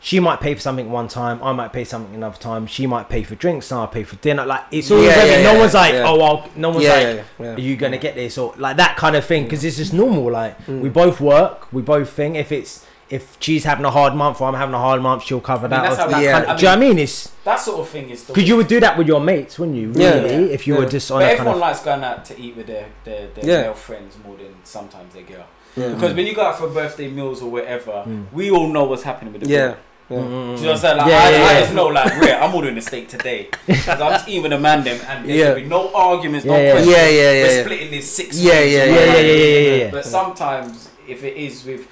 She 0.00 0.20
might 0.20 0.40
pay 0.40 0.54
for 0.54 0.60
something 0.60 0.90
one 0.92 1.08
time. 1.08 1.40
I 1.42 1.52
might 1.52 1.72
pay 1.72 1.82
something 1.84 2.14
another 2.14 2.36
time. 2.38 2.66
She 2.66 2.86
might 2.86 3.08
pay 3.08 3.24
for 3.24 3.34
drinks. 3.34 3.70
and 3.72 3.80
I'll 3.80 3.88
pay 3.88 4.04
for 4.04 4.16
dinner. 4.16 4.46
Like 4.46 4.64
it's 4.70 4.90
always 4.90 5.08
Yeah, 5.08 5.14
every- 5.14 5.30
yeah, 5.30 5.42
no 5.42 5.52
yeah, 5.54 5.58
one's 5.58 5.74
like, 5.74 5.92
yeah. 5.94 6.04
oh 6.08 6.16
well. 6.18 6.48
No 6.54 6.70
one's 6.70 6.84
yeah, 6.84 6.92
like, 6.92 7.02
yeah, 7.04 7.22
yeah. 7.40 7.54
are 7.54 7.58
you 7.60 7.76
gonna 7.76 7.98
get 7.98 8.14
this 8.14 8.38
or 8.38 8.54
like 8.58 8.76
that 8.76 8.96
kind 8.96 9.16
of 9.16 9.24
thing 9.24 9.44
because 9.44 9.64
it's 9.64 9.76
just 9.76 9.92
normal 9.92 10.30
like 10.30 10.56
Mm. 10.66 10.80
we 10.82 10.88
both 10.88 11.20
work 11.20 11.72
we 11.72 11.82
both 11.82 12.10
think 12.10 12.36
if 12.36 12.52
it's 12.52 12.84
if 13.10 13.36
she's 13.40 13.64
having 13.64 13.84
a 13.86 13.90
hard 13.90 14.14
month 14.14 14.38
or 14.40 14.48
i'm 14.48 14.54
having 14.54 14.74
a 14.74 14.78
hard 14.78 15.00
month 15.00 15.22
she'll 15.24 15.40
cover 15.40 15.66
I 15.66 15.70
mean, 15.70 15.80
that, 15.80 15.88
that's 15.96 15.98
or 15.98 16.02
how 16.02 16.08
that 16.10 16.22
Yeah. 16.22 16.32
kind 16.32 16.44
of, 16.44 16.50
I 16.50 16.56
do 16.56 16.60
you 16.60 16.64
know 16.66 16.70
what 16.78 16.84
i 16.84 16.88
mean 16.88 16.98
it's 16.98 17.28
That 17.44 17.58
sort 17.58 17.80
of 17.80 17.88
thing 17.88 18.10
is 18.10 18.24
because 18.24 18.46
you 18.46 18.56
would 18.56 18.68
do 18.68 18.80
that 18.80 18.98
with 18.98 19.08
your 19.08 19.20
mates 19.20 19.58
wouldn't 19.58 19.78
you 19.78 19.92
Yeah. 19.96 20.14
really 20.20 20.52
if 20.52 20.66
you 20.66 20.74
were 20.74 20.82
Yeah. 20.82 20.88
just 20.90 21.10
on 21.10 21.20
But 21.20 21.30
everyone 21.30 21.44
kind 21.46 21.54
of 21.56 21.60
likes 21.60 21.80
going 21.80 22.04
out 22.04 22.24
to 22.26 22.38
eat 22.40 22.54
with 22.56 22.66
their 22.66 22.86
their, 23.04 23.28
their 23.34 23.44
Yeah. 23.46 23.62
male 23.62 23.74
friends 23.74 24.16
more 24.24 24.36
than 24.36 24.54
sometimes 24.64 25.14
their 25.14 25.22
girl. 25.22 25.46
Yeah. 25.76 25.88
Because 25.94 26.12
when 26.14 26.26
you 26.26 26.34
go 26.34 26.42
out 26.42 26.58
for 26.58 26.68
birthday 26.68 27.08
meals 27.08 27.40
or 27.40 27.50
whatever, 27.50 28.04
Mm. 28.06 28.26
we 28.32 28.50
all 28.50 28.66
know 28.68 28.84
what's 28.84 29.04
happening 29.04 29.32
with 29.32 29.42
the 29.44 29.48
Yeah. 29.48 29.58
girl. 29.68 29.76
Yeah. 30.10 30.16
Mm, 30.18 30.24
mm, 30.24 30.28
Do 30.28 30.28
you 30.28 30.32
know 30.32 30.54
mm. 30.56 30.62
what 30.62 30.70
I'm 30.70 30.78
saying? 30.78 30.96
Like, 30.98 31.06
Yeah, 31.08 31.18
I, 31.18 31.30
yeah, 31.30 31.36
I 31.36 31.52
yeah. 31.52 31.60
just 31.60 31.74
know, 31.74 31.86
like, 31.86 32.20
Rhea, 32.20 32.38
I'm 32.38 32.54
ordering 32.54 32.78
a 32.78 32.82
steak 32.82 33.08
today. 33.08 33.48
Because 33.66 34.00
I'm 34.00 34.12
just 34.12 34.28
eating 34.28 34.42
with 34.42 34.52
a 34.52 34.58
man, 34.58 34.84
them, 34.84 35.00
and 35.08 35.28
there's 35.28 35.38
Yeah. 35.38 35.54
be 35.54 35.64
no 35.64 35.92
arguments, 35.94 36.44
no 36.46 36.54
Yeah, 36.56 36.62
yeah. 36.62 36.72
questions. 36.72 36.96
Yeah, 36.96 37.08
yeah, 37.08 37.12
yeah, 37.32 37.42
We're 37.44 37.56
yeah. 37.56 37.62
splitting 37.64 37.90
this 37.90 38.12
six 38.12 38.40
Yeah, 38.40 38.52
ways 38.52 38.72
yeah, 38.72 38.82
or 38.82 38.86
yeah, 38.86 38.94
yeah, 38.94 39.12
yeah, 39.20 39.20
yeah, 39.20 39.58
yeah, 39.70 39.84
yeah. 39.84 39.90
But 39.90 40.04
sometimes, 40.04 40.90
if 41.06 41.22
it 41.24 41.36
is 41.36 41.64
with. 41.64 41.86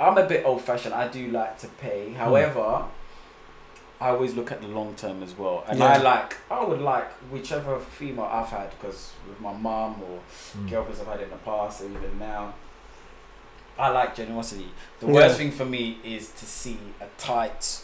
I'm 0.00 0.16
a 0.16 0.26
bit 0.26 0.44
old 0.46 0.62
fashioned, 0.62 0.94
I 0.94 1.08
do 1.08 1.26
like 1.28 1.58
to 1.58 1.66
pay. 1.66 2.12
However, 2.12 2.84
I 4.00 4.10
always 4.10 4.34
look 4.34 4.52
at 4.52 4.60
the 4.60 4.68
long 4.68 4.94
term 4.94 5.24
as 5.24 5.36
well. 5.36 5.64
And 5.68 5.82
I 5.82 5.96
like, 5.96 6.36
I 6.50 6.64
would 6.64 6.80
like 6.80 7.10
whichever 7.32 7.80
female 7.80 8.28
I've 8.30 8.46
had, 8.46 8.70
because 8.70 9.12
with 9.28 9.40
my 9.40 9.52
mum 9.52 9.96
or 10.02 10.20
Mm. 10.56 10.70
girlfriends 10.70 11.00
I've 11.00 11.08
had 11.08 11.20
in 11.20 11.30
the 11.30 11.36
past 11.36 11.82
or 11.82 11.86
even 11.86 12.16
now. 12.18 12.54
I 13.78 13.88
like 13.90 14.14
generosity. 14.16 14.68
The 15.00 15.06
Yeah. 15.06 15.12
worst 15.12 15.36
thing 15.38 15.50
for 15.52 15.64
me 15.64 15.98
is 16.04 16.28
to 16.30 16.44
see 16.46 16.78
a 17.00 17.06
tight 17.16 17.80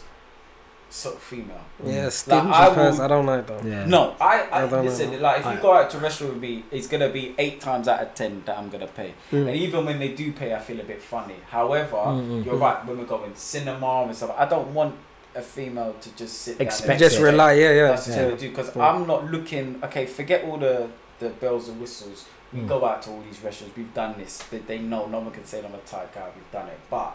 sort 0.89 1.15
of 1.15 1.21
female. 1.21 1.59
Yeah, 1.83 2.09
stingy 2.09 2.49
I 2.51 2.69
will- 2.69 3.01
I 3.01 3.07
don't 3.07 3.25
like 3.25 3.47
that. 3.47 3.65
yeah 3.65 3.85
No, 3.85 4.15
I, 4.19 4.41
I, 4.51 4.63
I 4.63 4.67
don't 4.67 4.85
listen. 4.85 5.11
know. 5.11 5.17
Like 5.19 5.39
if 5.39 5.45
you 5.45 5.51
I- 5.51 5.55
go 5.61 5.73
out 5.73 5.89
to 5.91 5.97
a 5.97 5.99
restaurant 5.99 6.33
with 6.33 6.41
me, 6.41 6.63
it's 6.71 6.87
gonna 6.87 7.09
be 7.09 7.35
eight 7.37 7.59
times 7.59 7.87
out 7.87 7.99
of 8.01 8.13
ten 8.13 8.43
that 8.45 8.57
I'm 8.57 8.69
gonna 8.69 8.87
pay. 8.87 9.13
Mm. 9.31 9.47
And 9.47 9.55
even 9.55 9.85
when 9.85 9.99
they 9.99 10.09
do 10.09 10.31
pay, 10.31 10.53
I 10.53 10.59
feel 10.59 10.79
a 10.79 10.83
bit 10.83 11.01
funny. 11.01 11.35
However, 11.49 11.97
Mm, 11.97 12.27
mm, 12.29 12.45
you're 12.45 12.55
right. 12.55 12.85
When 12.85 12.97
we're 12.97 13.05
going 13.05 13.33
cinema 13.35 14.03
and 14.03 14.15
stuff, 14.15 14.33
I 14.37 14.45
don't 14.45 14.73
want 14.73 14.95
a 15.35 15.41
female 15.41 15.93
to 15.99 16.09
just 16.15 16.41
sit 16.43 16.57
down 16.59 16.67
Expect 16.67 16.89
and 16.91 16.99
Just 16.99 17.19
it. 17.19 17.23
rely. 17.23 17.53
Yeah, 17.53 17.71
yeah. 17.71 17.87
that's 17.87 18.07
Yeah. 18.07 18.21
what 18.23 18.31
we 18.33 18.37
do 18.39 18.49
because 18.51 18.73
Yeah. 18.73 18.87
I'm 18.89 19.05
not 19.05 19.25
looking. 19.31 19.79
Okay, 19.83 20.05
forget 20.05 20.43
all 20.45 20.57
the 20.57 20.87
the 21.19 21.29
bells 21.29 21.67
and 21.69 21.79
whistles. 21.81 22.25
We 22.55 22.61
Mm. 22.61 22.67
go 22.67 22.85
out 22.85 23.01
to 23.03 23.09
all 23.11 23.21
these 23.29 23.39
restaurants. 23.43 23.75
We've 23.77 23.93
done 23.93 24.15
this. 24.17 24.37
They, 24.49 24.59
they 24.59 24.79
know 24.79 25.07
no 25.07 25.19
one 25.19 25.31
can 25.31 25.45
say 25.45 25.59
I'm 25.59 25.73
a 25.73 25.77
tight 25.79 26.13
guy. 26.15 26.27
We've 26.35 26.51
done 26.51 26.67
it. 26.69 26.79
But 26.89 27.11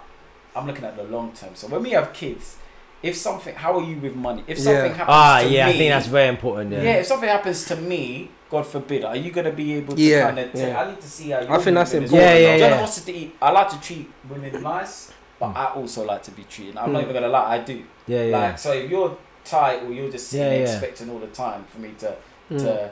I'm 0.54 0.66
looking 0.66 0.84
at 0.84 0.96
the 0.96 1.04
long 1.04 1.32
term. 1.32 1.54
So 1.54 1.66
when 1.68 1.82
we 1.82 1.90
have 1.90 2.12
kids, 2.12 2.56
if 3.02 3.16
something, 3.16 3.54
how 3.54 3.78
are 3.78 3.82
you 3.90 3.96
with 3.96 4.14
money? 4.14 4.44
If 4.46 4.58
something 4.58 4.92
Yeah. 4.92 4.98
happens 5.00 5.08
ah 5.08 5.40
to 5.40 5.48
yeah 5.48 5.66
me, 5.66 5.72
i 5.72 5.76
think 5.78 5.90
that's 5.94 6.06
very 6.08 6.28
important 6.28 6.72
yeah, 6.72 6.82
yeah. 6.82 6.96
If 7.02 7.06
something 7.06 7.28
happens 7.28 7.64
to 7.70 7.76
me, 7.76 8.30
God 8.50 8.66
forbid, 8.66 9.04
are 9.04 9.16
you 9.16 9.30
gonna 9.30 9.52
be 9.52 9.74
able 9.74 9.94
to 9.96 10.02
Yeah, 10.02 10.26
kind 10.26 10.38
of? 10.40 10.54
yeah. 10.54 10.80
I 10.82 10.90
need 10.90 11.00
to 11.00 11.08
see 11.08 11.30
how. 11.30 11.38
I 11.38 11.58
think 11.58 11.74
that's 11.76 11.94
important. 11.94 12.20
Yeah, 12.20 12.34
yeah, 12.36 12.56
yeah. 12.56 12.68
Generosity. 12.68 13.32
I 13.40 13.50
like 13.52 13.68
to 13.70 13.80
treat 13.80 14.06
women 14.28 14.62
nice, 14.62 15.12
but 15.38 15.50
Mm. 15.54 15.56
I 15.56 15.64
also 15.78 16.04
like 16.04 16.22
to 16.24 16.32
be 16.32 16.44
treated. 16.44 16.76
I'm 16.76 16.92
not 16.92 16.98
Mm. 17.00 17.02
even 17.04 17.14
gonna 17.14 17.28
lie. 17.38 17.54
I 17.54 17.58
do. 17.58 17.76
yeah 18.06 18.24
yeah 18.24 18.38
Like 18.38 18.58
so, 18.58 18.72
if 18.72 18.90
you're 18.90 19.16
tight 19.44 19.78
or 19.84 19.90
you're 19.96 20.10
just 20.10 20.28
sitting 20.28 20.60
Yeah, 20.60 20.68
expecting 20.68 21.08
all 21.10 21.20
the 21.20 21.32
time 21.44 21.64
for 21.72 21.78
me 21.80 21.90
to 22.00 22.14
Mm. 22.50 22.58
to, 22.64 22.90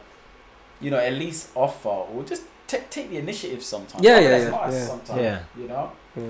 you 0.80 0.90
know, 0.90 0.98
at 0.98 1.12
least 1.14 1.50
offer 1.54 1.88
or 1.88 2.22
just 2.24 2.42
t- 2.66 2.78
take 2.90 3.10
the 3.10 3.16
initiative 3.18 3.62
sometimes. 3.62 4.02
Yeah, 4.04 4.16
I 4.16 4.20
mean, 4.20 4.30
yeah, 4.30 4.38
yeah, 4.38 4.50
nice 4.50 4.72
yeah. 4.74 4.86
sometimes. 4.86 5.20
Yeah. 5.22 5.40
You 5.58 5.68
know. 5.68 5.92
Yeah. 6.16 6.22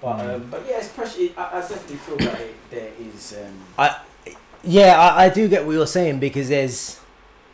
But 0.00 0.16
Mm. 0.16 0.34
um, 0.34 0.48
but 0.50 0.64
yeah, 0.68 0.78
it's 0.78 0.88
pressure. 0.88 1.28
I, 1.36 1.58
I 1.58 1.60
definitely 1.60 1.96
feel 1.96 2.16
that 2.18 2.40
it, 2.40 2.54
there 2.70 2.90
is. 3.00 3.36
Um, 3.40 3.54
I 3.78 3.96
yeah 4.64 4.98
I, 5.00 5.24
I 5.24 5.28
do 5.28 5.48
get 5.48 5.64
what 5.66 5.72
you're 5.72 5.86
saying 5.86 6.18
because 6.20 6.48
there's 6.48 6.98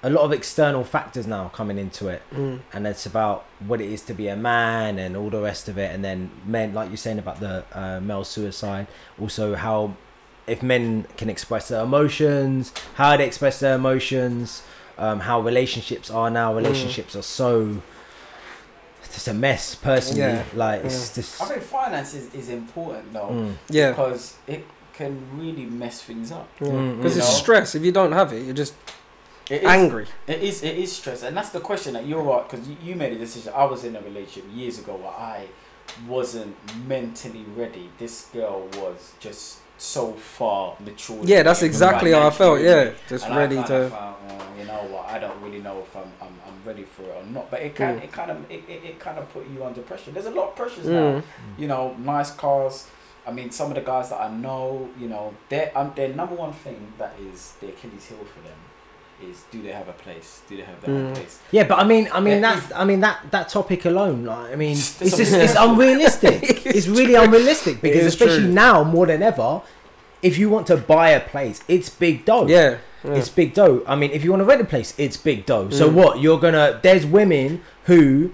a 0.03 0.11
lot 0.11 0.23
of 0.25 0.33
external 0.33 0.85
factors 0.85 1.27
now 1.27 1.49
coming 1.49 1.77
into 1.79 2.09
it 2.09 2.23
Mm. 2.35 2.61
and 2.73 2.87
it's 2.87 3.05
about 3.07 3.45
what 3.67 3.81
it 3.81 3.91
is 3.91 4.03
to 4.03 4.15
be 4.15 4.29
a 4.29 4.37
man 4.37 4.99
and 4.99 5.17
all 5.17 5.29
the 5.31 5.41
rest 5.41 5.69
of 5.69 5.77
it 5.79 5.93
and 5.95 6.05
then 6.05 6.31
men 6.47 6.73
like 6.75 6.89
you're 6.91 6.97
saying 6.99 7.19
about 7.19 7.41
the 7.41 7.65
uh, 7.73 7.99
male 8.01 8.25
suicide 8.25 8.87
also 9.21 9.55
how 9.57 9.95
if 10.47 10.63
men 10.63 11.05
can 11.17 11.29
express 11.31 11.69
their 11.69 11.83
emotions 11.83 12.73
how 12.95 13.17
they 13.17 13.27
express 13.27 13.59
their 13.61 13.75
emotions 13.75 14.63
um, 14.99 15.21
how 15.21 15.41
relationships 15.41 16.11
are 16.11 16.31
now 16.31 16.55
relationships 16.55 17.15
are 17.17 17.23
so 17.23 17.81
it's 19.03 19.15
just 19.15 19.29
a 19.29 19.35
mess 19.35 19.75
personally 19.75 20.21
Yeah. 20.21 20.45
like 20.55 20.85
it's 20.85 21.15
just 21.15 21.41
I 21.41 21.47
think 21.47 21.63
finance 21.63 22.15
is, 22.15 22.35
is 22.35 22.49
important 22.49 23.13
though 23.13 23.29
Mm. 23.31 23.55
Yeah. 23.71 23.91
because 23.91 24.37
it 24.47 24.65
can 24.93 25.23
really 25.39 25.65
mess 25.67 26.03
things 26.03 26.33
up. 26.33 26.49
Because 26.59 26.73
Mm, 26.75 27.05
it's 27.05 27.17
know? 27.19 27.23
stress. 27.23 27.75
If 27.77 27.85
you 27.85 27.93
don't 27.93 28.11
have 28.11 28.33
it, 28.33 28.43
you're 28.45 28.53
just 28.65 28.75
It 29.49 29.63
is, 29.63 29.69
angry. 29.69 30.07
It 30.27 30.43
is. 30.43 30.63
It 30.65 30.77
is 30.77 30.91
stress, 30.91 31.23
and 31.23 31.37
that's 31.37 31.51
the 31.51 31.61
question 31.61 31.93
that 31.95 32.05
you're 32.05 32.21
right 32.21 32.43
because 32.51 32.69
you, 32.69 32.77
you 32.83 32.97
made 32.97 33.13
a 33.13 33.19
decision. 33.19 33.53
I 33.55 33.65
was 33.65 33.85
in 33.85 33.95
a 33.95 34.01
relationship 34.01 34.45
years 34.53 34.81
ago 34.81 34.97
where 34.97 35.13
I 35.13 35.47
wasn't 36.09 36.57
mentally 36.89 37.45
ready. 37.57 37.91
This 37.99 38.27
girl 38.33 38.69
was 38.77 39.13
just 39.21 39.59
so 39.79 40.13
far 40.13 40.77
mature. 40.81 41.21
Yeah, 41.25 41.43
that's 41.43 41.63
exactly 41.63 42.13
how 42.13 42.27
I 42.27 42.31
felt. 42.31 42.61
Yeah, 42.61 42.91
just 43.09 43.27
And 43.27 43.37
ready 43.37 43.59
I 43.59 43.63
to. 43.63 43.91
Found, 43.91 44.17
you 44.59 44.65
know 44.65 44.83
what? 44.91 45.09
I 45.09 45.19
don't 45.19 45.41
really 45.41 45.61
know 45.61 45.79
if 45.81 45.97
I'm, 45.97 46.13
I'm, 46.21 46.35
I'm 46.47 46.59
ready 46.65 46.83
for 46.83 47.03
it 47.03 47.17
or 47.17 47.25
not. 47.27 47.51
But 47.51 47.63
it 47.63 47.75
can 47.75 47.99
Mm. 48.01 48.05
it 48.05 48.13
kind 48.13 48.31
of 48.31 48.51
it, 48.51 48.65
it, 48.69 48.85
it 48.85 48.99
kind 48.99 49.19
of 49.19 49.33
put 49.33 49.49
you 49.49 49.65
under 49.65 49.81
pressure. 49.83 50.11
There's 50.11 50.27
a 50.27 50.31
lot 50.31 50.49
of 50.51 50.57
pressures 50.57 50.87
now. 50.87 51.19
Mm. 51.19 51.23
You 51.57 51.69
know, 51.69 51.95
nice 51.99 52.31
cars. 52.33 52.89
I 53.27 53.33
mean, 53.33 53.51
some 53.51 53.69
of 53.69 53.75
the 53.75 53.83
guys 53.83 54.09
that 54.11 54.21
I 54.21 54.31
know, 54.31 54.89
you 54.99 55.09
know, 55.09 55.35
their 55.49 55.71
um, 55.79 55.93
their 55.95 56.09
number 56.09 56.35
one 56.35 56.53
thing 56.53 56.93
that 56.99 57.15
is 57.21 57.53
the 57.61 57.69
Achilles 57.69 58.07
heel 58.07 58.19
for 58.35 58.41
them 58.41 58.57
is 59.23 59.43
do 59.51 59.63
they 59.63 59.73
have 59.73 59.89
a 59.89 59.93
place? 59.93 60.43
Do 60.49 60.57
they 60.57 60.63
have 60.63 60.81
their 60.81 60.95
Mm. 60.95 61.15
place? 61.15 61.39
Yeah, 61.51 61.65
but 61.65 61.79
I 61.79 61.85
mean, 61.85 62.09
I 62.13 62.21
mean 62.21 62.35
Yeah, 62.43 62.55
that's, 62.55 62.73
I 62.75 62.85
mean 62.85 63.01
that 63.01 63.19
that 63.31 63.49
topic 63.49 63.85
alone. 63.85 64.25
Like, 64.25 64.53
I 64.53 64.57
mean, 64.57 64.73
it's 64.73 65.01
It's 65.03 65.17
just 65.17 65.33
it's 65.33 65.55
unrealistic. 65.59 66.67
it's 66.67 66.87
really 66.89 67.15
unrealistic 67.15 67.81
because 67.81 68.05
especially 68.07 68.45
true. 68.45 68.53
now 68.53 68.85
more 68.85 69.07
than 69.07 69.23
ever, 69.23 69.63
if 70.23 70.39
you 70.39 70.49
want 70.51 70.67
to 70.69 70.77
buy 70.77 71.11
a 71.11 71.21
place, 71.21 71.63
it's 71.69 71.89
big 71.91 72.25
dough. 72.25 72.47
Yeah. 72.47 72.79
yeah. 73.05 73.15
It's 73.15 73.29
big 73.29 73.55
dough. 73.55 73.83
I 73.87 73.95
mean, 73.97 74.11
if 74.13 74.23
you 74.25 74.31
want 74.31 74.41
to 74.41 74.45
rent 74.47 74.61
a 74.61 74.65
place, 74.65 74.95
it's 74.99 75.17
big 75.17 75.47
dough. 75.47 75.71
So 75.71 75.89
Mm. 75.89 75.95
what? 75.95 76.21
You're 76.21 76.39
gonna. 76.41 76.79
There's 76.83 77.05
women 77.07 77.63
who 77.85 78.33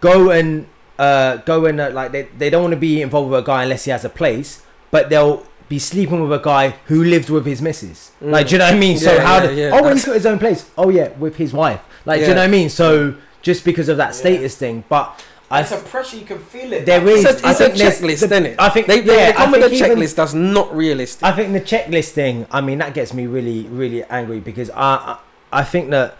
go 0.00 0.30
and 0.30 0.66
uh, 0.98 1.36
go 1.38 1.66
and 1.66 1.80
uh, 1.80 1.90
like 1.90 2.12
they, 2.12 2.22
they 2.38 2.50
don't 2.50 2.62
want 2.62 2.72
to 2.72 2.80
be 2.80 3.02
involved 3.02 3.30
with 3.30 3.40
a 3.40 3.42
guy 3.46 3.62
unless 3.64 3.84
he 3.84 3.90
has 3.90 4.04
a 4.04 4.08
place, 4.08 4.62
but 4.90 5.10
they'll 5.10 5.46
be 5.68 5.78
sleeping 5.78 6.20
with 6.22 6.32
a 6.40 6.42
guy 6.42 6.70
who 6.86 7.02
lived 7.04 7.28
with 7.30 7.44
his 7.46 7.60
missus. 7.60 8.12
Mm. 8.22 8.30
Like, 8.30 8.46
do 8.48 8.52
you 8.54 8.58
know 8.58 8.66
what 8.66 8.74
I 8.74 8.78
mean? 8.78 8.98
So 8.98 9.12
Yeah, 9.14 9.20
how? 9.22 9.34
yeah, 9.38 9.46
did, 9.46 9.58
yeah, 9.58 9.70
oh, 9.72 9.82
well, 9.82 9.92
he's 9.94 10.04
got 10.04 10.14
his 10.14 10.26
own 10.26 10.38
place. 10.38 10.70
Oh 10.78 10.88
yeah, 10.90 11.08
with 11.18 11.36
his 11.36 11.52
wife. 11.52 11.80
Like, 12.04 12.20
do 12.20 12.28
you 12.28 12.34
know 12.34 12.40
what 12.40 12.48
I 12.48 12.50
mean? 12.52 12.68
So 12.70 13.16
just 13.42 13.64
because 13.64 13.88
of 13.88 13.96
that 13.96 14.14
status 14.14 14.56
thing, 14.56 14.84
but 14.88 15.20
I 15.50 15.60
It's 15.60 15.72
a 15.72 15.78
pressure 15.78 16.16
you 16.16 16.24
can 16.24 16.38
feel 16.40 16.72
it. 16.72 16.86
There 16.86 17.06
is- 17.08 17.24
It's 17.24 17.40
a, 17.42 17.46
I 17.46 17.50
it's 17.52 17.60
a 17.60 17.70
checklist, 17.70 18.22
isn't 18.24 18.46
it? 18.46 18.56
I 18.58 18.68
think 18.68 18.86
they, 18.88 19.00
they, 19.00 19.16
yeah, 19.16 19.26
they 19.26 19.32
come 19.34 19.48
I 19.54 19.58
with 19.58 19.66
a 19.66 19.68
think 19.70 19.82
even- 19.84 19.98
checklist 19.98 20.14
that's 20.16 20.34
not 20.34 20.74
realistic. 20.74 21.22
I 21.24 21.32
think 21.32 21.52
the 21.52 21.60
checklist 21.60 22.10
thing. 22.10 22.46
I 22.50 22.60
mean, 22.60 22.78
that 22.78 22.94
gets 22.94 23.14
me 23.14 23.26
really, 23.26 23.62
really 23.68 24.02
angry 24.04 24.40
because 24.40 24.70
I, 24.70 24.76
I, 25.52 25.60
I 25.60 25.64
think 25.64 25.90
that 25.90 26.16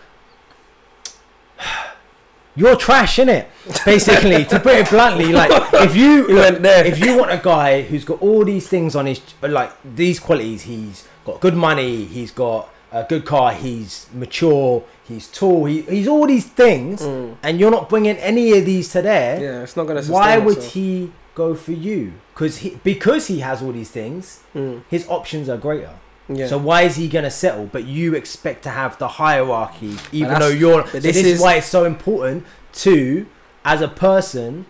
you're 2.57 2.77
trash, 2.77 3.19
innit? 3.19 3.47
Basically, 3.85 4.45
to 4.47 4.59
put 4.61 4.75
it 4.77 4.89
bluntly, 4.91 5.33
like 5.33 5.51
if 5.75 5.95
you, 5.95 6.29
You 6.31 6.35
went 6.37 6.63
there. 6.63 6.85
if 6.85 6.99
you 6.99 7.17
want 7.17 7.31
a 7.31 7.39
guy 7.43 7.83
who's 7.83 8.05
got 8.05 8.21
all 8.23 8.45
these 8.45 8.67
things 8.69 8.97
on 8.97 9.07
his, 9.07 9.21
like 9.43 9.73
these 9.85 10.19
qualities, 10.19 10.63
he's 10.63 11.07
got 11.25 11.41
good 11.41 11.55
money, 11.55 12.05
he's 12.05 12.31
got 12.31 12.69
a 12.93 13.05
good 13.05 13.25
car, 13.25 13.53
he's 13.53 14.07
mature, 14.15 14.83
he's 15.07 15.27
tall, 15.29 15.65
he, 15.67 15.83
he's 15.83 16.09
all 16.09 16.27
these 16.27 16.47
things, 16.47 17.03
Mm. 17.03 17.37
and 17.43 17.61
you're 17.61 17.71
not 17.71 17.89
bringing 17.89 18.17
any 18.17 18.57
of 18.59 18.65
these 18.65 18.89
to 18.91 19.03
there 19.03 19.41
Yeah, 19.41 19.63
it's 19.63 19.77
not 19.77 19.87
gonna. 19.87 20.03
why 20.05 20.39
would 20.39 20.57
itself. 20.59 20.73
he 20.75 21.13
go 21.35 21.55
for 21.55 21.73
you? 21.73 22.13
Because 22.33 22.59
he 22.59 22.79
because 22.83 23.27
he 23.27 23.41
has 23.41 23.61
all 23.63 23.73
these 23.73 23.91
things, 23.91 24.41
Mm. 24.55 24.83
his 24.89 25.07
options 25.09 25.49
are 25.49 25.57
greater. 25.59 25.91
Yeah. 26.29 26.47
So 26.49 26.59
why 26.59 26.83
is 26.83 26.97
he 26.97 27.09
gonna 27.09 27.31
settle? 27.31 27.67
But 27.67 27.85
you 27.85 28.15
expect 28.15 28.63
to 28.65 28.71
have 28.71 28.99
the 28.99 29.09
hierarchy, 29.09 29.97
even 30.13 30.39
though 30.41 30.49
you're. 30.49 30.83
but 30.83 30.91
So 30.93 31.01
this 31.01 31.17
this, 31.17 31.27
is 31.27 31.33
is- 31.35 31.41
why 31.41 31.55
it's 31.57 31.67
so 31.69 31.85
important 31.85 32.45
to, 32.75 33.27
as 33.65 33.81
a 33.81 33.89
person, 33.89 34.67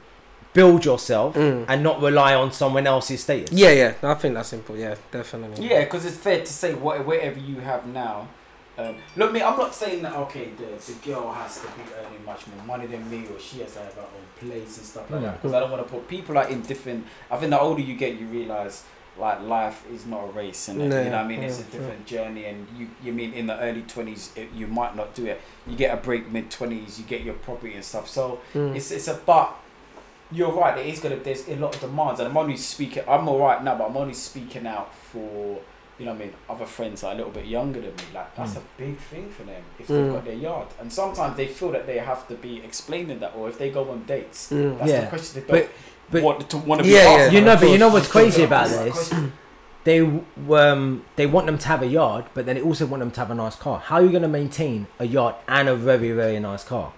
build 0.53 0.85
yourself 0.85 1.35
Mm. 1.35 1.65
and 1.69 1.83
not 1.83 2.01
rely 2.01 2.35
on 2.35 2.51
someone 2.53 2.87
else's 2.87 3.23
status. 3.23 3.53
yeah, 3.53 3.71
yeah. 3.71 3.93
I 4.03 4.15
think 4.15 4.35
that's 4.35 4.49
simple. 4.49 4.77
Yeah, 4.77 4.95
definitely. 5.11 5.67
Yeah, 5.69 5.85
because 5.85 6.05
it's 6.07 6.17
fair 6.17 6.41
to 6.41 6.47
say 6.53 6.73
what, 6.75 7.07
whatever 7.07 7.39
you 7.39 7.57
have 7.61 7.87
now. 7.87 8.29
Um, 8.79 8.97
look, 9.17 9.33
me, 9.33 9.41
I'm 9.43 9.57
not 9.59 9.75
saying 9.75 10.03
that 10.03 10.15
okay, 10.15 10.51
the, 10.59 10.65
the 10.93 10.93
girl 11.11 11.33
has 11.33 11.57
to 11.61 11.67
be 11.69 11.83
earning 11.99 12.23
much 12.27 12.43
more 12.47 12.65
money 12.67 12.87
than 12.87 13.09
me, 13.11 13.25
or 13.33 13.39
she 13.41 13.61
has 13.61 13.73
to 13.75 13.79
have 13.81 13.95
her 13.95 14.03
own 14.03 14.49
place 14.49 14.77
and 14.77 14.87
stuff 14.87 15.11
like 15.11 15.23
Yeah. 15.23 15.29
that. 15.29 15.43
Because 15.43 15.55
I 15.55 15.61
don't 15.61 15.71
want 15.71 15.87
to 15.87 15.91
put 15.91 16.07
people 16.09 16.35
like 16.35 16.51
in 16.51 16.61
different. 16.63 17.07
I 17.31 17.37
think 17.39 17.51
the 17.51 17.59
older 17.61 17.81
you 17.81 17.95
get, 17.95 18.19
you 18.21 18.27
realize 18.27 18.83
like 19.19 19.41
life 19.43 19.85
is 19.93 20.05
not 20.07 20.25
a 20.25 20.33
race, 20.33 20.69
and 20.69 20.79
No, 20.79 20.85
you 20.85 20.91
know 20.91 21.17
what 21.17 21.25
I 21.25 21.27
mean. 21.29 21.43
It's 21.43 21.61
a 21.61 21.65
different 21.65 22.07
journey, 22.07 22.45
and 22.45 22.67
you 22.79 22.89
you 23.03 23.13
mean 23.13 23.33
in 23.33 23.47
the 23.47 23.59
early 23.61 23.83
twenties 23.83 24.33
you 24.55 24.67
might 24.67 24.95
not 24.97 25.15
do 25.15 25.27
it. 25.27 25.41
You 25.67 25.77
get 25.77 25.93
a 25.93 25.97
break 26.01 26.31
mid 26.31 26.51
twenties, 26.51 26.99
you 26.99 27.05
get 27.07 27.23
your 27.23 27.35
property 27.35 27.75
and 27.75 27.85
stuff. 27.85 28.09
So 28.09 28.41
Mm. 28.55 28.77
it's 28.77 28.91
it's 28.91 29.09
a 29.09 29.15
but. 29.15 29.55
You're 30.33 30.51
right. 30.53 30.75
There 30.75 30.85
is 30.85 30.99
gonna 30.99 31.17
there's 31.17 31.47
a 31.49 31.55
lot 31.57 31.75
of 31.77 31.81
demands, 31.81 32.19
and 32.21 32.29
I'm 32.29 32.37
only 32.37 32.57
speaking. 32.57 33.05
I'm 33.09 33.29
all 33.29 33.39
right 33.39 33.63
now, 33.63 33.77
but 33.79 33.89
I'm 33.91 33.97
only 33.97 34.15
speaking 34.15 34.67
out 34.67 34.93
for 34.93 35.61
you 35.99 36.05
know 36.05 36.13
what 36.13 36.21
I 36.21 36.25
mean. 36.25 36.35
Other 36.51 36.67
friends 36.67 37.05
are 37.05 37.13
a 37.13 37.15
little 37.15 37.31
bit 37.31 37.47
younger 37.47 37.81
than 37.81 37.93
me. 37.95 38.03
Like 38.13 38.35
that's 38.35 38.55
Mm. 38.55 38.57
a 38.57 38.63
big 38.77 38.99
thing 38.99 39.31
for 39.31 39.45
them 39.45 39.63
if 39.79 39.87
Mm. 39.87 39.89
they've 40.03 40.13
got 40.13 40.25
their 40.25 40.35
yard, 40.35 40.67
and 40.81 40.93
sometimes 40.93 41.37
they 41.37 41.47
feel 41.47 41.71
that 41.73 41.87
they 41.87 41.99
have 41.99 42.27
to 42.29 42.35
be 42.35 42.59
explaining 42.65 43.21
that, 43.21 43.35
or 43.37 43.49
if 43.49 43.57
they 43.57 43.71
go 43.71 43.89
on 43.89 44.03
dates, 44.05 44.51
Mm. 44.51 44.79
that's 44.79 44.91
Yeah. 44.91 45.01
the 45.03 45.07
question 45.07 45.43
they 45.43 45.47
don't 45.47 45.69
but- 45.69 45.77
want 46.13 46.49
to 46.51 46.57
want 46.59 46.81
to 46.81 46.85
be 46.85 46.91
Yeah, 46.95 47.01
asked. 47.01 47.33
yeah. 47.33 47.39
You 47.39 47.45
know, 47.45 47.57
but 47.57 47.69
you 47.71 47.79
know 47.79 47.89
what's 47.89 48.09
crazy 48.09 48.43
about 48.45 48.69
this? 48.69 49.13
They 49.85 50.01
um 50.01 51.05
they 51.17 51.27
want 51.27 51.47
them 51.47 51.59
to 51.59 51.69
have 51.69 51.83
a 51.83 51.87
yard, 51.87 52.25
but 52.35 52.45
then 52.47 52.57
they 52.57 52.63
also 52.63 52.87
want 52.87 53.01
them 53.01 53.11
to 53.13 53.21
have 53.21 53.31
a 53.31 53.35
nice 53.35 53.55
car. 53.57 53.79
How 53.79 53.97
are 53.97 54.03
you 54.03 54.11
going 54.11 54.23
to 54.23 54.29
maintain 54.29 54.89
a 54.99 55.07
yard 55.07 55.37
and 55.47 55.69
a 55.69 55.77
very 55.77 56.11
very 56.13 56.41
nice 56.41 56.65
car? 56.65 56.93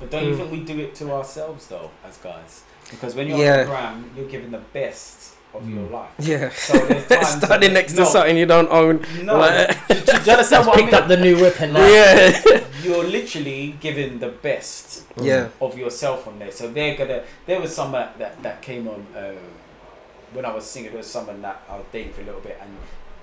But 0.00 0.10
don't 0.10 0.24
you 0.24 0.32
Mm. 0.34 0.36
think 0.38 0.50
we 0.52 0.60
do 0.60 0.78
it 0.80 0.94
to 0.96 1.12
ourselves 1.12 1.66
though, 1.68 1.90
as 2.06 2.16
guys? 2.18 2.62
Because 2.90 3.14
when 3.14 3.28
you're 3.28 3.38
Yeah. 3.38 3.52
on 3.52 3.58
the 3.60 3.64
gram, 3.66 4.10
you're 4.16 4.26
giving 4.28 4.50
the 4.50 4.58
best 4.72 5.25
of 5.58 5.68
your 5.68 5.86
Mm. 5.86 5.92
life. 5.92 6.10
Yeah. 6.18 6.50
So 6.50 6.74
Standing 6.76 7.38
that- 7.40 7.72
next 7.72 7.94
no, 7.94 8.04
to 8.04 8.10
something 8.10 8.36
you 8.36 8.46
don't 8.46 8.70
own. 8.70 9.04
No, 9.22 9.38
Like- 9.38 9.88
do, 9.88 9.94
do, 9.94 10.00
do 10.04 10.12
you 10.12 10.32
understand 10.32 10.66
what 10.66 10.76
I 10.76 10.80
Picked 10.80 10.92
mean? 10.92 11.02
up 11.02 11.08
the 11.08 11.16
new 11.16 11.36
whip 11.40 11.60
and 11.60 11.72
now. 11.72 11.86
Yeah. 11.86 12.60
You're 12.82 13.04
literally 13.04 13.76
giving 13.80 14.18
the 14.18 14.28
best 14.28 15.04
Yeah. 15.20 15.48
of 15.60 15.76
yourself 15.76 16.26
on 16.28 16.38
there. 16.38 16.52
So 16.52 16.68
they're 16.70 16.96
gonna. 16.96 17.24
There 17.46 17.60
was 17.60 17.74
someone 17.74 18.08
that 18.18 18.42
that 18.42 18.62
came 18.62 18.86
on 18.88 19.06
uh, 19.16 19.32
when 20.32 20.44
I 20.44 20.52
was 20.54 20.64
singing. 20.64 20.90
There 20.90 20.98
was 20.98 21.06
someone 21.10 21.42
that 21.42 21.62
I 21.68 21.76
was 21.76 21.86
dating 21.92 22.12
for 22.12 22.20
a 22.22 22.24
little 22.24 22.40
bit, 22.40 22.58
and 22.60 22.70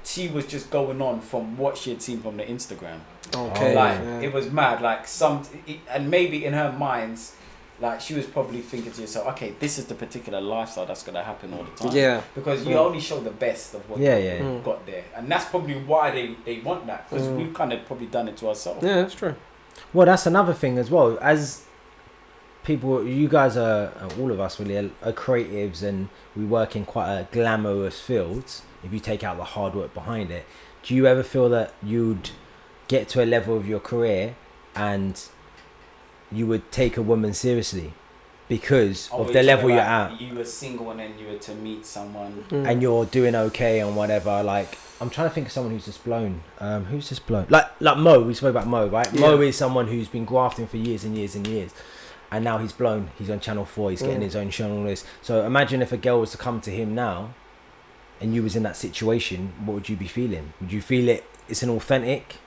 she 0.04 0.28
was 0.28 0.46
just 0.48 0.70
going 0.70 1.02
on 1.02 1.22
from 1.22 1.58
what 1.58 1.78
she 1.78 1.92
had 1.92 2.02
seen 2.02 2.20
from 2.22 2.36
the 2.38 2.44
Instagram. 2.44 3.00
Okay. 3.34 3.74
like 3.74 4.00
yeah. 4.00 4.20
it 4.20 4.34
was 4.34 4.52
mad. 4.52 4.82
Like 4.82 5.08
some, 5.08 5.44
and 5.90 6.12
maybe 6.12 6.44
in 6.44 6.54
her 6.54 6.72
minds, 6.74 7.34
like 7.84 8.00
she 8.02 8.14
was 8.20 8.26
probably 8.26 8.62
thinking 8.62 8.92
to 8.94 9.02
herself, 9.02 9.28
okay, 9.34 9.54
this 9.60 9.78
is 9.78 9.86
the 9.86 9.94
particular 9.96 10.40
lifestyle 10.42 10.86
that's 10.86 11.04
gonna 11.04 11.24
happen 11.32 11.54
all 11.54 11.64
the 11.70 11.76
time. 11.84 11.96
yeah. 11.96 12.22
Because 12.34 12.66
you 12.66 12.76
Mm. 12.76 12.86
only 12.88 13.02
show 13.10 13.20
the 13.20 13.36
best 13.46 13.76
of 13.76 13.82
what 13.90 14.00
Yeah, 14.00 14.18
you 14.18 14.26
yeah. 14.30 14.40
Mm. 14.40 14.64
got 14.64 14.86
there, 14.86 15.04
and 15.16 15.30
that's 15.32 15.46
probably 15.54 15.76
why 15.92 16.06
they 16.18 16.28
they 16.48 16.58
want 16.70 16.82
that 16.88 17.00
because 17.10 17.28
Mm. 17.28 17.36
we've 17.38 17.54
kind 17.54 17.72
of 17.74 17.80
probably 17.86 18.08
done 18.18 18.28
it 18.32 18.38
to 18.38 18.48
ourselves. 18.48 18.82
Yeah, 18.84 18.96
that's 19.02 19.16
true. 19.16 19.36
Well, 19.94 20.06
that's 20.12 20.26
another 20.26 20.54
thing 20.54 20.78
as 20.84 20.90
well. 20.90 21.18
As 21.22 21.64
people, 22.64 23.06
you 23.06 23.28
guys 23.28 23.58
are 23.58 23.92
uh, 24.02 24.10
all 24.22 24.32
of 24.32 24.40
us 24.40 24.60
really 24.60 24.78
are, 24.78 24.90
are 25.04 25.12
creatives, 25.26 25.84
and 25.84 26.10
we 26.36 26.46
work 26.46 26.76
in 26.76 26.86
quite 26.86 27.10
a 27.20 27.28
glamorous 27.32 28.00
field. 28.00 28.46
If 28.84 28.94
you 28.94 29.00
take 29.00 29.24
out 29.24 29.38
the 29.38 29.44
hard 29.56 29.76
work 29.76 29.94
behind 29.94 30.32
it, 30.32 30.46
do 30.84 30.96
you 30.96 31.06
ever 31.08 31.24
feel 31.24 31.50
that 31.50 31.74
you'd 31.82 32.30
get 32.88 33.08
to 33.10 33.24
a 33.24 33.26
level 33.26 33.56
of 33.58 33.68
your 33.68 33.80
career 33.80 34.36
and 34.76 35.22
you 36.34 36.48
would 36.48 36.72
take 36.72 36.98
a 36.98 37.02
woman 37.02 37.34
seriously 37.34 37.94
because 38.50 39.10
Oh, 39.12 39.22
of 39.24 39.34
the 39.34 39.42
level 39.44 39.70
you're 39.70 39.80
at, 39.80 40.20
You 40.20 40.36
were 40.36 40.46
single 40.46 40.92
and 40.92 41.00
then 41.00 41.14
you 41.18 41.28
were 41.28 41.38
to 41.40 41.56
meet 41.56 41.86
someone. 41.86 42.46
Mm. 42.50 42.68
and 42.70 42.82
you're 42.82 43.06
doing 43.06 43.36
okay 43.36 43.80
and 43.80 43.96
whatever? 43.96 44.44
Like, 44.44 44.78
I'm 45.02 45.10
trying 45.10 45.30
to 45.30 45.34
think 45.34 45.48
of 45.48 45.54
someone 45.54 45.74
who's 45.74 45.86
just 45.86 46.04
blown. 46.04 46.44
Um, 46.60 46.86
who's 46.86 47.10
just 47.10 47.26
blown? 47.26 47.46
Like, 47.50 47.68
like 47.82 47.98
Mo. 47.98 48.22
We 48.22 48.34
spoke 48.34 48.52
about 48.52 48.68
Mo, 48.68 48.88
right? 48.88 49.12
Mo 49.20 49.40
is 49.42 49.58
someone 49.58 49.88
who's 49.88 50.08
been 50.08 50.26
grafting 50.26 50.68
for 50.68 50.78
years 50.78 51.04
and 51.04 51.18
years 51.18 51.36
and 51.36 51.46
years. 51.48 51.72
And 52.32 52.44
now 52.44 52.58
he's 52.58 52.74
blown. 52.74 53.12
He's 53.18 53.30
on 53.30 53.40
Channel 53.40 53.66
Four. 53.66 53.92
He's 53.92 54.02
getting 54.02 54.20
Mm. 54.20 54.24
his 54.24 54.36
own 54.36 54.50
show 54.50 54.66
and 54.66 54.80
all 54.80 54.84
this. 54.84 55.04
So 55.22 55.46
imagine 55.46 55.82
if 55.82 55.92
a 55.92 55.98
girl 55.98 56.20
was 56.20 56.32
to 56.32 56.38
come 56.38 56.62
to 56.62 56.72
him 56.72 56.96
now, 56.96 57.34
and 58.20 58.34
you 58.34 58.42
was 58.44 58.56
in 58.56 58.64
that 58.64 58.76
situation. 58.76 59.54
What 59.66 59.74
would 59.76 59.90
you 59.90 59.96
be 59.96 60.08
feeling? 60.08 60.54
Would 60.62 60.72
you 60.72 60.82
feel 60.82 61.10
it? 61.10 61.26
It's 61.48 61.62
an 61.64 61.70
authentic. 61.70 62.38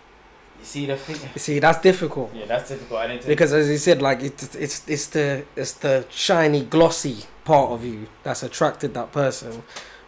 You 0.66 0.70
see 0.72 0.86
the 0.86 0.96
thing? 0.96 1.30
See, 1.38 1.58
that's 1.60 1.80
difficult 1.80 2.32
Yeah, 2.34 2.46
that's 2.46 2.68
difficult. 2.70 3.00
I 3.00 3.06
need 3.06 3.20
to 3.22 3.28
because, 3.28 3.52
as 3.52 3.68
you 3.68 3.78
said, 3.78 4.02
like 4.02 4.20
it's 4.22 4.54
it's 4.56 4.88
it's 4.88 5.06
the 5.08 5.44
it's 5.54 5.72
the 5.74 6.04
shiny, 6.10 6.62
glossy 6.64 7.18
part 7.44 7.70
of 7.70 7.84
you 7.84 8.08
that's 8.24 8.42
attracted 8.42 8.92
that 8.94 9.12
person, 9.12 9.50
but 9.52 9.62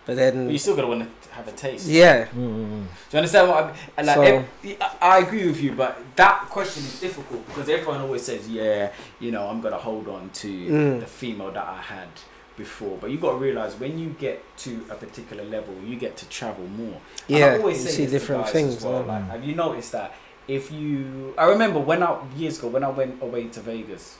But 0.06 0.16
then 0.16 0.50
you 0.50 0.58
still 0.58 0.74
gotta 0.74 0.88
want 0.88 1.02
to 1.22 1.28
have 1.30 1.46
a 1.46 1.52
taste. 1.52 1.86
yeah, 1.86 2.26
Mm-mm. 2.26 2.82
Do 2.86 3.12
you 3.12 3.18
understand 3.18 3.48
what 3.48 3.62
I 3.62 3.66
mean? 3.68 3.76
And 3.98 4.06
like, 4.08 4.16
So- 4.16 4.22
ev- 4.22 4.76
I, 4.80 4.88
I 5.14 5.18
agree 5.18 5.46
with 5.46 5.60
you, 5.62 5.72
but 5.72 5.96
that 6.16 6.46
question 6.50 6.82
is 6.82 6.98
difficult 7.00 7.46
because 7.46 7.68
everyone 7.68 8.00
always 8.00 8.22
says, 8.22 8.48
"Yeah, 8.48 8.90
you 9.20 9.30
know, 9.30 9.46
I'm 9.48 9.60
gonna 9.60 9.78
hold 9.78 10.08
on 10.08 10.30
to 10.42 10.48
Mm. 10.48 11.00
the 11.00 11.06
female 11.06 11.52
that 11.52 11.66
I 11.78 11.80
had 11.94 12.08
before." 12.56 12.96
But 13.00 13.10
you 13.12 13.18
got 13.18 13.32
to 13.32 13.36
realize 13.48 13.72
when 13.78 13.96
you 14.02 14.08
get 14.18 14.42
to 14.64 14.70
a 14.90 14.96
particular 14.96 15.44
level, 15.44 15.74
you 15.86 15.94
get 15.96 16.16
to 16.16 16.26
travel 16.28 16.66
more. 16.66 16.98
And 17.28 17.36
I 17.36 17.38
yeah, 17.38 17.54
you 17.54 17.60
always 17.60 17.84
say 17.84 17.90
see 17.90 18.06
different 18.06 18.42
guys 18.44 18.52
things. 18.52 18.76
As 18.78 18.84
well. 18.84 19.02
Like, 19.04 19.24
have 19.30 19.44
you 19.44 19.54
noticed 19.54 19.92
that 19.92 20.10
if 20.48 20.72
you? 20.72 21.34
I 21.38 21.44
remember 21.44 21.78
when 21.78 22.02
I 22.02 22.18
years 22.36 22.58
ago 22.58 22.68
when 22.68 22.82
I 22.82 22.88
went 22.88 23.22
away 23.22 23.48
to 23.48 23.60
Vegas 23.60 24.18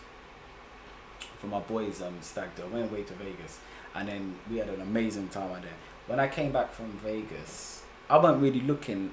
for 1.40 1.46
my 1.46 1.60
boys' 1.60 2.02
um 2.02 2.14
stag 2.20 2.48
do. 2.56 2.62
I 2.62 2.66
went 2.66 2.90
away 2.90 3.02
to 3.02 3.14
Vegas, 3.14 3.58
and 3.94 4.08
then 4.08 4.36
we 4.50 4.58
had 4.58 4.68
an 4.68 4.80
amazing 4.80 5.28
time 5.28 5.50
out 5.50 5.62
there. 5.62 5.72
When 6.06 6.20
I 6.20 6.28
came 6.28 6.52
back 6.52 6.72
from 6.72 6.90
Vegas, 7.04 7.82
I 8.08 8.18
wasn't 8.18 8.42
really 8.42 8.60
looking. 8.60 9.10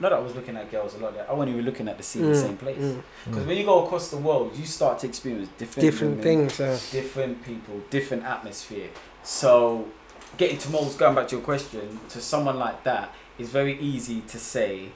Not 0.00 0.10
that 0.10 0.18
I 0.18 0.20
was 0.20 0.34
looking 0.36 0.56
at 0.56 0.70
girls 0.70 0.94
a 0.94 0.98
lot. 0.98 1.14
There, 1.14 1.28
I 1.28 1.32
wasn't 1.32 1.54
even 1.54 1.64
looking 1.64 1.88
at 1.88 1.96
the 1.96 2.04
scene, 2.04 2.22
the 2.22 2.28
Mm, 2.28 2.40
same 2.40 2.56
place. 2.56 2.78
mm. 2.78 3.02
Because 3.24 3.44
when 3.46 3.56
you 3.56 3.64
go 3.64 3.84
across 3.84 4.10
the 4.10 4.16
world, 4.16 4.56
you 4.56 4.64
start 4.64 5.00
to 5.00 5.08
experience 5.08 5.48
different 5.58 5.82
different 5.90 6.18
women, 6.18 6.48
things. 6.48 6.60
Uh, 6.60 6.78
different 6.92 7.42
people, 7.44 7.80
different 7.90 8.24
atmosphere. 8.24 8.90
So, 9.24 9.88
getting 10.36 10.56
to 10.58 10.70
Moles, 10.70 10.94
going 10.94 11.16
back 11.16 11.26
to 11.28 11.36
your 11.36 11.44
question, 11.44 11.98
to 12.10 12.20
someone 12.20 12.58
like 12.60 12.84
that, 12.84 13.12
it's 13.40 13.50
very 13.50 13.76
easy 13.80 14.20
to 14.20 14.38
say, 14.38 14.92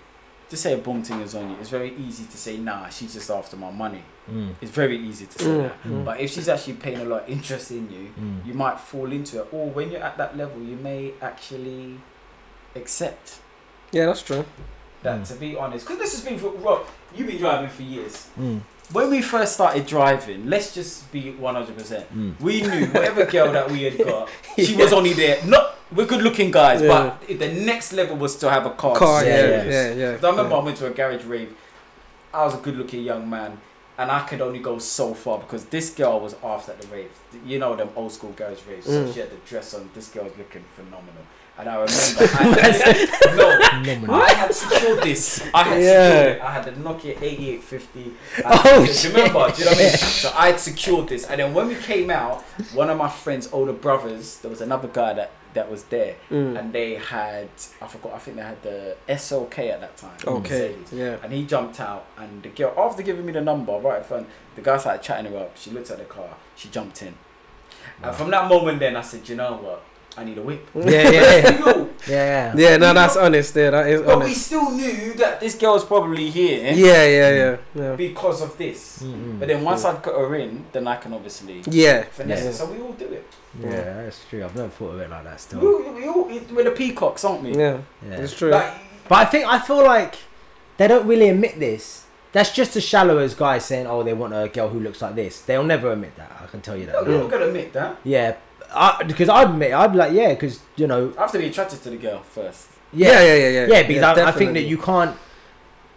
just 0.52 0.64
say 0.64 0.74
a 0.74 0.76
boom 0.76 1.02
thing 1.02 1.18
is 1.22 1.34
on 1.34 1.48
you. 1.48 1.56
It's 1.62 1.70
very 1.70 1.94
easy 1.96 2.24
to 2.26 2.36
say, 2.36 2.58
nah, 2.58 2.86
she's 2.90 3.14
just 3.14 3.30
after 3.30 3.56
my 3.56 3.70
money. 3.70 4.02
Mm. 4.30 4.54
It's 4.60 4.70
very 4.70 4.98
easy 4.98 5.24
to 5.24 5.38
say 5.38 5.46
Mm, 5.46 5.62
that. 5.62 5.82
mm. 5.84 6.04
But 6.04 6.20
if 6.20 6.30
she's 6.30 6.46
actually 6.46 6.74
paying 6.74 6.98
a 7.00 7.04
lot 7.06 7.22
of 7.22 7.30
interest 7.30 7.70
in 7.70 7.90
you, 7.90 8.10
Mm. 8.20 8.46
you 8.46 8.52
might 8.52 8.78
fall 8.78 9.10
into 9.10 9.40
it. 9.40 9.48
Or 9.50 9.70
when 9.70 9.90
you're 9.90 10.02
at 10.02 10.18
that 10.18 10.36
level, 10.36 10.60
you 10.60 10.76
may 10.76 11.12
actually 11.22 11.98
accept 12.76 13.38
yeah, 13.92 14.04
that's 14.04 14.20
true. 14.20 14.44
that, 15.04 15.20
Mm. 15.22 15.28
to 15.28 15.34
be 15.36 15.56
honest. 15.56 15.86
Because 15.86 16.00
this 16.02 16.12
has 16.12 16.22
been 16.22 16.38
for, 16.38 16.50
Rob, 16.50 16.82
you've 17.14 17.28
been 17.28 17.38
driving 17.38 17.70
for 17.70 17.82
years. 17.82 18.28
When 18.92 19.10
we 19.10 19.22
first 19.22 19.54
started 19.54 19.86
driving, 19.86 20.48
let's 20.50 20.74
just 20.74 21.10
be 21.12 21.32
100%. 21.32 22.06
Mm. 22.08 22.40
We 22.40 22.62
knew 22.62 22.86
whatever 22.86 23.24
girl 23.26 23.52
that 23.52 23.70
we 23.70 23.84
had 23.84 23.98
got, 23.98 24.28
she 24.58 24.76
was 24.76 24.92
only 24.92 25.12
there. 25.14 25.42
Not 25.46 25.76
we're 25.94 26.06
good 26.06 26.22
looking 26.22 26.50
guys, 26.50 26.80
Yeah. 26.82 26.88
but 27.28 27.38
the 27.38 27.48
next 27.52 27.92
level 27.92 28.16
was 28.16 28.36
to 28.36 28.50
have 28.50 28.64
a 28.66 28.70
car. 28.70 28.96
Car, 28.96 29.24
yeah, 29.24 29.36
yeah, 29.46 29.64
yeah, 29.64 29.94
yeah. 29.94 30.06
I 30.22 30.30
remember 30.30 30.50
yeah. 30.50 30.56
I 30.56 30.64
went 30.64 30.76
to 30.78 30.86
a 30.86 30.90
garage 30.90 31.24
rave. 31.24 31.54
I 32.32 32.44
was 32.44 32.54
a 32.54 32.58
good 32.58 32.76
looking 32.76 33.02
young 33.02 33.28
man, 33.28 33.58
and 33.98 34.10
I 34.10 34.20
could 34.20 34.40
only 34.40 34.58
go 34.58 34.78
so 34.78 35.12
far 35.14 35.38
because 35.38 35.66
this 35.66 35.90
girl 35.90 36.20
was 36.20 36.34
after 36.42 36.72
the 36.74 36.86
rave. 36.88 37.10
You 37.44 37.58
know 37.58 37.76
them 37.76 37.90
old 37.94 38.12
school 38.12 38.32
garage 38.32 38.60
raves. 38.68 38.86
So 38.86 39.04
Mm. 39.04 39.12
she 39.14 39.20
had 39.20 39.30
the 39.30 39.36
dress 39.46 39.74
on. 39.74 39.90
This 39.94 40.08
girl 40.08 40.24
was 40.24 40.32
looking 40.38 40.64
phenomenal, 40.76 41.24
And 41.58 41.68
I 41.68 41.74
remember, 41.74 41.90
I, 42.34 43.34
no, 43.36 43.82
Nominal. 43.94 44.14
I 44.14 44.32
had 44.32 44.54
secured 44.54 45.02
this. 45.02 45.42
I 45.54 45.62
had 45.64 45.82
Yeah. 45.82 46.08
secured 46.08 46.36
it. 46.36 46.42
I 46.42 46.50
had 46.52 46.64
the 46.64 46.70
Nokia 46.72 47.22
8850. 47.22 48.12
Oh, 48.44 48.86
Do 48.86 48.92
you 49.08 49.14
remember? 49.14 49.52
Do 49.52 49.58
you 49.58 49.64
know 49.66 49.70
what 49.72 49.78
I 49.80 49.82
mean? 49.82 49.90
So 49.92 50.32
I 50.34 50.46
had 50.48 50.58
secured 50.60 51.08
this, 51.08 51.26
and 51.26 51.40
then 51.40 51.52
when 51.54 51.68
we 51.68 51.74
came 51.76 52.10
out, 52.10 52.42
one 52.74 52.88
of 52.90 52.96
my 52.96 53.08
friend's 53.08 53.52
older 53.52 53.74
brothers, 53.74 54.38
there 54.38 54.50
was 54.50 54.60
another 54.60 54.88
guy 54.88 55.12
that 55.14 55.30
that 55.54 55.70
was 55.70 55.84
there, 55.84 56.14
Mm. 56.30 56.58
and 56.58 56.72
they 56.72 56.94
had 56.94 57.48
I 57.82 57.86
forgot. 57.86 58.14
I 58.14 58.18
think 58.18 58.38
they 58.38 58.42
had 58.42 58.62
the 58.62 58.96
SLK 59.06 59.70
at 59.70 59.80
that 59.82 59.96
time. 59.98 60.16
Okay. 60.26 60.74
Yeah. 60.90 61.18
And 61.22 61.30
he 61.34 61.44
jumped 61.44 61.78
out, 61.78 62.06
and 62.16 62.42
the 62.42 62.48
girl, 62.48 62.72
after 62.78 63.02
giving 63.02 63.26
me 63.26 63.32
the 63.32 63.42
number 63.42 63.72
right 63.78 63.98
in 63.98 64.04
front, 64.04 64.26
the 64.56 64.62
guy 64.62 64.78
started 64.78 65.02
chatting 65.02 65.30
her 65.30 65.38
up. 65.38 65.56
She 65.58 65.70
looked 65.70 65.90
at 65.90 65.98
the 65.98 66.04
car, 66.04 66.30
she 66.56 66.70
jumped 66.70 67.02
in. 67.02 67.14
And 68.02 68.16
from 68.16 68.30
that 68.30 68.48
moment, 68.48 68.78
then 68.80 68.96
I 68.96 69.02
said, 69.02 69.28
you 69.28 69.36
know 69.36 69.52
what? 69.58 69.82
I 70.16 70.24
need 70.24 70.38
a 70.38 70.42
whip. 70.42 70.68
Yeah, 70.74 70.84
yeah, 70.90 71.10
yeah. 71.10 71.58
No, 71.58 71.88
yeah, 72.06 72.54
yeah. 72.54 72.54
Yeah, 72.56 72.76
no, 72.76 72.92
that's 72.92 73.16
honest. 73.16 73.56
Yeah, 73.56 73.70
that 73.70 73.88
is 73.88 74.02
but 74.02 74.18
we 74.20 74.34
still 74.34 74.70
knew 74.70 75.14
that 75.14 75.40
this 75.40 75.54
girl's 75.54 75.84
probably 75.84 76.28
here 76.30 76.72
Yeah, 76.74 77.04
yeah, 77.06 77.30
yeah, 77.30 77.56
yeah. 77.74 77.96
because 77.96 78.42
of 78.42 78.56
this. 78.58 79.02
Mm-mm. 79.02 79.38
But 79.38 79.48
then 79.48 79.64
once 79.64 79.84
I've 79.84 80.02
got 80.02 80.18
her 80.18 80.34
in, 80.34 80.66
then 80.72 80.86
I 80.86 80.96
can 80.96 81.12
obviously 81.14 81.62
Yeah. 81.66 82.02
finesse 82.10 82.42
yeah. 82.42 82.50
it. 82.50 82.52
So 82.54 82.66
we 82.66 82.80
all 82.80 82.92
do 82.92 83.06
it. 83.06 83.26
Yeah, 83.60 84.02
that's 84.04 84.24
true. 84.28 84.44
I've 84.44 84.54
never 84.56 84.68
thought 84.68 84.94
of 84.94 85.00
it 85.00 85.10
like 85.10 85.24
that. 85.24 85.40
Still, 85.40 85.60
all- 85.60 85.92
we 85.92 86.06
all, 86.06 86.24
we're 86.24 86.64
the 86.64 86.70
peacocks, 86.72 87.24
aren't 87.24 87.42
we? 87.42 87.54
Yeah, 87.54 87.78
yeah. 88.06 88.16
it's 88.16 88.34
true. 88.36 88.50
Like, 88.50 88.72
But 89.08 89.14
I 89.16 89.24
think 89.26 89.46
I 89.46 89.58
feel 89.58 89.82
like 89.84 90.16
they 90.76 90.88
don't 90.88 91.06
really 91.06 91.28
admit 91.28 91.58
this. 91.58 92.06
That's 92.32 92.50
just 92.50 92.74
as 92.76 92.82
shallow 92.84 93.18
as 93.18 93.34
guys 93.34 93.66
saying, 93.66 93.86
"Oh, 93.86 94.02
they 94.02 94.14
want 94.14 94.32
a 94.32 94.48
girl 94.48 94.68
who 94.70 94.80
looks 94.80 95.02
like 95.02 95.14
this." 95.14 95.42
They'll 95.42 95.64
never 95.64 95.92
admit 95.92 96.16
that. 96.16 96.32
I 96.42 96.46
can 96.46 96.62
tell 96.62 96.76
you 96.76 96.86
no, 96.86 96.92
that. 96.92 97.06
we're 97.06 97.18
not 97.20 97.30
gonna 97.30 97.46
admit 97.48 97.74
that. 97.74 97.96
Yeah, 98.04 98.28
I, 98.30 98.36
because 99.06 99.28
I'd 99.28 99.48
admit, 99.50 99.72
I'd 99.72 99.92
be 99.92 99.98
like, 99.98 100.12
yeah, 100.12 100.28
because 100.34 100.60
you 100.76 100.86
know, 100.86 101.12
I 101.18 101.22
have 101.22 101.32
to 101.32 101.38
be 101.38 101.46
attracted 101.46 101.82
to 101.82 101.90
the 101.90 101.96
girl 101.96 102.20
first. 102.22 102.68
yeah, 102.92 103.08
yeah, 103.12 103.22
yeah, 103.22 103.34
yeah, 103.34 103.48
yeah. 103.48 103.66
yeah, 103.66 103.82
because 103.86 104.16
Yeah, 104.18 104.24
I, 104.24 104.28
I 104.28 104.32
think 104.32 104.54
that 104.54 104.62
you 104.62 104.78
can't. 104.78 105.16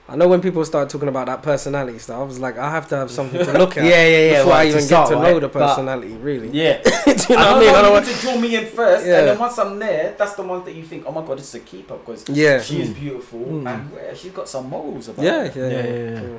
I 0.08 0.16
know 0.16 0.28
when 0.28 0.40
people 0.40 0.64
start 0.66 0.88
talking 0.90 1.08
about 1.08 1.26
that 1.26 1.42
personality 1.42 1.98
stuff, 1.98 2.20
I 2.20 2.24
was 2.24 2.40
like, 2.40 2.60
I 2.60 2.70
have 2.70 2.88
to 2.90 2.96
have 2.96 3.10
something 3.10 3.44
to 3.44 3.54
look 3.58 3.76
at 3.78 3.86
yeah, 3.86 4.06
yeah. 4.06 4.18
yeah. 4.18 4.38
before 4.38 4.52
well, 4.52 4.62
I 4.62 4.66
even 4.68 4.82
start, 4.82 5.10
get 5.10 5.16
to 5.16 5.20
right? 5.22 5.32
know 5.34 5.40
the 5.40 5.48
But- 5.48 5.68
personality. 5.68 6.14
Really, 6.14 6.50
Yeah. 6.50 6.80
do 6.84 6.90
you 7.12 7.16
know 7.16 7.16
I 7.16 7.16
what 7.16 7.40
I 7.40 7.50
don't 7.50 7.60
mean? 7.60 7.70
I 7.70 7.82
don't 7.82 7.86
you 7.86 7.92
want. 7.94 8.06
to 8.06 8.22
draw 8.22 8.38
me 8.38 8.56
in 8.56 8.66
first, 8.68 9.08
Yeah. 9.08 9.18
and 9.20 9.28
then 9.30 9.40
once 9.40 9.58
I'm 9.58 9.80
there, 9.80 10.14
that's 10.16 10.36
the 10.36 10.44
one 10.44 10.64
that 10.64 10.76
you 10.76 10.84
think, 10.84 11.06
oh 11.08 11.12
my 11.12 11.26
god, 11.26 11.40
this 11.40 11.48
is 11.50 11.56
a 11.56 11.60
keeper 11.62 11.96
because 11.98 12.30
Yeah, 12.30 12.62
she 12.62 12.82
is 12.82 12.92
beautiful 12.92 13.40
Mm. 13.40 13.68
and 13.68 13.92
where 13.92 14.16
she's 14.16 14.32
got 14.32 14.48
some 14.48 14.70
morals 14.70 15.08
about 15.10 15.26
yeah, 15.26 15.48
her. 15.48 15.60
yeah, 15.60 15.68
Yeah, 15.70 15.84
yeah. 15.84 15.94
yeah, 15.94 16.22
yeah. 16.22 16.22
yeah. 16.34 16.38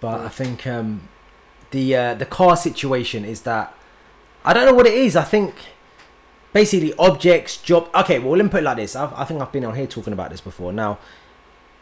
But 0.00 0.20
I 0.22 0.28
think 0.30 0.66
um, 0.66 1.08
the 1.72 1.94
uh, 1.94 2.14
the 2.14 2.24
car 2.26 2.56
situation 2.56 3.26
is 3.26 3.42
that 3.42 3.74
I 4.48 4.54
don't 4.54 4.64
know 4.66 4.72
what 4.74 4.86
it 4.86 4.94
is. 4.94 5.14
I 5.14 5.24
think 5.24 5.54
basically 6.52 6.94
objects, 6.98 7.58
job. 7.58 7.88
Okay, 7.94 8.18
well 8.18 8.36
let 8.36 8.44
me 8.44 8.50
put 8.50 8.60
it 8.60 8.64
like 8.64 8.78
this. 8.78 8.96
I've, 8.96 9.12
I 9.12 9.24
think 9.24 9.42
I've 9.42 9.52
been 9.52 9.64
on 9.64 9.74
here 9.74 9.86
talking 9.86 10.12
about 10.12 10.30
this 10.30 10.40
before. 10.40 10.72
Now, 10.72 10.98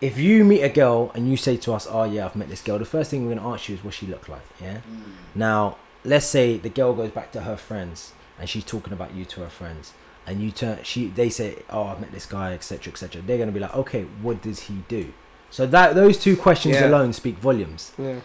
if 0.01 0.19
you 0.19 0.45
meet 0.45 0.63
a 0.63 0.69
girl 0.69 1.13
and 1.15 1.29
you 1.31 1.37
say 1.37 1.57
to 1.59 1.73
us, 1.75 1.87
"Oh 1.89 2.05
yeah, 2.05 2.27
I've 2.27 2.35
met 2.37 2.49
this 2.49 2.63
girl," 2.63 2.79
the 2.79 2.85
first 2.85 3.11
thing 3.11 3.27
we're 3.27 3.35
gonna 3.37 3.49
ask 3.55 3.69
you 3.69 3.77
is 3.77 3.85
what 3.85 3.95
she 3.95 4.07
look 4.07 4.29
like. 4.29 4.43
Yeah. 4.61 4.79
Mm. 4.79 5.03
Now, 5.35 5.77
let's 6.05 6.27
say 6.27 6.59
the 6.59 6.69
girl 6.69 6.93
goes 6.93 7.11
back 7.13 7.31
to 7.33 7.43
her 7.43 7.57
friends 7.57 8.13
and 8.39 8.49
she's 8.49 8.65
talking 8.65 8.93
about 8.93 9.15
you 9.15 9.25
to 9.25 9.41
her 9.41 9.49
friends, 9.49 9.93
and 10.27 10.43
you 10.43 10.51
turn 10.51 10.79
she 10.83 11.07
they 11.07 11.31
say, 11.31 11.63
"Oh, 11.71 11.85
I've 11.85 12.01
met 12.01 12.11
this 12.13 12.27
guy," 12.27 12.53
etc., 12.53 12.93
etc. 12.93 13.23
They're 13.23 13.39
gonna 13.39 13.53
be 13.53 13.61
like, 13.61 13.75
"Okay, 13.77 14.03
what 14.23 14.43
does 14.43 14.61
he 14.63 14.83
do?" 14.89 15.13
So 15.51 15.67
that 15.67 15.95
those 15.95 16.19
two 16.19 16.37
questions 16.37 16.75
Yeah. 16.75 16.89
alone 16.89 17.13
speak 17.13 17.39
volumes. 17.39 17.93
yeah. 17.97 18.17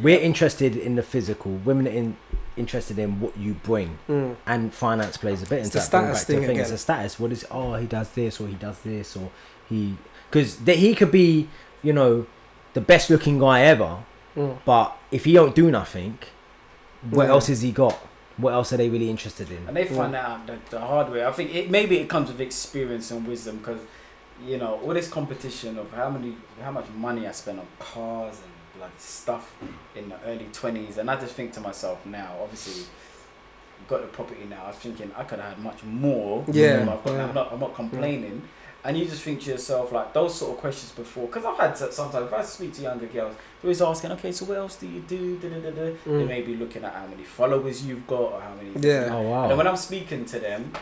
We're 0.00 0.20
interested 0.20 0.76
in 0.76 0.96
the 0.96 1.02
physical. 1.02 1.52
Women 1.64 1.88
are 1.88 1.90
in, 1.90 2.16
interested 2.58 2.98
in 2.98 3.20
what 3.20 3.36
you 3.36 3.54
bring, 3.54 3.98
Mm. 4.08 4.36
and 4.46 4.74
finance 4.74 5.16
plays 5.16 5.42
a 5.42 5.46
bit 5.46 5.60
It's 5.60 5.68
into 5.74 5.78
the 5.78 5.84
that. 5.84 5.90
Going 5.92 6.14
status 6.14 6.20
back 6.20 6.26
thing 6.26 6.46
thing, 6.46 6.56
it's 6.60 6.70
a 6.70 6.78
status. 6.78 7.18
What 7.20 7.32
is? 7.32 7.46
Oh, 7.50 7.74
he 7.74 7.86
does 7.86 8.10
this, 8.10 8.40
or 8.40 8.48
he 8.48 8.54
does 8.54 8.78
this, 8.80 9.16
or 9.16 9.30
he 9.68 9.96
because 10.30 10.58
he 10.66 10.94
could 10.94 11.10
be, 11.12 11.48
you 11.82 11.92
know, 11.92 12.26
the 12.74 12.80
best 12.80 13.08
looking 13.10 13.38
guy 13.38 13.62
ever, 13.62 13.98
Mm. 14.36 14.58
but 14.64 14.96
if 15.10 15.24
he 15.24 15.32
don't 15.32 15.54
do 15.54 15.70
nothing, 15.70 16.18
what 17.10 17.24
Yeah. 17.24 17.30
else 17.30 17.46
has 17.48 17.62
he 17.62 17.72
got? 17.72 17.98
What 18.36 18.52
else 18.52 18.72
are 18.72 18.76
they 18.76 18.88
really 18.88 19.10
interested 19.10 19.50
in? 19.50 19.66
And 19.66 19.76
they 19.76 19.84
find 19.86 20.14
out 20.14 20.46
the, 20.46 20.58
the 20.70 20.80
hard 20.80 21.10
way. 21.10 21.24
I 21.24 21.32
think 21.32 21.54
it 21.54 21.70
maybe 21.70 21.98
it 21.98 22.08
comes 22.08 22.28
with 22.30 22.40
experience 22.40 23.10
and 23.10 23.26
wisdom 23.26 23.56
because 23.58 23.80
you 24.46 24.56
know 24.58 24.78
all 24.84 24.94
this 24.94 25.08
competition 25.08 25.76
of 25.78 25.90
how 25.92 26.08
many 26.10 26.36
how 26.62 26.70
much 26.70 26.86
money 26.96 27.26
I 27.26 27.32
spent 27.32 27.58
on 27.58 27.66
cars 27.80 28.36
and 28.44 28.52
bloody 28.78 28.92
stuff 28.98 29.54
in 29.94 30.08
the 30.08 30.16
early 30.26 30.46
twenties, 30.52 30.98
and 30.98 31.10
I 31.10 31.16
just 31.20 31.34
think 31.34 31.52
to 31.54 31.60
myself 31.60 32.04
now, 32.06 32.36
obviously. 32.42 32.84
Got 33.88 34.02
the 34.02 34.08
property 34.08 34.44
now. 34.50 34.64
I 34.64 34.68
was 34.68 34.76
thinking 34.76 35.10
I 35.16 35.22
could 35.24 35.38
have 35.38 35.54
had 35.54 35.58
much 35.62 35.82
more. 35.84 36.44
Yeah, 36.52 36.78
than 36.78 36.88
I've 36.88 37.04
got. 37.04 37.12
yeah. 37.14 37.24
I'm, 37.28 37.34
not. 37.34 37.52
I'm 37.52 37.60
not 37.60 37.74
complaining. 37.74 38.42
And 38.84 38.98
you 38.98 39.04
just 39.06 39.22
think 39.22 39.40
to 39.42 39.50
yourself 39.52 39.92
like 39.92 40.12
those 40.12 40.34
sort 40.34 40.52
of 40.52 40.58
questions 40.58 40.92
before, 40.92 41.26
because 41.26 41.44
I've 41.44 41.56
had 41.56 41.74
to, 41.76 41.92
sometimes 41.92 42.26
if 42.26 42.32
I 42.32 42.42
speak 42.42 42.72
to 42.74 42.82
younger 42.82 43.06
girls, 43.06 43.34
they're 43.34 43.68
always 43.68 43.80
asking, 43.82 44.12
okay, 44.12 44.30
so 44.32 44.44
what 44.46 44.58
else 44.58 44.76
do 44.76 44.86
you 44.86 45.00
do? 45.00 45.36
Da, 45.38 45.48
da, 45.48 45.60
da, 45.60 45.70
da. 45.70 45.84
They 45.84 45.92
Mm. 46.10 46.26
may 46.28 46.42
be 46.42 46.54
looking 46.56 46.84
at 46.84 46.92
how 46.94 47.06
many 47.06 47.22
followers 47.24 47.84
you've 47.86 48.06
got 48.06 48.32
or 48.32 48.40
how 48.40 48.54
many. 48.54 48.70
Yeah. 48.86 49.08
Oh 49.12 49.18
And 49.20 49.30
wow! 49.30 49.48
then 49.48 49.56
when 49.56 49.66
I'm 49.66 49.76
speaking 49.76 50.24
to 50.26 50.38
them, 50.38 50.72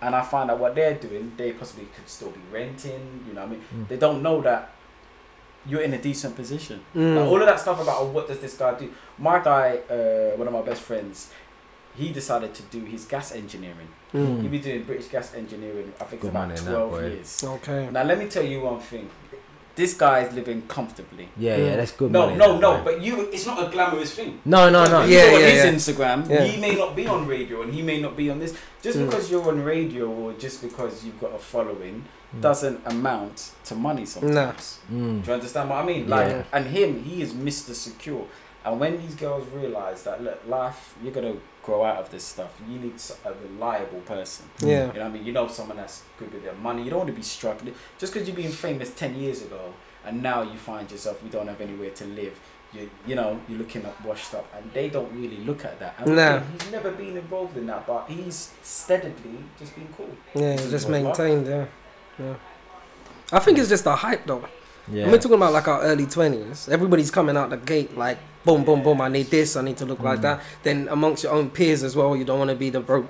and 0.00 0.14
I 0.16 0.22
find 0.22 0.50
out 0.50 0.58
what 0.58 0.74
they're 0.74 0.94
doing, 0.94 1.32
they 1.36 1.52
possibly 1.52 1.86
could 1.94 2.08
still 2.08 2.30
be 2.30 2.40
renting. 2.52 3.24
You 3.28 3.34
know, 3.34 3.42
what 3.42 3.48
I 3.48 3.52
mean, 3.52 3.62
Mm. 3.74 3.88
they 3.88 3.96
don't 3.98 4.22
know 4.22 4.40
that 4.42 4.72
you're 5.66 5.82
in 5.82 5.94
a 5.94 5.98
decent 5.98 6.36
position. 6.36 6.80
Mm. 6.94 7.16
Like, 7.16 7.26
all 7.26 7.40
of 7.40 7.46
that 7.46 7.60
stuff 7.60 7.80
about 7.80 8.00
oh, 8.00 8.06
what 8.06 8.28
does 8.28 8.38
this 8.38 8.56
guy 8.56 8.78
do? 8.78 8.92
My 9.18 9.38
guy, 9.42 9.78
uh, 9.90 10.36
one 10.36 10.46
of 10.46 10.54
my 10.54 10.62
best 10.62 10.82
friends, 10.82 11.30
he 11.96 12.10
decided 12.12 12.54
to 12.54 12.62
do 12.64 12.84
his 12.84 13.04
gas 13.04 13.32
engineering. 13.32 13.88
Mm. 14.14 14.42
He'd 14.42 14.50
been 14.50 14.62
doing 14.62 14.82
British 14.84 15.08
gas 15.08 15.34
engineering, 15.34 15.92
I 16.00 16.04
think, 16.04 16.22
Good 16.22 16.28
for 16.32 16.38
about 16.38 16.48
money 16.48 16.58
in 16.58 16.64
that, 16.64 16.70
twelve 16.70 17.02
years. 17.02 17.44
Okay. 17.44 17.90
Now 17.90 18.04
let 18.04 18.18
me 18.18 18.28
tell 18.28 18.44
you 18.44 18.60
one 18.60 18.80
thing. 18.80 19.10
This 19.78 19.94
guy 19.94 20.16
is 20.24 20.34
living 20.34 20.60
comfortably. 20.76 21.26
yeah, 21.38 21.56
yeah, 21.56 21.76
that's 21.76 21.92
good. 21.92 22.10
No, 22.10 22.26
money, 22.26 22.36
no, 22.42 22.48
that, 22.54 22.60
no. 22.60 22.70
boy. 22.78 22.84
But 22.88 22.96
you, 23.06 23.12
it's 23.34 23.46
not 23.46 23.58
a 23.66 23.70
glamorous 23.74 24.12
thing. 24.18 24.32
no, 24.44 24.68
no, 24.76 24.84
no. 24.94 25.02
If 25.02 25.10
you 25.10 25.16
Yeah, 25.16 25.34
on 25.36 25.40
yeah, 25.40 25.48
his. 25.64 25.64
Instagram, 25.88 26.18
Yeah. 26.28 26.44
he 26.44 26.60
may 26.60 26.74
not 26.82 26.90
be 27.00 27.06
on 27.06 27.20
radio 27.26 27.62
and 27.62 27.70
he 27.72 27.82
may 27.90 27.98
not 28.06 28.14
be 28.16 28.26
on 28.32 28.38
this. 28.42 28.52
Just 28.82 28.98
Mm. 28.98 29.06
because 29.06 29.30
you're 29.30 29.48
on 29.52 29.58
radio 29.74 30.04
or 30.20 30.32
just 30.44 30.56
because 30.66 31.04
you've 31.04 31.20
got 31.20 31.32
a 31.34 31.38
following 31.38 31.96
Mm. 32.34 32.40
doesn't 32.42 32.78
amount 32.94 33.36
to 33.68 33.74
money 33.88 34.04
sometimes. 34.04 34.78
Mm. 34.92 35.22
Do 35.22 35.26
you 35.28 35.34
understand 35.38 35.70
what 35.70 35.78
I 35.82 35.84
mean? 35.92 36.02
Yeah. 36.08 36.14
Like, 36.16 36.46
and 36.52 36.64
him, 36.66 36.90
he 37.04 37.22
is 37.22 37.30
Mr. 37.32 37.72
Secure. 37.86 38.24
And 38.64 38.80
when 38.80 39.00
these 39.02 39.14
girls 39.14 39.46
realize 39.60 40.02
that, 40.02 40.22
look, 40.26 40.38
life, 40.46 40.80
you're 41.02 41.12
gonna 41.18 41.36
grow 41.68 41.84
out 41.84 41.98
of 42.04 42.08
this 42.10 42.24
stuff. 42.24 42.52
You 42.70 42.78
need 42.78 42.94
a 43.30 43.32
reliable 43.46 44.00
person. 44.00 44.44
Yeah. 44.60 44.68
You 44.68 44.76
know 44.78 44.86
what 44.86 45.02
I 45.02 45.08
mean? 45.14 45.24
You 45.26 45.32
know 45.32 45.46
someone 45.48 45.76
that's 45.82 46.02
good 46.18 46.32
with 46.32 46.42
their 46.46 46.54
money. 46.68 46.82
You 46.84 46.90
don't 46.90 47.00
want 47.04 47.10
to 47.10 47.20
be 47.24 47.28
struggling 47.38 47.74
just 48.00 48.12
because 48.12 48.26
you've 48.26 48.36
been 48.44 48.52
famous 48.68 48.90
ten 49.02 49.12
years 49.14 49.42
ago 49.42 49.74
and 50.06 50.22
now 50.22 50.38
you 50.42 50.56
find 50.70 50.90
yourself 50.90 51.20
you 51.24 51.30
don't 51.36 51.48
have 51.52 51.60
anywhere 51.60 51.90
to 52.00 52.04
live. 52.20 52.34
You 52.72 52.82
you 53.08 53.14
know 53.20 53.30
you're 53.48 53.58
looking 53.58 53.84
up 53.86 53.96
washed 54.04 54.32
up, 54.34 54.46
and 54.56 54.64
they 54.76 54.86
don't 54.96 55.10
really 55.20 55.38
look 55.48 55.64
at 55.64 55.78
that. 55.82 55.92
And 55.98 56.16
Nah. 56.16 56.40
he's 56.52 56.70
never 56.70 56.90
been 57.02 57.16
involved 57.16 57.56
in 57.56 57.66
that, 57.70 57.86
but 57.86 58.02
he's 58.08 58.38
steadily 58.62 59.38
just 59.58 59.74
been 59.74 59.88
cool. 59.96 60.14
Yeah, 60.34 60.54
is 60.54 60.70
just 60.70 60.88
maintained. 60.88 61.46
Yeah. 61.46 61.66
Yeah. 62.18 62.34
I 63.32 63.38
think 63.44 63.58
it's 63.58 63.70
just 63.70 63.86
a 63.86 63.96
hype 64.04 64.24
though. 64.26 64.44
Yeah. 64.90 65.02
When 65.04 65.12
we're 65.12 65.18
talking 65.24 65.40
about 65.42 65.52
like 65.58 65.68
our 65.68 65.80
early 65.82 66.06
twenties, 66.06 66.68
everybody's 66.68 67.10
coming 67.10 67.36
out 67.36 67.48
the 67.50 67.56
gate 67.58 67.96
like 67.96 68.18
boom, 68.48 68.64
boom, 68.64 68.82
boom. 68.82 69.00
I 69.02 69.08
need 69.08 69.26
this. 69.26 69.56
I 69.56 69.62
need 69.62 69.76
to 69.76 69.84
look 69.86 70.00
like 70.00 70.18
Mm. 70.20 70.22
that. 70.22 70.40
Then 70.62 70.88
amongst 70.90 71.24
your 71.24 71.32
own 71.32 71.50
peers 71.50 71.82
as 71.82 71.94
well, 71.94 72.16
you 72.16 72.24
don't 72.24 72.38
want 72.38 72.50
to 72.50 72.56
be 72.56 72.70
the 72.70 72.80
broke, 72.80 73.06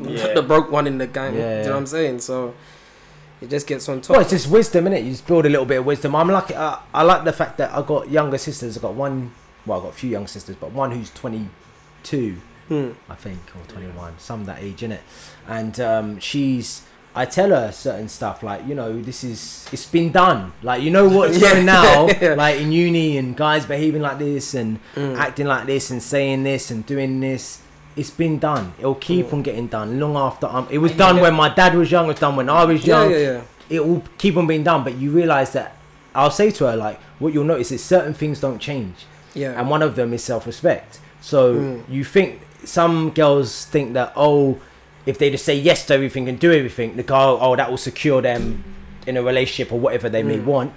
Yeah. 0.00 0.34
the 0.38 0.42
broke 0.42 0.70
one 0.70 0.86
in 0.86 0.98
the 0.98 1.06
gang. 1.08 1.34
Yeah, 1.34 1.40
Do 1.40 1.58
you 1.58 1.64
know 1.66 1.70
what 1.72 1.78
I'm 1.78 1.86
saying? 1.86 2.20
So 2.20 2.54
it 3.40 3.50
just 3.50 3.66
gets 3.66 3.88
on 3.88 4.00
top. 4.00 4.10
Well, 4.10 4.20
it's 4.20 4.30
just 4.30 4.48
wisdom, 4.48 4.84
innit? 4.84 5.04
You 5.04 5.10
just 5.10 5.26
build 5.26 5.44
a 5.46 5.48
little 5.48 5.66
bit 5.66 5.78
of 5.78 5.86
wisdom. 5.86 6.14
I'm 6.14 6.28
lucky. 6.28 6.54
I, 6.54 6.78
I 6.94 7.02
like 7.02 7.24
the 7.24 7.32
fact 7.32 7.58
that 7.58 7.72
I 7.72 7.82
got 7.82 8.10
younger 8.10 8.38
sisters. 8.38 8.78
I 8.78 8.80
got 8.80 8.94
one. 8.94 9.32
Well, 9.66 9.80
I 9.80 9.82
got 9.82 9.88
a 9.90 9.96
few 9.96 10.10
young 10.10 10.26
sisters, 10.28 10.54
but 10.60 10.70
one 10.70 10.92
who's 10.92 11.10
22, 11.10 12.36
Hmm. 12.68 12.90
I 13.08 13.14
think, 13.14 13.38
or 13.54 13.64
21, 13.68 14.14
some 14.18 14.44
that 14.46 14.58
age, 14.60 14.80
innit? 14.80 15.00
And 15.48 15.78
um, 15.80 16.18
she's. 16.20 16.82
I 17.16 17.24
tell 17.24 17.48
her 17.50 17.72
certain 17.72 18.08
stuff 18.08 18.42
like, 18.42 18.66
you 18.68 18.74
know, 18.74 19.00
this 19.00 19.24
is 19.24 19.66
it's 19.72 19.86
been 19.86 20.12
done. 20.12 20.52
Like, 20.62 20.82
you 20.82 20.90
know 20.90 21.08
what's 21.08 21.38
Yeah. 21.40 21.52
going 21.54 21.66
now, 21.66 22.06
like 22.36 22.60
in 22.60 22.70
uni 22.72 23.16
and 23.16 23.34
guys 23.36 23.64
behaving 23.64 24.02
like 24.02 24.18
this 24.18 24.54
and 24.54 24.78
Mm. 24.94 25.16
acting 25.16 25.46
like 25.46 25.66
this 25.66 25.90
and 25.90 26.02
saying 26.02 26.44
this 26.44 26.70
and 26.70 26.84
doing 26.84 27.20
this. 27.20 27.60
It's 27.96 28.10
been 28.10 28.38
done. 28.38 28.74
It'll 28.78 28.94
keep 29.10 29.28
Mm. 29.28 29.32
on 29.34 29.42
getting 29.42 29.66
done 29.68 29.98
long 29.98 30.16
after. 30.16 30.46
Um, 30.46 30.66
it 30.70 30.78
was 30.78 30.92
you 30.92 30.98
done 30.98 31.20
when 31.20 31.32
my 31.34 31.48
dad 31.48 31.74
was 31.74 31.90
young. 31.90 32.04
It 32.04 32.08
was 32.08 32.20
done 32.20 32.36
when 32.36 32.50
I 32.50 32.64
was 32.64 32.84
Yeah, 32.86 33.02
young 33.02 33.10
yeah, 33.12 33.18
yeah. 33.18 33.40
it 33.70 33.86
will 33.86 34.02
keep 34.18 34.36
on 34.36 34.46
being 34.46 34.62
done 34.62 34.84
but 34.84 34.94
you 34.96 35.10
realize 35.10 35.50
that 35.52 35.72
i'll 36.14 36.30
say 36.30 36.50
to 36.52 36.64
her 36.68 36.76
like 36.76 36.98
what 37.18 37.32
you'll 37.34 37.44
notice 37.54 37.72
is 37.72 37.82
certain 37.82 38.14
things 38.14 38.38
don't 38.40 38.60
change 38.60 38.94
Yeah. 39.34 39.58
and 39.58 39.68
one 39.68 39.82
of 39.82 39.96
them 39.96 40.12
is 40.14 40.22
self-respect 40.22 40.98
so 41.20 41.40
Mm. 41.54 41.80
you 41.88 42.04
think 42.04 42.40
some 42.64 43.10
girls 43.10 43.64
think 43.64 43.92
that 43.94 44.12
oh 44.16 44.56
if 45.06 45.18
they 45.18 45.30
just 45.30 45.44
say 45.44 45.54
yes 45.56 45.86
to 45.86 45.94
everything 45.94 46.28
and 46.28 46.38
do 46.38 46.52
everything 46.52 46.96
the 46.96 47.02
guy 47.02 47.24
oh 47.24 47.54
that 47.56 47.70
will 47.70 47.76
secure 47.78 48.20
them 48.20 48.62
in 49.06 49.16
a 49.16 49.22
relationship 49.22 49.72
or 49.72 49.78
whatever 49.78 50.08
they 50.08 50.22
may 50.22 50.38
Mm. 50.38 50.44
want 50.44 50.72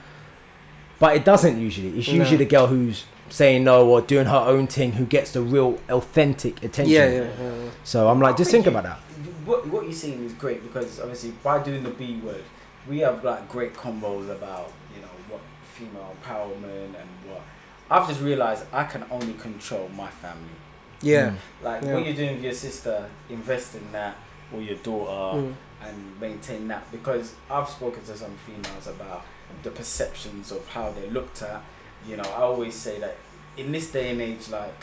but 0.99 1.15
it 1.15 1.25
doesn't 1.25 1.59
usually 1.59 1.97
it's 1.99 2.07
No. 2.07 2.13
usually 2.15 2.37
the 2.37 2.45
girl 2.45 2.67
who's 2.67 3.05
saying 3.29 3.63
no 3.63 3.87
or 3.89 4.01
doing 4.01 4.25
her 4.27 4.37
own 4.53 4.67
thing 4.67 4.93
who 4.93 5.05
gets 5.05 5.31
the 5.31 5.41
real 5.41 5.79
authentic 5.89 6.63
attention 6.63 6.93
yeah, 6.93 7.07
yeah, 7.09 7.17
yeah, 7.21 7.53
yeah. 7.63 7.69
so 7.83 8.07
i'm 8.09 8.19
like 8.19 8.35
I 8.35 8.37
just 8.37 8.51
think 8.51 8.65
think 8.65 8.73
you- 8.73 8.79
about 8.79 8.89
that 8.89 8.99
what 9.45 9.65
what 9.67 9.83
you're 9.83 9.93
saying 9.93 10.23
is 10.23 10.33
great 10.33 10.61
because 10.63 10.99
obviously 10.99 11.31
by 11.43 11.61
doing 11.63 11.81
the 11.83 11.89
B 11.89 12.19
word, 12.23 12.43
we 12.87 12.99
have 12.99 13.23
like 13.23 13.49
great 13.49 13.73
combos 13.73 14.29
about 14.29 14.71
you 14.95 15.01
know 15.01 15.07
what 15.29 15.41
female 15.73 16.13
empowerment 16.21 16.91
and 17.01 17.09
what. 17.27 17.41
I've 17.89 18.07
just 18.07 18.21
realized 18.21 18.65
I 18.71 18.83
can 18.83 19.05
only 19.09 19.33
control 19.33 19.89
my 19.95 20.09
family. 20.09 20.57
Yeah. 21.01 21.29
Mm. 21.29 21.35
Like 21.63 21.81
Yeah. 21.83 21.93
what 21.95 22.05
you're 22.05 22.15
doing 22.15 22.35
with 22.35 22.43
your 22.43 22.53
sister, 22.53 23.09
invest 23.29 23.75
in 23.75 23.91
that 23.91 24.15
or 24.53 24.61
your 24.61 24.77
daughter 24.77 25.37
Mm. 25.39 25.53
and 25.83 26.19
maintain 26.19 26.67
that 26.67 26.91
because 26.91 27.33
I've 27.49 27.69
spoken 27.69 28.03
to 28.05 28.17
some 28.17 28.35
females 28.45 28.87
about 28.87 29.23
the 29.63 29.71
perceptions 29.71 30.51
of 30.51 30.67
how 30.69 30.91
they're 30.91 31.09
looked 31.11 31.41
at. 31.41 31.61
You 32.07 32.17
know, 32.17 32.23
I 32.23 32.41
always 32.41 32.75
say 32.75 32.99
that 32.99 33.15
in 33.57 33.71
this 33.71 33.91
day 33.91 34.09
and 34.11 34.21
age, 34.21 34.49
like 34.49 34.73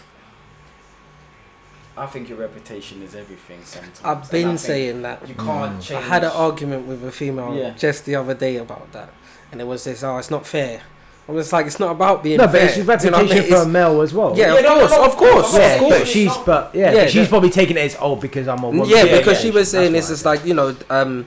I 1.98 2.04
think 2.06 2.28
your 2.28 2.36
reputation 2.38 3.02
is 3.02 3.14
everything. 3.14 3.60
Sometimes 3.64 4.00
I've 4.04 4.30
been 4.30 4.58
saying 4.58 5.00
that. 5.02 5.26
you 5.26 5.34
can't 5.34 5.78
Mm. 5.78 5.82
change. 5.82 5.92
I 6.04 6.06
had 6.06 6.24
an 6.24 6.30
argument 6.30 6.86
with 6.86 7.02
a 7.04 7.10
female 7.12 7.54
Yeah. 7.54 7.70
just 7.70 8.04
the 8.04 8.16
other 8.16 8.34
day 8.34 8.56
about 8.56 8.92
that, 8.92 9.10
and 9.50 9.60
it 9.62 9.64
was 9.66 9.84
this: 9.84 10.02
"Oh, 10.02 10.18
it's 10.18 10.30
not 10.30 10.46
fair." 10.46 10.82
I 11.28 11.32
was 11.32 11.46
just 11.46 11.52
like, 11.52 11.66
"It's 11.66 11.80
not 11.80 11.90
about 11.90 12.22
being 12.22 12.36
No, 12.38 12.44
but 12.44 12.52
fair." 12.52 12.64
it's 12.66 12.74
Do 12.74 12.80
you 12.80 13.10
know 13.10 13.18
I 13.18 13.22
mean? 13.24 13.42
for 13.42 13.56
a 13.56 13.66
male 13.66 14.00
as 14.00 14.14
well. 14.14 14.36
Yeah, 14.36 14.54
Yeah, 14.54 14.58
of 14.58 14.62
no, 14.64 14.78
course, 14.78 14.90
no, 14.92 15.04
of 15.04 15.16
course, 15.16 15.58
yeah, 15.58 15.74
of 15.74 15.80
no, 15.82 15.88
course. 15.88 15.98
but 15.98 16.08
she's 16.08 16.36
but 16.38 16.70
yeah, 16.74 16.80
Yeah, 16.92 17.00
but 17.02 17.10
she's 17.10 17.22
that- 17.22 17.28
probably 17.30 17.50
taking 17.50 17.76
it 17.76 17.80
as 17.80 17.96
oh 18.00 18.14
because 18.16 18.46
I'm 18.46 18.62
a 18.62 18.68
woman. 18.70 18.88
Yeah, 18.88 19.02
Yeah, 19.04 19.18
because 19.18 19.38
yeah, 19.38 19.42
she 19.42 19.50
was 19.50 19.70
saying 19.70 19.92
that's 19.92 20.08
it's 20.10 20.24
why. 20.24 20.34
just 20.36 20.42
like 20.42 20.48
you 20.48 20.54
know, 20.54 20.76
um, 20.88 21.26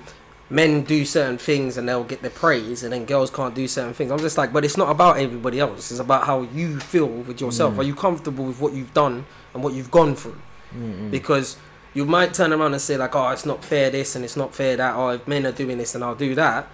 men 0.49 0.81
do 0.83 1.03
certain 1.05 1.37
things 1.37 1.77
and 1.77 1.87
they'll 1.87 2.03
get 2.05 2.21
their 2.21 2.31
praise, 2.31 2.81
and 2.83 2.93
then 2.93 3.05
girls 3.05 3.29
can't 3.29 3.53
do 3.53 3.67
certain 3.67 3.93
things. 3.93 4.09
I'm 4.11 4.19
just 4.19 4.37
like, 4.37 4.53
but 4.53 4.63
it's 4.63 4.77
not 4.77 4.89
about 4.89 5.17
everybody 5.19 5.59
else. 5.59 5.91
It's 5.91 5.99
about 5.99 6.25
how 6.25 6.41
you 6.43 6.79
feel 6.79 7.05
with 7.07 7.41
yourself. 7.41 7.73
Mm. 7.75 7.79
Are 7.79 7.83
you 7.83 7.93
comfortable 7.95 8.45
with 8.45 8.59
what 8.61 8.73
you've 8.73 8.93
done 8.93 9.25
and 9.53 9.63
what 9.63 9.73
you've 9.73 9.91
gone 9.91 10.15
through? 10.15 10.37
Mm-mm. 10.75 11.11
Because 11.11 11.57
you 11.93 12.05
might 12.05 12.33
turn 12.33 12.53
around 12.53 12.71
and 12.71 12.81
say 12.81 12.95
like, 12.97 13.15
oh, 13.15 13.27
it's 13.29 13.45
not 13.45 13.63
fair 13.65 13.89
this 13.89 14.15
and 14.15 14.23
it's 14.23 14.37
not 14.37 14.55
fair 14.55 14.77
that. 14.77 14.95
Or 14.95 15.15
if 15.15 15.27
men 15.27 15.45
are 15.45 15.51
doing 15.51 15.77
this, 15.77 15.93
and 15.93 16.03
I'll 16.05 16.15
do 16.15 16.33
that. 16.35 16.67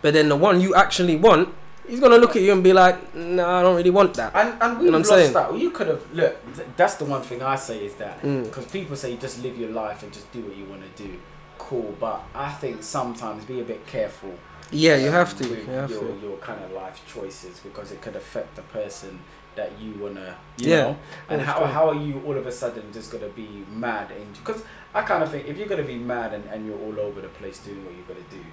But 0.00 0.14
then 0.14 0.28
the 0.28 0.36
one 0.36 0.60
you 0.60 0.74
actually 0.76 1.16
want, 1.16 1.48
he's 1.88 2.00
gonna 2.00 2.16
look 2.18 2.36
at 2.36 2.42
you 2.42 2.52
and 2.52 2.62
be 2.62 2.72
like, 2.72 3.14
no, 3.14 3.48
I 3.48 3.62
don't 3.62 3.76
really 3.76 3.90
want 3.90 4.14
that. 4.14 4.34
And, 4.34 4.60
and 4.62 4.78
we've 4.78 4.86
You 4.86 4.90
know 4.92 4.98
what 4.98 5.06
I'm 5.06 5.16
lost 5.16 5.32
saying? 5.32 5.32
that. 5.32 5.58
You 5.58 5.70
could 5.70 5.88
have 5.88 6.02
look. 6.14 6.54
th- 6.56 6.68
That's 6.76 6.94
the 6.94 7.04
one 7.04 7.22
thing 7.22 7.42
I 7.42 7.56
say 7.56 7.84
is 7.84 7.94
that 7.94 8.22
Mm. 8.22 8.44
because 8.44 8.66
people 8.66 8.96
say 8.96 9.16
just 9.16 9.42
live 9.42 9.56
your 9.58 9.70
life 9.70 10.02
and 10.02 10.12
just 10.12 10.30
do 10.32 10.40
what 10.42 10.56
you 10.56 10.64
want 10.66 10.82
to 10.96 11.02
do. 11.02 11.18
Cool, 11.58 11.94
but 11.98 12.22
I 12.34 12.50
think 12.52 12.82
sometimes 12.82 13.44
be 13.44 13.60
a 13.60 13.64
bit 13.64 13.86
careful. 13.86 14.32
Yeah, 14.70 14.96
you 14.96 15.08
um, 15.08 15.14
have 15.14 15.36
to. 15.38 15.48
with 15.48 15.66
You 15.66 15.72
have 15.74 15.90
your, 15.90 16.00
to. 16.02 16.18
your 16.22 16.36
kind 16.38 16.62
of 16.62 16.70
life 16.72 17.00
choices 17.12 17.58
because 17.60 17.90
it 17.90 18.00
could 18.02 18.16
affect 18.16 18.54
the 18.56 18.62
person 18.62 19.18
that 19.56 19.72
you 19.80 19.94
wanna, 20.00 20.36
you 20.58 20.70
Yeah. 20.70 20.82
know. 20.82 20.96
And 21.28 21.40
how, 21.40 21.58
sure. 21.58 21.66
how 21.66 21.88
are 21.88 21.94
you 21.94 22.22
all 22.26 22.36
of 22.36 22.46
a 22.46 22.52
sudden 22.52 22.84
just 22.92 23.10
gonna 23.10 23.28
be 23.28 23.64
mad? 23.72 24.10
And 24.12 24.32
because 24.34 24.62
I 24.94 25.02
kind 25.02 25.22
of 25.22 25.30
think 25.32 25.48
if 25.48 25.56
you're 25.58 25.66
gonna 25.66 25.82
be 25.82 25.96
mad 25.98 26.32
and, 26.32 26.44
and 26.52 26.64
you're 26.66 26.78
all 26.78 27.00
over 27.00 27.20
the 27.20 27.28
place 27.28 27.58
doing 27.58 27.84
what 27.84 27.92
you're 27.96 28.06
gonna 28.06 28.28
do, 28.30 28.44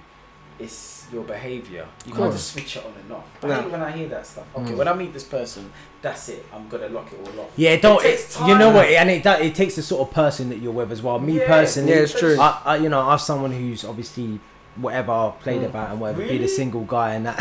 it's 0.58 1.06
your 1.12 1.22
behavior. 1.24 1.86
You 2.06 2.12
can't 2.12 2.32
just 2.32 2.52
switch 2.52 2.76
it 2.76 2.84
on 2.84 2.92
and 3.00 3.12
off. 3.12 3.24
I 3.42 3.46
No. 3.46 3.54
hate 3.62 3.70
when 3.70 3.82
I 3.82 3.92
hear 3.92 4.08
that 4.08 4.26
stuff. 4.26 4.44
Okay, 4.56 4.72
Mm. 4.72 4.76
when 4.76 4.88
I 4.88 4.92
meet 4.94 5.12
this 5.12 5.22
person, 5.24 5.70
that's 6.02 6.28
it. 6.28 6.44
I'm 6.54 6.68
gonna 6.68 6.88
lock 6.88 7.12
it 7.12 7.20
all 7.20 7.40
off. 7.44 7.50
Yeah, 7.56 7.76
don't. 7.76 8.04
It 8.04 8.36
you 8.46 8.56
know 8.58 8.70
what? 8.70 8.86
And 8.86 9.10
it 9.10 9.22
do- 9.22 9.30
it 9.30 9.54
takes 9.54 9.76
the 9.76 9.82
sort 9.82 10.08
of 10.08 10.14
person 10.14 10.48
that 10.48 10.58
you're 10.58 10.72
with 10.72 10.90
as 10.90 11.02
well. 11.02 11.18
Me 11.18 11.38
Yeah. 11.38 11.46
personally, 11.46 11.92
Yeah, 11.92 11.98
it's 11.98 12.18
true. 12.18 12.36
I, 12.40 12.58
I 12.64 12.76
you 12.76 12.88
know 12.88 13.00
I'm 13.00 13.18
someone 13.18 13.52
who's 13.52 13.84
obviously 13.84 14.40
whatever 14.76 15.12
I 15.12 15.32
played 15.42 15.62
Mm. 15.62 15.66
about 15.66 15.90
and 15.90 16.00
whatever 16.00 16.22
be 16.22 16.38
the 16.38 16.48
single 16.48 16.82
guy 16.82 17.14
and 17.14 17.26
that. 17.26 17.38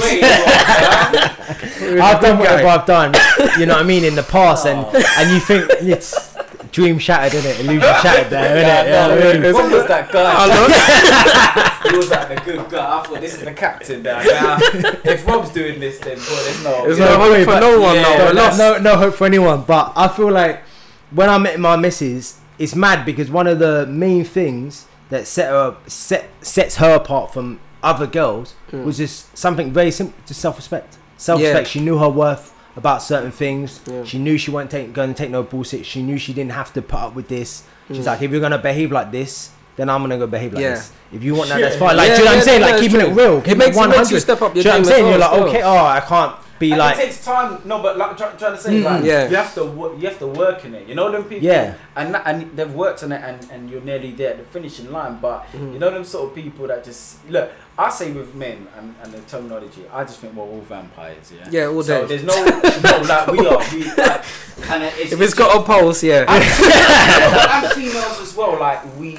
Wait, 0.00 0.22
I've 2.00 2.20
done 2.20 2.38
whatever 2.38 2.66
I've 2.68 2.86
done. 2.86 3.14
You 3.58 3.66
know 3.66 3.74
what 3.74 3.82
I 3.82 3.86
mean 3.86 4.04
in 4.04 4.14
the 4.14 4.22
past, 4.22 4.66
and 4.66 4.80
Oh. 4.92 5.14
and 5.18 5.30
you 5.32 5.40
think 5.40 5.70
it's 5.82 6.34
dream 6.72 6.98
shattered, 6.98 7.34
isn't 7.34 7.50
it? 7.50 7.60
Illusion 7.60 7.80
shattered 8.02 8.30
there, 8.30 8.56
Yeah, 8.60 8.84
innit? 8.84 8.86
no, 8.86 9.14
Yeah, 9.18 9.28
I 9.28 9.32
mean, 9.32 9.42
man. 9.42 9.54
What 9.54 9.72
was 9.72 9.86
that 9.86 10.12
guy? 10.12 10.32
I 10.36 11.88
he 11.90 11.96
was 11.96 12.10
like 12.10 12.28
the 12.28 12.36
good 12.44 12.68
guy. 12.70 12.98
I 12.98 13.02
thought 13.02 13.20
this 13.20 13.34
is 13.34 13.42
the 13.44 13.52
captain 13.52 14.02
now. 14.02 14.22
Now, 14.22 14.58
if 15.04 15.26
Rob's 15.26 15.50
doing 15.50 15.80
this, 15.80 15.98
then 15.98 16.16
boy, 16.18 16.24
there's 16.24 16.64
no. 16.64 16.84
There's 16.86 16.98
You 16.98 17.04
no 17.04 17.16
hope 17.18 17.44
for 17.44 17.60
no 17.60 17.80
one. 17.80 17.94
yeah, 17.96 18.02
no, 18.02 18.18
no, 18.18 18.32
no, 18.32 18.42
lost. 18.42 18.58
no, 18.58 18.78
no 18.78 18.96
hope 18.96 19.14
for 19.14 19.24
anyone. 19.26 19.62
But 19.62 19.92
I 19.96 20.08
feel 20.08 20.30
like 20.30 20.62
when 21.10 21.28
I 21.28 21.38
met 21.38 21.58
my 21.60 21.76
missus, 21.76 22.38
it's 22.58 22.74
mad 22.74 23.04
because 23.06 23.30
one 23.30 23.46
of 23.46 23.58
the 23.58 23.86
main 23.86 24.24
things 24.24 24.86
that 25.10 25.26
set 25.26 25.48
her 25.50 25.76
set 25.86 26.28
sets 26.42 26.76
her 26.76 26.94
apart 26.96 27.32
from 27.32 27.60
other 27.82 28.06
girls 28.06 28.54
Mm. 28.72 28.84
was 28.84 28.98
just 28.98 29.34
something 29.38 29.72
very 29.72 29.90
simple, 29.90 30.14
just 30.26 30.40
self-respect. 30.40 30.98
Self-respect. 31.16 31.66
Yeah. 31.68 31.70
She 31.70 31.80
knew 31.80 31.96
her 31.98 32.08
worth 32.10 32.52
about 32.78 33.02
certain 33.02 33.32
things. 33.32 33.80
Yeah. 33.86 34.04
She 34.04 34.18
knew 34.18 34.38
she 34.38 34.50
wasn't 34.52 34.70
take, 34.70 34.92
going 34.92 35.12
to 35.12 35.18
take 35.20 35.30
no 35.30 35.42
bullshit. 35.42 35.84
She 35.84 36.00
knew 36.00 36.16
she 36.16 36.32
didn't 36.32 36.52
have 36.52 36.72
to 36.74 36.80
put 36.80 37.00
up 37.00 37.14
with 37.16 37.26
this. 37.28 37.64
She's 37.88 37.98
Mm. 38.04 38.06
like, 38.06 38.22
if 38.22 38.30
you're 38.30 38.40
gonna 38.40 38.58
behave 38.70 38.92
like 38.92 39.10
this, 39.10 39.50
then 39.76 39.88
I'm 39.90 40.00
gonna 40.02 40.16
go 40.18 40.26
behave 40.26 40.52
like 40.52 40.62
Yeah. 40.62 40.74
this. 40.76 40.92
If 41.12 41.24
you 41.24 41.34
want 41.34 41.48
that, 41.48 41.60
that's 41.60 41.76
fine. 41.76 41.96
Like, 41.96 42.08
Yeah, 42.10 42.14
do 42.16 42.20
you 42.20 42.24
know 42.26 42.30
what 42.32 42.38
I'm 42.38 42.44
saying? 42.44 42.60
Like, 42.62 42.80
keeping 42.80 43.00
true. 43.00 43.08
it 43.10 43.14
real. 43.14 43.38
It 43.38 43.44
keeping 43.44 43.58
makes, 43.58 43.76
it 43.76 43.80
100. 43.80 43.96
makes 43.98 44.10
you 44.12 44.20
step 44.20 44.42
up 44.42 44.54
your 44.54 44.54
Do 44.54 44.58
you 44.60 44.64
know 44.64 44.70
what 44.70 44.78
I'm 44.78 44.84
saying? 44.84 45.04
as 45.04 45.10
You're 45.10 45.18
like, 45.18 45.32
okay, 45.48 45.62
oh, 45.62 45.84
I 45.98 46.00
can't 46.00 46.34
be 46.58 46.70
And 46.72 46.78
like, 46.78 46.96
it 46.98 47.02
takes 47.06 47.24
time. 47.24 47.60
No, 47.64 47.80
but 47.82 47.96
like 47.98 48.16
try, 48.16 48.30
trying 48.32 48.56
to 48.56 48.60
say, 48.60 48.80
Mm. 48.80 48.84
like, 48.84 49.04
Yeah. 49.04 49.28
you 49.28 49.36
have 49.36 49.54
to 49.54 49.64
wo- 49.64 49.94
you 49.96 50.08
have 50.08 50.18
to 50.18 50.26
work 50.26 50.64
in 50.64 50.74
it. 50.74 50.88
You 50.88 50.94
know 50.94 51.10
them 51.12 51.24
people. 51.24 51.46
Yeah. 51.46 51.74
And 51.96 52.16
and 52.24 52.56
they've 52.56 52.72
worked 52.74 53.02
on 53.04 53.12
it, 53.12 53.22
and, 53.24 53.50
and 53.50 53.70
you're 53.70 53.80
nearly 53.82 54.12
there 54.12 54.30
at 54.32 54.38
the 54.38 54.44
finishing 54.44 54.90
line. 54.92 55.18
But 55.20 55.46
Mm. 55.52 55.72
you 55.74 55.78
know 55.78 55.90
them 55.90 56.04
sort 56.04 56.28
of 56.30 56.34
people 56.34 56.66
that 56.68 56.84
just 56.84 57.18
look. 57.30 57.50
I 57.80 57.88
say 57.90 58.10
with 58.10 58.34
men 58.34 58.66
and, 58.76 58.92
and 59.04 59.12
the 59.12 59.20
terminology, 59.20 59.84
I 59.92 60.02
just 60.02 60.18
think 60.18 60.34
we're 60.34 60.42
all 60.42 60.60
vampires. 60.68 61.30
Yeah. 61.32 61.46
Yeah, 61.48 61.66
all 61.68 61.82
So 61.84 62.00
day. 62.00 62.16
there's 62.16 62.24
no, 62.24 62.34
no 62.44 63.02
like 63.06 63.26
we 63.28 63.38
are. 63.46 63.62
We 63.72 63.84
like, 63.84 64.24
and 64.68 64.82
it's, 64.82 65.12
If 65.12 65.20
it's 65.20 65.34
got 65.34 65.56
a 65.56 65.62
pulse, 65.62 66.02
yeah. 66.02 66.24
and, 66.26 66.42
and 67.64 67.72
females 67.72 68.20
as 68.20 68.34
well. 68.36 68.58
Like 68.58 68.80
we, 68.98 69.16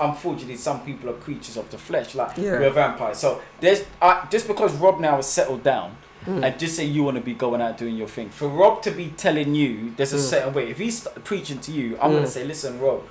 unfortunately, 0.00 0.56
some 0.56 0.80
people 0.84 1.10
are 1.10 1.14
creatures 1.14 1.56
of 1.56 1.68
the 1.70 1.78
flesh. 1.78 2.14
Like 2.14 2.36
Yeah. 2.36 2.60
we're 2.60 2.70
vampires. 2.70 3.18
So 3.18 3.40
there's 3.60 3.82
uh, 4.00 4.24
just 4.30 4.46
because 4.46 4.72
Rob 4.74 5.00
now 5.00 5.16
has 5.16 5.26
settled 5.28 5.64
down, 5.64 5.96
Mm. 6.26 6.44
and 6.44 6.58
just 6.58 6.76
say 6.76 6.84
you 6.84 7.02
want 7.02 7.16
to 7.16 7.22
be 7.22 7.32
going 7.34 7.62
out 7.62 7.78
doing 7.78 7.96
your 7.96 8.06
thing. 8.08 8.28
For 8.28 8.46
Rob 8.48 8.82
to 8.82 8.90
be 8.90 9.08
telling 9.16 9.54
you 9.54 9.94
there's 9.96 10.12
a 10.12 10.16
Mm. 10.16 10.30
certain 10.30 10.52
way. 10.54 10.70
If 10.70 10.78
he's 10.78 11.08
preaching 11.24 11.58
to 11.60 11.72
you, 11.72 11.96
I'm 12.00 12.10
Mm. 12.10 12.14
gonna 12.16 12.26
say, 12.26 12.44
listen, 12.44 12.78
Rob. 12.80 13.02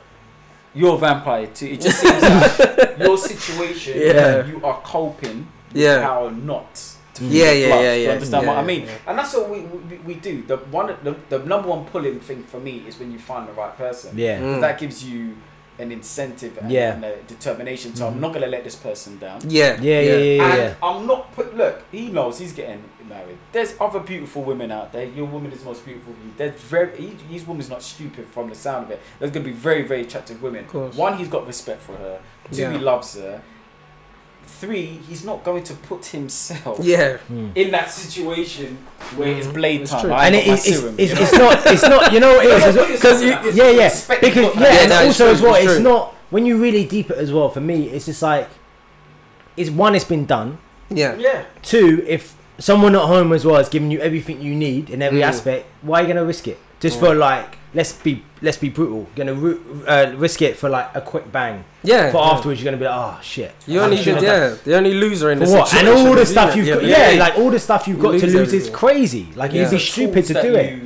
You're 0.76 0.94
a 0.96 0.98
vampire 1.00 1.48
too. 1.48 1.66
It 1.66 1.82
just 1.82 2.00
seems 2.00 2.22
like 2.22 2.98
your 3.00 3.18
situation, 3.18 4.00
Yeah. 4.00 4.46
you 4.46 4.62
are 4.64 4.80
coping 4.84 5.48
Yeah. 5.74 6.02
how 6.04 6.30
not 6.30 6.76
to 7.16 7.22
feel 7.24 7.32
Yeah, 7.32 7.52
yeah, 7.52 7.68
yeah, 7.82 7.96
Do 7.96 8.02
yeah. 8.02 8.12
Understand 8.12 8.48
what 8.48 8.58
I 8.58 8.64
mean? 8.64 8.82
yeah. 8.86 8.92
And 9.08 9.18
that's 9.18 9.34
what 9.34 9.50
we, 9.50 9.62
we, 9.62 9.98
we 10.06 10.14
do. 10.16 10.44
The 10.44 10.58
one, 10.58 10.96
the, 11.04 11.16
the 11.30 11.40
number 11.40 11.68
one 11.70 11.86
pulling 11.86 12.20
thing 12.20 12.44
for 12.44 12.60
me 12.60 12.84
is 12.88 13.00
when 13.00 13.12
you 13.12 13.18
find 13.18 13.48
the 13.50 13.54
right 13.54 13.76
person. 13.76 14.12
yeah. 14.16 14.40
Mm. 14.40 14.62
That 14.62 14.80
gives 14.80 15.04
you 15.04 15.36
an 15.80 15.92
incentive 15.94 16.58
and, 16.60 16.70
Yeah. 16.72 16.94
and 16.94 17.04
a 17.06 17.16
determination. 17.26 17.96
So 17.96 18.06
I'm 18.08 18.16
Mhm. 18.16 18.20
not 18.20 18.34
gonna 18.34 18.48
let 18.48 18.64
this 18.66 18.76
person 18.76 19.18
down. 19.18 19.40
Yeah, 19.48 19.78
Yeah, 19.82 20.02
yeah, 20.02 20.16
yeah, 20.18 20.44
and 20.44 20.58
yeah. 20.62 20.74
I'm 20.84 21.08
not 21.08 21.34
put. 21.34 21.56
Look, 21.58 21.82
he 21.92 22.10
knows 22.10 22.38
he's 22.38 22.52
getting 22.52 22.84
married. 23.10 23.38
There's 23.52 23.76
other 23.82 24.00
beautiful 24.00 24.44
women 24.44 24.72
out 24.72 24.94
there. 24.94 25.06
Your 25.06 25.26
woman 25.26 25.52
is 25.52 25.64
most 25.66 25.84
beautiful. 25.86 26.14
of 26.14 26.20
you. 26.26 26.32
There's 26.38 26.60
very. 26.62 26.96
He, 26.96 27.08
his 27.34 27.46
woman's 27.46 27.70
not 27.70 27.82
stupid 27.84 28.26
from 28.28 28.50
the 28.50 28.56
sound 28.56 28.86
of 28.86 28.92
it. 28.92 29.02
There's 29.20 29.32
gonna 29.32 29.46
be 29.46 29.52
very, 29.52 29.82
very 29.84 30.02
attractive 30.02 30.42
women. 30.42 30.66
Of. 30.74 30.98
One, 30.98 31.18
he's 31.18 31.28
got 31.28 31.46
respect 31.48 31.82
for 31.82 31.94
her. 31.98 32.22
Two, 32.52 32.62
Yeah. 32.62 32.72
he 32.74 32.78
loves 32.78 33.16
her. 33.16 33.42
Three, 34.46 35.00
he's 35.08 35.24
not 35.24 35.44
going 35.44 35.64
to 35.64 35.74
put 35.76 36.06
himself 36.08 36.80
Yeah. 36.82 37.18
Mm. 37.32 37.52
in 37.56 37.72
that 37.72 37.90
situation 37.92 38.78
where 39.16 39.30
it's 39.30 39.48
Mm, 39.48 39.54
blade 39.54 39.82
it's 39.82 39.92
time. 39.92 40.02
true. 40.02 40.12
And 40.14 40.36
it, 40.36 40.48
it's, 40.48 40.68
it's, 40.68 40.80
serum, 40.80 40.96
it's, 40.98 41.12
you 41.14 41.18
it's 41.22 41.34
not 41.34 41.66
it's 41.68 41.84
not 41.84 42.12
you 42.14 42.20
know 42.20 42.34
what 42.36 42.46
it 42.46 42.76
is 42.76 42.92
Because 42.96 43.22
you- 43.24 43.30
yeah 43.54 43.70
yeah 43.70 43.90
because 44.20 44.56
yeah, 44.56 44.62
Yeah, 44.62 44.80
and 44.82 44.90
no, 44.90 45.00
it's 45.04 45.22
also 45.22 45.26
true, 45.26 45.34
as 45.34 45.42
well 45.42 45.56
it's 45.56 45.72
it's 45.74 45.82
not 45.82 46.14
when 46.30 46.46
you 46.46 46.58
really 46.62 46.84
deep 46.84 47.10
it 47.12 47.18
as 47.18 47.32
well 47.32 47.50
for 47.50 47.62
me 47.62 47.90
it's 47.90 48.06
just 48.08 48.22
like 48.22 48.50
it's 49.56 49.70
one 49.70 49.94
it's 49.96 50.04
been 50.06 50.26
done 50.26 50.58
Yeah. 50.90 51.16
Yeah. 51.16 51.46
two 51.62 52.04
if 52.08 52.36
someone 52.60 52.96
at 52.96 53.02
home 53.02 53.32
as 53.34 53.46
well 53.46 53.58
is 53.58 53.70
giving 53.70 53.90
you 53.92 54.00
everything 54.00 54.42
you 54.42 54.54
need 54.56 54.90
in 54.90 55.02
every 55.02 55.20
Mm. 55.22 55.28
aspect 55.32 55.66
why 55.82 56.00
are 56.00 56.02
you 56.04 56.08
gonna 56.10 56.26
risk 56.26 56.48
it 56.48 56.58
just 56.80 56.98
Mm. 56.98 57.00
for 57.00 57.16
like 57.16 57.58
let's 57.74 57.94
be 57.94 58.24
let's 58.42 58.58
be 58.58 58.70
brutal 58.70 59.08
gonna 59.16 59.34
ru- 59.34 59.62
uh, 59.88 60.12
risk 60.18 60.42
it 60.42 60.58
for 60.58 60.70
like 60.70 60.88
a 60.96 61.02
quick 61.02 61.32
bang 61.32 61.64
Yeah. 61.84 62.12
for 62.12 62.18
yeah. 62.18 62.32
afterwards 62.32 62.62
you're 62.62 62.72
gonna 62.72 62.78
be 62.84 62.86
like 62.86 62.96
oh 62.98 63.18
shit 63.22 63.52
You 63.68 63.80
I 63.80 63.84
only 63.86 63.98
shouldn't 63.98 64.20
did, 64.22 64.28
yeah. 64.28 64.56
The 64.64 64.76
only 64.78 64.94
loser 64.94 65.32
in 65.32 65.40
for 65.40 65.46
the 65.46 65.52
what? 65.52 65.62
And 65.74 65.80
situation 65.88 66.08
all 66.08 66.16
the 66.16 66.26
stuff 66.26 66.56
you've 66.56 66.68
got, 66.68 66.84
yeah, 66.84 67.12
yeah, 67.12 67.20
like 67.20 67.38
all 67.38 67.50
the 67.52 67.60
stuff 67.60 67.88
you've 67.88 67.98
You 67.98 68.04
got 68.04 68.12
to 68.20 68.26
lose 68.26 68.34
lose 68.36 68.54
is 68.54 68.70
crazy. 68.70 69.28
Like 69.36 69.54
Yeah. 69.54 69.62
you'd 69.64 69.72
be 69.72 69.80
stupid 69.80 70.26
to 70.26 70.34
do 70.34 70.56
it. 70.56 70.80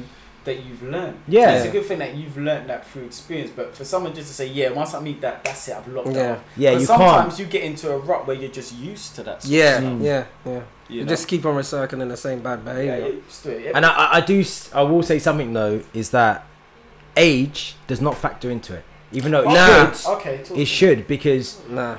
You- 0.46 0.54
That 0.56 0.66
you've 0.66 0.84
learned. 0.84 1.20
Yeah. 1.28 1.52
It's 1.56 1.66
a 1.66 1.70
good 1.72 1.86
thing 1.86 2.00
that 2.00 2.16
you've 2.16 2.38
learned 2.38 2.70
that 2.70 2.86
through 2.88 3.04
experience. 3.06 3.52
But 3.56 3.76
for 3.76 3.86
someone 3.86 4.14
just 4.14 4.28
to 4.28 4.34
say, 4.34 4.48
yeah, 4.48 4.70
once 4.72 4.94
I 4.94 5.00
meet 5.00 5.22
that, 5.22 5.44
that's 5.44 5.68
it, 5.68 5.76
I've 5.78 5.88
locked 5.88 6.10
Yeah. 6.10 6.14
it 6.14 6.32
off. 6.32 6.44
Yeah, 6.58 6.72
but 6.74 6.80
you 6.82 6.86
sometimes 6.86 7.28
can't. 7.36 7.40
you 7.40 7.46
get 7.46 7.64
into 7.64 7.92
a 7.92 7.98
rut 7.98 8.28
where 8.28 8.36
you're 8.36 8.52
just 8.52 8.76
used 8.76 9.16
to 9.16 9.24
that. 9.24 9.42
sort 9.42 9.46
of 9.46 9.50
Yeah, 9.52 9.78
stuff, 9.80 9.84
Mm. 9.94 10.04
yeah, 10.04 10.24
yeah. 10.46 10.52
you 10.52 10.62
You 11.00 11.02
know? 11.06 11.10
just 11.10 11.28
keep 11.28 11.46
on 11.46 11.56
recycling 11.56 12.10
the 12.10 12.18
same 12.18 12.40
bad 12.42 12.60
yeah, 12.66 12.74
behavior. 12.74 12.98
you're 13.08 13.16
used 13.16 13.44
to 13.44 13.52
it. 13.56 13.64
Yeah. 13.66 13.72
And 13.76 13.86
I, 13.86 13.90
I- 13.90 14.18
I 14.18 14.22
do, 14.22 14.40
s- 14.42 14.70
I 14.74 14.82
will 14.82 15.04
say 15.04 15.20
something 15.20 15.54
though, 15.54 15.82
is 15.94 16.10
that 16.12 16.46
age 17.16 17.76
does 17.88 18.02
not 18.02 18.18
factor 18.18 18.50
into 18.50 18.76
it, 18.76 18.84
even 19.12 19.32
though 19.32 19.42
it 19.42 19.46
Nah. 19.54 19.92
should. 19.92 20.10
okay, 20.14 20.38
talk 20.44 20.58
It 20.58 20.66
should 20.66 21.08
because 21.08 21.58
Nah. 21.70 21.98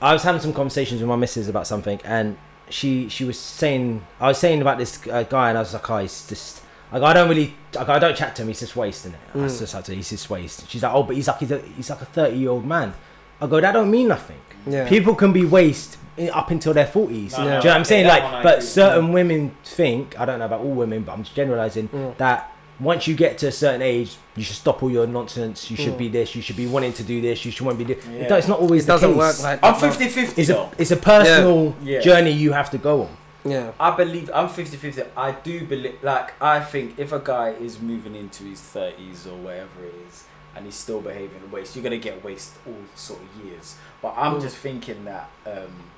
I 0.00 0.12
was 0.12 0.22
having 0.22 0.40
some 0.40 0.52
conversations 0.52 1.00
with 1.00 1.08
my 1.08 1.16
missus 1.16 1.48
about 1.48 1.66
something, 1.66 2.00
and 2.04 2.36
she 2.70 3.08
she 3.08 3.24
was 3.24 3.38
saying 3.38 4.04
I 4.20 4.28
was 4.28 4.38
saying 4.38 4.60
about 4.62 4.78
this 4.78 4.98
uh, 5.10 5.22
guy, 5.24 5.48
and 5.50 5.58
I 5.58 5.60
was 5.60 5.72
like, 5.74 5.90
oh, 5.90 5.98
he's 5.98 6.26
just. 6.28 6.60
I 6.94 6.98
go, 7.00 7.04
I 7.06 7.12
don't 7.12 7.28
really, 7.28 7.52
I, 7.78 7.84
go, 7.84 7.92
I 7.92 7.98
don't 7.98 8.16
chat 8.16 8.36
to 8.36 8.42
him. 8.42 8.48
He's 8.48 8.60
just 8.60 8.76
wasting 8.76 9.12
it. 9.12 9.18
Mm. 9.34 9.42
That's 9.42 9.58
just 9.58 9.72
how 9.72 9.80
to. 9.80 9.94
He's 9.94 10.08
just 10.10 10.30
waste. 10.30 10.70
She's 10.70 10.82
like, 10.82 10.94
oh, 10.94 11.02
but 11.02 11.16
he's 11.16 11.26
like 11.28 11.38
he's, 11.40 11.50
a, 11.50 11.58
he's 11.58 11.90
like 11.90 12.00
a 12.00 12.04
thirty 12.06 12.36
year 12.38 12.50
old 12.50 12.64
man. 12.64 12.94
I 13.40 13.46
go, 13.48 13.60
that 13.60 13.72
don't 13.72 13.90
mean 13.90 14.08
nothing. 14.08 14.38
Yeah. 14.66 14.88
People 14.88 15.14
can 15.14 15.32
be 15.32 15.44
waste 15.44 15.98
up 16.32 16.50
until 16.52 16.72
their 16.72 16.86
forties. 16.86 17.32
No, 17.32 17.38
Do 17.38 17.44
you 17.44 17.50
know 17.50 17.56
what 17.56 17.66
I'm 17.68 17.84
saying? 17.84 18.06
that 18.06 18.22
Like, 18.32 18.42
but 18.44 18.54
agree. 18.58 18.66
certain 18.66 19.12
women 19.12 19.56
think 19.64 20.18
I 20.20 20.24
don't 20.24 20.38
know 20.38 20.44
about 20.46 20.60
all 20.60 20.70
women, 20.72 21.02
but 21.02 21.12
I'm 21.12 21.24
just 21.24 21.34
generalizing 21.34 21.88
Mm. 21.88 22.16
that 22.18 22.52
once 22.80 23.06
you 23.08 23.14
get 23.14 23.38
to 23.38 23.48
a 23.48 23.52
certain 23.52 23.82
age, 23.82 24.16
you 24.36 24.42
should 24.44 24.56
stop 24.56 24.82
all 24.82 24.90
your 24.90 25.06
nonsense. 25.06 25.70
You 25.70 25.76
should 25.76 25.94
Mm. 25.94 25.98
be 25.98 26.08
this. 26.08 26.34
You 26.36 26.42
should 26.42 26.56
be 26.56 26.66
wanting 26.66 26.92
to 26.94 27.02
do 27.02 27.20
this. 27.20 27.44
You 27.44 27.50
should 27.50 27.66
want 27.66 27.78
to 27.78 27.84
be. 27.84 27.94
This. 27.94 28.04
Yeah. 28.06 28.20
It 28.22 28.30
It's 28.32 28.48
not 28.48 28.60
always 28.60 28.84
It 28.84 28.86
the 28.86 28.92
doesn't 28.94 29.10
case. 29.10 29.18
work 29.18 29.42
like 29.42 29.58
I'm 29.64 29.72
that. 29.72 29.80
50 29.80 30.08
50 30.08 30.40
It's 30.42 30.50
a 30.50 30.70
it's 30.78 30.90
a 30.92 30.96
personal 30.96 31.74
Yeah. 31.82 32.00
journey 32.00 32.30
you 32.30 32.52
have 32.52 32.70
to 32.70 32.78
go 32.78 33.02
on. 33.02 33.08
Yeah. 33.44 33.72
I 33.78 33.94
believe 33.94 34.30
I'm 34.34 34.48
50 34.48 34.76
50. 34.76 35.02
I 35.16 35.32
do 35.32 35.66
believe, 35.66 36.02
like, 36.02 36.40
I 36.42 36.60
think 36.60 36.98
if 36.98 37.12
a 37.12 37.18
guy 37.18 37.50
is 37.50 37.78
moving 37.80 38.14
into 38.14 38.44
his 38.44 38.60
30s 38.60 39.26
or 39.26 39.36
whatever 39.36 39.84
it 39.84 39.94
is, 40.08 40.24
and 40.56 40.64
he's 40.64 40.76
still 40.76 41.00
behaving 41.02 41.50
waste, 41.50 41.74
you're 41.76 41.82
going 41.82 41.98
to 42.00 42.02
get 42.02 42.24
waste 42.24 42.54
all 42.66 42.76
sort 42.94 43.20
of 43.20 43.44
years. 43.44 43.76
But 44.00 44.14
I'm 44.16 44.34
Mm. 44.36 44.40
just 44.42 44.56
thinking 44.56 45.04
that 45.04 45.28
um, 45.46 45.90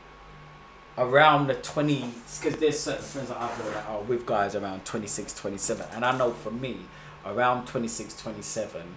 around 0.99 1.47
the 1.49 1.55
20, 1.55 2.11
because 2.41 2.59
there's 2.59 2.81
certain 2.81 3.05
friends 3.05 3.29
that 3.29 3.37
I've 3.41 3.57
got 3.59 3.73
that 3.75 3.87
are 3.87 4.01
with 4.01 4.25
guys 4.27 4.55
around 4.55 4.85
26, 4.85 5.35
27. 5.35 5.87
And 5.95 6.05
I 6.05 6.17
know 6.17 6.33
for 6.33 6.51
me, 6.51 6.81
around 7.25 7.67
26, 7.67 8.17
27 8.21 8.97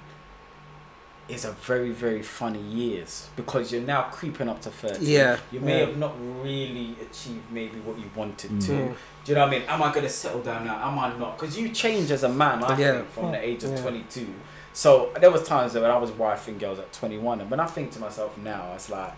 is 1.29 1.45
a 1.45 1.51
very, 1.51 1.91
very 1.91 2.21
funny 2.23 2.61
years 2.61 3.29
because 3.35 3.71
you're 3.71 3.81
now 3.81 4.03
creeping 4.11 4.49
up 4.49 4.61
to 4.61 4.69
30. 4.69 5.05
Yeah. 5.05 5.37
You 5.51 5.59
may 5.59 5.79
yeah. 5.81 5.85
have 5.87 5.97
not 5.97 6.13
really 6.43 6.95
achieved 7.01 7.51
maybe 7.51 7.79
what 7.81 7.97
you 7.99 8.09
wanted 8.15 8.51
Mm. 8.51 8.65
to. 8.65 8.71
Mm. 8.71 8.95
Do 9.25 9.31
you 9.31 9.35
know 9.35 9.41
what 9.41 9.47
I 9.53 9.59
mean? 9.59 9.61
Am 9.69 9.83
I 9.83 9.89
going 9.91 10.03
to 10.05 10.09
settle 10.09 10.41
down 10.41 10.65
now? 10.65 10.75
Am 10.87 10.97
I 10.97 11.15
not? 11.17 11.37
Because 11.37 11.57
you 11.57 11.69
change 11.69 12.09
as 12.11 12.23
a 12.23 12.29
man, 12.29 12.63
I 12.63 12.77
Yeah. 12.77 12.91
think, 12.93 13.11
from 13.11 13.31
the 13.31 13.39
age 13.45 13.63
of 13.63 13.71
Yeah. 13.71 13.81
22. 13.81 14.27
So 14.73 15.11
there 15.19 15.29
was 15.31 15.47
times 15.47 15.73
when 15.73 15.83
I 15.85 15.97
was 15.97 16.11
wifing 16.11 16.57
girls 16.59 16.79
at 16.79 16.91
21, 16.93 17.41
and 17.41 17.49
when 17.51 17.59
I 17.59 17.65
think 17.67 17.91
to 17.93 17.99
myself 17.99 18.37
now, 18.37 18.71
it's 18.75 18.89
like 18.89 19.13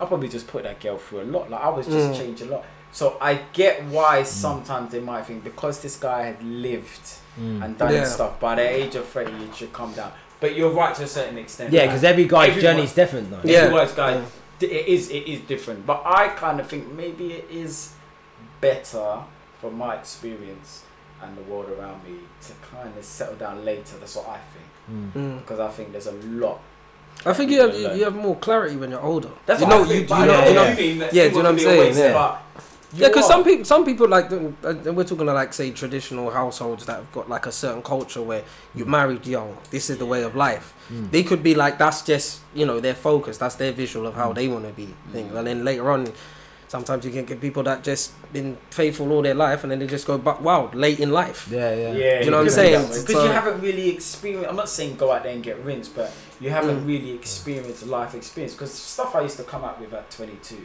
I 0.00 0.06
probably 0.06 0.28
just 0.28 0.46
put 0.46 0.62
that 0.62 0.80
girl 0.80 0.96
through 0.96 1.20
a 1.22 1.24
lot. 1.24 1.50
Like 1.50 1.60
I 1.60 1.68
was 1.68 1.86
just 1.86 2.08
Mm. 2.12 2.16
changed 2.16 2.42
a 2.42 2.46
lot. 2.46 2.64
So 2.90 3.18
I 3.20 3.34
get 3.52 3.84
why 3.84 4.22
sometimes 4.22 4.92
they 4.92 5.00
might 5.00 5.26
think 5.26 5.44
because 5.44 5.80
this 5.80 5.96
guy 5.96 6.22
had 6.22 6.42
lived 6.42 7.06
Mm. 7.38 7.62
and 7.62 7.76
done 7.78 7.92
Yeah. 7.92 8.00
his 8.00 8.12
stuff 8.14 8.40
by 8.40 8.54
the 8.54 8.62
age 8.68 8.94
of 8.94 9.04
30, 9.06 9.30
it 9.44 9.54
should 9.54 9.72
come 9.74 9.92
down. 9.92 10.10
But 10.40 10.56
you're 10.56 10.70
right 10.70 10.94
to 10.94 11.02
a 11.04 11.06
certain 11.06 11.36
extent. 11.38 11.72
Yeah, 11.72 11.82
Like, 11.82 11.90
because 11.90 12.04
every 12.04 12.24
guy's 12.26 12.48
everyone- 12.50 12.62
journey 12.62 12.84
is 12.84 12.92
different, 12.94 13.30
though. 13.30 13.40
Yeah. 13.44 13.58
everyone's 13.58 13.92
guy 13.92 14.12
Yeah. 14.14 14.24
d- 14.58 14.66
it 14.66 14.86
is 14.88 15.10
it 15.10 15.24
is 15.26 15.40
different 15.52 15.86
but 15.86 16.02
i 16.04 16.28
kind 16.28 16.60
of 16.60 16.66
think 16.68 16.84
maybe 16.92 17.26
it 17.40 17.46
is 17.50 17.92
better 18.60 19.18
from 19.60 19.72
my 19.78 19.94
experience 19.96 20.82
and 21.22 21.30
the 21.36 21.42
world 21.50 21.68
around 21.78 21.98
me 22.04 22.16
to 22.46 22.52
kind 22.74 22.92
of 22.98 23.04
settle 23.04 23.36
down 23.36 23.64
later 23.64 23.94
that's 24.00 24.16
what 24.16 24.28
i 24.28 24.38
think 24.52 24.68
Mm. 24.90 25.12
Mm. 25.14 25.38
because 25.40 25.60
i 25.60 25.68
think 25.76 25.92
there's 25.92 26.08
a 26.08 26.18
lot 26.44 26.58
I 27.26 27.32
think 27.34 27.50
you 27.50 27.60
have 27.60 27.74
you, 27.74 27.90
you 27.98 28.04
have 28.04 28.14
more 28.14 28.36
clarity 28.36 28.76
when 28.76 28.90
you're 28.92 29.00
older. 29.12 29.30
that's 29.46 29.60
you 29.60 29.66
what 29.66 29.76
know 29.76 29.84
I 29.84 29.88
think, 29.88 30.02
you, 30.02 30.08
but 30.08 30.16
you 30.16 30.22
I 30.22 30.26
know 30.26 30.32
yeah, 30.40 30.48
you 30.48 30.54
know 30.54 30.62
what 30.64 30.78
you 30.78 30.84
mean, 30.88 30.98
that 31.00 31.12
yeah, 31.12 31.22
do 31.22 31.28
you 31.28 31.30
people 31.30 31.42
know 31.42 31.50
what 31.52 31.58
can 31.60 31.68
I'm 31.68 31.76
saying? 31.76 31.86
waste, 31.86 31.98
Yeah. 31.98 32.38
But 32.90 32.96
you 32.98 33.02
Yeah, 33.02 33.08
because 33.08 33.26
some 33.26 33.44
people, 33.44 33.64
some 33.64 33.84
people 33.84 34.08
like, 34.08 34.30
uh, 34.32 34.92
we're 34.92 35.04
talking 35.04 35.26
to 35.26 35.32
like 35.32 35.52
say 35.52 35.70
traditional 35.70 36.30
households 36.30 36.86
that 36.86 36.96
have 36.96 37.12
got 37.12 37.28
like 37.28 37.46
a 37.46 37.52
certain 37.52 37.82
culture 37.82 38.22
where 38.22 38.42
you 38.74 38.84
married 38.84 39.26
young. 39.26 39.56
This 39.70 39.90
is 39.90 39.98
the 39.98 40.06
way 40.06 40.22
of 40.22 40.34
life. 40.36 40.74
Mm. 40.92 41.10
They 41.10 41.22
could 41.22 41.42
be 41.42 41.54
like 41.54 41.78
that's 41.78 42.02
just 42.02 42.40
you 42.54 42.66
know 42.66 42.80
their 42.80 42.94
focus. 42.94 43.38
That's 43.38 43.54
their 43.56 43.72
visual 43.72 44.06
of 44.06 44.14
how 44.14 44.32
they 44.32 44.48
want 44.48 44.66
to 44.66 44.72
be. 44.72 44.94
Thing. 45.12 45.30
And 45.36 45.46
then 45.46 45.64
later 45.64 45.90
on, 45.90 46.12
sometimes 46.68 47.04
you 47.04 47.10
can 47.10 47.24
get 47.24 47.40
people 47.40 47.62
that 47.64 47.82
just 47.82 48.12
been 48.32 48.56
faithful 48.70 49.10
all 49.12 49.22
their 49.22 49.34
life, 49.34 49.62
and 49.64 49.70
then 49.72 49.78
they 49.80 49.86
just 49.86 50.06
go 50.06 50.18
but 50.18 50.40
wow 50.42 50.70
late 50.72 51.00
in 51.00 51.10
life. 51.10 51.48
Yeah, 51.50 51.74
yeah. 51.74 51.92
Yeah, 51.92 52.20
you 52.24 52.30
know 52.30 52.38
what 52.42 52.42
I'm 52.42 52.46
it 52.46 52.50
could 52.50 52.62
be 52.62 52.70
saying? 52.76 52.86
Because 52.88 53.06
So- 53.12 53.24
you 53.24 53.30
haven't 53.30 53.60
really 53.60 53.88
experienced. 53.90 54.48
I'm 54.50 54.56
not 54.56 54.68
saying 54.68 54.96
go 54.96 55.10
out 55.12 55.22
there 55.24 55.32
and 55.32 55.42
get 55.42 55.58
rinsed, 55.64 55.94
but 55.96 56.12
you 56.40 56.50
haven't 56.50 56.80
Mm. 56.84 56.86
really 56.86 57.10
experienced 57.12 57.86
life 57.86 58.14
experience. 58.14 58.54
Because 58.54 58.72
stuff 58.72 59.14
I 59.14 59.20
used 59.22 59.36
to 59.38 59.42
come 59.44 59.64
up 59.64 59.80
with 59.80 59.92
at 59.92 60.10
22, 60.10 60.56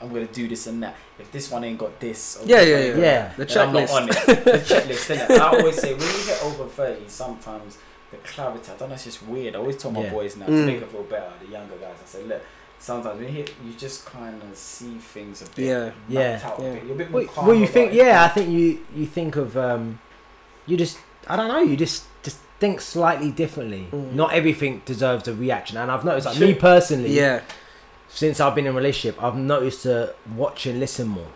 I'm 0.00 0.08
gonna 0.08 0.26
do 0.26 0.46
this 0.48 0.66
and 0.66 0.82
that. 0.82 0.94
If 1.18 1.32
this 1.32 1.50
one 1.50 1.64
ain't 1.64 1.78
got 1.78 1.98
this, 2.00 2.38
or 2.40 2.46
Yeah, 2.46 2.60
yeah, 2.60 2.78
yeah. 2.78 2.96
Yeah. 2.96 3.32
The 3.36 3.44
then 3.46 3.68
I'm 3.68 3.72
not 3.74 3.90
on 3.90 4.08
checklist. 4.08 4.28
it. 4.28 4.44
The 4.44 4.74
checklist, 4.74 5.16
innit? 5.16 5.30
And 5.30 5.42
I 5.42 5.48
always 5.48 5.80
say 5.80 5.94
when 5.94 6.02
you 6.02 6.26
get 6.26 6.42
over 6.44 6.64
30, 6.66 7.08
sometimes 7.08 7.78
the 8.10 8.18
clarity. 8.18 8.70
I 8.72 8.76
don't 8.76 8.88
know. 8.90 8.94
It's 8.94 9.04
just 9.04 9.22
weird. 9.24 9.54
I 9.54 9.58
always 9.58 9.76
tell 9.78 9.90
my 9.90 10.02
Yeah. 10.02 10.10
boys 10.10 10.36
now 10.36 10.46
Mm. 10.46 10.48
to 10.48 10.66
make 10.66 10.80
them 10.80 10.88
feel 10.90 11.02
better. 11.04 11.32
The 11.44 11.50
younger 11.50 11.76
guys, 11.76 11.96
I 12.02 12.06
say, 12.06 12.22
look. 12.24 12.42
Sometimes 12.78 13.18
when 13.18 13.28
you 13.28 13.34
hit, 13.34 13.54
you 13.64 13.72
just 13.72 14.04
kind 14.04 14.40
of 14.42 14.54
see 14.56 14.98
things 14.98 15.40
a 15.40 15.46
bit. 15.46 15.64
Yeah. 15.64 15.90
Yeah. 16.08 16.32
mapped 16.32 16.44
out 16.44 16.60
a 16.60 16.62
Yeah. 16.62 16.72
bit. 16.74 16.84
You're 16.84 16.92
a 16.92 16.98
bit 16.98 17.10
more 17.10 17.20
Well, 17.22 17.30
calm 17.30 17.46
well, 17.46 17.56
you 17.56 17.62
about 17.62 17.72
think, 17.72 17.92
it. 17.92 17.96
yeah, 17.96 18.22
I 18.24 18.28
think 18.28 18.50
you 18.50 18.80
you 18.94 19.06
think 19.06 19.36
of 19.36 19.56
um, 19.56 19.98
you 20.66 20.76
just 20.76 20.98
I 21.26 21.36
don't 21.36 21.48
know, 21.48 21.60
you 21.60 21.74
just 21.76 22.04
just 22.22 22.36
think 22.60 22.82
slightly 22.82 23.30
differently. 23.30 23.88
Mm. 23.90 24.12
Not 24.12 24.34
everything 24.34 24.82
deserves 24.84 25.26
a 25.26 25.34
reaction, 25.34 25.78
and 25.78 25.90
I've 25.90 26.04
noticed, 26.04 26.26
like 26.26 26.36
Sure. 26.36 26.48
me 26.48 26.54
personally, 26.54 27.10
Yeah, 27.12 27.40
since 28.16 28.40
I've 28.40 28.54
been 28.54 28.66
in 28.66 28.72
a 28.72 28.76
relationship, 28.76 29.22
I've 29.22 29.36
noticed 29.36 29.82
to 29.82 30.14
watch 30.34 30.66
and 30.66 30.80
listen 30.80 31.06
more. 31.08 31.28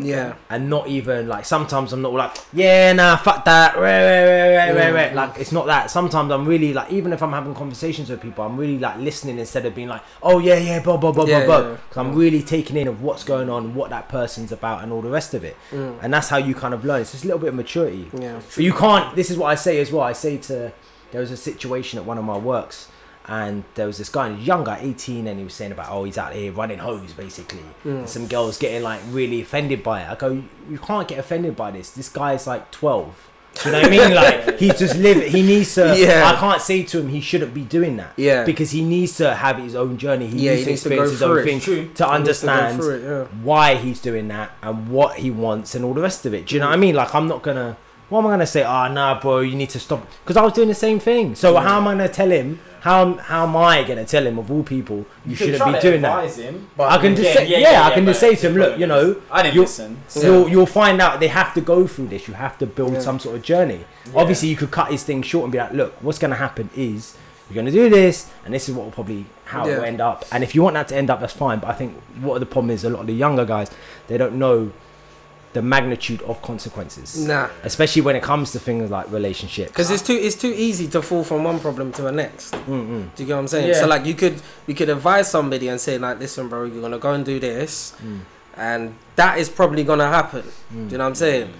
yeah, 0.00 0.36
and 0.48 0.70
not 0.70 0.88
even 0.88 1.28
like 1.28 1.44
sometimes 1.44 1.92
I'm 1.92 2.00
not 2.00 2.14
like 2.14 2.34
yeah 2.54 2.94
nah 2.94 3.14
fuck 3.16 3.44
that 3.44 3.74
rah, 3.76 3.82
rah, 3.82 4.22
rah, 4.30 4.46
rah, 4.48 4.88
rah, 4.88 4.94
rah." 5.02 5.10
Mm. 5.10 5.14
like 5.20 5.32
it's 5.38 5.52
not 5.52 5.66
that 5.66 5.90
sometimes 5.90 6.32
I'm 6.32 6.46
really 6.48 6.72
like 6.72 6.90
even 6.90 7.12
if 7.12 7.22
I'm 7.22 7.32
having 7.32 7.54
conversations 7.54 8.08
with 8.08 8.22
people 8.22 8.42
I'm 8.42 8.56
really 8.56 8.78
like 8.78 8.96
listening 8.96 9.38
instead 9.38 9.66
of 9.66 9.74
being 9.74 9.88
like 9.88 10.00
oh 10.22 10.38
yeah 10.38 10.56
yeah 10.56 10.80
blah 10.80 10.96
blah 10.96 11.12
blah 11.12 11.26
Yeah, 11.26 11.44
blah 11.44 11.56
yeah, 11.56 11.60
blah 11.62 11.70
yeah. 11.72 11.76
'Cause 11.90 11.98
I'm 11.98 12.14
really 12.14 12.42
taking 12.42 12.78
in 12.78 12.88
of 12.88 13.02
what's 13.02 13.22
going 13.22 13.50
on 13.50 13.74
what 13.74 13.90
that 13.90 14.08
person's 14.08 14.50
about 14.50 14.82
and 14.82 14.94
all 14.94 15.02
the 15.02 15.10
rest 15.10 15.34
of 15.34 15.44
it 15.44 15.56
Mm. 15.70 15.98
and 16.02 16.08
that's 16.14 16.30
how 16.30 16.38
you 16.38 16.54
kind 16.54 16.72
of 16.72 16.86
learn 16.86 17.02
it's 17.02 17.12
just 17.12 17.24
a 17.24 17.26
little 17.26 17.40
bit 17.40 17.48
of 17.50 17.54
maturity 17.54 18.08
yeah. 18.18 18.40
but 18.56 18.64
you 18.64 18.72
can't. 18.72 19.14
This 19.14 19.28
is 19.30 19.36
what 19.36 19.48
I 19.48 19.56
say 19.56 19.78
as 19.78 19.92
well. 19.92 20.04
I 20.04 20.14
say 20.14 20.38
to 20.48 20.72
there 21.10 21.20
was 21.20 21.30
a 21.30 21.36
situation 21.36 21.98
at 21.98 22.06
one 22.06 22.16
of 22.16 22.24
my 22.24 22.38
works, 22.38 22.88
and 23.28 23.64
there 23.74 23.86
was 23.86 23.98
this 23.98 24.08
guy, 24.08 24.26
and 24.26 24.34
he 24.36 24.40
was 24.40 24.46
young 24.46 24.64
guy, 24.64 24.78
eighteen, 24.80 25.26
and 25.26 25.38
he 25.38 25.44
was 25.44 25.54
saying 25.54 25.72
about 25.72 25.88
oh 25.90 26.04
he's 26.04 26.18
out 26.18 26.32
here 26.32 26.52
running 26.52 26.78
hoes, 26.78 27.12
basically. 27.12 27.60
Mm. 27.84 27.98
And 28.00 28.08
some 28.08 28.26
girls 28.26 28.58
getting 28.58 28.82
like 28.82 29.00
really 29.10 29.40
offended 29.42 29.82
by 29.82 30.02
it. 30.02 30.10
I 30.10 30.14
go, 30.14 30.42
you 30.68 30.78
can't 30.78 31.06
get 31.08 31.18
offended 31.18 31.56
by 31.56 31.70
this. 31.70 31.90
This 31.90 32.08
guy 32.08 32.34
is 32.34 32.46
like 32.46 32.70
twelve. 32.70 33.28
Do 33.62 33.68
you 33.68 33.72
know 33.72 33.82
what 33.82 33.86
I 33.86 33.90
mean? 33.90 34.14
Like 34.14 34.58
he's 34.58 34.78
just 34.78 34.96
living. 34.96 35.30
He 35.30 35.42
needs 35.42 35.74
to. 35.74 35.94
Yeah. 35.96 36.32
I 36.34 36.40
can't 36.40 36.62
say 36.62 36.84
to 36.84 37.00
him 37.00 37.08
he 37.10 37.20
shouldn't 37.20 37.52
be 37.52 37.62
doing 37.64 37.98
that. 37.98 38.14
Yeah. 38.16 38.44
Because 38.44 38.70
he 38.70 38.82
needs 38.82 39.14
to 39.18 39.34
have 39.34 39.58
his 39.58 39.74
own 39.74 39.98
journey. 39.98 40.26
He 40.26 40.46
Yeah, 40.46 40.54
needs 40.54 40.60
he 40.60 40.64
to 40.64 40.70
needs 40.70 40.82
to 40.84 40.88
go 40.88 41.02
his 41.02 41.22
own 41.22 41.38
it. 41.38 41.44
thing 41.44 41.60
True. 41.60 41.74
to 41.74 41.80
He 41.82 41.86
needs 41.88 41.98
to 41.98 42.08
understand 42.08 42.80
it, 42.82 43.02
yeah. 43.02 43.24
why 43.42 43.74
he's 43.74 44.00
doing 44.00 44.28
that 44.28 44.52
and 44.62 44.88
what 44.88 45.16
he 45.16 45.30
wants 45.30 45.74
and 45.74 45.84
all 45.84 45.92
the 45.92 46.00
rest 46.00 46.24
of 46.24 46.32
it. 46.32 46.46
Do 46.46 46.54
you 46.54 46.60
know 46.62 46.68
what 46.68 46.72
I 46.72 46.76
mean? 46.78 46.94
Like 46.94 47.14
I'm 47.14 47.28
not 47.28 47.42
gonna. 47.42 47.76
What 48.08 48.20
am 48.20 48.26
I 48.26 48.30
gonna 48.30 48.46
say? 48.46 48.64
Oh 48.64 48.88
nah, 48.88 49.20
bro, 49.20 49.40
you 49.40 49.54
need 49.54 49.68
to 49.70 49.78
stop. 49.80 50.06
Because 50.24 50.38
I 50.38 50.42
was 50.42 50.54
doing 50.54 50.68
the 50.68 50.74
same 50.74 50.98
thing. 50.98 51.34
So 51.34 51.54
how 51.56 51.76
am 51.76 51.86
I 51.88 51.92
gonna 51.92 52.08
tell 52.08 52.30
him? 52.30 52.58
How 52.82 53.14
how 53.14 53.44
am 53.46 53.56
I 53.56 53.84
gonna 53.84 54.04
tell 54.04 54.26
him 54.26 54.38
of 54.40 54.50
all 54.50 54.64
people 54.64 55.06
you, 55.24 55.36
could 55.36 55.52
shouldn't 55.52 55.72
be 55.74 55.80
doing 55.80 56.02
that? 56.02 56.28
Him, 56.34 56.68
I 56.80 56.98
can 56.98 57.14
just 57.14 57.32
say- 57.32 57.46
yeah, 57.46 57.84
I 57.86 57.94
can 57.94 58.04
just 58.04 58.18
say 58.18 58.34
to 58.34 58.48
him, 58.48 58.56
look, 58.56 58.76
you 58.76 58.88
know, 58.88 59.16
I 59.30 59.42
didn't 59.42 59.54
you'll- 59.54 59.64
listen. 59.64 59.98
Yeah. 60.16 60.22
You'll 60.24 60.48
you'll 60.48 60.66
find 60.66 61.00
out 61.00 61.20
they 61.20 61.28
have 61.28 61.54
to 61.54 61.60
go 61.60 61.86
through 61.86 62.08
this. 62.08 62.26
You 62.26 62.34
have 62.34 62.58
to 62.58 62.66
build 62.66 62.94
Yeah. 62.94 62.98
some 63.00 63.20
sort 63.20 63.36
of 63.36 63.42
journey. 63.42 63.80
Yeah. 64.06 64.20
Obviously, 64.20 64.48
you 64.48 64.56
could 64.56 64.72
cut 64.72 64.90
his 64.90 65.04
thing 65.04 65.22
short 65.22 65.44
and 65.44 65.52
be 65.52 65.58
like, 65.58 65.72
look, 65.72 65.94
what's 66.00 66.18
gonna 66.18 66.34
happen 66.46 66.70
is 66.76 67.14
you're 67.48 67.54
gonna 67.62 67.70
do 67.70 67.88
this, 67.88 68.26
and 68.44 68.52
this 68.52 68.68
is 68.68 68.74
what 68.74 68.84
will 68.86 68.92
probably 68.92 69.26
how 69.44 69.64
it 69.64 69.76
will 69.76 69.84
end 69.84 70.00
up. 70.00 70.24
And 70.32 70.42
if 70.42 70.52
you 70.54 70.62
want 70.64 70.74
that 70.74 70.88
to 70.88 70.96
end 70.96 71.08
up, 71.08 71.20
that's 71.20 71.32
fine. 71.34 71.60
But 71.60 71.68
I 71.70 71.74
think 71.74 71.94
what 72.20 72.40
the 72.40 72.46
problem 72.46 72.70
is, 72.70 72.82
a 72.84 72.90
lot 72.90 73.02
of 73.02 73.06
the 73.06 73.12
younger 73.14 73.44
guys, 73.44 73.70
they 74.08 74.16
don't 74.18 74.34
know 74.34 74.72
the 75.52 75.60
magnitude 75.62 76.22
of 76.22 76.40
consequences, 76.40 77.26
Nah, 77.26 77.48
especially 77.62 78.00
when 78.02 78.16
it 78.16 78.22
comes 78.22 78.52
to 78.52 78.58
things 78.58 78.90
like 78.90 79.10
relationships. 79.12 79.70
because 79.70 79.90
it's 79.90 80.02
too 80.02 80.14
it's 80.14 80.36
too 80.36 80.52
easy 80.56 80.88
to 80.88 81.02
fall 81.02 81.24
from 81.24 81.44
one 81.44 81.60
problem 81.60 81.92
to 81.92 82.02
the 82.02 82.12
next. 82.12 82.54
Mm-mm. 82.54 83.14
Do 83.14 83.22
you 83.22 83.26
get 83.26 83.34
what 83.34 83.40
I'm 83.40 83.48
saying? 83.48 83.68
Yeah. 83.68 83.80
So 83.80 83.86
like 83.86 84.06
you 84.06 84.14
could 84.14 84.40
we 84.66 84.72
could 84.74 84.88
advise 84.88 85.30
somebody 85.30 85.68
and 85.68 85.78
say 85.80 85.98
like, 85.98 86.18
listen, 86.18 86.48
bro, 86.48 86.64
you're 86.64 86.80
gonna 86.80 86.98
go 86.98 87.12
and 87.12 87.24
do 87.24 87.38
this, 87.38 87.94
Mm. 88.02 88.20
and 88.56 88.94
that 89.16 89.38
is 89.38 89.48
probably 89.50 89.84
gonna 89.84 90.08
happen. 90.08 90.42
Mm. 90.42 90.88
Do 90.88 90.92
you 90.92 90.98
know 90.98 91.04
what 91.04 91.08
I'm 91.08 91.14
saying? 91.16 91.52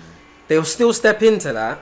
They'll 0.48 0.64
still 0.64 0.92
step 0.92 1.22
into 1.22 1.52
that, 1.52 1.78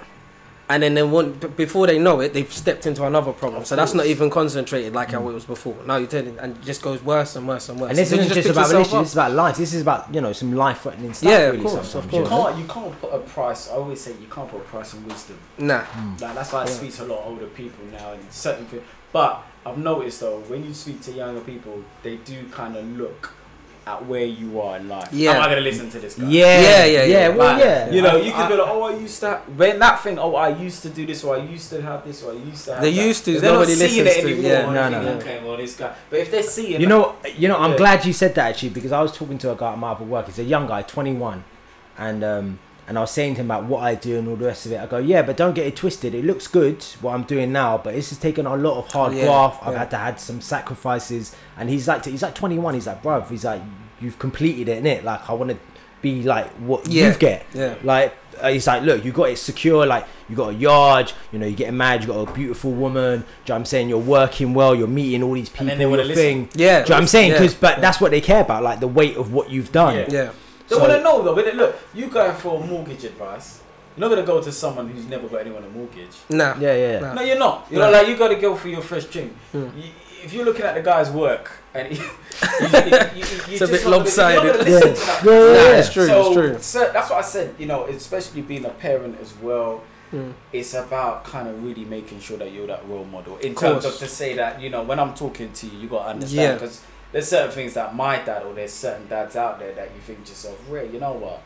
and 0.71 0.83
then 0.85 0.95
they 0.95 1.03
want 1.03 1.57
before 1.57 1.89
they 1.89 1.99
know 1.99 2.21
it, 2.21 2.33
they've 2.33 2.51
stepped 2.53 2.87
into 2.87 3.05
another 3.05 3.33
problem. 3.33 3.63
Of 3.63 3.67
so 3.67 3.75
that's 3.77 3.93
not 3.93 4.07
even 4.07 4.31
concentrated 4.31 4.95
like 4.95 5.11
how 5.11 5.29
it 5.29 5.33
was 5.33 5.45
before. 5.45 5.77
Now 5.85 5.97
you're 5.97 6.07
it 6.09 6.39
and 6.39 6.57
it 6.57 6.63
just 6.63 6.81
goes 6.81 7.03
worse 7.03 7.35
and 7.35 7.47
worse 7.49 7.69
and 7.69 7.81
worse. 7.81 7.91
And 7.91 7.99
this 7.99 8.11
So 8.11 8.17
isn't 8.17 8.33
just 8.33 8.47
pick 8.47 8.53
about 8.53 8.69
yourself 8.71 8.93
relationships. 8.93 8.95
up. 8.95 9.01
This 9.03 9.09
is 9.11 9.15
about 9.15 9.33
life. 9.33 9.57
This 9.57 9.75
is 9.75 9.83
about 9.83 10.15
you 10.15 10.21
know 10.21 10.33
some 10.33 10.55
life-threatening 10.55 11.13
stuff. 11.13 11.29
Yeah, 11.29 11.39
of 11.39 11.53
really, 11.57 11.65
course, 11.65 11.91
sometimes, 11.91 12.07
of 12.07 12.13
you 12.13 12.19
You 12.21 12.27
course. 12.27 12.47
can't, 12.47 12.59
you 12.61 12.67
can't 12.73 13.01
put 13.01 13.13
a 13.13 13.19
price. 13.19 13.69
I 13.69 13.73
always 13.75 14.01
say 14.01 14.13
you 14.13 14.29
can't 14.31 14.49
put 14.49 14.59
a 14.61 14.65
price 14.65 14.95
on 14.95 15.05
wisdom. 15.07 15.39
Nah. 15.59 15.81
Mm. 15.83 16.21
Like 16.21 16.35
that's 16.37 16.53
why 16.53 16.61
I 16.61 16.65
Yeah. 16.67 16.71
speak 16.71 16.95
to 16.95 17.05
a 17.05 17.07
lot 17.07 17.19
of 17.21 17.27
older 17.33 17.47
people 17.49 17.85
now 17.93 18.13
and 18.13 18.33
certain 18.33 18.67
things. 18.67 18.83
But 19.13 19.43
I've 19.67 19.77
noticed 19.79 20.21
though, 20.21 20.39
when 20.47 20.65
you 20.65 20.73
speak 20.73 21.01
to 21.03 21.13
younger 21.13 21.41
people, 21.41 21.83
they 22.05 22.17
do 22.17 22.45
kind 22.53 22.77
of 22.77 22.85
look 22.97 23.35
at 23.87 24.05
where 24.07 24.25
you 24.25 24.61
are 24.61 24.77
in 24.77 24.89
life. 24.89 25.09
Yeah. 25.13 25.33
Am 25.33 25.43
I 25.43 25.49
gonna 25.49 25.61
listen 25.63 25.89
to 25.91 25.99
this 25.99 26.15
guy? 26.15 26.27
Yeah, 26.29 26.61
Yeah, 26.61 26.85
yeah, 26.85 27.05
yeah. 27.05 27.29
Well, 27.29 27.55
Like, 27.55 27.65
yeah. 27.65 27.91
You 27.91 28.03
know, 28.03 28.11
I- 28.11 28.21
you 28.21 28.31
could 28.33 28.41
I- 28.41 28.49
be 28.49 28.55
like, 28.57 28.69
oh, 28.69 28.83
I 28.83 28.95
used 28.97 29.21
to 29.21 29.37
when 29.57 29.79
that 29.79 30.03
thing. 30.03 30.19
Oh, 30.19 30.35
I 30.37 30.49
used 30.51 30.83
to 30.83 30.91
do 30.91 31.07
this, 31.07 31.25
or 31.25 31.37
I 31.37 31.39
used 31.43 31.71
to 31.71 31.81
have 31.83 32.05
this, 32.05 32.23
or 32.23 32.33
I 32.33 32.35
used 32.37 32.65
to. 32.67 32.75
Have 32.75 32.83
The 32.85 32.91
that. 32.91 33.07
used 33.07 33.25
to. 33.25 33.41
They're 33.41 33.51
not 33.53 33.59
nobody 33.61 33.75
seeing 33.75 34.05
listens 34.05 34.17
it 34.19 34.21
to, 34.29 34.33
anymore. 34.35 34.51
yeah. 34.51 34.61
No, 34.63 34.73
they 34.73 34.91
no, 34.91 34.91
think, 34.91 35.05
no. 35.27 35.33
Okay, 35.33 35.41
well, 35.45 35.57
this 35.57 35.77
guy. 35.77 35.93
But 36.11 36.19
if 36.21 36.31
they're 36.31 36.43
seeing, 36.43 36.81
You 36.81 36.87
know, 36.87 37.15
you 37.37 37.49
know, 37.49 37.57
I'm 37.57 37.73
Yeah. 37.73 37.77
glad 37.79 38.05
you 38.05 38.13
said 38.13 38.35
that 38.37 38.49
actually 38.51 38.69
because 38.71 38.93
I 38.93 39.01
was 39.01 39.13
talking 39.17 39.39
to 39.39 39.53
a 39.53 39.57
guy 39.57 39.73
at 39.73 39.79
my 39.79 39.93
other 39.93 40.05
work. 40.05 40.27
He's 40.27 40.39
a 40.39 40.45
young 40.45 40.67
guy, 40.67 40.83
21, 40.83 41.43
and 41.99 42.23
um, 42.25 42.59
and 42.91 42.99
I 42.99 43.03
was 43.03 43.11
saying 43.13 43.37
to 43.37 43.41
him 43.43 43.47
about 43.47 43.65
what 43.67 43.85
I 43.85 43.95
do 43.95 44.19
and 44.19 44.27
all 44.29 44.35
the 44.37 44.45
rest 44.47 44.67
of 44.67 44.73
it. 44.73 44.81
I 44.81 44.87
go, 44.87 44.99
yeah, 44.99 45.23
but 45.23 45.37
don't 45.37 45.55
get 45.55 45.65
it 45.67 45.77
twisted. 45.77 46.13
It 46.15 46.25
looks 46.25 46.47
good 46.49 46.83
what 47.01 47.15
I'm 47.15 47.23
doing 47.23 47.53
now, 47.53 47.79
but 47.79 47.95
this 47.95 48.11
has 48.11 48.19
taken 48.19 48.45
a 48.47 48.57
lot 48.57 48.79
of 48.79 48.89
hard 48.93 49.15
Yeah, 49.15 49.27
graft. 49.27 49.63
I've 49.65 49.73
yeah. 49.75 49.79
had 49.79 49.91
to 49.93 49.97
had 49.97 50.21
some 50.21 50.41
sacrifices. 50.41 51.35
And 51.57 51.71
he's 51.71 51.87
like, 51.87 52.05
he's 52.05 52.23
like 52.23 52.35
21. 52.35 52.75
He's 52.75 52.87
like, 52.89 53.01
bruv, 53.03 53.31
he's 53.31 53.45
like, 53.45 53.63
you've 54.01 54.19
completed 54.19 54.69
it, 54.69 54.83
innit? 54.83 55.05
Like, 55.05 55.31
I 55.31 55.33
want 55.35 55.51
to 55.53 55.59
be 56.03 56.23
like 56.25 56.49
what 56.55 56.89
Yeah, 56.89 57.13
you 57.13 57.19
get. 57.19 57.47
yeah. 57.55 57.77
Like, 57.85 58.13
uh, 58.41 58.49
he's 58.49 58.67
like, 58.67 58.83
look, 58.83 59.05
you 59.05 59.13
got 59.13 59.29
it 59.31 59.37
secure. 59.37 59.87
Like, 59.87 60.07
you 60.29 60.35
got 60.35 60.49
a 60.51 60.55
yard. 60.55 61.13
You 61.31 61.39
know, 61.39 61.47
you're 61.47 61.57
getting 61.57 61.77
married. 61.77 62.01
You 62.03 62.09
got 62.09 62.29
a 62.29 62.33
beautiful 62.33 62.73
woman. 62.73 63.21
Do 63.21 63.25
you 63.25 63.25
know 63.25 63.27
what 63.45 63.57
I'm 63.57 63.65
saying? 63.67 63.89
You're 63.89 63.99
working 63.99 64.53
well. 64.55 64.75
You're 64.75 64.89
meeting 64.89 65.23
all 65.23 65.35
these 65.35 65.49
people. 65.49 65.69
And 65.69 65.71
then 65.71 65.79
they 65.79 65.87
wanna 65.87 66.05
listen. 66.05 66.49
Yeah, 66.55 66.79
Do 66.81 66.85
you 66.87 66.89
know 66.91 66.97
what 66.97 67.03
I'm 67.03 67.07
saying? 67.07 67.31
yeah, 67.33 67.39
Because, 67.39 67.55
but 67.55 67.77
yeah. 67.77 67.81
that's 67.83 68.01
what 68.01 68.11
they 68.11 68.21
care 68.21 68.41
about, 68.41 68.63
like 68.65 68.81
the 68.81 68.89
weight 68.89 69.17
of 69.17 69.33
what 69.33 69.51
you've 69.51 69.71
done. 69.71 70.07
Yeah. 70.11 70.33
Yeah. 70.71 70.77
They 70.79 70.83
So- 70.83 70.89
want 70.89 70.93
to 70.93 71.03
know 71.03 71.23
though. 71.23 71.35
But 71.35 71.55
look, 71.55 71.77
you 71.95 72.07
going 72.07 72.35
for 72.37 72.61
mortgage 72.65 73.05
advice. 73.05 73.61
You're 73.97 74.09
not 74.09 74.15
gonna 74.15 74.27
go 74.27 74.41
to 74.41 74.53
someone 74.53 74.89
who's 74.89 75.07
never 75.07 75.27
got 75.29 75.41
anyone 75.41 75.65
a 75.65 75.69
mortgage. 75.69 76.17
Nah. 76.31 76.55
Yeah, 76.59 76.75
yeah. 76.75 77.01
Nah. 77.01 77.15
No, 77.15 77.23
you're 77.23 77.39
not. 77.39 77.67
You 77.71 77.79
No. 77.79 77.87
know, 77.87 77.93
like 77.93 78.09
you 78.09 78.17
got 78.17 78.29
to 78.29 78.37
go 78.37 78.55
for 78.55 78.69
your 78.69 78.83
first 78.83 79.11
gym. 79.11 79.35
Hmm. 79.53 79.67
You, 79.77 79.85
if 80.23 80.33
you're 80.33 80.45
looking 80.45 80.65
at 80.65 80.75
the 80.75 80.83
guy's 80.83 81.11
work 81.11 81.51
and 81.75 81.89
he, 81.89 81.97
you, 82.01 82.03
you, 82.69 82.69
you, 82.69 83.25
you, 83.49 83.55
It's 83.55 83.61
a 83.63 83.67
bit 83.67 83.83
not 83.85 83.91
gonna- 83.91 83.97
lopsided. 83.99 84.45
You're 84.45 84.53
gonna 84.59 84.71
Yeah. 84.71 84.77
listen 84.79 84.95
to 84.95 85.01
that. 85.07 85.25
Yeah, 85.25 85.33
yeah, 85.33 85.39
Nah, 85.39 85.53
yeah. 85.71 85.77
it's 85.79 85.93
true. 85.93 86.07
So, 86.07 86.27
it's 86.27 86.35
true. 86.35 86.59
so 86.61 86.91
that's 86.93 87.11
what 87.11 87.19
I 87.19 87.23
said. 87.23 87.55
You 87.59 87.67
know, 87.67 87.85
especially 87.87 88.43
being 88.43 88.65
a 88.65 88.71
parent 88.71 89.19
as 89.21 89.35
well. 89.43 89.83
Mm. 90.15 90.33
It's 90.53 90.75
about 90.75 91.25
kind 91.25 91.49
of 91.49 91.63
really 91.65 91.85
making 91.85 92.21
sure 92.21 92.37
that 92.39 92.51
you're 92.53 92.67
that 92.69 92.89
role 92.89 93.05
model 93.05 93.37
in 93.39 93.55
Course. 93.55 93.83
terms 93.83 93.85
of 93.87 93.97
to 93.99 94.09
say 94.09 94.35
that 94.35 94.61
you 94.61 94.69
know 94.71 94.83
when 94.83 94.99
I'm 94.99 95.15
talking 95.15 95.53
to 95.53 95.67
you, 95.67 95.79
you 95.79 95.89
got 95.89 96.03
to 96.05 96.09
understand 96.11 96.59
because 96.61 96.81
there's 97.13 97.29
certain 97.29 97.51
things 97.51 97.75
that 97.75 97.95
my 97.95 98.19
dad 98.19 98.43
or 98.45 98.55
there's 98.55 98.73
certain 98.73 99.07
dads 99.09 99.37
out 99.37 99.59
there 99.59 99.73
that 99.75 99.91
you 99.95 100.01
think 100.01 100.25
to 100.25 100.31
yourself, 100.31 100.59
Ray, 100.69 100.89
you 100.91 101.01
know 101.01 101.13
what? 101.13 101.43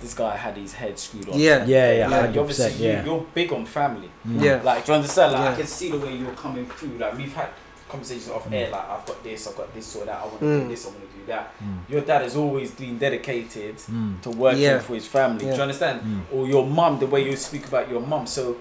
This 0.00 0.14
guy 0.14 0.36
had 0.36 0.56
his 0.56 0.72
head 0.74 0.96
screwed 0.98 1.28
on. 1.28 1.38
Yeah. 1.38 1.64
Yeah, 1.66 1.92
yeah, 1.92 2.08
Like, 2.08 2.30
100%, 2.30 2.38
obviously, 2.40 2.86
yeah. 2.86 3.04
you, 3.04 3.10
you're 3.12 3.26
big 3.34 3.52
on 3.52 3.66
family. 3.66 4.08
Mm. 4.26 4.42
Yeah. 4.42 4.60
Like, 4.62 4.86
do 4.86 4.92
you 4.92 4.96
understand? 4.96 5.32
Like, 5.32 5.42
Yeah. 5.42 5.52
I 5.52 5.56
can 5.56 5.66
see 5.66 5.90
the 5.90 5.98
way 5.98 6.14
you're 6.16 6.30
coming 6.32 6.66
through. 6.66 6.98
Like, 6.98 7.16
we've 7.18 7.34
had 7.34 7.48
conversations 7.88 8.28
off 8.30 8.46
air. 8.52 8.70
Like, 8.70 8.88
I've 8.88 9.04
got 9.06 9.24
this, 9.24 9.48
I've 9.48 9.56
got 9.56 9.74
this 9.74 9.96
or 9.96 10.04
that. 10.04 10.20
I 10.20 10.24
want 10.26 10.38
to 10.40 10.44
Mm. 10.46 10.62
do 10.62 10.68
this, 10.68 10.86
I 10.86 10.88
want 10.90 11.00
to 11.10 11.16
do 11.18 11.26
that. 11.26 11.52
Mm. 11.62 11.90
Your 11.90 12.00
dad 12.02 12.22
has 12.22 12.36
always 12.36 12.70
been 12.70 12.96
dedicated 12.98 13.76
Mm. 13.78 14.20
to 14.22 14.30
working 14.30 14.62
Yeah. 14.62 14.78
for 14.78 14.94
his 14.94 15.06
family. 15.06 15.46
Do 15.46 15.50
you 15.56 15.62
understand? 15.62 16.00
Mm. 16.02 16.22
Or 16.36 16.46
your 16.46 16.64
mum, 16.64 16.98
the 17.00 17.06
way 17.06 17.24
you 17.24 17.34
speak 17.34 17.66
about 17.66 17.90
your 17.90 18.00
mum. 18.00 18.26
So 18.26 18.56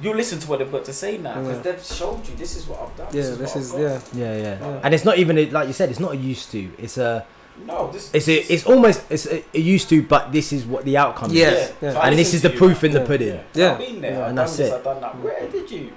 you 0.00 0.14
listen 0.14 0.38
to 0.38 0.48
what 0.48 0.58
they've 0.60 0.70
got 0.72 0.84
to 0.86 0.92
say 0.92 1.18
now 1.18 1.40
because 1.40 1.56
Yeah. 1.56 1.62
they've 1.72 1.84
showed 1.84 2.26
you 2.28 2.34
this 2.36 2.56
is 2.56 2.66
what 2.66 2.80
I've 2.80 2.96
done. 2.96 3.06
Yeah, 3.12 3.22
this 3.22 3.36
this 3.38 3.54
what 3.54 3.60
is 3.62 3.74
I've 3.74 3.80
yeah. 3.80 4.00
Yeah, 4.14 4.36
yeah, 4.36 4.58
Yeah. 4.60 4.80
And 4.82 4.94
it's 4.94 5.04
not 5.04 5.18
even 5.18 5.38
a, 5.38 5.50
like 5.50 5.66
you 5.68 5.74
said. 5.74 5.90
It's 5.90 6.00
not 6.00 6.12
a 6.12 6.16
used 6.16 6.50
to. 6.52 6.70
It's 6.78 6.96
a. 6.98 7.26
No, 7.66 7.90
this. 7.92 8.10
It's 8.14 8.26
a, 8.28 8.52
It's 8.52 8.64
almost. 8.66 9.02
It's 9.10 9.26
a, 9.26 9.44
a 9.54 9.60
used 9.60 9.88
to, 9.90 10.02
but 10.02 10.32
this 10.32 10.52
is 10.52 10.64
what 10.64 10.84
the 10.84 10.96
outcome 10.96 11.30
Yeah. 11.32 11.50
is. 11.50 11.72
yeah. 11.82 11.92
So 11.92 12.00
And 12.00 12.18
this 12.18 12.32
is 12.32 12.40
the 12.42 12.48
to 12.48 12.54
you, 12.54 12.58
proof 12.58 12.84
in 12.84 12.92
the 12.92 13.00
pudding. 13.02 13.28
Yeah. 13.34 13.42
Yeah. 13.54 13.72
I've 13.72 13.78
been 13.78 14.00
there. 14.00 14.12
Yeah, 14.12 14.18
I've 14.22 14.26
and 14.28 14.36
done 14.36 14.46
that's 14.46 14.56
this. 14.56 14.70
it. 14.70 14.74
I've 14.74 14.84
done 14.84 15.00
that. 15.02 15.18
Where 15.20 15.48
did 15.48 15.70
you? 15.70 15.92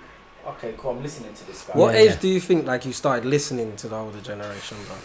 Okay, 0.46 0.74
cool. 0.78 0.92
I'm 0.92 1.02
listening 1.02 1.34
to 1.34 1.48
this 1.48 1.62
guy. 1.64 1.74
What 1.80 1.94
Yeah, 1.94 2.02
age 2.02 2.10
yeah. 2.12 2.18
do 2.20 2.28
you 2.28 2.40
think 2.42 2.66
like 2.68 2.86
you 2.86 2.92
started 2.92 3.24
listening 3.24 3.76
to 3.78 3.88
the 3.88 3.96
older 3.96 4.20
generation, 4.20 4.76
bro? 4.88 4.98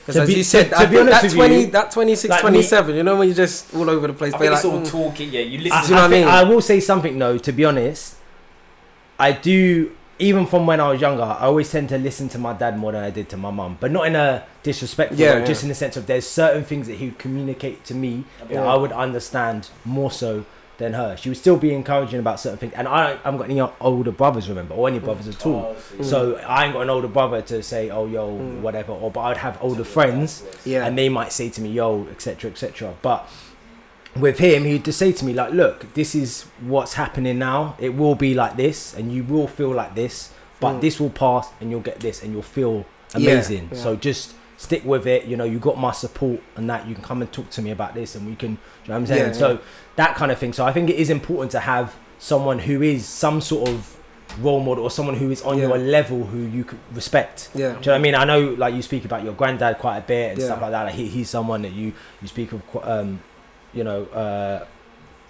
Because 0.00 0.16
as 0.18 0.28
be- 0.28 0.34
you 0.34 0.44
said, 0.44 0.68
to- 0.68 0.76
to 0.84 0.86
be 0.88 0.98
honest 0.98 1.12
that 1.14 1.22
with 1.22 1.32
20, 1.34 1.60
you, 1.60 1.66
that 1.68 1.90
26, 1.90 2.28
like 2.30 2.44
me- 2.44 2.50
27, 2.50 2.94
you 2.96 3.02
know 3.02 3.16
when 3.16 3.26
you're 3.28 3.34
just 3.34 3.74
all 3.74 3.88
over 3.88 4.06
the 4.08 4.12
place. 4.12 4.34
I 4.34 4.36
but 4.36 4.40
think 4.40 4.48
you're 4.50 4.54
it's 4.56 4.64
like, 4.92 4.94
all 4.94 5.00
mm, 5.02 5.10
talking. 5.10 5.30
Yeah, 5.32 5.40
you 5.40 5.58
I, 5.58 5.62
listen. 5.62 5.80
Do 5.80 5.88
you 5.88 5.94
know 5.94 6.00
I 6.00 6.02
what 6.02 6.12
I 6.12 6.18
mean? 6.18 6.28
I 6.28 6.42
will 6.44 6.60
say 6.60 6.80
something 6.80 7.18
though. 7.18 7.38
To 7.38 7.52
be 7.52 7.64
honest, 7.64 8.16
I 9.18 9.32
do. 9.32 9.90
Even 10.20 10.46
from 10.46 10.64
when 10.64 10.78
I 10.78 10.90
was 10.92 11.00
younger, 11.00 11.24
I 11.24 11.40
always 11.46 11.68
tend 11.72 11.88
to 11.88 11.98
listen 11.98 12.28
to 12.30 12.38
my 12.38 12.52
dad 12.52 12.78
more 12.78 12.92
than 12.92 13.02
I 13.02 13.10
did 13.10 13.28
to 13.30 13.36
my 13.36 13.50
mum, 13.50 13.78
but 13.80 13.90
not 13.90 14.06
in 14.06 14.14
a 14.14 14.44
disrespectful 14.62 15.18
Yeah, 15.18 15.34
way. 15.34 15.40
yeah. 15.40 15.44
Just 15.46 15.64
in 15.64 15.68
the 15.68 15.74
sense 15.74 15.96
of 15.96 16.06
there's 16.06 16.24
certain 16.24 16.62
things 16.62 16.86
that 16.86 16.98
he 16.98 17.06
would 17.06 17.18
communicate 17.18 17.84
to 17.86 17.94
me 17.96 18.22
that 18.48 18.62
I 18.64 18.76
would 18.76 18.92
understand 18.92 19.70
more 19.84 20.12
so 20.12 20.44
than 20.78 20.92
her. 20.92 21.16
She 21.16 21.28
would 21.30 21.38
still 21.38 21.56
be 21.56 21.74
encouraging 21.74 22.20
about 22.20 22.38
certain 22.38 22.58
things, 22.58 22.74
and 22.76 22.86
I, 22.86 23.14
I 23.14 23.16
haven't 23.24 23.38
got 23.38 23.50
any 23.50 23.60
older 23.80 24.12
brothers, 24.12 24.48
remember, 24.48 24.74
or 24.74 24.86
any 24.88 25.00
brothers 25.00 25.26
at 25.26 25.44
all. 25.44 25.74
Oh. 25.98 26.02
So 26.04 26.36
I 26.36 26.64
ain't 26.64 26.74
got 26.74 26.82
an 26.82 26.90
older 26.90 27.08
brother 27.08 27.42
to 27.42 27.60
say, 27.64 27.90
oh 27.90 28.06
yo, 28.06 28.28
Mm. 28.38 28.60
whatever, 28.60 28.92
or 28.92 29.10
but 29.10 29.20
I'd 29.22 29.36
have 29.38 29.58
older 29.60 29.84
friends 29.84 30.44
yeah, 30.64 30.86
and 30.86 30.96
they 30.96 31.08
might 31.08 31.32
say 31.32 31.48
to 31.50 31.60
me, 31.60 31.70
"Yo," 31.70 32.06
etc., 32.12 32.52
etc. 32.52 32.94
But 33.02 33.28
with 34.16 34.38
him, 34.38 34.64
he'd 34.64 34.84
just 34.84 34.98
say 34.98 35.12
to 35.12 35.24
me, 35.24 35.32
"Like, 35.32 35.52
look, 35.52 35.92
this 35.94 36.14
is 36.14 36.44
what's 36.60 36.94
happening 36.94 37.38
now. 37.38 37.76
It 37.78 37.94
will 37.96 38.14
be 38.14 38.34
like 38.34 38.56
this, 38.56 38.94
and 38.94 39.12
you 39.12 39.24
will 39.24 39.48
feel 39.48 39.70
like 39.70 39.94
this, 39.94 40.30
but 40.60 40.74
Mm. 40.74 40.80
this 40.80 41.00
will 41.00 41.10
pass, 41.10 41.48
and 41.60 41.70
you'll 41.70 41.80
get 41.80 42.00
this, 42.00 42.22
and 42.22 42.32
you'll 42.32 42.42
feel 42.42 42.84
amazing. 43.14 43.68
yeah. 43.72 43.78
So 43.78 43.96
just 43.96 44.34
stick 44.56 44.84
with 44.84 45.06
it. 45.06 45.24
You 45.24 45.36
know, 45.36 45.44
you 45.44 45.58
got 45.58 45.78
my 45.78 45.92
support, 45.92 46.40
and 46.56 46.70
that 46.70 46.86
you 46.86 46.94
can 46.94 47.02
come 47.04 47.22
and 47.22 47.30
talk 47.32 47.50
to 47.50 47.62
me 47.62 47.70
about 47.70 47.94
this, 47.94 48.14
and 48.14 48.26
we 48.26 48.34
can. 48.36 48.54
Do 48.54 48.60
you 48.84 48.88
know 48.88 48.94
what 48.94 48.96
I'm 49.00 49.06
saying? 49.06 49.26
Yeah, 49.28 49.32
so 49.32 49.50
yeah. 49.52 49.56
that 49.96 50.14
kind 50.16 50.30
of 50.30 50.38
thing. 50.38 50.52
So 50.52 50.64
I 50.64 50.72
think 50.72 50.90
it 50.90 50.96
is 50.96 51.10
important 51.10 51.50
to 51.52 51.60
have 51.60 51.94
someone 52.18 52.60
who 52.60 52.82
is 52.82 53.04
some 53.06 53.40
sort 53.40 53.68
of 53.68 53.96
role 54.40 54.60
model 54.60 54.82
or 54.84 54.90
someone 54.90 55.14
who 55.16 55.30
is 55.30 55.42
on 55.42 55.58
Yeah. 55.58 55.68
your 55.68 55.78
level 55.78 56.24
who 56.24 56.38
you 56.38 56.64
could 56.64 56.78
respect. 56.94 57.50
yeah, 57.54 57.60
Do 57.60 57.62
you 57.62 57.68
know 57.72 57.78
what 57.78 57.88
I 57.94 57.98
mean? 57.98 58.14
I 58.14 58.24
know, 58.24 58.40
like 58.58 58.74
you 58.74 58.82
speak 58.82 59.04
about 59.04 59.22
your 59.22 59.32
granddad 59.34 59.78
quite 59.78 59.98
a 59.98 60.00
bit 60.00 60.30
and 60.32 60.38
Yeah. 60.40 60.46
stuff 60.46 60.60
like 60.62 60.70
that. 60.72 60.84
Like 60.84 60.94
he, 60.94 61.06
he's 61.06 61.28
someone 61.30 61.62
that 61.62 61.72
you 61.72 61.92
you 62.22 62.26
speak 62.28 62.50
of, 62.52 62.62
um, 62.82 63.20
you 63.74 63.84
know, 63.84 64.04
uh, 64.06 64.64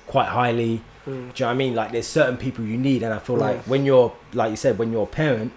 quite 0.07 0.29
highly. 0.29 0.81
Mm. 1.07 1.07
Do 1.07 1.11
you 1.11 1.17
know 1.17 1.31
what 1.35 1.45
I 1.47 1.55
mean? 1.55 1.75
Like 1.75 1.93
there's 1.93 2.07
certain 2.07 2.37
people 2.37 2.65
you 2.65 2.77
need, 2.79 3.03
and 3.03 3.13
I 3.13 3.19
feel 3.19 3.37
like 3.37 3.63
when 3.65 3.85
you're, 3.85 4.13
like 4.33 4.51
you 4.51 4.57
said, 4.57 4.79
when 4.79 4.91
you're 4.93 5.05
a 5.05 5.07
parent, 5.07 5.53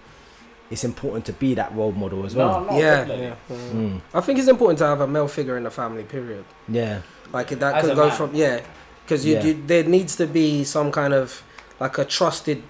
it's 0.69 0.83
important 0.83 1.25
to 1.25 1.33
be 1.33 1.53
that 1.53 1.73
role 1.73 1.93
model 1.93 2.25
as 2.25 2.35
well. 2.35 2.61
No, 2.61 2.71
no, 2.71 2.77
yeah, 2.77 3.05
yeah. 3.05 3.35
mm. 3.49 4.01
I 4.13 4.19
think 4.21 4.39
it's 4.39 4.49
important 4.49 4.79
to 4.79 4.85
have 4.85 4.99
a 5.01 5.07
male 5.07 5.27
figure 5.29 5.55
in 5.57 5.63
the 5.63 5.71
family. 5.71 6.03
Period. 6.03 6.43
Yeah, 6.67 7.01
Like 7.31 7.49
that 7.49 7.75
As 7.75 7.85
could 7.85 7.95
go 7.95 8.07
man. 8.07 8.17
from 8.17 8.35
yeah, 8.35 8.59
because 9.05 9.25
you, 9.25 9.35
Yeah. 9.35 9.43
you 9.45 9.63
there 9.65 9.83
needs 9.83 10.15
to 10.17 10.27
be 10.27 10.63
some 10.65 10.91
kind 10.91 11.13
of 11.13 11.41
like 11.79 11.97
a 11.97 12.03
trusted 12.05 12.63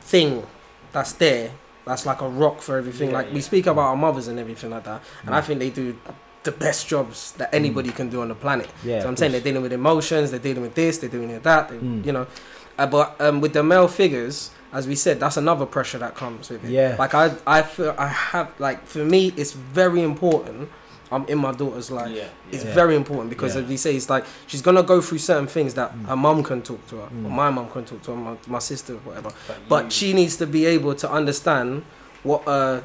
thing 0.00 0.44
that's 0.92 1.12
there. 1.12 1.52
That's 1.86 2.04
like 2.04 2.20
a 2.20 2.28
rock 2.28 2.60
for 2.60 2.76
everything. 2.76 3.10
Yeah, 3.10 3.16
like 3.16 3.32
we 3.32 3.40
speak 3.40 3.66
about 3.66 3.86
our 3.88 3.96
mothers 3.96 4.28
and 4.28 4.38
everything 4.38 4.70
like 4.70 4.84
that, 4.84 5.02
and 5.24 5.34
I 5.34 5.40
Mm. 5.40 5.44
think 5.44 5.58
they 5.60 5.70
do 5.70 5.96
the 6.42 6.52
best 6.52 6.88
jobs 6.88 7.32
that 7.32 7.52
anybody 7.54 7.90
can 7.90 8.08
do 8.08 8.22
on 8.22 8.28
the 8.28 8.34
planet. 8.34 8.68
yeah. 8.84 9.00
so 9.00 9.06
I'm 9.08 9.12
of 9.12 9.18
saying 9.18 9.32
they're 9.32 9.40
dealing 9.42 9.62
with 9.62 9.72
emotions, 9.72 10.30
they're 10.30 10.40
dealing 10.40 10.62
with 10.62 10.74
this, 10.74 10.98
they're 10.98 11.10
dealing 11.10 11.30
with 11.32 11.42
that. 11.42 11.68
They, 11.68 11.76
Mm. 11.76 12.04
You 12.06 12.12
know, 12.12 12.26
uh, 12.78 12.86
but 12.86 13.20
um, 13.20 13.40
with 13.42 13.52
the 13.52 13.62
male 13.62 13.88
figures, 13.88 14.50
as 14.72 14.86
we 14.86 14.94
said, 14.94 15.20
that's 15.20 15.36
another 15.36 15.66
pressure 15.66 15.98
that 15.98 16.14
comes 16.14 16.48
with 16.48 16.64
it. 16.64 16.70
Yeah. 16.70 16.96
Like 16.98 17.12
I, 17.14 17.32
I 17.46 17.60
feel 17.62 17.94
I 17.98 18.06
have 18.08 18.48
like 18.58 18.86
for 18.86 19.04
me, 19.04 19.32
it's 19.36 19.52
very 19.52 20.02
important. 20.02 20.68
I'm 21.12 21.26
in 21.26 21.38
my 21.38 21.50
daughter's 21.52 21.90
life. 21.90 22.12
Yeah, 22.14 22.28
It's 22.52 22.64
Yeah. 22.64 22.72
very 22.72 22.94
important 22.94 23.28
because 23.30 23.54
Yeah. 23.56 23.62
as 23.62 23.68
we 23.68 23.76
say, 23.76 23.96
it's 23.96 24.08
like 24.08 24.24
she's 24.46 24.62
gonna 24.62 24.84
go 24.84 25.00
through 25.00 25.18
certain 25.18 25.48
things 25.48 25.74
that 25.74 25.92
Mm. 25.92 26.06
her 26.06 26.16
mum 26.16 26.42
can 26.44 26.62
talk 26.62 26.86
to 26.86 26.96
her, 26.96 27.02
or 27.02 27.08
Mm. 27.10 27.30
my 27.42 27.50
mum 27.50 27.68
can 27.68 27.84
talk 27.84 28.00
to 28.04 28.12
her, 28.12 28.16
my, 28.16 28.34
my 28.46 28.60
sister, 28.60 28.94
whatever. 29.04 29.30
But, 29.48 29.56
But 29.68 29.92
she 29.92 30.12
needs 30.14 30.36
to 30.36 30.46
be 30.46 30.64
able 30.66 30.94
to 30.94 31.10
understand 31.10 31.82
what 32.22 32.42
a 32.46 32.82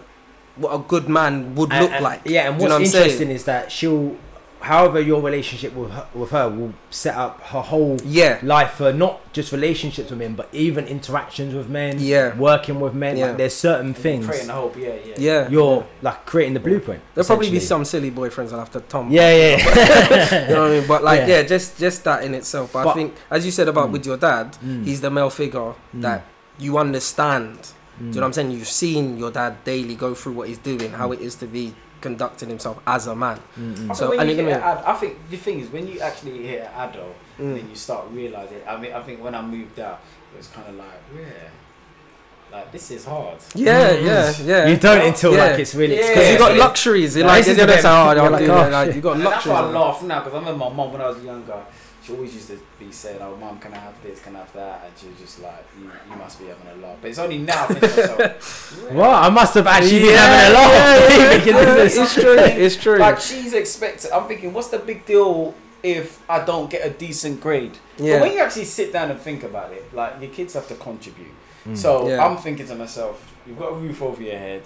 what 0.58 0.74
a 0.74 0.80
good 0.80 1.08
man 1.10 1.56
would 1.56 1.72
And- 1.72 1.82
look 1.84 1.92
and- 1.92 2.04
like. 2.04 2.22
Yeah, 2.26 2.48
and 2.50 2.58
Do 2.58 2.64
you 2.66 2.70
what's 2.70 2.70
know 2.70 2.76
what 2.76 2.82
I'm 2.82 2.86
saying? 2.88 3.04
interesting 3.04 3.32
is 3.32 3.44
that 3.46 3.72
she'll, 3.72 4.16
however, 4.62 5.00
your 5.00 5.22
relationship 5.22 5.76
with 5.76 5.92
her, 5.92 6.06
with 6.14 6.32
her 6.32 6.50
will 6.50 6.74
set 6.90 7.16
up 7.16 7.42
her 7.52 7.62
whole 7.62 7.98
Yeah, 8.06 8.40
life 8.42 8.72
for 8.72 8.92
not 8.94 9.32
just 9.34 9.52
relationships 9.52 10.10
with 10.10 10.18
men, 10.20 10.34
but 10.34 10.48
even 10.54 10.88
interactions 10.88 11.54
with 11.54 11.68
men, 11.70 11.98
Yeah. 12.00 12.36
working 12.38 12.80
with 12.80 12.94
men. 12.94 13.18
Yeah. 13.18 13.28
Like 13.28 13.38
there's 13.38 13.54
certain 13.54 13.88
and 13.88 13.98
things 13.98 14.26
Praying 14.26 14.48
the 14.48 14.54
hope. 14.54 14.76
Yeah, 14.78 14.94
yeah. 15.06 15.14
yeah. 15.18 15.50
you're 15.50 15.86
like 16.02 16.26
creating 16.26 16.54
the 16.56 16.62
blueprint. 16.62 17.02
There'll 17.14 17.28
probably 17.28 17.52
be 17.52 17.60
some 17.60 17.84
silly 17.86 18.10
boyfriends 18.10 18.54
I'll 18.54 18.60
have 18.60 18.72
to 18.72 18.80
tom. 18.80 19.12
Yeah, 19.12 19.30
yeah. 19.36 19.58
yeah. 19.58 20.48
you 20.48 20.54
know 20.56 20.62
what 20.64 20.72
I 20.72 20.74
mean? 20.80 20.88
But 20.94 21.04
like, 21.04 21.20
Yeah. 21.22 21.28
yeah, 21.28 21.44
just 21.44 21.78
just 21.78 22.04
that 22.06 22.24
in 22.24 22.34
itself. 22.34 22.72
But, 22.74 22.88
I 22.88 22.94
think, 22.94 23.14
as 23.30 23.46
you 23.46 23.52
said 23.52 23.68
about 23.68 23.90
Mm. 23.90 23.92
with 23.92 24.06
your 24.06 24.18
dad, 24.18 24.58
Mm. 24.66 24.86
he's 24.86 25.02
the 25.02 25.12
male 25.12 25.30
figure 25.30 25.74
Mm. 25.94 26.02
that 26.02 26.24
you 26.58 26.78
understand. 26.78 27.60
Mm. 27.96 28.00
Do 28.00 28.06
you 28.06 28.12
know 28.16 28.22
what 28.22 28.26
I'm 28.28 28.34
saying? 28.34 28.52
You've 28.52 28.68
seen 28.68 29.18
your 29.18 29.32
dad 29.32 29.64
daily 29.64 29.96
go 29.96 30.14
through 30.14 30.34
what 30.34 30.48
he's 30.50 30.58
doing, 30.58 30.92
how 30.92 31.12
it 31.12 31.22
is 31.22 31.36
to 31.36 31.48
be 31.48 31.74
conducting 32.02 32.50
himself 32.50 32.80
as 32.86 33.08
a 33.08 33.16
man. 33.16 33.40
Mm, 33.60 33.76
mm. 33.76 33.92
I 33.92 33.94
So, 33.94 34.10
think 34.10 34.22
and 34.22 34.30
you 34.32 34.36
hit 34.46 34.58
ad, 34.58 34.84
I 34.86 34.94
think 34.96 35.18
the 35.30 35.38
thing 35.38 35.60
is 35.60 35.70
when 35.72 35.88
you 35.88 36.00
actually 36.02 36.46
hit 36.46 36.62
an 36.62 36.72
adult, 36.90 37.16
Mm. 37.40 37.56
then 37.56 37.70
you 37.70 37.76
start 37.76 38.06
realizing. 38.12 38.58
I 38.68 38.78
mean, 38.78 38.94
I 38.94 39.02
think 39.02 39.24
when 39.24 39.34
I 39.36 39.42
moved 39.42 39.80
out, 39.80 40.00
it 40.34 40.38
was 40.38 40.48
kind 40.48 40.68
of 40.70 40.76
like, 40.76 41.02
yeah, 41.16 41.50
like 42.52 42.72
this 42.72 42.92
is 42.92 43.06
hard. 43.06 43.38
Yeah, 43.56 43.90
Mm. 43.94 44.06
yeah, 44.06 44.34
yeah. 44.44 44.68
You 44.68 44.78
don't 44.78 45.02
until 45.08 45.34
Yeah. 45.34 45.46
like 45.46 45.60
it's 45.60 45.74
really 45.76 45.96
Yeah. 45.98 46.08
Because 46.10 46.32
you 46.32 46.38
got 46.38 46.56
luxuries. 46.58 47.16
You're 47.18 47.26
Like, 47.26 47.34
like, 47.38 47.44
this 47.46 47.52
is 47.54 47.58
you're 47.58 47.68
the 47.68 47.74
just 47.74 47.84
like, 47.86 47.94
oh, 47.94 48.12
you're 48.16 48.24
I'll 48.26 48.32
like, 48.32 48.50
oh. 48.68 48.70
Like, 48.70 48.96
you 48.96 49.02
got 49.02 49.16
And 49.16 49.26
that's 49.26 49.46
luxuries. 49.46 49.54
why 49.54 49.60
I 49.80 49.86
laugh 49.88 50.04
now 50.04 50.20
because 50.20 50.34
I 50.36 50.40
remember 50.40 50.66
my 50.66 50.74
mom 50.74 50.92
when 50.94 51.02
I 51.02 51.08
was 51.10 51.24
younger. 51.24 51.60
She 52.06 52.14
always 52.14 52.36
used 52.36 52.50
to 52.50 52.60
be 52.78 52.92
saying, 52.92 53.20
"Oh, 53.20 53.36
mom, 53.38 53.58
can 53.58 53.74
I 53.74 53.78
have 53.78 54.00
this? 54.04 54.20
Can 54.22 54.36
I 54.36 54.40
have 54.40 54.54
that?" 54.54 54.84
And 54.86 54.94
she 54.96 55.08
was 55.08 55.18
just 55.20 55.42
like, 55.42 55.66
"You, 55.80 55.90
you 56.10 56.16
must 56.18 56.40
be 56.40 56.46
having 56.46 56.68
a 56.68 56.86
laugh." 56.86 56.98
But 57.02 57.10
it's 57.10 57.18
only 57.20 57.40
now 57.40 57.64
I 57.64 57.68
think 57.68 57.80
to 57.80 57.88
myself, 57.88 58.92
What? 58.92 59.10
I 59.10 59.30
must 59.30 59.56
have 59.56 59.66
actually 59.66 60.00
been 60.02 60.16
having 60.16 60.52
a 60.52 60.54
laugh. 60.54 61.10
yeah, 61.10 61.18
yeah, 61.18 61.46
yeah, 61.46 61.74
this 61.76 61.98
It's 61.98 62.14
true. 62.14 62.36
It's 62.38 62.76
true. 62.76 62.98
Like 62.98 63.20
she's 63.20 63.54
expected. 63.54 64.12
I'm 64.12 64.28
thinking, 64.28 64.54
what's 64.54 64.68
the 64.68 64.78
big 64.80 65.06
deal 65.06 65.56
if 65.82 66.22
I 66.30 66.46
don't 66.46 66.70
get 66.70 66.86
a 66.86 66.92
decent 66.92 67.42
grade? 67.42 67.78
Yeah. 67.98 68.20
But 68.20 68.22
when 68.22 68.34
you 68.34 68.40
actually 68.40 68.66
sit 68.66 68.94
down 68.94 69.10
and 69.10 69.20
think 69.20 69.44
about 69.44 69.72
it, 69.74 69.92
like 69.94 70.22
your 70.22 70.30
kids 70.32 70.54
have 70.54 70.68
to 70.68 70.76
contribute. 70.76 71.34
Mm. 71.68 71.76
So 71.76 72.08
Yeah. 72.08 72.24
I'm 72.24 72.38
thinking 72.38 72.68
to 72.68 72.76
myself, 72.76 73.36
you've 73.48 73.58
got 73.58 73.72
a 73.72 73.76
roof 73.76 74.02
over 74.04 74.22
your 74.22 74.38
head. 74.38 74.64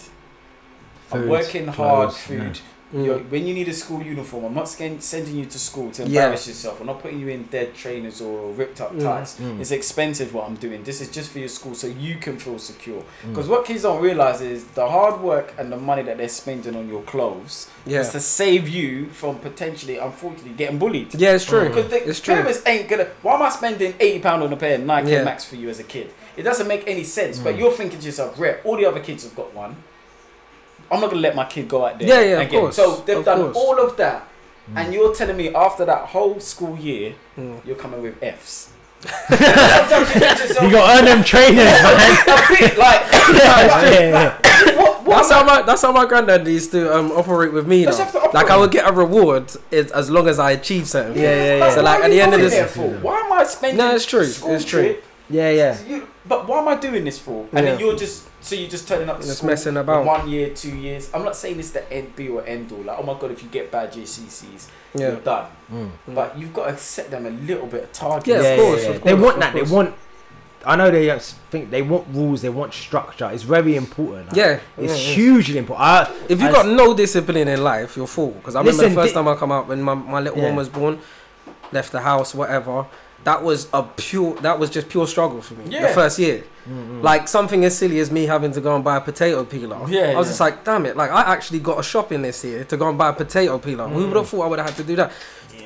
I'm 1.12 1.22
Food, 1.22 1.30
working 1.30 1.68
hard, 1.68 2.10
clothes, 2.10 2.18
food. 2.18 2.60
Mm. 2.94 3.06
You're, 3.06 3.20
when 3.20 3.46
you 3.46 3.54
need 3.54 3.68
a 3.68 3.74
school 3.74 4.02
uniform, 4.02 4.46
I'm 4.46 4.54
not 4.56 4.68
sending 4.68 5.36
you 5.36 5.46
to 5.46 5.60
school 5.60 5.92
to 5.92 6.02
Yeah. 6.02 6.08
embarrass 6.24 6.48
yourself. 6.48 6.80
I'm 6.82 6.88
not 6.88 7.02
putting 7.02 7.20
you 7.20 7.28
in 7.28 7.44
dead 7.44 7.76
trainers 7.76 8.20
or 8.20 8.52
ripped 8.54 8.82
up 8.82 8.94
Mm. 8.96 9.04
tights. 9.04 9.36
Mm. 9.40 9.60
It's 9.62 9.70
expensive 9.72 10.34
what 10.34 10.48
I'm 10.48 10.56
doing. 10.56 10.84
This 10.84 11.00
is 11.00 11.10
just 11.10 11.30
for 11.32 11.38
your 11.40 11.50
school 11.50 11.76
so 11.76 11.86
you 11.86 12.16
can 12.16 12.40
feel 12.40 12.58
secure. 12.58 13.04
Mm. 13.24 13.30
Because 13.30 13.48
what 13.48 13.66
kids 13.66 13.84
don't 13.84 14.02
realize 14.02 14.42
is 14.42 14.64
the 14.74 14.88
hard 14.90 15.22
work 15.22 15.54
and 15.60 15.72
the 15.72 15.78
money 15.78 16.02
that 16.02 16.18
they're 16.18 16.28
spending 16.30 16.76
on 16.76 16.90
your 16.90 17.02
clothes 17.04 17.68
Yeah. 17.86 18.00
is 18.02 18.10
to 18.10 18.20
save 18.20 18.68
you 18.68 19.10
from 19.12 19.38
potentially, 19.38 19.98
unfortunately, 19.98 20.54
getting 20.58 20.80
bullied. 20.80 21.14
Yeah, 21.14 21.34
it's 21.36 21.46
true. 21.46 21.68
Because 21.68 21.90
the 21.92 22.10
It's 22.10 22.20
true. 22.20 22.36
parents 22.36 22.62
ain't 22.66 22.90
gonna. 22.90 23.08
Why 23.22 23.36
am 23.36 23.44
I 23.44 23.50
spending 23.50 23.94
eighty 24.00 24.20
pound 24.20 24.42
on 24.42 24.52
a 24.52 24.58
pair 24.58 24.76
of 24.76 24.84
Nike 24.84 25.12
Yeah. 25.12 25.24
Max 25.24 25.46
for 25.46 25.56
you 25.58 25.70
as 25.70 25.80
a 25.80 25.84
kid? 25.84 26.10
It 26.36 26.44
doesn't 26.44 26.68
make 26.68 26.86
any 26.88 27.04
sense. 27.04 27.38
But 27.38 27.54
Mm. 27.56 27.60
you're 27.60 27.72
thinking 27.72 28.00
to 28.00 28.06
yourself, 28.06 28.40
"Rep, 28.40 28.62
all 28.66 28.78
the 28.78 28.86
other 28.86 29.00
kids 29.00 29.24
have 29.26 29.36
got 29.36 29.54
one. 29.54 29.76
I'm 30.92 31.00
not 31.02 31.10
gonna 31.10 31.22
let 31.22 31.36
my 31.36 31.46
kid 31.46 31.68
go 31.68 31.86
out 31.86 32.00
there." 32.00 32.08
Yeah, 32.08 32.22
yeah, 32.22 32.40
and 32.42 32.44
of 32.44 32.50
course, 32.62 32.76
So 32.76 33.04
they've 33.06 33.18
of 33.18 33.26
done 33.26 33.42
course. 33.42 33.56
all 33.58 33.80
of 33.80 33.96
that, 33.98 34.28
Mm. 34.72 34.78
and 34.78 34.94
you're 34.94 35.14
telling 35.16 35.38
me 35.38 35.54
after 35.54 35.84
that 35.86 36.02
whole 36.14 36.40
school 36.40 36.78
year, 36.78 37.14
Mm. 37.38 37.60
you're 37.66 37.76
coming 37.76 38.02
with 38.04 38.22
Fs. 38.22 38.70
you 39.32 39.38
got 39.38 40.92
to 40.94 41.00
earn 41.00 41.06
them 41.06 41.24
trainers, 41.24 41.56
man. 41.84 41.84
like, 42.78 43.02
yeah, 43.34 43.90
yeah. 43.90 44.76
what, 44.76 45.04
what 45.06 45.16
That's 45.18 45.32
how 45.32 45.44
my 45.46 45.62
that's 45.62 45.82
how 45.82 45.92
my 45.94 46.06
granddad 46.06 46.46
used 46.48 46.72
to 46.72 46.94
um, 46.96 47.12
operate 47.14 47.54
with 47.54 47.66
me. 47.66 47.86
Let's 47.86 47.98
though. 47.98 48.04
have 48.04 48.12
to 48.14 48.18
operate. 48.20 48.34
Like 48.34 48.50
I 48.50 48.58
would 48.58 48.72
get 48.72 48.88
a 48.88 48.92
reward 48.92 49.52
is, 49.72 49.92
as 49.92 50.10
long 50.10 50.28
as 50.28 50.38
I 50.38 50.52
achieve 50.52 50.88
something. 50.88 51.16
Yeah, 51.22 51.30
things. 51.30 51.48
yeah, 51.48 51.58
yeah. 51.68 51.76
So, 51.76 51.82
like, 51.82 52.04
at 52.04 52.10
the 52.12 52.22
end 52.22 52.34
of 52.34 52.40
going 52.42 52.52
this- 52.52 52.76
why 53.02 53.20
am 53.22 53.32
I 53.32 53.44
spending? 53.46 53.78
No, 53.78 53.96
it's 53.96 54.06
true, 54.06 54.22
it's 54.28 54.66
true. 54.66 54.98
yeah, 55.30 55.50
yeah. 55.50 55.78
You, 55.88 56.08
but 56.28 56.48
why 56.48 56.60
am 56.60 56.68
I 56.68 56.76
doing 56.76 57.04
this 57.06 57.18
for? 57.20 57.48
And 57.54 57.66
Yeah. 57.66 57.72
then 57.72 57.80
you're 57.80 57.96
just 57.96 58.24
so 58.50 58.56
you're 58.56 58.70
just 58.70 58.88
turning 58.88 59.08
up 59.10 59.22
to 59.22 59.28
Just 59.28 59.44
messing 59.44 59.78
about. 59.78 60.06
One 60.06 60.28
year, 60.28 60.50
two 60.54 60.76
years. 60.76 61.10
I'm 61.14 61.24
not 61.24 61.36
saying 61.36 61.60
it's 61.60 61.70
the 61.70 61.92
end 61.94 62.16
be 62.16 62.30
or 62.30 62.44
end 62.46 62.72
all. 62.72 62.80
Like, 62.80 62.98
oh 63.00 63.04
my 63.04 63.14
god, 63.20 63.30
if 63.32 63.44
you 63.44 63.50
get 63.50 63.72
bad 63.72 63.94
GCSEs, 63.94 64.68
Yeah. 64.96 65.10
you're 65.12 65.16
done. 65.18 65.46
Mm. 65.72 65.92
But 66.08 66.38
you've 66.38 66.54
got 66.54 66.70
to 66.70 66.78
set 66.78 67.12
them 67.12 67.28
a 67.28 67.30
little 67.30 67.68
bit 67.68 67.84
of 67.84 67.92
target. 67.94 68.28
Yeah, 68.42 68.50
of 68.50 68.60
course, 68.60 68.86
of 68.88 69.04
They 69.04 69.14
want 69.14 69.40
that. 69.40 69.54
They 69.54 69.62
want. 69.62 69.94
I 70.66 70.76
know 70.76 70.92
they 70.92 71.18
think 71.52 71.70
they 71.70 71.82
want 71.84 72.08
rules. 72.12 72.42
They 72.42 72.50
want 72.50 72.74
structure. 72.74 73.30
It's 73.32 73.44
very 73.44 73.76
important. 73.76 74.28
like, 74.30 74.36
Yeah, 74.36 74.60
it's 74.78 75.00
yeah, 75.00 75.08
yeah. 75.10 75.16
hugely 75.16 75.58
important. 75.60 75.88
I, 75.88 76.12
If 76.28 76.42
you 76.42 76.48
as- 76.48 76.54
got 76.54 76.68
no 76.68 76.94
discipline 76.94 77.48
in 77.48 77.64
life, 77.64 77.96
you're 77.96 78.08
full. 78.08 78.32
Because 78.32 78.56
I 78.56 78.60
remember 78.60 78.78
Listen, 78.84 78.96
the 78.96 79.02
first 79.02 79.14
di- 79.14 79.20
time 79.22 79.28
I 79.30 79.36
come 79.36 79.52
out 79.52 79.68
when 79.68 79.82
my, 79.82 79.94
my 79.94 80.20
little 80.20 80.40
Yeah. 80.40 80.46
one 80.48 80.56
was 80.58 80.68
born, 80.68 81.00
left 81.72 81.92
the 81.94 82.02
house, 82.02 82.34
whatever. 82.36 82.86
That 83.26 83.44
was 83.44 83.68
a 83.74 83.84
pure. 83.84 84.36
That 84.42 84.60
was 84.60 84.70
just 84.70 84.90
pure 84.90 85.06
struggle 85.08 85.42
for 85.42 85.54
me. 85.56 85.78
The 85.78 85.90
first 85.90 86.20
year, 86.20 86.44
Mm, 86.70 87.00
mm. 87.00 87.04
like 87.04 87.28
something 87.28 87.66
as 87.66 87.76
silly 87.76 88.00
as 88.00 88.12
me 88.12 88.26
having 88.28 88.52
to 88.52 88.62
go 88.62 88.76
and 88.76 88.84
buy 88.84 88.98
a 88.98 89.02
potato 89.02 89.44
peeler. 89.44 89.78
Yeah, 89.90 90.12
I 90.12 90.16
was 90.18 90.28
yeah. 90.28 90.32
just 90.32 90.40
like, 90.40 90.64
damn 90.64 90.86
it! 90.86 90.96
Like 90.96 91.10
I 91.10 91.22
actually 91.34 91.60
got 91.60 91.80
a 91.80 91.84
shopping 91.84 92.22
list 92.22 92.44
here 92.44 92.64
to 92.64 92.78
go 92.78 92.90
and 92.90 92.98
buy 92.98 93.10
a 93.10 93.14
potato 93.14 93.58
peeler. 93.58 93.88
Who 93.88 94.08
would 94.08 94.16
have 94.16 94.30
thought 94.30 94.44
I 94.44 94.48
would 94.48 94.60
have 94.60 94.70
had 94.70 94.78
to 94.78 94.84
do 94.84 94.96
that? 94.98 95.12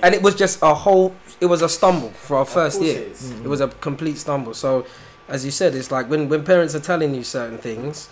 And 0.02 0.16
it 0.16 0.22
was 0.22 0.36
just 0.36 0.60
a 0.62 0.74
whole. 0.74 1.14
It 1.42 1.48
was 1.48 1.62
a 1.62 1.68
stumble 1.68 2.12
for 2.12 2.36
our 2.38 2.44
Of 2.44 2.50
first 2.50 2.78
course 2.78 2.88
year. 2.90 3.02
it 3.02 3.08
is. 3.12 3.32
It 3.32 3.48
was 3.48 3.60
a 3.60 3.68
complete 3.68 4.18
stumble. 4.18 4.54
So, 4.54 4.86
as 5.28 5.44
you 5.44 5.52
said, 5.52 5.76
it's 5.76 5.92
like 5.92 6.10
when 6.10 6.30
when 6.30 6.44
parents 6.46 6.74
are 6.74 6.80
telling 6.80 7.14
you 7.14 7.24
certain 7.24 7.58
things, 7.58 8.08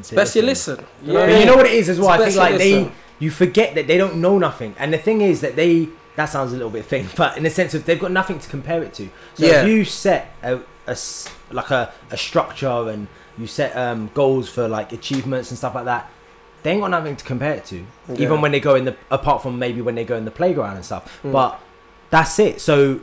it's 0.00 0.10
best 0.10 0.34
you 0.34 0.42
listen. 0.42 0.84
You 1.02 1.12
know 1.12 1.20
what 1.20 1.28
I 1.28 1.32
But 1.32 1.38
you 1.40 1.46
know 1.46 1.56
what 1.56 1.66
it 1.66 1.72
is 1.74 1.88
as 1.88 1.98
well. 2.00 2.08
I 2.10 2.16
think 2.18 2.28
Especially 2.30 2.52
like 2.52 2.58
they, 2.58 2.92
you 3.20 3.30
forget 3.30 3.74
that 3.76 3.86
they 3.86 3.98
don't 3.98 4.16
know 4.16 4.38
nothing, 4.38 4.74
and 4.78 4.92
the 4.92 4.98
thing 4.98 5.20
is 5.20 5.40
that 5.42 5.54
they. 5.56 5.88
That 6.16 6.26
sounds 6.26 6.52
a 6.52 6.56
little 6.56 6.70
bit 6.70 6.84
thin, 6.84 7.08
but 7.16 7.36
in 7.36 7.42
the 7.42 7.50
sense 7.50 7.74
of 7.74 7.84
they've 7.86 7.98
got 8.00 8.12
nothing 8.12 8.38
to 8.38 8.48
compare 8.48 8.82
it 8.82 8.92
to. 8.94 9.08
So 9.34 9.46
Yeah. 9.46 9.62
if 9.62 9.68
you 9.68 9.84
set 9.84 10.34
a, 10.42 10.56
a 10.86 10.90
s- 10.90 11.28
like 11.50 11.70
a, 11.70 11.92
a 12.10 12.16
structure 12.16 12.88
and 12.90 13.06
you 13.38 13.46
set 13.46 13.74
um, 13.76 14.10
goals 14.14 14.48
for 14.48 14.68
like 14.68 14.92
achievements 14.92 15.50
and 15.50 15.56
stuff 15.58 15.74
like 15.74 15.86
that, 15.86 16.10
they 16.62 16.72
ain't 16.72 16.80
got 16.80 16.90
nothing 16.90 17.16
to 17.16 17.24
compare 17.24 17.54
it 17.54 17.64
to. 17.66 17.84
Yeah. 18.08 18.16
Even 18.18 18.40
when 18.40 18.52
they 18.52 18.60
go 18.60 18.74
in 18.74 18.84
the 18.84 18.96
apart 19.10 19.42
from 19.42 19.58
maybe 19.58 19.80
when 19.80 19.94
they 19.94 20.04
go 20.04 20.16
in 20.16 20.24
the 20.24 20.30
playground 20.30 20.76
and 20.76 20.84
stuff. 20.84 21.20
Mm. 21.22 21.32
But 21.32 21.58
that's 22.10 22.38
it. 22.38 22.60
So 22.60 23.00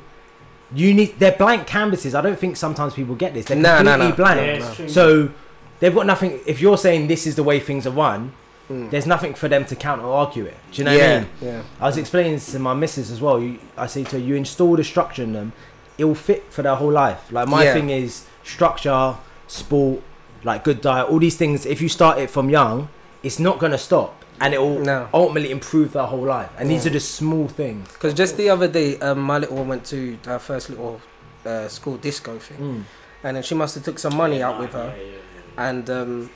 you 0.74 0.94
need 0.94 1.18
they're 1.20 1.32
blank 1.36 1.66
canvases. 1.66 2.14
I 2.14 2.22
don't 2.22 2.38
think 2.38 2.56
sometimes 2.58 2.94
people 2.94 3.16
get 3.16 3.34
this. 3.34 3.46
They're 3.46 3.58
Nah, 3.58 3.78
completely 3.78 4.00
nah, 4.04 4.10
nah. 4.10 4.16
blank. 4.16 4.40
Yeah, 4.62 4.84
it's. 4.84 4.94
So 4.94 5.32
they've 5.80 5.94
got 5.96 6.06
nothing. 6.06 6.40
If 6.46 6.62
you're 6.62 6.78
saying 6.78 7.08
this 7.08 7.26
is 7.26 7.36
the 7.36 7.44
way 7.44 7.60
things 7.60 7.88
are 7.88 7.92
run, 7.92 8.34
Mm. 8.70 8.90
there's 8.92 9.08
nothing 9.08 9.34
for 9.34 9.48
them 9.48 9.66
to 9.66 9.76
counter 9.76 10.06
argue 10.06 10.46
it. 10.46 10.56
Do 10.72 10.78
you 10.80 10.84
know 10.86 10.92
what 10.94 11.02
I 11.02 11.06
yeah, 11.06 11.20
mean? 11.20 11.30
yeah. 11.42 11.62
I 11.82 11.86
was 11.86 11.98
explaining 11.98 12.34
this 12.34 12.52
to 12.52 12.60
my 12.60 12.74
missus 12.76 13.10
as 13.10 13.20
well. 13.20 13.40
You, 13.42 13.58
I 13.76 13.88
say 13.88 14.04
to 14.04 14.12
her, 14.12 14.18
you 14.20 14.36
install 14.36 14.76
the 14.76 14.84
structure 14.84 15.24
in 15.24 15.34
them, 15.34 15.54
it 15.98 16.06
will 16.06 16.16
fit 16.16 16.52
for 16.54 16.62
their 16.62 16.76
whole 16.76 16.92
life. 16.92 17.32
Like 17.32 17.48
my 17.48 17.64
Yeah. 17.64 17.74
thing 17.74 17.90
is 17.90 18.26
structure, 18.44 19.16
sport, 19.48 20.02
like 20.44 20.64
good 20.64 20.82
diet, 20.82 21.10
all 21.10 21.20
these 21.20 21.36
things. 21.38 21.66
If 21.66 21.82
you 21.82 21.90
start 21.90 22.20
it 22.20 22.30
from 22.30 22.50
young, 22.50 22.90
it's 23.24 23.40
not 23.40 23.58
gonna 23.60 23.78
stop, 23.78 24.24
and 24.40 24.54
it 24.54 24.60
will 24.62 24.80
No. 24.80 25.08
ultimately 25.14 25.50
improve 25.52 25.94
their 25.94 26.04
whole 26.06 26.24
life. 26.26 26.50
And 26.58 26.70
these 26.70 26.86
are 26.86 26.90
just 26.92 27.16
small 27.16 27.48
things. 27.48 27.92
Because 27.94 28.14
just 28.14 28.38
the 28.38 28.50
other 28.50 28.68
day, 28.68 28.98
um, 29.00 29.20
my 29.20 29.38
little 29.40 29.58
one 29.58 29.68
went 29.68 29.84
to 29.86 30.18
her 30.26 30.40
first 30.40 30.70
little 30.70 31.02
uh, 31.46 31.68
school 31.70 31.98
disco 31.98 32.38
thing, 32.38 32.58
Mm. 32.60 32.84
and 33.24 33.36
then 33.38 33.44
she 33.44 33.56
must 33.56 33.74
have 33.76 33.84
took 33.84 33.98
some 33.98 34.16
money 34.16 34.44
out 34.44 34.60
with 34.60 34.74
Yeah, 34.74 34.80
her, 34.84 34.94
yeah, 34.98 35.04
yeah, 35.04 35.12
yeah. 35.58 35.70
and 35.70 35.90
um, 35.90 36.30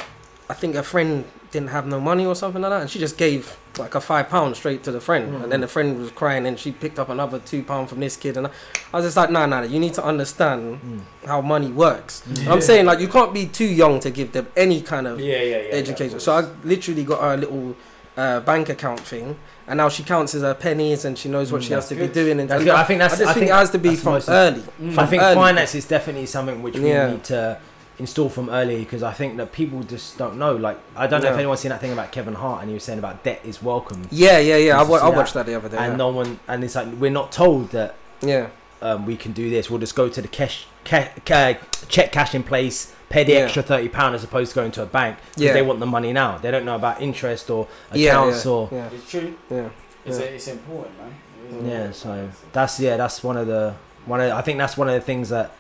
I 0.54 0.56
think 0.56 0.76
her 0.76 0.84
friend 0.84 1.26
didn't 1.50 1.70
have 1.78 1.86
no 1.88 2.00
money 2.00 2.26
or 2.28 2.36
something 2.36 2.62
like 2.62 2.70
that, 2.74 2.82
and 2.82 2.90
she 2.92 3.00
just 3.00 3.18
gave 3.18 3.58
like 3.80 3.96
a 3.96 4.02
five 4.02 4.30
pound 4.30 4.56
straight 4.56 4.84
to 4.84 4.92
the 4.92 5.02
friend, 5.02 5.26
Mm. 5.34 5.44
and 5.44 5.52
then 5.52 5.62
the 5.62 5.68
friend 5.68 5.98
was 6.00 6.12
crying, 6.12 6.46
and 6.46 6.60
she 6.60 6.72
picked 6.72 7.00
up 7.00 7.10
another 7.10 7.40
two 7.40 7.64
pound 7.64 7.90
from 7.90 8.00
this 8.02 8.16
kid, 8.24 8.38
and 8.38 8.46
I, 8.48 8.52
I 8.94 8.98
was 8.98 9.06
just 9.08 9.18
like, 9.18 9.32
nah, 9.32 9.48
nah, 9.48 9.62
you 9.64 9.80
need 9.80 9.96
to 9.96 10.04
understand 10.14 10.62
Mm. 10.80 11.00
how 11.32 11.42
money 11.42 11.72
works. 11.86 12.22
Mm. 12.30 12.48
I'm 12.52 12.62
saying 12.62 12.86
like 12.86 13.00
you 13.00 13.08
can't 13.08 13.34
be 13.34 13.48
too 13.48 13.66
young 13.84 14.00
to 14.02 14.12
give 14.12 14.32
them 14.32 14.46
any 14.56 14.80
kind 14.82 15.08
of 15.08 15.20
Yeah, 15.20 15.42
yeah, 15.42 15.58
yeah. 15.70 15.82
education. 15.82 16.18
of 16.18 16.22
So 16.22 16.34
I 16.40 16.42
literally 16.64 17.04
got 17.04 17.20
her 17.22 17.34
a 17.34 17.38
little 17.38 17.76
uh, 18.16 18.40
bank 18.42 18.70
account 18.70 19.00
thing, 19.00 19.36
and 19.68 19.78
now 19.78 19.90
she 19.90 20.04
counts 20.04 20.36
as 20.36 20.44
her 20.44 20.54
pennies, 20.54 21.04
and 21.06 21.18
she 21.18 21.28
knows 21.30 21.52
what 21.52 21.62
Mm, 21.62 21.68
she 21.68 21.74
has 21.74 21.88
to 21.88 21.96
good. 21.96 22.10
be 22.10 22.20
doing. 22.22 22.40
And 22.42 22.48
That's 22.48 22.64
good. 22.64 22.76
I 22.76 22.84
think 22.84 23.00
that's. 23.00 23.16
I 23.16 23.18
just 23.18 23.30
I 23.32 23.34
think, 23.34 23.48
think 23.48 23.52
it 23.56 23.60
has 23.64 23.72
to 23.72 23.80
be 23.80 23.96
from 23.96 24.22
early. 24.28 24.62
Mm. 24.80 24.98
I 25.00 25.06
think 25.08 25.24
early. 25.24 25.36
finance 25.36 25.74
is 25.74 25.86
definitely 25.86 26.28
something 26.28 26.62
which 26.62 26.76
we 26.78 26.90
Yeah. 26.90 27.10
need 27.12 27.24
to 27.34 27.58
install 28.00 28.28
from 28.30 28.50
early 28.50 28.80
because 28.80 29.04
I 29.04 29.14
think 29.14 29.38
that 29.38 29.52
people 29.52 29.84
just 29.84 30.18
don't 30.18 30.38
know. 30.38 30.56
Like 30.56 30.80
I 30.96 31.06
don't 31.08 31.22
know 31.22 31.28
if 31.30 31.34
Yeah. 31.34 31.40
anyone's 31.40 31.60
seen 31.60 31.70
that 31.70 31.80
thing 31.82 31.94
about 31.94 32.12
Kevin 32.12 32.34
Hart 32.34 32.62
and 32.62 32.70
he 32.70 32.74
was 32.74 32.84
saying 32.84 33.00
about 33.00 33.24
debt 33.24 33.42
is 33.44 33.62
welcome, 33.62 34.08
Yeah, 34.12 34.40
yeah, 34.40 34.56
yeah. 34.58 34.76
I, 34.76 34.80
Used 34.80 34.88
to 34.88 34.92
wa- 34.92 34.98
see 35.00 35.04
I 35.06 35.10
that. 35.12 35.18
watched 35.18 35.34
that 35.36 35.46
the 35.46 35.56
other 35.56 35.70
day. 35.70 35.78
and 35.78 35.94
yeah. 35.94 35.98
no 35.98 36.10
one 36.10 36.40
and 36.48 36.64
it's 36.64 36.76
like 36.76 36.88
we're 37.00 37.12
not 37.12 37.32
told 37.32 37.70
that 37.72 37.96
yeah, 38.22 38.48
um, 38.82 39.06
we 39.06 39.16
can 39.18 39.32
do 39.32 39.50
this. 39.50 39.70
We'll 39.70 39.80
just 39.80 39.96
go 39.96 40.10
to 40.10 40.22
the 40.22 40.28
cash, 40.28 40.66
ca- 40.86 41.10
ca- 41.26 41.58
check 41.88 42.12
cash 42.12 42.34
in 42.34 42.42
place, 42.44 42.94
pay 43.10 43.24
the 43.24 43.34
Yeah. 43.34 43.40
extra 43.40 43.62
thirty 43.62 43.90
pound 43.90 44.16
as 44.16 44.24
opposed 44.24 44.52
to 44.52 44.56
going 44.56 44.72
to 44.72 44.82
a 44.84 44.86
bank 44.86 45.18
because 45.30 45.44
Yeah. 45.44 45.54
they 45.54 45.62
want 45.62 45.80
the 45.80 45.86
money 45.86 46.14
now. 46.14 46.38
They 46.40 46.50
don't 46.52 46.66
know 46.66 46.76
about 46.76 47.02
interest 47.02 47.50
or 47.50 47.68
yeah, 47.94 48.10
accounts 48.12 48.46
yeah, 48.46 48.52
or 48.52 48.70
yeah, 48.72 48.90
It's 48.94 49.10
true. 49.12 49.36
yeah. 49.52 49.70
It's, 50.06 50.20
Yeah. 50.20 50.26
a, 50.26 50.28
it's 50.30 50.48
important, 50.48 50.98
man. 50.98 51.14
It 51.50 51.56
is 51.58 51.64
yeah. 51.68 51.72
important. 51.86 51.96
So 51.96 52.30
that's 52.54 52.80
yeah, 52.80 52.98
that's 52.98 53.24
one 53.24 53.38
of 53.38 53.46
the 53.48 53.76
one 54.06 54.20
of 54.20 54.32
I 54.32 54.42
think 54.42 54.58
that's 54.58 54.78
one 54.78 54.88
of 54.90 54.96
the 54.96 55.02
things 55.02 55.30
that 55.30 55.52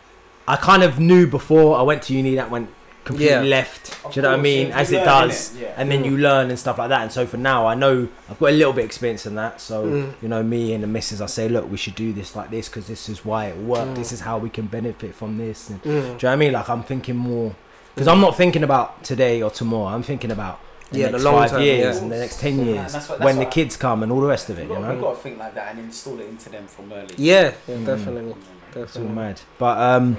I 0.47 0.55
kind 0.57 0.83
of 0.83 0.99
knew 0.99 1.25
before 1.27 1.77
I 1.77 1.81
went 1.81 2.01
to 2.03 2.13
uni 2.13 2.35
that 2.35 2.49
went 2.51 2.69
completely 3.05 3.33
Yeah. 3.35 3.41
left. 3.41 3.97
Of 4.05 4.13
Do 4.13 4.17
you 4.19 4.21
know 4.23 4.31
what 4.31 4.39
I 4.39 4.41
mean? 4.41 4.67
you- 4.67 4.73
As 4.73 4.91
it 4.91 4.97
learn, 4.97 5.05
does. 5.05 5.49
innit? 5.51 5.61
Yeah. 5.61 5.67
And 5.77 5.91
then 5.91 6.03
Mm. 6.03 6.05
you 6.11 6.17
learn 6.17 6.49
and 6.49 6.57
stuff 6.59 6.77
like 6.77 6.89
that. 6.89 7.01
And 7.01 7.11
so 7.11 7.25
for 7.25 7.35
now, 7.37 7.67
I 7.67 7.75
know 7.75 8.07
I've 8.29 8.39
got 8.39 8.49
a 8.49 8.53
little 8.53 8.71
bit 8.73 8.81
of 8.81 8.85
experience 8.85 9.25
in 9.25 9.35
that. 9.35 9.59
So 9.59 9.83
Mm. 9.85 10.13
you 10.21 10.29
know, 10.29 10.41
me 10.43 10.73
and 10.73 10.81
the 10.83 10.87
missus, 10.87 11.21
I 11.21 11.25
say, 11.25 11.49
look, 11.49 11.69
we 11.69 11.75
should 11.77 11.95
do 11.95 12.13
this 12.13 12.35
like 12.35 12.49
this 12.49 12.67
because 12.69 12.87
this 12.87 13.09
is 13.09 13.25
why 13.25 13.45
it 13.47 13.57
worked. 13.57 13.91
Mm. 13.93 13.95
This 13.95 14.11
is 14.13 14.21
how 14.21 14.37
we 14.37 14.49
can 14.49 14.65
benefit 14.67 15.15
from 15.15 15.37
this. 15.37 15.69
And, 15.69 15.81
Mm. 15.81 15.83
do 15.83 15.89
you 15.89 16.01
know 16.01 16.09
what 16.11 16.23
I 16.23 16.35
mean? 16.37 16.53
Like 16.53 16.69
I'm 16.69 16.83
thinking 16.83 17.17
more 17.17 17.51
because 17.93 18.07
I'm 18.07 18.21
not 18.21 18.37
thinking 18.37 18.63
about 18.63 19.03
today 19.03 19.41
or 19.41 19.49
tomorrow. 19.49 19.93
I'm 19.93 20.03
thinking 20.03 20.31
about 20.31 20.59
the 20.91 20.99
Yeah, 20.99 21.05
the 21.07 21.11
next 21.13 21.23
long 21.23 21.33
five 21.35 21.49
term, 21.51 21.61
years 21.61 21.95
yeah. 21.97 22.01
and 22.03 22.11
the 22.11 22.17
next 22.17 22.39
ten 22.39 22.59
Yeah, 22.59 22.73
years 22.73 22.93
that's 22.93 23.09
what- 23.09 23.19
when 23.19 23.35
the 23.37 23.43
what- 23.45 23.51
kids 23.51 23.75
come 23.75 24.01
and 24.03 24.11
all 24.11 24.21
the 24.21 24.27
rest 24.27 24.49
of 24.49 24.57
it. 24.59 24.61
You've 24.61 24.69
You 24.69 24.75
got, 24.77 24.83
know, 24.83 24.91
you've 24.93 25.01
got 25.01 25.15
to 25.15 25.21
think 25.21 25.39
like 25.39 25.55
that 25.55 25.67
and 25.71 25.79
install 25.79 26.19
it 26.19 26.27
into 26.29 26.49
them 26.49 26.65
from 26.67 26.93
early. 26.93 27.07
Yeah, 27.17 27.51
yeah, 27.67 27.75
Mm. 27.75 27.85
definitely, 27.85 28.35
it's 28.75 28.97
all 28.97 29.03
mad. 29.03 29.41
But 29.57 29.77
um, 29.79 30.17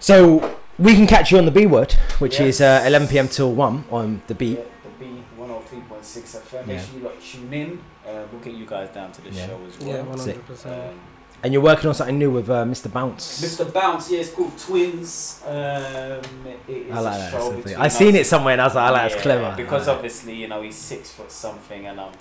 so 0.00 0.56
we 0.78 0.94
can 0.94 1.06
catch 1.06 1.30
you 1.32 1.38
on 1.38 1.44
the 1.44 1.50
B 1.50 1.66
word, 1.66 1.92
which 2.18 2.40
is 2.40 2.60
uh, 2.60 2.82
11 2.86 3.08
p.m. 3.08 3.28
till 3.28 3.52
one 3.52 3.84
on 3.90 4.22
the 4.26 4.34
Yeah, 4.34 4.38
beat. 4.38 4.56
the 4.82 5.04
B 5.04 5.22
103.6 5.38 6.36
FM. 6.40 6.66
Make 6.66 6.76
Yeah. 6.78 6.84
sure 6.84 6.98
you 6.98 7.04
lot 7.04 7.20
tune 7.20 7.52
in. 7.52 7.78
Uh, 8.06 8.22
we'll 8.32 8.40
get 8.40 8.54
you 8.54 8.66
guys 8.66 8.88
down 8.90 9.12
to 9.12 9.20
the 9.22 9.30
Yeah. 9.30 9.46
show 9.46 9.58
as 9.66 9.78
well. 9.78 9.88
Yeah, 9.88 10.04
hundred 10.04 10.46
percent. 10.46 10.80
Um, 10.90 11.00
And 11.44 11.52
you're 11.52 11.62
working 11.62 11.88
on 11.88 11.94
something 11.94 12.18
new 12.18 12.30
with 12.30 12.48
uh, 12.48 12.64
Mr. 12.64 12.92
Bounce. 12.92 13.42
Mr. 13.42 13.72
Bounce, 13.72 14.10
yeah, 14.12 14.20
it's 14.20 14.30
called 14.30 14.56
Twins. 14.56 15.42
Um, 15.44 15.52
it 15.54 16.86
is 16.88 16.92
I 16.92 17.00
like 17.00 17.14
a 17.14 17.18
that. 17.18 17.30
show 17.32 17.38
sort 17.40 17.50
of 17.50 17.56
between 17.56 17.74
thing. 17.74 17.82
I 17.84 17.88
seen 17.88 18.14
us. 18.14 18.20
it 18.20 18.26
somewhere 18.26 18.52
and 18.52 18.60
I 18.60 18.64
was 18.64 18.74
like, 18.76 18.84
I 18.84 18.90
like 18.90 19.02
Yeah, 19.02 19.08
that's 19.08 19.22
clever. 19.22 19.54
Because 19.56 19.86
like 19.88 19.96
obviously, 19.96 20.34
you 20.36 20.46
know, 20.48 20.62
he's 20.62 20.76
six 20.76 21.10
foot 21.10 21.32
something 21.32 21.86
and 21.88 22.00
I'm 22.00 22.12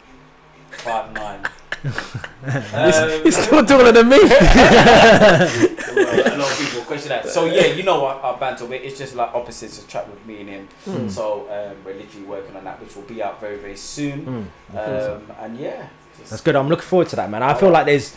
five 0.71 1.13
nine. 1.13 1.43
He's 1.83 3.37
still 3.37 3.65
taller 3.65 3.91
than 3.91 4.09
me. 4.09 4.17
a 4.21 4.27
lot 6.37 6.51
of 6.51 6.57
people 6.59 6.81
question 6.85 7.09
that. 7.09 7.27
So 7.29 7.45
yeah, 7.45 7.67
you 7.67 7.83
know 7.83 8.01
what 8.01 8.17
our, 8.17 8.21
our 8.33 8.37
banter, 8.37 8.65
but 8.65 8.81
it's 8.81 8.97
just 8.97 9.15
like 9.15 9.33
opposites 9.33 9.83
attract 9.83 10.09
with 10.09 10.25
me 10.25 10.41
and 10.41 10.49
him. 10.49 10.67
Mm. 10.85 11.09
So 11.09 11.41
um, 11.49 11.75
we're 11.85 11.95
literally 11.95 12.25
working 12.27 12.55
on 12.55 12.63
that, 12.65 12.79
which 12.81 12.95
will 12.95 13.03
be 13.03 13.21
out 13.23 13.39
very 13.39 13.57
very 13.57 13.75
soon. 13.77 14.49
Mm. 14.73 14.77
Um, 15.15 15.21
and 15.39 15.57
yeah, 15.57 15.87
That's 16.29 16.41
good. 16.41 16.55
I'm 16.55 16.69
looking 16.69 16.85
forward 16.85 17.07
to 17.09 17.15
that, 17.17 17.29
man. 17.29 17.43
I 17.43 17.53
feel 17.53 17.69
like 17.69 17.85
there's 17.85 18.15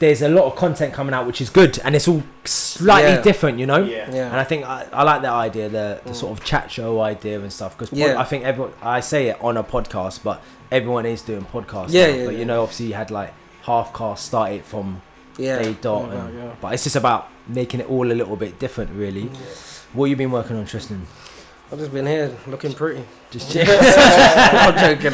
there's 0.00 0.22
a 0.22 0.28
lot 0.28 0.44
of 0.44 0.56
content 0.56 0.94
coming 0.94 1.12
out, 1.14 1.26
which 1.26 1.40
is 1.42 1.50
good, 1.50 1.78
and 1.84 1.94
it's 1.94 2.08
all 2.08 2.22
slightly 2.44 3.10
Yeah. 3.12 3.20
different, 3.20 3.58
you 3.58 3.66
know. 3.66 3.82
yeah. 3.84 4.08
And 4.30 4.36
I 4.36 4.44
think 4.44 4.64
I, 4.64 4.86
I 4.94 5.02
like 5.02 5.20
that 5.22 5.32
idea, 5.32 5.68
the, 5.68 6.00
the 6.04 6.10
Mm. 6.12 6.14
sort 6.16 6.38
of 6.38 6.42
chat 6.44 6.70
show 6.70 7.00
idea 7.02 7.38
and 7.38 7.52
stuff. 7.52 7.76
Because 7.76 7.92
Yeah. 7.96 8.18
I 8.18 8.24
think 8.24 8.44
everyone, 8.44 8.72
I 8.82 9.00
say 9.00 9.26
it 9.28 9.36
on 9.42 9.58
a 9.58 9.62
podcast, 9.62 10.20
but 10.24 10.40
everyone 10.70 11.06
is 11.06 11.22
doing 11.22 11.44
podcasts. 11.44 11.88
Yeah, 11.90 12.06
now, 12.06 12.14
yeah, 12.16 12.24
But 12.26 12.32
yeah. 12.34 12.38
you 12.40 12.44
know, 12.44 12.62
obviously 12.62 12.86
you 12.86 12.94
had 12.94 13.10
like 13.10 13.32
Halfcast 13.64 14.18
started 14.18 14.64
from 14.64 15.02
Yeah. 15.38 15.62
day 15.62 15.74
dot, 15.80 16.10
and, 16.12 16.34
yeah. 16.38 16.54
but 16.60 16.72
it's 16.74 16.84
just 16.84 16.96
about 16.96 17.28
making 17.48 17.80
it 17.80 17.88
all 17.90 18.10
a 18.10 18.14
little 18.14 18.36
bit 18.36 18.58
different, 18.58 18.90
really. 18.92 19.30
What 19.92 20.06
you 20.06 20.16
been 20.16 20.30
working 20.30 20.56
on, 20.56 20.66
Tristan? 20.66 21.06
I've 21.72 21.78
just 21.78 21.92
been 21.92 22.06
here 22.06 22.36
looking 22.48 22.72
pretty. 22.72 23.04
Just 23.30 23.52
joking. 23.52 23.76
I'm 23.80 24.76
joking. 24.76 25.12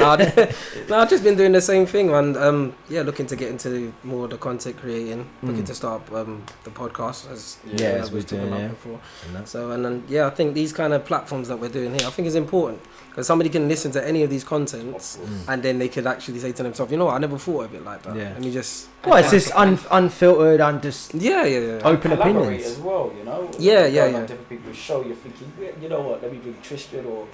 No, 0.89 0.99
I've 1.01 1.11
just 1.11 1.25
been 1.25 1.35
doing 1.37 1.51
the 1.51 1.61
same 1.61 1.85
thing, 1.85 2.11
and 2.11 2.37
um, 2.37 2.73
yeah, 2.89 3.03
looking 3.03 3.27
to 3.27 3.35
get 3.37 3.51
into 3.51 3.93
more 4.05 4.25
of 4.25 4.31
the 4.31 4.39
content 4.39 4.77
creating. 4.79 5.29
Looking 5.43 5.65
Mm. 5.65 5.67
to 5.67 5.75
start 5.75 6.03
um, 6.13 6.45
the 6.63 6.71
podcast 6.71 7.29
as 7.31 7.59
Yeah, 7.67 7.89
as 7.89 8.03
as 8.05 8.11
we 8.13 8.17
was 8.17 8.25
talking 8.25 8.39
doing, 8.39 8.49
about 8.53 8.61
yeah. 8.61 8.69
before. 8.69 9.01
And 9.37 9.49
So 9.49 9.71
and 9.73 9.85
then 9.85 10.05
yeah, 10.09 10.29
I 10.29 10.31
think 10.31 10.55
these 10.55 10.73
kind 10.73 10.93
of 10.93 11.05
platforms 11.05 11.49
that 11.49 11.59
we're 11.59 11.69
doing 11.69 11.93
here, 11.93 12.07
I 12.07 12.11
think 12.11 12.29
is 12.29 12.37
important 12.37 12.81
because 13.11 13.27
somebody 13.27 13.51
can 13.51 13.69
listen 13.69 13.91
to 13.93 14.07
any 14.07 14.23
of 14.23 14.31
these 14.31 14.45
contents 14.45 15.19
Mm. 15.19 15.49
and 15.49 15.63
then 15.63 15.79
they 15.79 15.89
could 15.89 16.07
actually 16.07 16.39
say 16.39 16.53
to 16.53 16.63
themselves, 16.63 16.93
you 16.93 16.99
know, 16.99 17.07
what, 17.07 17.15
I 17.15 17.19
never 17.19 17.37
thought 17.39 17.65
of 17.65 17.75
it 17.75 17.85
like 17.85 18.03
that. 18.05 18.15
Yeah. 18.17 18.31
Let 18.33 18.41
me 18.43 18.53
just 18.53 18.89
Well, 19.07 19.17
it's 19.19 19.31
just 19.31 19.55
un- 19.55 19.79
unfiltered 19.91 20.61
and 20.61 20.83
just 20.83 21.15
yeah, 21.15 21.45
yeah, 21.45 21.59
yeah. 21.59 21.81
open 21.85 22.13
opinions. 22.13 22.65
as 22.67 22.79
well, 22.79 23.13
you 23.17 23.25
know. 23.25 23.51
Yeah, 23.59 23.87
yeah, 23.87 24.07
yeah. 24.07 24.21
Different 24.23 24.49
people's 24.49 24.77
show, 24.77 25.05
you're 25.05 25.15
thinking, 25.17 25.53
"Yeah, 25.61 25.71
you 25.81 25.89
know 25.89 26.01
what? 26.01 26.23
Let 26.23 26.33
me 26.33 26.39
bring 26.39 26.57
Tristan 26.63 27.07
or 27.07 27.27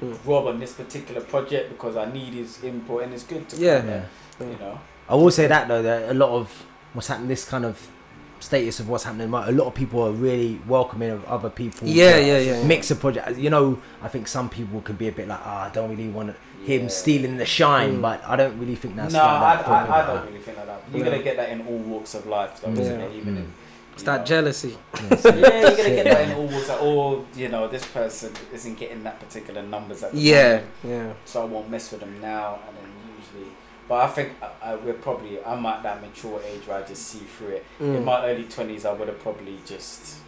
Mm. 0.00 0.16
Rob 0.24 0.46
on 0.46 0.60
this 0.60 0.74
particular 0.74 1.20
project 1.20 1.70
because 1.70 1.96
I 1.96 2.04
need 2.12 2.32
his 2.32 2.62
input, 2.62 3.02
and 3.02 3.12
it's 3.12 3.24
good 3.24 3.48
to 3.48 3.56
Yeah. 3.56 3.78
kinda, 3.80 4.08
Yeah. 4.40 4.46
you 4.46 4.56
know. 4.60 4.78
I 5.08 5.16
will 5.16 5.32
say 5.32 5.48
that 5.48 5.66
though, 5.66 5.82
that 5.82 6.08
a 6.10 6.14
lot 6.14 6.30
of 6.30 6.64
what's 6.92 7.08
happening, 7.08 7.26
this 7.26 7.44
kind 7.44 7.64
of 7.64 7.88
status 8.38 8.78
of 8.78 8.88
what's 8.88 9.02
happening, 9.02 9.26
a 9.34 9.50
lot 9.50 9.66
of 9.66 9.74
people 9.74 10.00
are 10.06 10.12
really 10.12 10.60
welcoming 10.68 11.10
of 11.10 11.24
other 11.24 11.50
people. 11.50 11.88
Yeah, 11.88 12.16
yeah, 12.18 12.38
yeah. 12.38 12.62
Mix 12.62 12.92
a 12.92 12.94
project. 12.94 13.36
You 13.38 13.50
know, 13.50 13.78
I 14.00 14.06
think 14.06 14.28
some 14.28 14.48
people 14.48 14.80
can 14.82 14.94
be 14.94 15.08
a 15.08 15.12
bit 15.12 15.26
like, 15.26 15.40
ah, 15.44 15.64
I 15.66 15.70
don't 15.70 15.90
really 15.90 16.08
want 16.08 16.36
him 16.68 16.82
Yeah. 16.82 16.88
stealing 16.88 17.36
the 17.38 17.46
shine, 17.46 17.94
Mm. 17.98 18.02
but 18.02 18.18
I 18.26 18.36
don't 18.36 18.56
really 18.60 18.76
think 18.76 18.94
that's 18.96 19.12
no, 19.14 19.18
like 19.20 19.28
I, 19.30 19.56
that. 19.56 19.68
I, 19.68 19.72
I 19.72 19.88
Like 19.98 20.06
don't 20.06 20.26
really 20.28 20.42
think 20.46 20.56
like 20.58 20.66
that. 20.66 20.80
You're 20.92 21.04
Yeah. 21.04 21.10
gonna 21.12 21.22
get 21.28 21.36
that 21.40 21.48
in 21.50 21.60
all 21.66 21.78
walks 21.92 22.14
of 22.14 22.26
life, 22.26 22.60
though, 22.60 22.72
isn't 22.72 23.00
it? 23.00 23.12
Even 23.20 23.34
Mm. 23.34 23.38
in 23.38 23.52
It's 23.94 24.02
that 24.04 24.20
know. 24.20 24.24
jealousy. 24.32 24.76
Yeah, 24.94 25.00
yeah, 25.24 25.60
you're 25.60 25.76
gonna 25.76 25.96
get 26.00 26.04
that 26.04 26.20
in 26.28 26.32
all 26.36 26.46
walks. 26.46 26.68
Like, 26.68 26.78
oh, 26.82 27.24
you 27.34 27.48
know, 27.48 27.66
this 27.68 27.84
person 27.86 28.32
isn't 28.52 28.78
getting 28.78 29.02
that 29.04 29.18
particular 29.18 29.62
numbers 29.62 30.02
at 30.04 30.12
the 30.12 30.18
Yeah, 30.20 30.48
moment, 30.48 30.66
yeah. 30.84 31.12
so 31.24 31.42
I 31.42 31.44
won't 31.46 31.68
mess 31.70 31.90
with 31.90 32.00
them 32.00 32.20
now. 32.20 32.58
And 32.68 32.76
then 32.76 32.90
usually, 33.18 33.50
but 33.88 33.96
I 33.96 34.06
think 34.06 34.28
I, 34.42 34.48
I, 34.72 34.74
we're 34.76 34.92
probably 35.08 35.42
I'm 35.44 35.64
at 35.66 35.82
that 35.82 36.00
mature 36.02 36.40
age 36.46 36.66
where 36.68 36.78
I 36.78 36.82
just 36.86 37.02
see 37.10 37.20
through 37.34 37.54
it. 37.58 37.64
In 37.80 37.96
Mm. 37.96 38.04
my 38.04 38.24
early 38.28 38.44
twenties, 38.44 38.84
I 38.84 38.92
would 38.92 39.08
have 39.08 39.18
probably 39.20 39.56
just, 39.66 39.90
sh- 40.06 40.20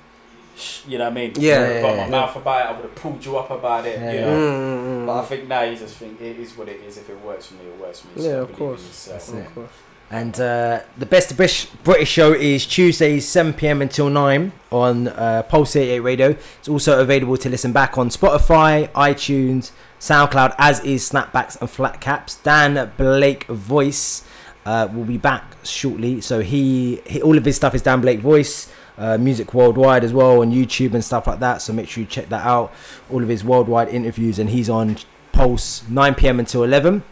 you 0.89 0.99
know 0.99 1.05
what 1.05 1.13
I 1.13 1.15
mean? 1.15 1.33
Yeah. 1.37 1.59
Got 1.59 1.75
Yeah, 1.75 1.83
my 1.83 1.95
yeah. 2.05 2.09
mouth 2.11 2.37
about 2.37 2.61
it. 2.65 2.69
I 2.69 2.73
would 2.73 2.83
have 2.83 2.95
pulled 2.95 3.25
you 3.25 3.37
up 3.39 3.51
about 3.51 3.87
it. 3.87 3.99
Yeah, 3.99 4.13
you 4.13 4.21
know. 4.21 4.37
Mm, 4.37 4.59
mm, 4.61 4.85
mm. 5.03 5.07
But 5.07 5.21
I 5.21 5.25
think 5.25 5.49
now 5.49 5.63
you 5.63 5.77
just 5.77 5.97
think 5.97 6.21
it 6.21 6.39
is 6.39 6.57
what 6.57 6.69
it 6.69 6.81
is. 6.83 6.97
If 6.99 7.09
it 7.11 7.21
works 7.25 7.47
for 7.47 7.55
me, 7.55 7.65
it 7.67 7.81
works 7.81 8.01
for 8.01 8.09
me. 8.19 8.25
Yeah, 8.25 8.31
So 8.31 8.43
of 8.43 8.53
course. 8.55 9.09
Of 9.09 9.55
course. 9.55 9.71
And 10.13 10.41
uh, 10.41 10.81
the 10.99 11.07
best 11.07 11.37
British 11.37 11.67
British 11.85 12.09
show 12.11 12.33
is 12.33 12.67
Tuesdays 12.67 13.29
7 13.29 13.53
pm 13.53 13.81
until 13.81 14.11
9 14.11 14.51
on 14.73 15.07
uh, 15.09 15.43
Pulse 15.45 15.77
88 15.77 16.01
Radio. 16.01 16.31
It's 16.59 16.69
also 16.69 17.01
available 17.01 17.37
to 17.37 17.49
listen 17.49 17.73
back 17.73 17.97
on 17.97 18.09
Spotify, 18.09 18.89
iTunes, 18.91 19.71
SoundCloud, 20.01 20.57
as 20.59 20.81
is 20.85 21.09
Snapbacks 21.09 21.61
and 21.61 21.71
Flat 21.71 22.01
Caps. 22.01 22.35
Dan 22.37 22.91
Blake 22.97 23.45
Voice 23.45 24.25
uh, 24.67 24.89
will 24.93 25.05
be 25.05 25.17
back 25.17 25.57
shortly. 25.63 26.21
So 26.21 26.41
he, 26.41 27.01
he 27.07 27.23
all 27.23 27.39
of 27.39 27.45
his 27.45 27.55
stuff 27.55 27.77
is 27.77 27.83
Dan 27.83 28.01
Blake 28.01 28.19
Voice. 28.19 28.73
Uh, 29.01 29.17
music 29.17 29.55
worldwide 29.55 30.05
as 30.05 30.13
well 30.13 30.43
on 30.43 30.53
YouTube 30.53 30.93
and 30.93 31.03
stuff 31.03 31.27
like 31.27 31.41
that. 31.41 31.63
So 31.63 31.73
make 31.73 31.89
sure 31.89 32.03
you 32.03 32.07
check 32.07 32.29
that 32.29 32.45
out. 32.45 32.71
All 33.11 33.23
of 33.23 33.31
his 33.31 33.43
worldwide 33.43 33.89
interviews, 33.89 34.39
and 34.39 34.51
he's 34.51 34.69
on 34.69 34.99
Pulse 35.33 35.89
9 35.89 36.15
pm 36.17 36.39
until 36.39 36.65
11. 36.65 37.03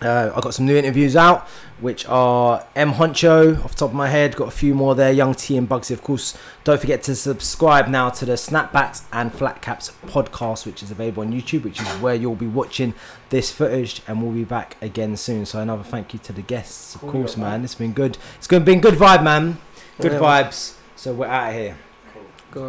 Uh, 0.00 0.30
I 0.32 0.40
got 0.40 0.54
some 0.54 0.64
new 0.64 0.76
interviews 0.76 1.16
out, 1.16 1.48
which 1.80 2.06
are 2.08 2.64
M 2.76 2.92
Huncho 2.92 3.64
off 3.64 3.72
the 3.72 3.78
top 3.78 3.90
of 3.90 3.96
my 3.96 4.08
head. 4.08 4.36
Got 4.36 4.46
a 4.46 4.52
few 4.52 4.72
more 4.74 4.94
there. 4.94 5.10
Young 5.10 5.34
T 5.34 5.56
and 5.56 5.68
Bugsey, 5.68 5.90
of 5.90 6.02
course. 6.04 6.38
Don't 6.62 6.80
forget 6.80 7.02
to 7.04 7.16
subscribe 7.16 7.88
now 7.88 8.10
to 8.10 8.24
the 8.24 8.34
Snapbacks 8.34 9.02
and 9.12 9.32
Flat 9.34 9.60
Caps 9.60 9.90
podcast, 10.06 10.66
which 10.66 10.84
is 10.84 10.92
available 10.92 11.24
on 11.24 11.32
YouTube, 11.32 11.64
which 11.64 11.80
is 11.80 11.88
where 12.00 12.14
you'll 12.14 12.36
be 12.36 12.46
watching 12.46 12.94
this 13.30 13.50
footage. 13.50 14.02
And 14.06 14.22
we'll 14.22 14.32
be 14.32 14.44
back 14.44 14.76
again 14.80 15.16
soon. 15.16 15.44
So 15.46 15.58
another 15.58 15.82
thank 15.82 16.12
you 16.12 16.20
to 16.20 16.32
the 16.32 16.42
guests, 16.42 16.94
of 16.94 17.00
course, 17.00 17.36
man. 17.36 17.64
It's 17.64 17.74
been 17.74 17.92
good. 17.92 18.18
It's 18.36 18.46
been 18.46 18.62
been 18.64 18.80
good 18.80 18.94
vibe, 18.94 19.24
man. 19.24 19.58
Good 20.00 20.12
Yeah, 20.12 20.20
man. 20.20 20.77
So 20.98 21.12
we're 21.12 21.26
out 21.28 21.50
of 21.50 21.54
here. 21.54 21.76